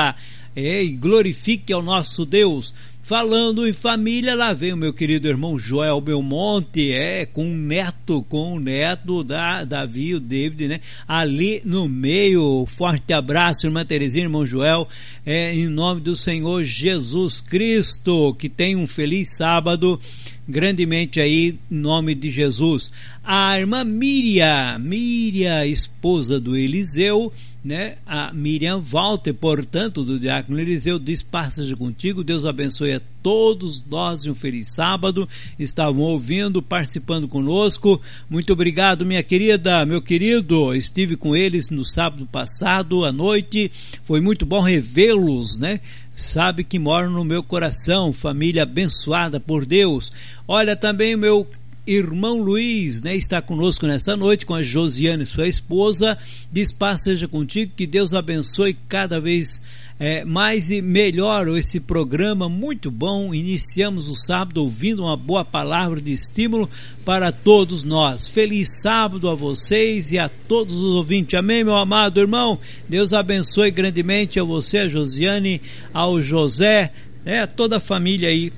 e 0.55 0.87
glorifique 0.89 1.73
ao 1.73 1.81
nosso 1.81 2.25
Deus. 2.25 2.73
Falando 3.05 3.67
em 3.67 3.73
família, 3.73 4.33
lá 4.33 4.53
vem 4.53 4.71
o 4.71 4.77
meu 4.77 4.93
querido 4.93 5.27
irmão 5.27 5.59
Joel 5.59 5.99
Belmonte, 5.99 6.89
é, 6.93 7.25
com 7.25 7.45
um 7.45 7.57
neto, 7.57 8.23
com 8.29 8.53
o 8.53 8.59
neto 8.61 9.25
da 9.25 9.65
Davi, 9.65 10.15
o 10.15 10.21
David, 10.21 10.69
né? 10.69 10.79
Ali 11.05 11.61
no 11.65 11.89
meio, 11.89 12.65
forte 12.65 13.11
abraço, 13.11 13.65
irmã 13.65 13.83
Terezinha, 13.83 14.23
irmão 14.23 14.45
Joel, 14.45 14.87
é, 15.25 15.53
em 15.53 15.67
nome 15.67 15.99
do 15.99 16.15
Senhor 16.15 16.63
Jesus 16.63 17.41
Cristo, 17.41 18.33
que 18.35 18.47
tem 18.47 18.77
um 18.77 18.87
feliz 18.87 19.35
sábado, 19.35 19.99
grandemente 20.47 21.19
aí, 21.19 21.57
em 21.71 21.75
nome 21.75 22.13
de 22.15 22.29
Jesus. 22.31 22.91
A 23.23 23.57
irmã 23.57 23.83
Miriam, 23.83 24.77
Miriam, 24.79 25.65
esposa 25.65 26.39
do 26.39 26.57
Eliseu, 26.57 27.31
né? 27.63 27.95
A 28.05 28.33
Miriam 28.33 28.81
Walter, 28.81 29.33
portanto, 29.33 30.03
do 30.03 30.19
Diácono 30.19 30.59
Eliseu, 30.59 30.99
diz: 30.99 31.21
Passagem 31.21 31.75
contigo, 31.75 32.23
Deus 32.23 32.45
abençoe 32.45 32.93
a 32.93 33.01
todos 33.21 33.81
nós 33.89 34.25
e 34.25 34.29
um 34.29 34.35
feliz 34.35 34.73
sábado. 34.73 35.27
Estavam 35.57 36.01
ouvindo, 36.01 36.61
participando 36.61 37.27
conosco. 37.27 38.01
Muito 38.29 38.51
obrigado, 38.51 39.05
minha 39.05 39.23
querida, 39.23 39.85
meu 39.85 40.01
querido. 40.01 40.75
Estive 40.75 41.15
com 41.15 41.33
eles 41.33 41.69
no 41.69 41.85
sábado 41.85 42.25
passado 42.25 43.05
à 43.05 43.11
noite. 43.13 43.71
Foi 44.03 44.19
muito 44.19 44.45
bom 44.45 44.59
revê-los, 44.59 45.57
né? 45.57 45.79
Sabe 46.23 46.63
que 46.63 46.79
moram 46.79 47.11
no 47.11 47.25
meu 47.25 47.43
coração, 47.43 48.13
família 48.13 48.63
abençoada 48.63 49.41
por 49.41 49.65
Deus. 49.65 50.11
Olha 50.47 50.73
também 50.73 51.13
o 51.15 51.17
meu 51.17 51.47
irmão 51.85 52.41
Luiz, 52.41 53.01
né, 53.01 53.13
está 53.13 53.41
conosco 53.41 53.85
nessa 53.85 54.15
noite 54.15 54.45
com 54.45 54.55
a 54.55 54.63
Josiane, 54.63 55.25
sua 55.25 55.49
esposa. 55.49 56.17
Diz 56.49 56.71
paz 56.71 57.03
seja 57.03 57.27
contigo, 57.27 57.73
que 57.75 57.85
Deus 57.85 58.13
abençoe 58.13 58.73
cada 58.87 59.19
vez 59.19 59.61
é, 59.99 60.25
mais 60.25 60.71
e 60.71 60.81
melhor 60.81 61.47
esse 61.57 61.79
programa 61.79 62.49
muito 62.49 62.89
bom. 62.89 63.33
Iniciamos 63.33 64.09
o 64.09 64.17
sábado 64.17 64.63
ouvindo 64.63 65.03
uma 65.03 65.15
boa 65.15 65.45
palavra 65.45 66.01
de 66.01 66.11
estímulo 66.11 66.69
para 67.05 67.31
todos 67.31 67.83
nós. 67.83 68.27
Feliz 68.27 68.81
sábado 68.81 69.29
a 69.29 69.35
vocês 69.35 70.11
e 70.11 70.17
a 70.17 70.27
todos 70.27 70.75
os 70.75 70.95
ouvintes. 70.95 71.37
Amém, 71.37 71.63
meu 71.63 71.75
amado 71.75 72.19
irmão. 72.19 72.59
Deus 72.89 73.13
abençoe 73.13 73.71
grandemente 73.71 74.39
a 74.39 74.43
você, 74.43 74.79
a 74.79 74.89
Josiane, 74.89 75.61
ao 75.93 76.21
José, 76.21 76.91
né, 77.23 77.41
a 77.41 77.47
toda 77.47 77.77
a 77.77 77.81
família 77.81 78.29
aí 78.29 78.51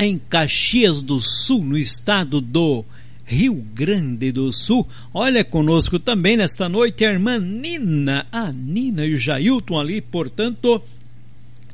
em 0.00 0.18
Caxias 0.18 1.02
do 1.02 1.20
Sul, 1.20 1.64
no 1.64 1.76
estado 1.76 2.40
do 2.40 2.84
Rio 3.28 3.62
Grande 3.74 4.32
do 4.32 4.50
Sul. 4.50 4.88
Olha 5.12 5.44
conosco 5.44 5.98
também 5.98 6.34
nesta 6.34 6.66
noite 6.66 7.04
a 7.04 7.12
irmã 7.12 7.38
Nina, 7.38 8.26
a 8.32 8.50
Nina 8.50 9.04
e 9.04 9.12
o 9.12 9.18
Jailton 9.18 9.78
ali, 9.78 10.00
portanto, 10.00 10.82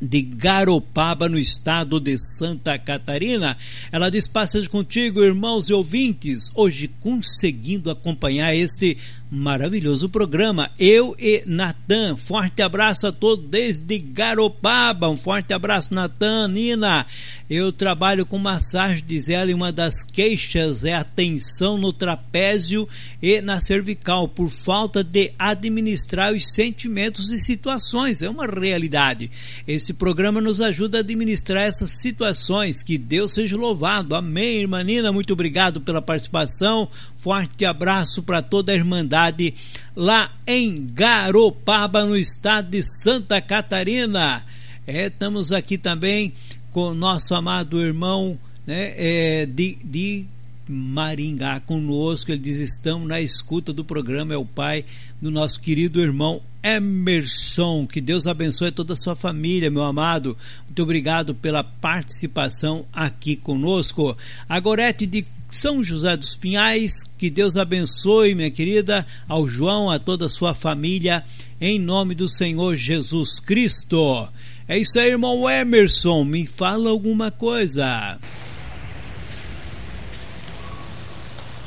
de 0.02 0.20
Garopaba, 0.20 1.28
no 1.28 1.38
estado 1.38 2.00
de 2.00 2.18
Santa 2.18 2.76
Catarina. 2.76 3.56
Ela 3.92 4.10
diz: 4.10 4.26
Passas 4.26 4.66
contigo, 4.66 5.22
irmãos 5.22 5.68
e 5.68 5.72
ouvintes, 5.72 6.50
hoje 6.56 6.90
conseguindo 7.00 7.88
acompanhar 7.88 8.52
este 8.56 8.96
maravilhoso 9.34 10.08
programa. 10.08 10.70
Eu 10.78 11.16
e 11.18 11.42
Natan, 11.44 12.16
forte 12.16 12.62
abraço 12.62 13.06
a 13.06 13.12
todos 13.12 13.44
desde 13.46 13.98
Garopaba. 13.98 15.08
Um 15.08 15.16
forte 15.16 15.52
abraço, 15.52 15.92
Natan, 15.92 16.48
Nina. 16.48 17.04
Eu 17.50 17.72
trabalho 17.72 18.24
com 18.24 18.38
massagem, 18.38 19.02
diz 19.04 19.28
ela, 19.28 19.50
e 19.50 19.54
uma 19.54 19.72
das 19.72 20.04
queixas 20.04 20.84
é 20.84 20.94
a 20.94 21.04
tensão 21.04 21.76
no 21.76 21.92
trapézio 21.92 22.88
e 23.20 23.40
na 23.40 23.60
cervical, 23.60 24.28
por 24.28 24.48
falta 24.48 25.02
de 25.02 25.32
administrar 25.38 26.32
os 26.32 26.54
sentimentos 26.54 27.30
e 27.30 27.38
situações. 27.38 28.22
É 28.22 28.30
uma 28.30 28.46
realidade. 28.46 29.30
Esse 29.66 29.92
programa 29.92 30.40
nos 30.40 30.60
ajuda 30.60 30.98
a 30.98 31.00
administrar 31.00 31.64
essas 31.64 32.00
situações. 32.00 32.82
Que 32.82 32.96
Deus 32.96 33.32
seja 33.32 33.56
louvado. 33.56 34.14
Amém, 34.14 34.60
irmã 34.60 34.82
Nina. 34.82 35.12
Muito 35.12 35.32
obrigado 35.32 35.80
pela 35.80 36.00
participação. 36.00 36.88
Forte 37.24 37.64
abraço 37.64 38.22
para 38.22 38.42
toda 38.42 38.70
a 38.70 38.74
Irmandade 38.74 39.54
lá 39.96 40.30
em 40.46 40.86
Garopaba, 40.92 42.04
no 42.04 42.18
estado 42.18 42.68
de 42.68 42.82
Santa 42.82 43.40
Catarina. 43.40 44.44
É, 44.86 45.06
estamos 45.06 45.50
aqui 45.50 45.78
também 45.78 46.34
com 46.70 46.88
o 46.88 46.94
nosso 46.94 47.34
amado 47.34 47.80
irmão 47.80 48.38
né, 48.66 48.92
é, 48.98 49.46
de, 49.46 49.78
de 49.82 50.26
Maringá 50.68 51.60
conosco. 51.60 52.30
Ele 52.30 52.42
diz: 52.42 52.58
estamos 52.58 53.08
na 53.08 53.22
escuta 53.22 53.72
do 53.72 53.86
programa. 53.86 54.34
É 54.34 54.36
o 54.36 54.44
pai 54.44 54.84
do 55.18 55.30
nosso 55.30 55.62
querido 55.62 56.02
irmão 56.02 56.42
Emerson. 56.62 57.86
Que 57.86 58.02
Deus 58.02 58.26
abençoe 58.26 58.70
toda 58.70 58.92
a 58.92 58.96
sua 58.96 59.16
família, 59.16 59.70
meu 59.70 59.82
amado. 59.82 60.36
Muito 60.66 60.82
obrigado 60.82 61.34
pela 61.34 61.64
participação 61.64 62.84
aqui 62.92 63.34
conosco. 63.34 64.14
A 64.46 64.60
Gorete 64.60 65.06
de 65.06 65.24
são 65.54 65.84
José 65.84 66.16
dos 66.16 66.34
Pinhais, 66.34 67.04
que 67.16 67.30
Deus 67.30 67.56
abençoe, 67.56 68.34
minha 68.34 68.50
querida, 68.50 69.06
ao 69.28 69.46
João, 69.46 69.90
a 69.90 69.98
toda 69.98 70.26
a 70.26 70.28
sua 70.28 70.54
família, 70.54 71.22
em 71.60 71.78
nome 71.78 72.14
do 72.14 72.28
Senhor 72.28 72.76
Jesus 72.76 73.38
Cristo. 73.38 74.28
É 74.66 74.78
isso 74.78 74.98
aí, 74.98 75.10
irmão 75.10 75.48
Emerson, 75.48 76.24
me 76.24 76.44
fala 76.44 76.90
alguma 76.90 77.30
coisa. 77.30 78.18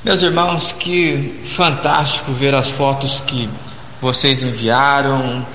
Meus 0.03 0.21
irmãos, 0.21 0.71
que 0.71 1.41
fantástico 1.45 2.31
ver 2.31 2.55
as 2.55 2.71
fotos 2.71 3.21
que 3.21 3.47
vocês 4.01 4.41
enviaram, 4.41 5.45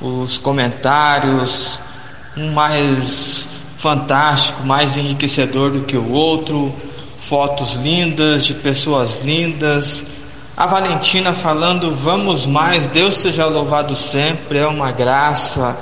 os 0.00 0.38
comentários, 0.38 1.80
um 2.36 2.52
mais 2.52 3.66
fantástico, 3.76 4.64
mais 4.64 4.96
enriquecedor 4.96 5.70
do 5.70 5.82
que 5.84 5.96
o 5.96 6.10
outro, 6.10 6.74
fotos 7.20 7.74
lindas 7.74 8.46
de 8.46 8.54
pessoas 8.54 9.20
lindas. 9.20 10.06
A 10.56 10.66
Valentina 10.66 11.32
falando, 11.32 11.94
vamos 11.94 12.46
mais, 12.46 12.86
Deus 12.86 13.14
seja 13.14 13.46
louvado 13.46 13.94
sempre, 13.94 14.58
é 14.58 14.66
uma 14.66 14.90
graça. 14.90 15.76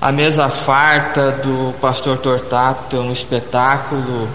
A 0.00 0.12
mesa 0.12 0.48
farta 0.48 1.32
do 1.42 1.72
pastor 1.80 2.18
Tortato, 2.18 2.98
um 2.98 3.12
espetáculo. 3.12 4.28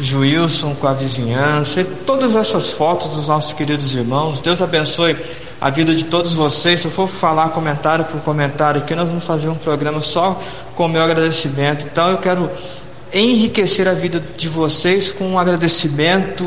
Juilson 0.00 0.76
com 0.76 0.86
a 0.86 0.92
vizinhança, 0.92 1.80
e 1.80 1.84
todas 1.84 2.36
essas 2.36 2.70
fotos 2.70 3.16
dos 3.16 3.26
nossos 3.26 3.52
queridos 3.52 3.96
irmãos. 3.96 4.40
Deus 4.40 4.62
abençoe 4.62 5.16
a 5.60 5.70
vida 5.70 5.92
de 5.92 6.04
todos 6.04 6.34
vocês. 6.34 6.80
Se 6.80 6.86
eu 6.86 6.90
for 6.92 7.08
falar 7.08 7.48
comentário 7.48 8.04
por 8.04 8.20
comentário 8.20 8.80
aqui, 8.80 8.94
nós 8.94 9.08
vamos 9.08 9.24
fazer 9.24 9.48
um 9.48 9.56
programa 9.56 10.00
só 10.00 10.40
com 10.76 10.86
o 10.86 10.88
meu 10.88 11.02
agradecimento. 11.02 11.88
Então 11.90 12.10
eu 12.10 12.18
quero 12.18 12.48
enriquecer 13.12 13.88
a 13.88 13.94
vida 13.94 14.22
de 14.36 14.48
vocês 14.48 15.12
com 15.12 15.28
um 15.28 15.38
agradecimento 15.38 16.44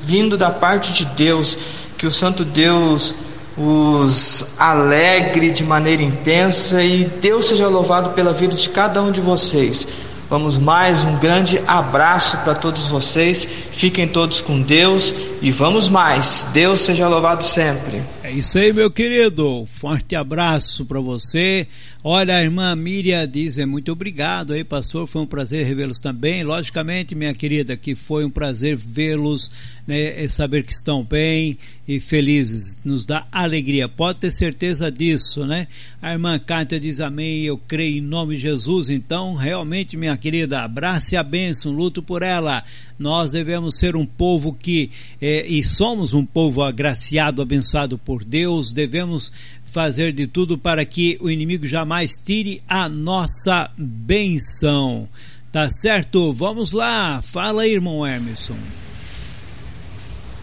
vindo 0.00 0.36
da 0.36 0.50
parte 0.50 0.92
de 0.92 1.04
Deus, 1.06 1.58
que 1.96 2.06
o 2.06 2.10
Santo 2.10 2.44
Deus 2.44 3.14
os 3.56 4.48
alegre 4.58 5.50
de 5.50 5.64
maneira 5.64 6.02
intensa 6.02 6.82
e 6.82 7.04
Deus 7.04 7.46
seja 7.46 7.68
louvado 7.68 8.10
pela 8.10 8.32
vida 8.32 8.54
de 8.54 8.68
cada 8.68 9.02
um 9.02 9.10
de 9.10 9.20
vocês. 9.20 9.86
Vamos 10.28 10.58
mais 10.58 11.04
um 11.04 11.16
grande 11.18 11.60
abraço 11.68 12.38
para 12.38 12.52
todos 12.52 12.88
vocês. 12.88 13.46
Fiquem 13.70 14.08
todos 14.08 14.40
com 14.40 14.60
Deus 14.60 15.14
e 15.40 15.52
vamos 15.52 15.88
mais. 15.88 16.48
Deus 16.52 16.80
seja 16.80 17.06
louvado 17.06 17.44
sempre. 17.44 18.02
É 18.24 18.32
isso 18.32 18.58
aí, 18.58 18.72
meu 18.72 18.90
querido. 18.90 19.64
Forte 19.80 20.16
abraço 20.16 20.84
para 20.84 21.00
você. 21.00 21.68
Olha, 22.08 22.36
a 22.36 22.42
irmã 22.44 22.72
Miriam 22.76 23.26
diz, 23.26 23.58
é 23.58 23.66
muito 23.66 23.90
obrigado 23.90 24.52
aí, 24.52 24.62
pastor, 24.62 25.08
foi 25.08 25.22
um 25.22 25.26
prazer 25.26 25.66
revê-los 25.66 25.98
também. 25.98 26.44
Logicamente, 26.44 27.16
minha 27.16 27.34
querida, 27.34 27.76
que 27.76 27.96
foi 27.96 28.24
um 28.24 28.30
prazer 28.30 28.76
vê-los, 28.76 29.50
né, 29.84 30.28
saber 30.28 30.62
que 30.62 30.72
estão 30.72 31.02
bem 31.02 31.58
e 31.88 31.98
felizes, 31.98 32.78
nos 32.84 33.04
dá 33.04 33.26
alegria, 33.30 33.88
pode 33.88 34.20
ter 34.20 34.32
certeza 34.32 34.90
disso, 34.90 35.46
né? 35.46 35.68
A 36.02 36.12
irmã 36.12 36.38
Cátia 36.38 36.80
diz 36.80 37.00
amém, 37.00 37.42
eu 37.42 37.56
creio 37.58 37.98
em 37.98 38.00
nome 38.00 38.36
de 38.36 38.42
Jesus, 38.42 38.88
então, 38.88 39.34
realmente, 39.34 39.96
minha 39.96 40.16
querida, 40.16 40.62
abrace 40.62 41.16
a 41.16 41.22
bênção, 41.22 41.72
luto 41.72 42.02
por 42.02 42.22
ela. 42.22 42.64
Nós 42.98 43.32
devemos 43.32 43.78
ser 43.78 43.94
um 43.94 44.06
povo 44.06 44.52
que, 44.52 44.90
é, 45.20 45.46
e 45.46 45.62
somos 45.62 46.14
um 46.14 46.24
povo 46.24 46.62
agraciado, 46.62 47.42
abençoado 47.42 47.98
por 47.98 48.24
Deus, 48.24 48.72
devemos 48.72 49.32
fazer 49.76 50.10
de 50.10 50.26
tudo 50.26 50.56
para 50.56 50.86
que 50.86 51.18
o 51.20 51.28
inimigo 51.28 51.66
jamais 51.66 52.12
tire 52.12 52.62
a 52.66 52.88
nossa 52.88 53.68
benção. 53.76 55.06
Tá 55.52 55.68
certo? 55.68 56.32
Vamos 56.32 56.72
lá. 56.72 57.20
Fala 57.22 57.60
aí, 57.60 57.74
irmão 57.74 58.06
Emerson. 58.06 58.56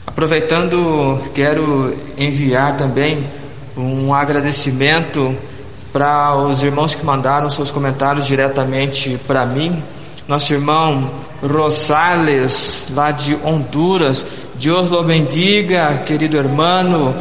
Aproveitando, 0.05 1.19
quero 1.33 1.95
enviar 2.15 2.77
também 2.77 3.27
um 3.75 4.13
agradecimento 4.13 5.35
para 5.91 6.37
os 6.37 6.61
irmãos 6.61 6.93
que 6.93 7.03
mandaram 7.03 7.49
seus 7.49 7.71
comentários 7.71 8.27
diretamente 8.27 9.19
para 9.25 9.47
mim. 9.47 9.81
Nosso 10.27 10.53
irmão 10.53 11.09
Rosales, 11.41 12.89
lá 12.93 13.09
de 13.09 13.35
Honduras. 13.43 14.23
Deus 14.53 14.91
lo 14.91 15.01
bendiga, 15.01 16.03
querido 16.05 16.37
irmão 16.37 17.15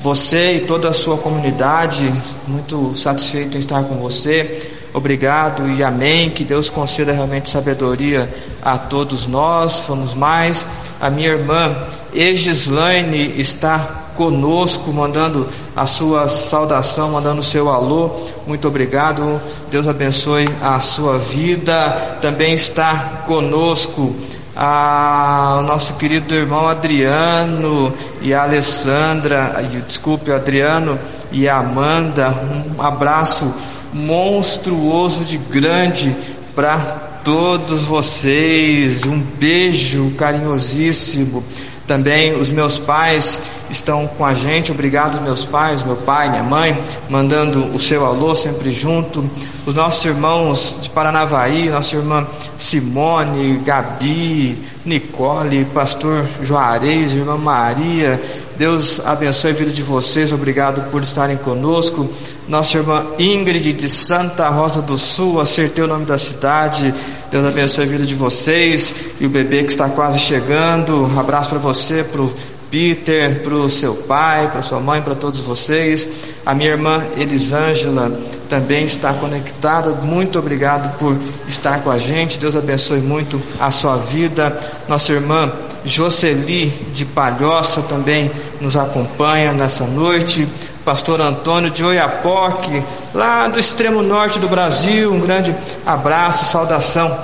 você 0.00 0.54
e 0.56 0.60
toda 0.60 0.88
a 0.88 0.92
sua 0.92 1.18
comunidade, 1.18 2.12
muito 2.46 2.94
satisfeito 2.94 3.56
em 3.56 3.58
estar 3.58 3.82
com 3.84 3.96
você. 3.96 4.70
Obrigado 4.94 5.68
e 5.68 5.82
amém. 5.82 6.30
Que 6.30 6.44
Deus 6.44 6.70
conceda 6.70 7.12
realmente 7.12 7.50
sabedoria 7.50 8.32
a 8.62 8.78
todos 8.78 9.26
nós. 9.26 9.84
Vamos 9.88 10.14
mais. 10.14 10.64
A 11.00 11.10
minha 11.10 11.28
irmã 11.28 11.76
Egislaine 12.14 13.38
está 13.38 14.06
conosco, 14.14 14.92
mandando 14.92 15.48
a 15.76 15.86
sua 15.86 16.28
saudação, 16.28 17.12
mandando 17.12 17.40
o 17.40 17.44
seu 17.44 17.70
alô. 17.70 18.10
Muito 18.46 18.66
obrigado. 18.66 19.40
Deus 19.70 19.86
abençoe 19.86 20.48
a 20.60 20.80
sua 20.80 21.18
vida. 21.18 22.18
Também 22.20 22.54
está 22.54 23.22
conosco 23.26 24.14
a, 24.60 25.58
o 25.60 25.62
nosso 25.62 25.94
querido 25.94 26.34
irmão 26.34 26.66
Adriano 26.66 27.94
e 28.20 28.34
a 28.34 28.42
Alessandra, 28.42 29.64
desculpe, 29.86 30.32
Adriano 30.32 30.98
e 31.30 31.48
Amanda, 31.48 32.28
um 32.76 32.82
abraço 32.82 33.54
monstruoso 33.92 35.24
de 35.24 35.38
grande 35.38 36.14
para 36.56 36.76
todos 37.22 37.84
vocês, 37.84 39.04
um 39.04 39.20
beijo 39.20 40.10
carinhosíssimo. 40.16 41.44
Também 41.88 42.38
os 42.38 42.50
meus 42.50 42.78
pais 42.78 43.40
estão 43.70 44.06
com 44.06 44.22
a 44.22 44.34
gente, 44.34 44.70
obrigado 44.70 45.22
meus 45.22 45.46
pais, 45.46 45.82
meu 45.82 45.96
pai, 45.96 46.28
minha 46.28 46.42
mãe, 46.42 46.78
mandando 47.08 47.64
o 47.74 47.78
seu 47.78 48.04
alô 48.04 48.34
sempre 48.34 48.70
junto. 48.70 49.28
Os 49.64 49.74
nossos 49.74 50.04
irmãos 50.04 50.80
de 50.82 50.90
Paranavaí, 50.90 51.70
nossa 51.70 51.96
irmã 51.96 52.26
Simone, 52.58 53.62
Gabi, 53.64 54.62
Nicole, 54.84 55.64
pastor 55.72 56.26
Juarez, 56.42 57.14
irmã 57.14 57.38
Maria, 57.38 58.20
Deus 58.58 59.00
abençoe 59.06 59.52
a 59.52 59.54
vida 59.54 59.70
de 59.70 59.82
vocês, 59.82 60.30
obrigado 60.30 60.90
por 60.90 61.00
estarem 61.00 61.38
conosco. 61.38 62.06
Nossa 62.48 62.78
irmã 62.78 63.04
Ingrid 63.18 63.74
de 63.74 63.90
Santa 63.90 64.48
Rosa 64.48 64.80
do 64.80 64.96
Sul, 64.96 65.38
acertei 65.38 65.84
o 65.84 65.86
nome 65.86 66.06
da 66.06 66.16
cidade. 66.16 66.94
Deus 67.30 67.44
abençoe 67.44 67.84
a 67.84 67.86
vida 67.86 68.06
de 68.06 68.14
vocês 68.14 68.94
e 69.20 69.26
o 69.26 69.28
bebê 69.28 69.64
que 69.64 69.70
está 69.70 69.90
quase 69.90 70.18
chegando. 70.18 71.04
Um 71.04 71.20
abraço 71.20 71.50
para 71.50 71.58
você, 71.58 72.02
para 72.02 72.22
o 72.22 72.32
Peter, 72.70 73.42
para 73.42 73.54
o 73.54 73.68
seu 73.68 73.94
pai, 73.94 74.50
para 74.50 74.62
sua 74.62 74.80
mãe, 74.80 75.02
para 75.02 75.14
todos 75.14 75.40
vocês. 75.40 76.32
A 76.46 76.54
minha 76.54 76.70
irmã 76.70 77.06
Elisângela 77.18 78.18
também 78.48 78.86
está 78.86 79.12
conectada. 79.12 79.90
Muito 79.90 80.38
obrigado 80.38 80.96
por 80.98 81.18
estar 81.46 81.82
com 81.82 81.90
a 81.90 81.98
gente. 81.98 82.38
Deus 82.38 82.56
abençoe 82.56 83.00
muito 83.00 83.38
a 83.60 83.70
sua 83.70 83.98
vida. 83.98 84.58
Nossa 84.88 85.12
irmã 85.12 85.52
Jocely 85.84 86.72
de 86.92 87.04
Palhoça 87.04 87.82
também 87.82 88.30
nos 88.58 88.74
acompanha 88.74 89.52
nessa 89.52 89.84
noite 89.84 90.48
pastor 90.88 91.20
Antônio 91.20 91.70
de 91.70 91.84
Oiapoque, 91.84 92.82
lá 93.12 93.46
do 93.46 93.58
extremo 93.58 94.00
norte 94.02 94.38
do 94.38 94.48
Brasil. 94.48 95.12
Um 95.12 95.20
grande 95.20 95.54
abraço, 95.84 96.46
saudação 96.46 97.14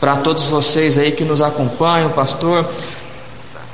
para 0.00 0.16
todos 0.16 0.46
vocês 0.46 0.96
aí 0.96 1.12
que 1.12 1.22
nos 1.22 1.42
acompanham, 1.42 2.08
pastor. 2.08 2.66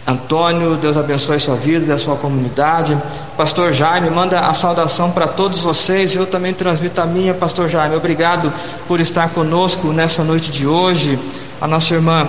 Antônio, 0.04 0.74
Deus 0.74 0.96
abençoe 0.96 1.38
sua 1.38 1.54
vida 1.54 1.86
e 1.86 1.92
a 1.92 1.98
sua 1.98 2.16
comunidade. 2.16 3.00
Pastor 3.36 3.72
Jaime, 3.72 4.10
manda 4.10 4.40
a 4.40 4.52
saudação 4.52 5.12
para 5.12 5.28
todos 5.28 5.60
vocês. 5.60 6.16
Eu 6.16 6.26
também 6.26 6.52
transmito 6.52 7.00
a 7.00 7.06
minha, 7.06 7.32
Pastor 7.32 7.68
Jaime. 7.68 7.94
Obrigado 7.94 8.52
por 8.88 8.98
estar 8.98 9.28
conosco 9.28 9.86
nessa 9.92 10.24
noite 10.24 10.50
de 10.50 10.66
hoje. 10.66 11.16
A 11.60 11.68
nossa 11.68 11.94
irmã 11.94 12.28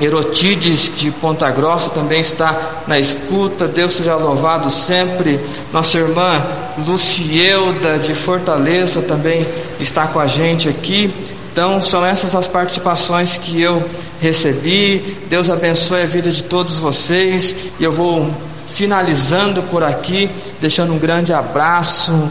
Erotides 0.00 0.92
de 0.94 1.10
Ponta 1.10 1.50
Grossa 1.50 1.90
também 1.90 2.20
está 2.20 2.56
na 2.86 2.98
escuta, 2.98 3.66
Deus 3.66 3.92
seja 3.92 4.14
louvado 4.14 4.70
sempre. 4.70 5.40
Nossa 5.72 5.98
irmã 5.98 6.42
Lucielda 6.86 7.98
de 7.98 8.14
Fortaleza 8.14 9.02
também 9.02 9.46
está 9.80 10.06
com 10.06 10.20
a 10.20 10.26
gente 10.26 10.68
aqui. 10.68 11.12
Então, 11.52 11.82
são 11.82 12.06
essas 12.06 12.36
as 12.36 12.46
participações 12.46 13.36
que 13.36 13.60
eu 13.60 13.82
recebi. 14.20 15.16
Deus 15.28 15.50
abençoe 15.50 16.02
a 16.02 16.06
vida 16.06 16.30
de 16.30 16.44
todos 16.44 16.78
vocês. 16.78 17.56
E 17.80 17.84
eu 17.84 17.90
vou 17.90 18.30
finalizando 18.66 19.62
por 19.64 19.82
aqui, 19.82 20.30
deixando 20.60 20.92
um 20.92 20.98
grande 20.98 21.32
abraço 21.32 22.30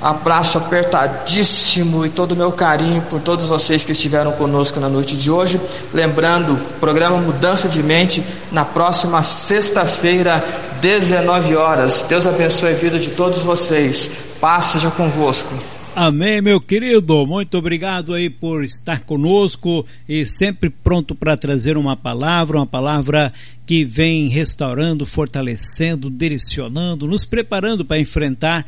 abraço 0.00 0.58
apertadíssimo 0.58 2.06
e 2.06 2.08
todo 2.08 2.32
o 2.32 2.36
meu 2.36 2.52
carinho 2.52 3.02
por 3.02 3.20
todos 3.20 3.46
vocês 3.46 3.84
que 3.84 3.92
estiveram 3.92 4.32
conosco 4.32 4.78
na 4.80 4.88
noite 4.88 5.16
de 5.16 5.30
hoje. 5.30 5.60
Lembrando, 5.92 6.58
programa 6.80 7.18
Mudança 7.18 7.68
de 7.68 7.82
Mente 7.82 8.22
na 8.52 8.64
próxima 8.64 9.22
sexta-feira, 9.22 10.44
19 10.80 11.56
horas. 11.56 12.06
Deus 12.08 12.26
abençoe 12.26 12.72
a 12.72 12.76
vida 12.76 12.98
de 12.98 13.10
todos 13.10 13.42
vocês. 13.42 14.10
Paz 14.40 14.66
seja 14.66 14.90
convosco. 14.90 15.52
Amém, 16.00 16.40
meu 16.40 16.60
querido. 16.60 17.26
Muito 17.26 17.58
obrigado 17.58 18.14
aí 18.14 18.30
por 18.30 18.62
estar 18.62 19.00
conosco 19.00 19.84
e 20.08 20.24
sempre 20.24 20.70
pronto 20.70 21.12
para 21.12 21.36
trazer 21.36 21.76
uma 21.76 21.96
palavra, 21.96 22.56
uma 22.56 22.66
palavra 22.66 23.32
que 23.66 23.84
vem 23.84 24.28
restaurando, 24.28 25.04
fortalecendo, 25.04 26.08
direcionando, 26.08 27.08
nos 27.08 27.24
preparando 27.24 27.84
para 27.84 27.98
enfrentar 27.98 28.64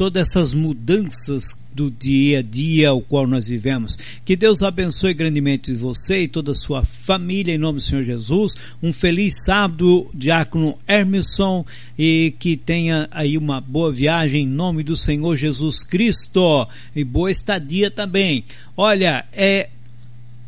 todas 0.00 0.28
essas 0.28 0.54
mudanças 0.54 1.54
do 1.74 1.90
dia 1.90 2.38
a 2.38 2.42
dia 2.42 2.88
ao 2.88 3.02
qual 3.02 3.26
nós 3.26 3.46
vivemos. 3.46 3.98
Que 4.24 4.34
Deus 4.34 4.62
abençoe 4.62 5.12
grandemente 5.12 5.74
você 5.74 6.22
e 6.22 6.28
toda 6.28 6.52
a 6.52 6.54
sua 6.54 6.82
família 6.82 7.54
em 7.54 7.58
nome 7.58 7.76
do 7.76 7.82
Senhor 7.82 8.02
Jesus. 8.02 8.54
Um 8.82 8.94
feliz 8.94 9.44
sábado, 9.44 10.08
diácono 10.14 10.78
Hermeson, 10.88 11.66
e 11.98 12.32
que 12.38 12.56
tenha 12.56 13.08
aí 13.10 13.36
uma 13.36 13.60
boa 13.60 13.92
viagem 13.92 14.44
em 14.44 14.48
nome 14.48 14.82
do 14.82 14.96
Senhor 14.96 15.36
Jesus 15.36 15.84
Cristo 15.84 16.66
e 16.96 17.04
boa 17.04 17.30
estadia 17.30 17.90
também. 17.90 18.42
Olha, 18.74 19.26
é 19.34 19.68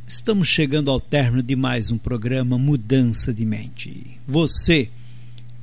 estamos 0.06 0.48
chegando 0.48 0.90
ao 0.90 0.98
término 0.98 1.42
de 1.42 1.54
mais 1.54 1.90
um 1.90 1.98
programa 1.98 2.56
Mudança 2.56 3.34
de 3.34 3.44
Mente. 3.44 4.18
Você 4.26 4.88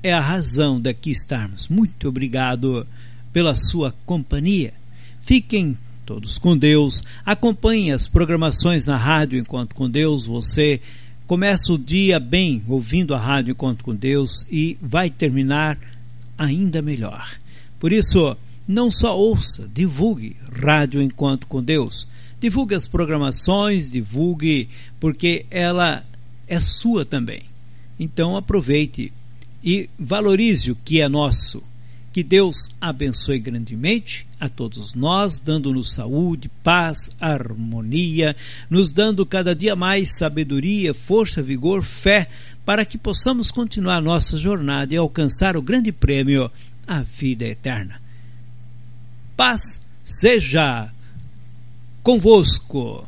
é 0.03 0.14
a 0.14 0.22
razão 0.22 0.80
daqui 0.80 1.10
estarmos. 1.10 1.68
Muito 1.68 2.07
obrigado 2.07 2.86
pela 3.31 3.56
sua 3.56 3.93
companhia. 4.06 4.73
Fiquem 5.22 5.77
todos 6.06 6.38
com 6.38 6.57
Deus. 6.57 7.03
Acompanhe 7.26 7.91
as 7.91 8.07
programações 8.07 8.88
na 8.88 8.95
Rádio 8.95 9.38
Enquanto 9.39 9.76
com 9.76 9.89
Deus. 9.89 10.26
Você 10.26 10.81
começa 11.27 11.72
o 11.72 11.77
dia 11.77 12.19
bem 12.19 12.64
ouvindo 12.68 13.14
a 13.14 13.19
Rádio 13.19 13.51
Enquanto 13.51 13.84
com 13.84 13.93
Deus 13.93 14.45
e 14.49 14.76
vai 14.81 15.10
terminar 15.10 15.77
ainda 16.35 16.81
melhor. 16.81 17.30
Por 17.80 17.93
isso, 17.93 18.35
não 18.68 18.89
só 18.89 19.15
ouça, 19.15 19.69
divulgue 19.72 20.35
Rádio 20.51 21.01
Enquanto 21.01 21.45
com 21.45 21.61
Deus. 21.61 22.07
Divulgue 22.39 22.73
as 22.73 22.88
programações, 22.88 23.91
divulgue, 23.91 24.68
porque 24.99 25.45
ela 25.51 26.03
é 26.47 26.60
sua 26.60 27.06
também. 27.06 27.43
Então 27.99 28.35
aproveite 28.35 29.14
e 29.64 29.89
valorize 29.99 30.72
o 30.72 30.76
que 30.76 31.01
é 31.01 31.07
nosso. 31.07 31.61
Que 32.11 32.23
Deus 32.23 32.69
abençoe 32.81 33.40
grandemente 33.40 34.26
a 34.40 34.49
todos 34.49 34.95
nós, 34.95 35.38
dando-nos 35.38 35.94
saúde, 35.94 36.49
paz, 36.64 37.11
harmonia, 37.19 38.36
nos 38.69 38.91
dando 38.91 39.26
cada 39.26 39.56
dia 39.56 39.76
mais 39.76 40.18
sabedoria, 40.18 40.94
força, 40.94 41.41
vigor, 41.41 41.84
fé, 41.84 42.27
para 42.65 42.84
que 42.84 42.98
possamos 42.98 43.52
continuar 43.52 44.02
nossa 44.02 44.38
jornada 44.38 44.94
e 44.94 44.98
alcançar 44.98 45.56
o 45.56 45.61
grande 45.61 45.91
prêmio, 45.91 46.52
a 46.88 47.03
vida 47.03 47.45
eterna. 47.45 48.02
Paz 49.38 49.80
seja 50.03 50.91
convosco. 52.02 53.07